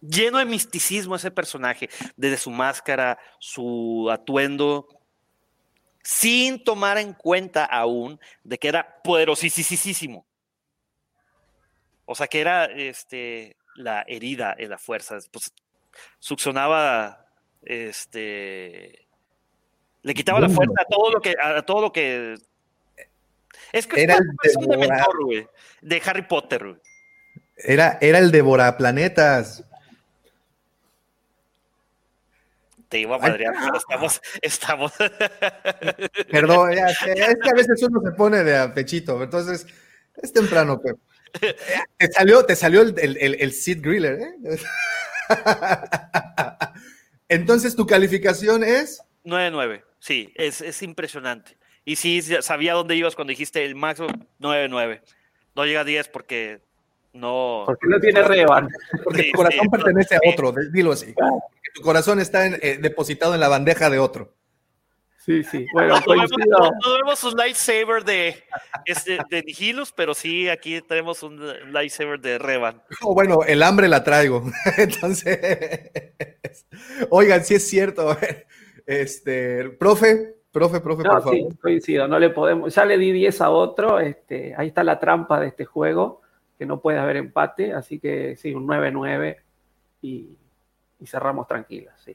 lleno 0.00 0.38
de 0.38 0.44
misticismo 0.44 1.16
ese 1.16 1.30
personaje, 1.30 1.88
desde 2.16 2.36
su 2.36 2.50
máscara, 2.50 3.18
su 3.38 4.08
atuendo, 4.10 4.88
sin 6.02 6.62
tomar 6.64 6.98
en 6.98 7.12
cuenta 7.12 7.64
aún 7.64 8.18
de 8.42 8.58
que 8.58 8.68
era 8.68 9.00
poderosísimo. 9.02 10.26
O 12.06 12.14
sea, 12.14 12.26
que 12.26 12.40
era 12.40 12.64
este, 12.64 13.56
la 13.76 14.04
herida 14.06 14.54
en 14.58 14.70
la 14.70 14.78
fuerza. 14.78 15.18
Pues, 15.30 15.52
succionaba, 16.18 17.26
este, 17.62 19.06
le 20.02 20.14
quitaba 20.14 20.40
la 20.40 20.48
fuerza 20.48 20.74
a 20.80 20.84
todo 20.86 21.10
lo 21.10 21.20
que, 21.20 21.34
a 21.40 21.62
todo 21.62 21.80
lo 21.82 21.92
que. 21.92 22.36
Es 23.72 23.86
que 23.86 24.02
Era 24.02 24.18
es 24.42 24.56
un 24.56 24.66
dementor, 24.66 25.24
güey, 25.24 25.46
de 25.80 26.02
Harry 26.04 26.22
Potter, 26.22 26.64
güey. 26.64 26.80
Era, 27.56 27.98
era 28.00 28.18
el 28.18 28.30
devoraplanetas. 28.30 29.64
Te 32.90 32.98
iba 32.98 33.14
a 33.14 33.18
madrear, 33.20 33.54
pero 33.54 33.78
estamos, 33.78 34.20
estamos. 34.42 34.92
Perdón, 36.30 36.74
ya, 36.74 36.88
es 36.88 37.38
que 37.40 37.48
a 37.48 37.54
veces 37.54 37.80
uno 37.84 38.00
se 38.04 38.10
pone 38.16 38.42
de 38.42 38.58
a 38.58 38.74
pechito, 38.74 39.22
entonces 39.22 39.64
es 40.16 40.32
temprano, 40.32 40.80
pero. 40.82 40.98
Te 41.96 42.10
salió, 42.10 42.44
te 42.44 42.56
salió 42.56 42.82
el, 42.82 42.98
el, 42.98 43.16
el, 43.18 43.36
el 43.40 43.52
Sid 43.52 43.78
Griller, 43.80 44.18
¿eh? 44.20 44.58
Entonces, 47.28 47.76
tu 47.76 47.86
calificación 47.86 48.64
es 48.64 49.00
9-9, 49.24 49.84
sí, 50.00 50.32
es, 50.34 50.60
es 50.60 50.82
impresionante. 50.82 51.56
Y 51.84 51.94
sí, 51.94 52.20
sabía 52.22 52.74
dónde 52.74 52.96
ibas 52.96 53.14
cuando 53.14 53.30
dijiste 53.30 53.64
el 53.64 53.76
máximo 53.76 54.08
9-9. 54.40 55.00
No 55.54 55.64
llega 55.64 55.82
a 55.82 55.84
10 55.84 56.08
porque 56.08 56.60
no. 57.12 57.64
Porque 57.66 57.86
no 57.88 57.98
tiene 58.00 58.22
Revan. 58.22 58.68
porque 59.04 59.22
Sí, 59.24 59.30
tu 59.32 59.36
corazón 59.38 59.60
sí, 59.64 59.68
pertenece 59.68 60.14
a 60.16 60.18
sí. 60.22 60.30
otro, 60.32 60.52
de- 60.52 60.70
dilo 60.70 60.92
así. 60.92 61.12
Porque 61.14 61.70
tu 61.74 61.82
corazón 61.82 62.20
está 62.20 62.46
en- 62.46 62.58
eh, 62.62 62.78
depositado 62.80 63.34
en 63.34 63.40
la 63.40 63.48
bandeja 63.48 63.90
de 63.90 63.98
otro. 63.98 64.32
Sí, 65.18 65.44
sí. 65.44 65.66
Bueno, 65.74 65.94
No 66.00 66.12
vemos, 66.12 66.30
no- 66.48 66.70
no 66.70 66.94
vemos 66.96 67.24
un 67.24 67.34
lightsaber 67.36 68.02
de, 68.04 68.42
este, 68.86 69.18
de 69.28 69.42
Nihilus, 69.42 69.92
pero 69.92 70.14
sí 70.14 70.48
aquí 70.48 70.80
tenemos 70.80 71.22
un 71.22 71.38
lightsaber 71.72 72.18
de 72.20 72.38
Revan. 72.38 72.82
Oh, 73.02 73.12
bueno, 73.14 73.40
el 73.46 73.62
hambre 73.62 73.86
la 73.86 74.02
traigo. 74.02 74.42
Entonces, 74.78 75.38
oigan, 77.10 77.44
si 77.44 77.54
es 77.54 77.68
cierto. 77.68 78.16
Este, 78.86 79.68
profe, 79.70 80.36
profe, 80.50 80.80
profe, 80.80 81.02
No, 81.04 81.10
por 81.22 81.32
sí, 81.34 81.40
favor. 81.42 81.58
coincido. 81.60 82.08
No 82.08 82.18
le 82.18 82.30
podemos. 82.30 82.74
Ya 82.74 82.84
le 82.84 82.98
di 82.98 83.12
10 83.12 83.40
a 83.40 83.50
otro. 83.50 84.00
Este, 84.00 84.54
ahí 84.56 84.68
está 84.68 84.82
la 84.82 84.98
trampa 84.98 85.38
de 85.38 85.48
este 85.48 85.64
juego, 85.64 86.19
que 86.60 86.66
no 86.66 86.82
puede 86.82 86.98
haber 86.98 87.16
empate. 87.16 87.72
Así 87.72 87.98
que 87.98 88.36
sí, 88.36 88.52
un 88.52 88.68
9-9 88.68 89.38
y, 90.02 90.36
y 91.00 91.06
cerramos 91.06 91.48
tranquilos. 91.48 91.94
Sí. 92.04 92.14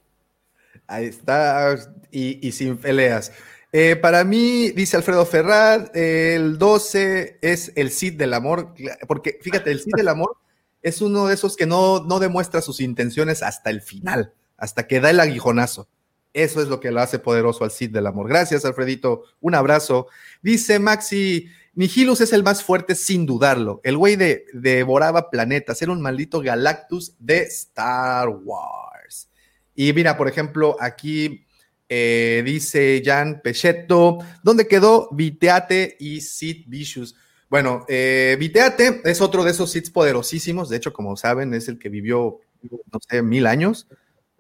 Ahí 0.85 1.07
está, 1.07 1.75
y, 2.11 2.47
y 2.47 2.51
sin 2.51 2.77
peleas. 2.77 3.31
Eh, 3.71 3.95
para 3.95 4.23
mí, 4.23 4.69
dice 4.69 4.97
Alfredo 4.97 5.25
Ferrar, 5.25 5.89
el 5.95 6.59
12 6.59 7.39
es 7.41 7.73
el 7.75 7.89
Cid 7.89 8.19
del 8.19 8.35
amor, 8.35 8.75
porque 9.07 9.39
fíjate, 9.41 9.71
el 9.71 9.79
Cid 9.79 9.95
del 9.97 10.09
amor 10.09 10.37
es 10.83 11.01
uno 11.01 11.25
de 11.25 11.33
esos 11.33 11.57
que 11.57 11.65
no, 11.65 12.03
no 12.03 12.19
demuestra 12.19 12.61
sus 12.61 12.81
intenciones 12.81 13.41
hasta 13.41 13.71
el 13.71 13.81
final, 13.81 14.31
hasta 14.57 14.85
que 14.85 14.99
da 14.99 15.09
el 15.09 15.19
aguijonazo. 15.19 15.87
Eso 16.33 16.61
es 16.61 16.67
lo 16.67 16.79
que 16.79 16.91
lo 16.91 17.01
hace 17.01 17.17
poderoso 17.17 17.63
al 17.63 17.71
Cid 17.71 17.89
del 17.89 18.05
amor. 18.05 18.29
Gracias, 18.29 18.63
Alfredito. 18.63 19.23
Un 19.41 19.55
abrazo. 19.55 20.05
Dice 20.43 20.77
Maxi, 20.77 21.49
Nihilus 21.75 22.21
es 22.21 22.31
el 22.31 22.43
más 22.43 22.63
fuerte 22.63 22.95
sin 22.95 23.25
dudarlo. 23.25 23.81
El 23.83 23.97
güey 23.97 24.15
de, 24.15 24.45
devoraba 24.53 25.29
planetas, 25.29 25.81
era 25.81 25.91
un 25.91 26.01
maldito 26.01 26.41
Galactus 26.41 27.15
de 27.19 27.43
Star 27.43 28.29
Wars. 28.29 29.29
Y 29.75 29.91
mira, 29.91 30.17
por 30.17 30.29
ejemplo, 30.29 30.77
aquí 30.79 31.45
eh, 31.89 32.41
dice 32.45 33.03
Jan 33.05 33.41
Pechetto, 33.43 34.19
¿dónde 34.41 34.67
quedó 34.67 35.09
Viteate 35.11 35.97
y 35.99 36.21
Sid 36.21 36.63
Vicious? 36.67 37.15
Bueno, 37.49 37.85
eh, 37.87 38.37
Viteate 38.39 39.01
es 39.03 39.21
otro 39.21 39.43
de 39.43 39.51
esos 39.51 39.71
Sids 39.71 39.91
poderosísimos, 39.91 40.69
de 40.69 40.77
hecho, 40.77 40.93
como 40.93 41.15
saben, 41.15 41.53
es 41.53 41.67
el 41.67 41.77
que 41.77 41.89
vivió, 41.89 42.39
no 42.91 42.99
sé, 43.07 43.21
mil 43.21 43.45
años. 43.45 43.87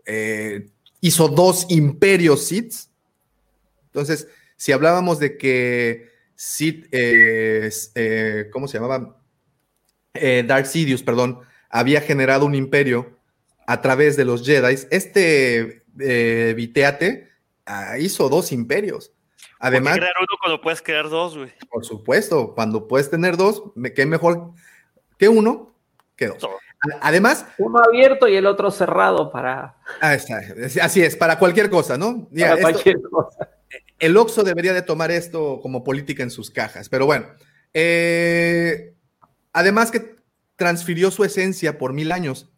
Eh, 0.05 0.69
hizo 1.01 1.27
dos 1.27 1.67
imperios 1.69 2.45
Sids. 2.45 2.89
Entonces, 3.87 4.27
si 4.55 4.71
hablábamos 4.71 5.19
de 5.19 5.37
que 5.37 6.14
Sid, 6.35 6.85
eh, 6.91 7.69
eh, 7.95 8.49
¿cómo 8.51 8.67
se 8.67 8.77
llamaba? 8.77 9.17
Eh, 10.13 10.43
Darth 10.47 10.67
Sidious, 10.67 11.03
perdón, 11.03 11.41
había 11.69 12.01
generado 12.01 12.45
un 12.45 12.55
imperio 12.55 13.17
a 13.67 13.81
través 13.81 14.15
de 14.17 14.25
los 14.25 14.45
Jedi. 14.45 14.75
Este 14.91 15.83
eh, 15.99 16.53
Viteate 16.55 17.29
ah, 17.65 17.97
hizo 17.97 18.29
dos 18.29 18.51
imperios. 18.51 19.11
Además, 19.59 19.93
¿Por 19.93 19.99
qué 19.99 19.99
crear 20.01 20.15
uno 20.19 20.37
cuando 20.41 20.61
puedes 20.61 20.81
crear 20.81 21.09
dos, 21.09 21.37
güey? 21.37 21.53
por 21.69 21.85
supuesto, 21.85 22.53
cuando 22.53 22.87
puedes 22.87 23.09
tener 23.09 23.37
dos, 23.37 23.63
qué 23.95 24.05
mejor 24.05 24.51
que 25.17 25.29
uno 25.29 25.73
que 26.15 26.27
dos. 26.27 26.37
Todo. 26.37 26.57
Además, 27.01 27.47
Uno 27.57 27.79
abierto 27.79 28.27
y 28.27 28.35
el 28.35 28.45
otro 28.45 28.69
cerrado 28.69 29.31
para, 29.31 29.75
ah, 30.01 30.13
está, 30.13 30.39
así 30.83 31.01
es, 31.01 31.15
para 31.15 31.39
cualquier 31.39 31.69
cosa, 31.69 31.97
¿no? 31.97 32.27
Mira, 32.29 32.49
para 32.49 32.55
esto- 32.57 32.71
cualquier 32.73 33.01
cosa. 33.09 33.49
El 33.99 34.17
Oxxo 34.17 34.43
debería 34.43 34.73
de 34.73 34.81
tomar 34.81 35.11
esto 35.11 35.59
como 35.61 35.83
política 35.83 36.23
en 36.23 36.31
sus 36.31 36.49
cajas. 36.51 36.89
Pero 36.89 37.05
bueno, 37.05 37.27
eh, 37.73 38.93
además 39.53 39.91
que 39.91 40.15
transfirió 40.55 41.11
su 41.11 41.23
esencia 41.23 41.77
por 41.77 41.93
mil 41.93 42.11
años. 42.11 42.49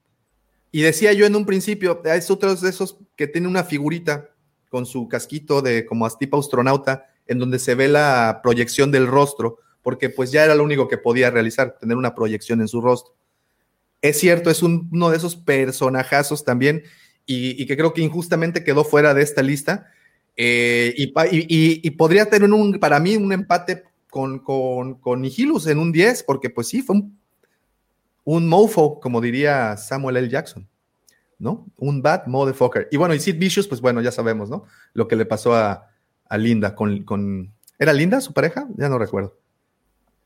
Y 0.72 0.82
decía 0.82 1.14
yo 1.14 1.26
en 1.26 1.36
un 1.36 1.46
principio, 1.46 2.02
es 2.06 2.30
otro 2.30 2.56
de 2.56 2.70
esos 2.70 3.00
que 3.16 3.28
tiene 3.28 3.48
una 3.48 3.64
figurita 3.64 4.30
con 4.70 4.86
su 4.86 5.08
casquito 5.08 5.62
de 5.62 5.86
como 5.86 6.10
tipo 6.10 6.40
astronauta, 6.40 7.06
en 7.26 7.40
donde 7.40 7.60
se 7.60 7.76
ve 7.76 7.88
la 7.88 8.42
proyección 8.44 8.92
del 8.92 9.08
rostro, 9.08 9.60
porque 9.82 10.10
pues 10.10 10.32
ya 10.32 10.44
era 10.44 10.56
lo 10.56 10.64
único 10.64 10.88
que 10.88 10.98
podía 10.98 11.30
realizar, 11.30 11.78
tener 11.80 11.98
una 11.98 12.14
proyección 12.14 12.62
en 12.62 12.68
su 12.68 12.82
rostro. 12.82 13.16
Es 14.02 14.20
cierto, 14.20 14.50
es 14.50 14.62
uno 14.62 15.10
de 15.10 15.18
esos 15.18 15.36
personajazos 15.36 16.44
también, 16.44 16.84
y, 17.30 17.66
que 17.66 17.76
creo 17.76 17.94
que 17.94 18.02
injustamente 18.02 18.64
quedó 18.64 18.86
fuera 18.86 19.14
de 19.14 19.22
esta 19.22 19.44
lista. 19.44 19.92
Eh, 20.38 20.94
y, 20.96 21.92
podría 21.92 22.30
tener 22.30 22.52
un, 22.52 22.80
para 22.80 23.00
mí 23.00 23.18
un 23.18 23.34
empate 23.34 23.84
con, 24.10 24.40
con, 24.40 24.96
con 24.96 25.22
Nihilus 25.22 25.68
en 25.68 25.80
un 25.80 25.92
10, 25.92 26.24
porque 26.24 26.50
pues 26.50 26.68
sí, 26.68 26.82
fue 26.84 26.96
un, 26.96 27.20
un 28.24 28.48
mofo, 28.48 29.00
como 29.00 29.20
diría 29.20 29.76
Samuel 29.78 30.18
L. 30.18 30.30
Jackson. 30.30 30.68
¿no? 31.40 31.68
Un 31.78 32.02
bad 32.02 32.26
motherfucker. 32.26 32.88
Y 32.92 32.98
bueno, 32.98 33.14
y 33.14 33.20
Sid 33.20 33.38
Vicious, 33.38 33.68
pues 33.68 33.82
bueno, 33.82 34.02
ya 34.02 34.12
sabemos, 34.12 34.50
¿no? 34.50 34.66
Lo 34.94 35.08
que 35.08 35.16
le 35.16 35.26
pasó 35.26 35.56
a, 35.56 35.90
Linda 36.38 36.76
con, 36.76 37.04
con, 37.04 37.54
¿Era 37.80 37.94
Linda 37.94 38.20
su 38.22 38.34
pareja? 38.34 38.68
Ya 38.76 38.90
no 38.90 38.98
recuerdo. 38.98 39.38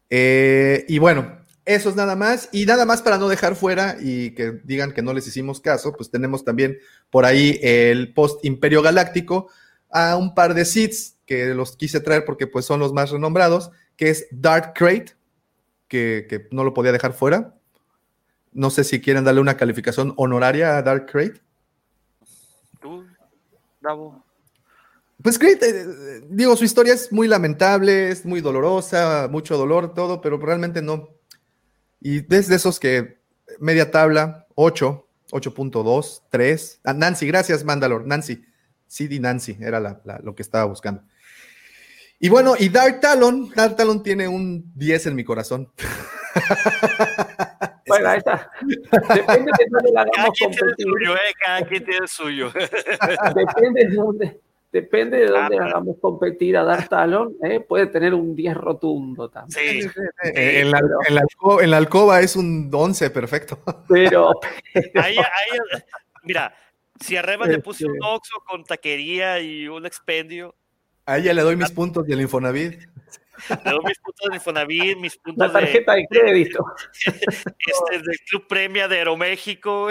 Eh, 0.09 0.85
y 0.87 0.97
bueno, 0.97 1.37
eso 1.65 1.89
es 1.89 1.95
nada 1.95 2.15
más. 2.15 2.49
Y 2.51 2.65
nada 2.65 2.85
más 2.85 3.01
para 3.01 3.17
no 3.17 3.29
dejar 3.29 3.55
fuera 3.55 3.97
y 4.01 4.31
que 4.31 4.61
digan 4.63 4.93
que 4.93 5.01
no 5.01 5.13
les 5.13 5.27
hicimos 5.27 5.61
caso, 5.61 5.93
pues 5.93 6.09
tenemos 6.09 6.43
también 6.43 6.79
por 7.09 7.25
ahí 7.25 7.59
el 7.61 8.13
post 8.13 8.43
Imperio 8.45 8.81
Galáctico 8.81 9.49
a 9.91 10.15
un 10.17 10.33
par 10.33 10.53
de 10.53 10.65
Seeds 10.65 11.17
que 11.25 11.53
los 11.53 11.75
quise 11.77 11.99
traer 11.99 12.25
porque 12.25 12.47
pues 12.47 12.65
son 12.65 12.79
los 12.79 12.93
más 12.93 13.11
renombrados, 13.11 13.71
que 13.95 14.09
es 14.09 14.27
Dark 14.31 14.73
Crate, 14.73 15.15
que, 15.87 16.25
que 16.29 16.47
no 16.51 16.63
lo 16.63 16.73
podía 16.73 16.91
dejar 16.91 17.13
fuera. 17.13 17.55
No 18.53 18.69
sé 18.69 18.83
si 18.83 18.99
quieren 19.01 19.23
darle 19.23 19.41
una 19.41 19.57
calificación 19.57 20.13
honoraria 20.17 20.77
a 20.77 20.81
Dark 20.81 21.05
Crate. 21.09 21.41
Tú, 22.81 23.05
Bravo. 23.79 24.23
Pues 25.21 25.37
Crate, 25.37 25.69
eh, 25.69 26.21
digo, 26.29 26.55
su 26.55 26.65
historia 26.65 26.93
es 26.93 27.11
muy 27.11 27.27
lamentable, 27.27 28.09
es 28.09 28.25
muy 28.25 28.41
dolorosa, 28.41 29.27
mucho 29.29 29.57
dolor, 29.57 29.93
todo, 29.93 30.19
pero 30.19 30.37
realmente 30.37 30.81
no. 30.81 31.09
Y 31.99 32.21
desde 32.21 32.55
esos 32.55 32.79
que 32.79 33.19
media 33.59 33.91
tabla, 33.91 34.47
8, 34.55 35.07
8.2, 35.31 36.23
3. 36.29 36.81
Nancy, 36.95 37.27
gracias, 37.27 37.63
Mandalor. 37.63 38.05
Nancy. 38.07 38.43
CD 38.91 39.21
Nancy, 39.21 39.57
era 39.61 39.79
lo 40.21 40.35
que 40.35 40.41
estaba 40.41 40.65
buscando. 40.65 41.01
Y 42.19 42.27
bueno, 42.27 42.55
y 42.59 42.67
Dark 42.67 42.99
Talon, 42.99 43.49
Dark 43.55 43.77
Talon 43.77 44.03
tiene 44.03 44.27
un 44.27 44.69
10 44.75 45.07
en 45.07 45.15
mi 45.15 45.23
corazón. 45.23 45.71
Bueno, 47.87 48.07
ahí 48.07 48.19
está. 48.19 48.49
Depende 48.61 49.51
de 49.59 49.65
dónde 49.69 49.91
la 49.91 50.01
hagamos 50.03 50.39
competir. 50.39 50.85
Suyo, 50.85 51.13
eh, 51.13 51.33
cada 51.45 51.61
quien 51.63 51.83
tiene 51.83 51.99
el 51.99 52.07
suyo. 52.07 52.49
Depende 53.35 53.85
de 53.85 53.95
dónde, 53.95 54.41
depende 54.71 55.17
de 55.17 55.27
dónde 55.27 55.57
ah, 55.59 55.65
hagamos 55.65 55.97
competir 55.99 56.55
a 56.55 56.63
dar 56.63 56.87
talón, 56.87 57.35
eh, 57.43 57.59
puede 57.59 57.87
tener 57.87 58.13
un 58.13 58.33
10 58.33 58.55
rotundo 58.55 59.29
también. 59.29 59.81
Sí, 59.81 59.89
en, 60.23 60.71
la, 60.71 60.79
en, 60.79 61.15
la 61.15 61.21
alcoba, 61.21 61.63
en, 61.63 61.71
la, 61.71 61.77
alcoba, 61.77 62.21
es 62.21 62.37
un 62.37 62.71
11 62.73 63.09
perfecto. 63.09 63.59
Pero. 63.89 64.31
ahí, 64.95 65.17
ahí, 65.17 65.59
mira, 66.23 66.53
si 67.01 67.17
arriba 67.17 67.45
le 67.45 67.59
puse 67.59 67.85
un 67.85 67.95
este 67.95 68.07
Oxxo 68.07 68.43
con 68.47 68.63
taquería 68.63 69.39
y 69.39 69.67
un 69.67 69.85
expendio. 69.85 70.55
Ahí 71.05 71.23
ya 71.23 71.33
le 71.33 71.41
doy 71.41 71.55
mis 71.55 71.71
puntos 71.71 72.05
del 72.05 72.21
Infonavit. 72.21 72.73
Le 73.49 73.71
doy 73.71 73.79
mis 73.85 73.99
puntos 73.99 74.29
de 74.29 74.35
Infonavit, 74.35 74.97
mis 74.97 75.17
puntos 75.17 75.47
La 75.47 75.53
tarjeta 75.53 75.95
de, 75.95 76.07
crédito. 76.07 76.63
Este, 77.05 77.97
del 77.97 78.19
Club 78.29 78.47
Premia 78.47 78.87
de 78.87 78.97
Aeroméxico. 78.97 79.89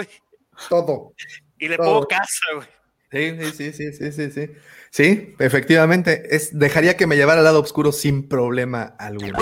Todo. 0.69 1.13
Y 1.57 1.67
le 1.67 1.77
pongo 1.77 2.07
casa, 2.07 2.45
güey. 2.55 2.67
Sí, 3.11 3.51
sí, 3.51 3.73
sí, 3.73 3.91
sí, 3.91 4.11
sí, 4.11 4.31
sí. 4.31 4.51
Sí, 4.89 5.35
efectivamente. 5.39 6.33
Es, 6.33 6.57
dejaría 6.57 6.95
que 6.95 7.07
me 7.07 7.17
llevara 7.17 7.39
al 7.39 7.43
lado 7.43 7.59
oscuro 7.59 7.91
sin 7.91 8.29
problema 8.29 8.95
alguno. 8.97 9.39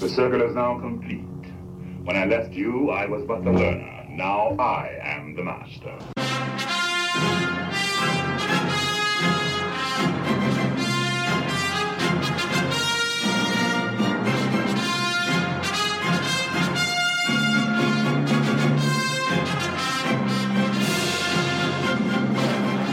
The 0.00 0.08
circle 0.08 0.46
is 0.46 0.54
now 0.54 0.80
complete. 0.80 1.24
When 2.04 2.16
I 2.16 2.26
left 2.26 2.52
you, 2.52 2.90
I 2.90 3.06
was 3.06 3.24
but 3.26 3.44
the 3.44 3.50
learner. 3.50 3.95
Now 4.16 4.56
I 4.58 4.98
am 5.02 5.34
the 5.34 5.42
master. 5.42 5.92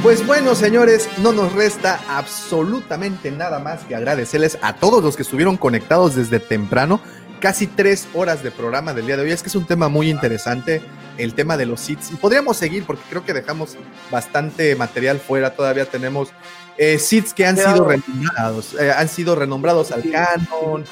Pues 0.03 0.27
bueno, 0.27 0.53
señores, 0.55 1.07
no 1.19 1.31
nos 1.31 1.53
resta 1.53 2.01
absolutamente 2.09 3.31
nada 3.31 3.59
más 3.59 3.85
que 3.85 3.95
agradecerles 3.95 4.59
a 4.61 4.75
todos 4.75 5.01
los 5.01 5.15
que 5.15 5.21
estuvieron 5.21 5.55
conectados 5.55 6.15
desde 6.15 6.41
temprano. 6.41 6.99
Casi 7.43 7.67
tres 7.67 8.07
horas 8.13 8.41
de 8.41 8.51
programa 8.51 8.93
del 8.93 9.05
día 9.05 9.17
de 9.17 9.23
hoy. 9.23 9.31
Es 9.31 9.43
que 9.43 9.49
es 9.49 9.55
un 9.55 9.65
tema 9.65 9.89
muy 9.89 10.09
interesante, 10.09 10.81
el 11.17 11.33
tema 11.33 11.57
de 11.57 11.65
los 11.65 11.81
seeds. 11.81 12.13
Y 12.13 12.15
podríamos 12.15 12.55
seguir 12.55 12.85
porque 12.85 13.03
creo 13.09 13.25
que 13.25 13.33
dejamos 13.33 13.75
bastante 14.09 14.77
material 14.77 15.19
fuera. 15.19 15.53
Todavía 15.53 15.83
tenemos 15.83 16.29
eh, 16.77 16.97
seeds 16.97 17.33
que 17.33 17.45
han 17.45 17.57
sido 17.57 17.83
renombrados, 17.83 18.75
eh, 18.79 18.93
han 18.93 19.09
sido 19.09 19.35
renombrados 19.35 19.91
al 19.91 20.09
canon. 20.09 20.85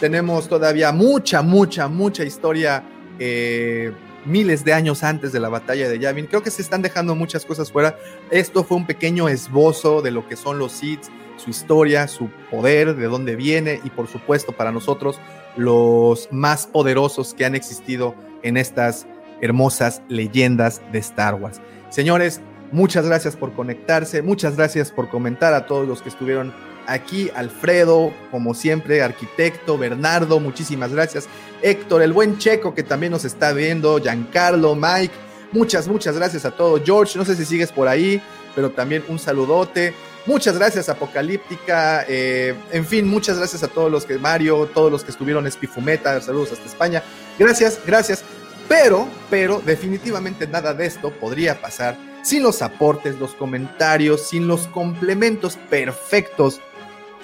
Tenemos 0.00 0.48
todavía 0.48 0.90
mucha, 0.90 1.40
mucha, 1.40 1.86
mucha 1.86 2.24
historia. 2.24 2.82
Eh, 3.20 3.92
miles 4.24 4.64
de 4.64 4.72
años 4.72 5.04
antes 5.04 5.30
de 5.30 5.38
la 5.38 5.50
batalla 5.50 5.88
de 5.88 6.00
Yavin. 6.00 6.26
Creo 6.26 6.42
que 6.42 6.50
se 6.50 6.62
están 6.62 6.82
dejando 6.82 7.14
muchas 7.14 7.44
cosas 7.44 7.70
fuera. 7.70 7.96
Esto 8.30 8.64
fue 8.64 8.76
un 8.76 8.86
pequeño 8.86 9.28
esbozo 9.28 10.02
de 10.02 10.10
lo 10.10 10.26
que 10.26 10.34
son 10.34 10.58
los 10.58 10.72
Sith, 10.72 11.02
su 11.36 11.50
historia, 11.50 12.08
su 12.08 12.28
poder, 12.50 12.96
de 12.96 13.06
dónde 13.06 13.36
viene 13.36 13.80
y 13.84 13.90
por 13.90 14.08
supuesto 14.08 14.52
para 14.52 14.72
nosotros 14.72 15.18
los 15.56 16.28
más 16.30 16.66
poderosos 16.66 17.34
que 17.34 17.44
han 17.44 17.54
existido 17.54 18.14
en 18.42 18.56
estas 18.56 19.06
hermosas 19.40 20.02
leyendas 20.08 20.80
de 20.92 20.98
Star 20.98 21.34
Wars. 21.34 21.60
Señores, 21.90 22.40
muchas 22.70 23.06
gracias 23.06 23.36
por 23.36 23.52
conectarse, 23.52 24.22
muchas 24.22 24.56
gracias 24.56 24.90
por 24.90 25.08
comentar 25.08 25.52
a 25.54 25.66
todos 25.66 25.86
los 25.86 26.00
que 26.00 26.08
estuvieron 26.08 26.52
aquí 26.86 27.30
Alfredo, 27.34 28.12
como 28.30 28.54
siempre, 28.54 29.02
arquitecto, 29.02 29.78
Bernardo, 29.78 30.40
muchísimas 30.40 30.92
gracias. 30.92 31.28
Héctor, 31.62 32.02
el 32.02 32.12
buen 32.12 32.38
Checo 32.38 32.74
que 32.74 32.82
también 32.82 33.12
nos 33.12 33.24
está 33.24 33.52
viendo, 33.52 33.98
Giancarlo, 33.98 34.74
Mike, 34.74 35.14
muchas, 35.52 35.88
muchas 35.88 36.16
gracias 36.16 36.44
a 36.44 36.50
todos. 36.50 36.82
George, 36.84 37.18
no 37.18 37.24
sé 37.24 37.36
si 37.36 37.44
sigues 37.44 37.70
por 37.70 37.88
ahí, 37.88 38.20
pero 38.54 38.70
también 38.70 39.04
un 39.08 39.18
saludote. 39.18 39.94
Muchas 40.24 40.56
gracias, 40.56 40.88
Apocalíptica. 40.88 42.04
Eh, 42.08 42.54
en 42.70 42.86
fin, 42.86 43.08
muchas 43.08 43.38
gracias 43.38 43.62
a 43.64 43.68
todos 43.68 43.90
los 43.90 44.04
que, 44.04 44.18
Mario, 44.18 44.66
todos 44.72 44.90
los 44.90 45.02
que 45.02 45.10
estuvieron, 45.10 45.46
Espifumeta, 45.46 46.20
saludos 46.20 46.52
hasta 46.52 46.66
España. 46.66 47.02
Gracias, 47.38 47.80
gracias. 47.84 48.24
Pero, 48.68 49.08
pero, 49.28 49.60
definitivamente 49.60 50.46
nada 50.46 50.74
de 50.74 50.86
esto 50.86 51.10
podría 51.10 51.60
pasar 51.60 51.96
sin 52.22 52.44
los 52.44 52.62
aportes, 52.62 53.18
los 53.18 53.34
comentarios, 53.34 54.28
sin 54.28 54.46
los 54.46 54.68
complementos 54.68 55.58
perfectos 55.68 56.60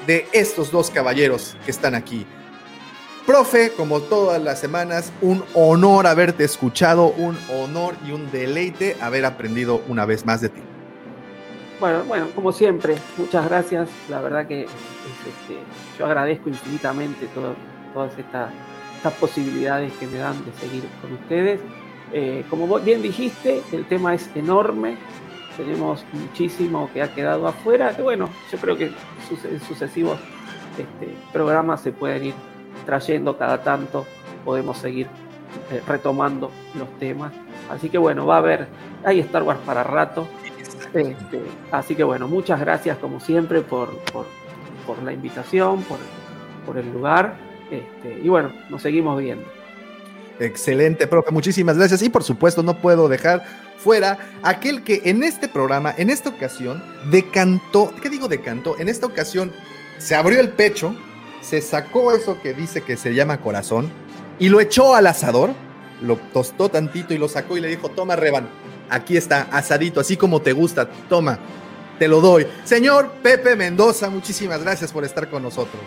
de 0.07 0.27
estos 0.33 0.73
dos 0.73 0.91
caballeros 0.91 1.57
que 1.65 1.71
están 1.71 1.95
aquí. 1.95 2.27
Profe, 3.27 3.73
como 3.77 4.01
todas 4.01 4.43
las 4.43 4.59
semanas, 4.59 5.13
un 5.21 5.45
honor 5.55 6.07
haberte 6.07 6.45
escuchado, 6.45 7.09
un 7.09 7.39
honor 7.51 7.95
y 8.07 8.13
un 8.13 8.31
deleite 8.33 8.97
haber 9.01 9.25
aprendido 9.25 9.83
una 9.87 10.05
vez 10.07 10.25
más 10.25 10.41
de 10.41 10.49
ti. 10.49 10.63
Bueno, 11.81 12.03
bueno, 12.09 12.27
como 12.35 12.51
siempre, 12.51 12.97
muchas 13.17 13.49
gracias. 13.49 13.89
La 14.09 14.21
verdad 14.21 14.49
que 14.49 14.63
este, 14.63 15.59
yo 15.97 16.07
agradezco 16.07 16.49
infinitamente 16.49 17.29
todas 17.95 18.19
estas, 18.19 18.51
posibilidades 19.21 19.93
que 19.95 20.09
me 20.09 20.19
dan 20.19 20.45
de 20.45 20.53
seguir 20.55 20.83
con 21.01 21.13
ustedes. 21.13 21.61
Eh, 22.13 22.45
como 22.51 22.81
bien 22.81 23.01
dijiste, 23.01 23.63
el 23.71 23.87
tema 23.87 24.13
es 24.13 24.29
enorme, 24.35 24.97
tenemos 25.57 26.05
muchísimo 26.13 26.91
que 26.93 27.03
ha 27.03 27.15
quedado 27.15 27.47
afuera, 27.47 27.95
que 27.95 28.03
bueno, 28.03 28.29
yo 28.51 28.59
creo 28.59 28.77
que 28.77 28.87
en 28.87 29.61
sucesivos 29.61 30.19
este, 30.77 31.15
programas 31.33 31.81
se 31.81 31.93
pueden 31.93 32.27
ir 32.27 32.35
trayendo 32.87 33.39
cada 33.39 33.63
tanto, 33.63 34.05
podemos 34.45 34.79
seguir 34.79 35.07
eh, 35.71 35.81
retomando 35.87 36.51
los 36.77 36.89
temas. 36.99 37.33
Así 37.71 37.89
que 37.89 37.99
bueno, 37.99 38.27
va 38.27 38.37
a 38.37 38.39
haber, 38.39 38.67
hay 39.05 39.21
Star 39.21 39.45
Wars 39.45 39.61
para 39.65 39.85
rato. 39.85 40.27
Este, 40.95 41.41
así 41.71 41.95
que 41.95 42.05
bueno, 42.05 42.29
muchas 42.29 42.61
gracias 42.61 42.99
como 42.99 43.21
siempre 43.21 43.61
por, 43.61 43.91
por, 44.13 44.27
la 45.03 45.13
invitación, 45.13 45.83
por, 45.83 45.99
por, 46.67 46.79
el 46.79 46.91
lugar. 46.93 47.37
Este, 47.71 48.21
y 48.23 48.29
bueno, 48.29 48.53
nos 48.71 48.83
seguimos 48.83 49.21
viendo. 49.21 49.47
Excelente, 50.41 51.07
profe. 51.07 51.31
Muchísimas 51.31 51.77
gracias. 51.77 52.03
Y 52.03 52.09
por 52.09 52.23
supuesto, 52.23 52.63
no 52.63 52.79
puedo 52.79 53.09
dejar 53.09 53.45
fuera 53.77 54.19
aquel 54.43 54.83
que 54.83 55.03
en 55.05 55.23
este 55.23 55.49
programa, 55.49 55.95
en 55.97 56.11
esta 56.11 56.31
ocasión, 56.31 56.83
decantó, 57.11 57.93
¿qué 58.03 58.09
digo 58.09 58.29
decantó? 58.29 58.79
En 58.79 58.89
esta 58.89 59.07
ocasión 59.07 59.53
se 59.99 60.15
abrió 60.15 60.41
el 60.41 60.51
pecho, 60.51 60.95
se 61.41 61.61
sacó 61.61 62.13
eso 62.13 62.41
que 62.41 62.55
dice 62.55 62.83
que 62.83 62.97
se 62.97 63.15
llama 63.15 63.41
corazón 63.41 63.91
y 64.39 64.49
lo 64.49 64.61
echó 64.61 64.95
al 64.95 65.07
asador, 65.07 65.51
lo 66.01 66.17
tostó 66.33 66.69
tantito 66.69 67.15
y 67.15 67.19
lo 67.19 67.29
sacó 67.29 67.57
y 67.57 67.61
le 67.61 67.69
dijo, 67.69 67.89
toma 67.91 68.17
Revan, 68.17 68.49
aquí 68.91 69.17
está, 69.17 69.43
asadito, 69.51 70.01
así 70.01 70.17
como 70.17 70.41
te 70.41 70.53
gusta, 70.53 70.89
toma, 71.09 71.39
te 71.99 72.09
lo 72.09 72.21
doy. 72.21 72.47
Señor 72.65 73.11
Pepe 73.23 73.57
Mendoza, 73.57 74.09
muchísimas 74.09 74.63
gracias 74.63 74.93
por 74.93 75.05
estar 75.05 75.29
con 75.29 75.43
nosotros. 75.43 75.83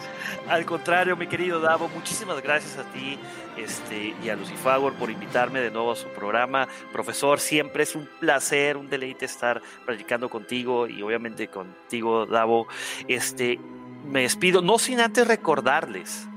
Al 0.48 0.66
contrario, 0.66 1.16
mi 1.16 1.28
querido 1.28 1.60
Davo, 1.60 1.88
muchísimas 1.90 2.42
gracias 2.42 2.78
a 2.78 2.84
ti 2.92 3.18
este, 3.58 4.14
y 4.22 4.30
a 4.30 4.36
Lucifagor 4.36 4.94
por 4.96 5.10
invitarme 5.10 5.62
de 5.62 5.72
nuevo 5.72 5.92
a 5.92 5.96
su 5.96 6.10
programa. 6.10 6.68
Profesor, 6.92 7.40
siempre 7.40 7.84
es 7.84 7.96
un 7.96 8.08
placer, 8.20 8.78
un 8.78 8.90
deleite 8.90 9.26
estar 9.26 9.62
platicando 9.86 10.30
contigo 10.30 10.88
y 10.88 11.02
obviamente 11.02 11.48
contigo, 11.48 12.26
Davo. 12.26 12.68
Este, 13.08 13.60
me 14.06 14.24
despido, 14.24 14.62
no 14.62 14.80
sin 14.80 15.00
antes 15.00 15.28
recordarles 15.28 16.28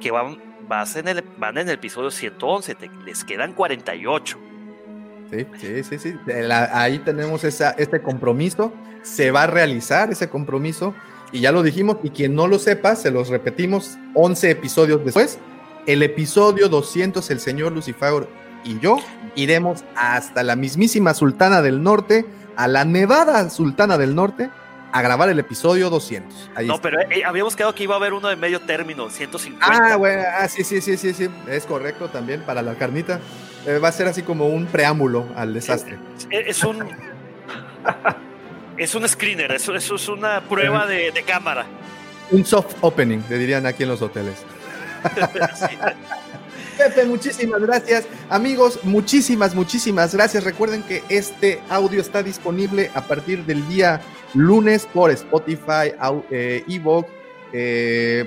que 0.00 0.10
van, 0.10 0.38
vas 0.68 0.96
en 0.96 1.08
el, 1.08 1.22
van 1.38 1.56
en 1.56 1.68
el 1.68 1.74
episodio 1.74 2.10
111, 2.10 2.74
te, 2.74 2.90
les 3.04 3.24
quedan 3.24 3.54
48. 3.54 4.51
Sí, 5.32 5.82
sí, 5.82 5.98
sí, 5.98 6.14
ahí 6.50 6.98
tenemos 6.98 7.42
esa, 7.44 7.70
este 7.70 8.02
compromiso. 8.02 8.72
Se 9.02 9.30
va 9.30 9.44
a 9.44 9.46
realizar 9.46 10.12
ese 10.12 10.28
compromiso. 10.28 10.94
Y 11.32 11.40
ya 11.40 11.52
lo 11.52 11.62
dijimos, 11.62 11.96
y 12.02 12.10
quien 12.10 12.34
no 12.34 12.46
lo 12.46 12.58
sepa, 12.58 12.94
se 12.94 13.10
los 13.10 13.28
repetimos 13.28 13.96
11 14.14 14.50
episodios 14.50 15.02
después. 15.02 15.38
El 15.86 16.02
episodio 16.02 16.68
200, 16.68 17.30
el 17.30 17.40
señor 17.40 17.72
Lucifer 17.72 18.28
y 18.64 18.78
yo 18.78 18.98
iremos 19.34 19.84
hasta 19.96 20.42
la 20.42 20.54
mismísima 20.54 21.14
Sultana 21.14 21.62
del 21.62 21.82
Norte, 21.82 22.26
a 22.56 22.68
la 22.68 22.84
Nevada 22.84 23.48
Sultana 23.48 23.96
del 23.98 24.14
Norte, 24.14 24.50
a 24.92 25.00
grabar 25.00 25.28
el 25.30 25.38
episodio 25.38 25.88
200. 25.88 26.50
no, 26.66 26.80
pero 26.80 27.00
eh, 27.00 27.24
habíamos 27.24 27.56
quedado 27.56 27.74
que 27.74 27.84
iba 27.84 27.94
a 27.94 27.96
haber 27.96 28.12
uno 28.12 28.28
de 28.28 28.36
medio 28.36 28.60
término, 28.60 29.08
150. 29.08 29.66
Ah, 29.66 29.96
bueno, 29.96 30.22
ah, 30.38 30.46
sí, 30.48 30.62
sí, 30.64 30.80
sí, 30.82 30.98
sí, 30.98 31.14
sí, 31.14 31.28
es 31.48 31.64
correcto 31.64 32.08
también 32.08 32.42
para 32.42 32.60
la 32.60 32.74
carnita. 32.74 33.18
Eh, 33.66 33.78
va 33.78 33.88
a 33.88 33.92
ser 33.92 34.06
así 34.06 34.22
como 34.22 34.48
un 34.48 34.66
preámbulo 34.66 35.26
al 35.34 35.54
desastre. 35.54 35.98
Es, 36.30 36.62
un. 36.62 36.86
es 38.76 38.94
un 38.94 39.08
screener, 39.08 39.52
eso, 39.52 39.74
es 39.74 40.08
una 40.08 40.42
prueba 40.42 40.86
de, 40.86 41.12
cámara. 41.26 41.64
Un 42.30 42.44
soft 42.44 42.76
opening, 42.82 43.20
le 43.30 43.38
dirían 43.38 43.64
aquí 43.66 43.84
en 43.84 43.88
los 43.88 44.02
hoteles. 44.02 44.44
Pepe, 46.76 47.04
muchísimas 47.04 47.60
gracias. 47.60 48.06
Amigos, 48.28 48.80
muchísimas, 48.82 49.54
muchísimas 49.54 50.14
gracias. 50.14 50.44
Recuerden 50.44 50.82
que 50.82 51.02
este 51.08 51.60
audio 51.68 52.00
está 52.00 52.22
disponible 52.22 52.90
a 52.94 53.02
partir 53.02 53.44
del 53.44 53.66
día 53.68 54.00
lunes 54.34 54.86
por 54.92 55.10
Spotify, 55.10 55.92
eh, 56.30 56.64
Evox, 56.68 57.08
eh, 57.52 58.26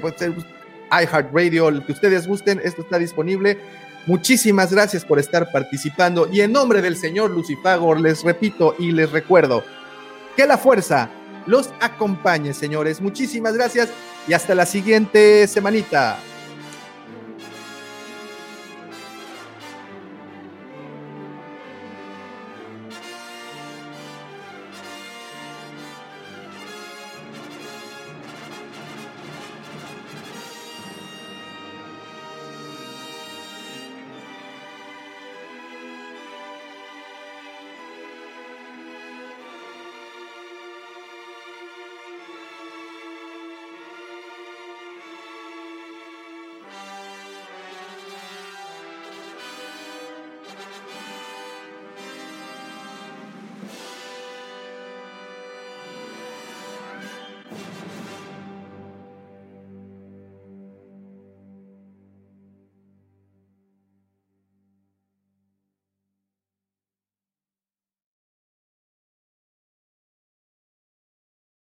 iHeartRadio, 0.91 1.69
el 1.69 1.85
que 1.85 1.91
ustedes 1.91 2.27
gusten. 2.27 2.61
Esto 2.63 2.81
está 2.81 2.97
disponible. 2.97 3.57
Muchísimas 4.05 4.71
gracias 4.71 5.03
por 5.03 5.17
estar 5.17 5.51
participando 5.51 6.27
y 6.31 6.41
en 6.41 6.51
nombre 6.51 6.81
del 6.81 6.95
señor 6.95 7.31
Lucifagor 7.31 7.99
les 7.99 8.23
repito 8.23 8.75
y 8.77 8.91
les 8.91 9.11
recuerdo 9.11 9.63
que 10.37 10.45
la 10.45 10.59
fuerza 10.59 11.09
los 11.47 11.71
acompañe, 11.79 12.53
señores. 12.53 13.01
Muchísimas 13.01 13.55
gracias 13.55 13.89
y 14.27 14.33
hasta 14.33 14.53
la 14.53 14.67
siguiente 14.67 15.47
semanita. 15.47 16.19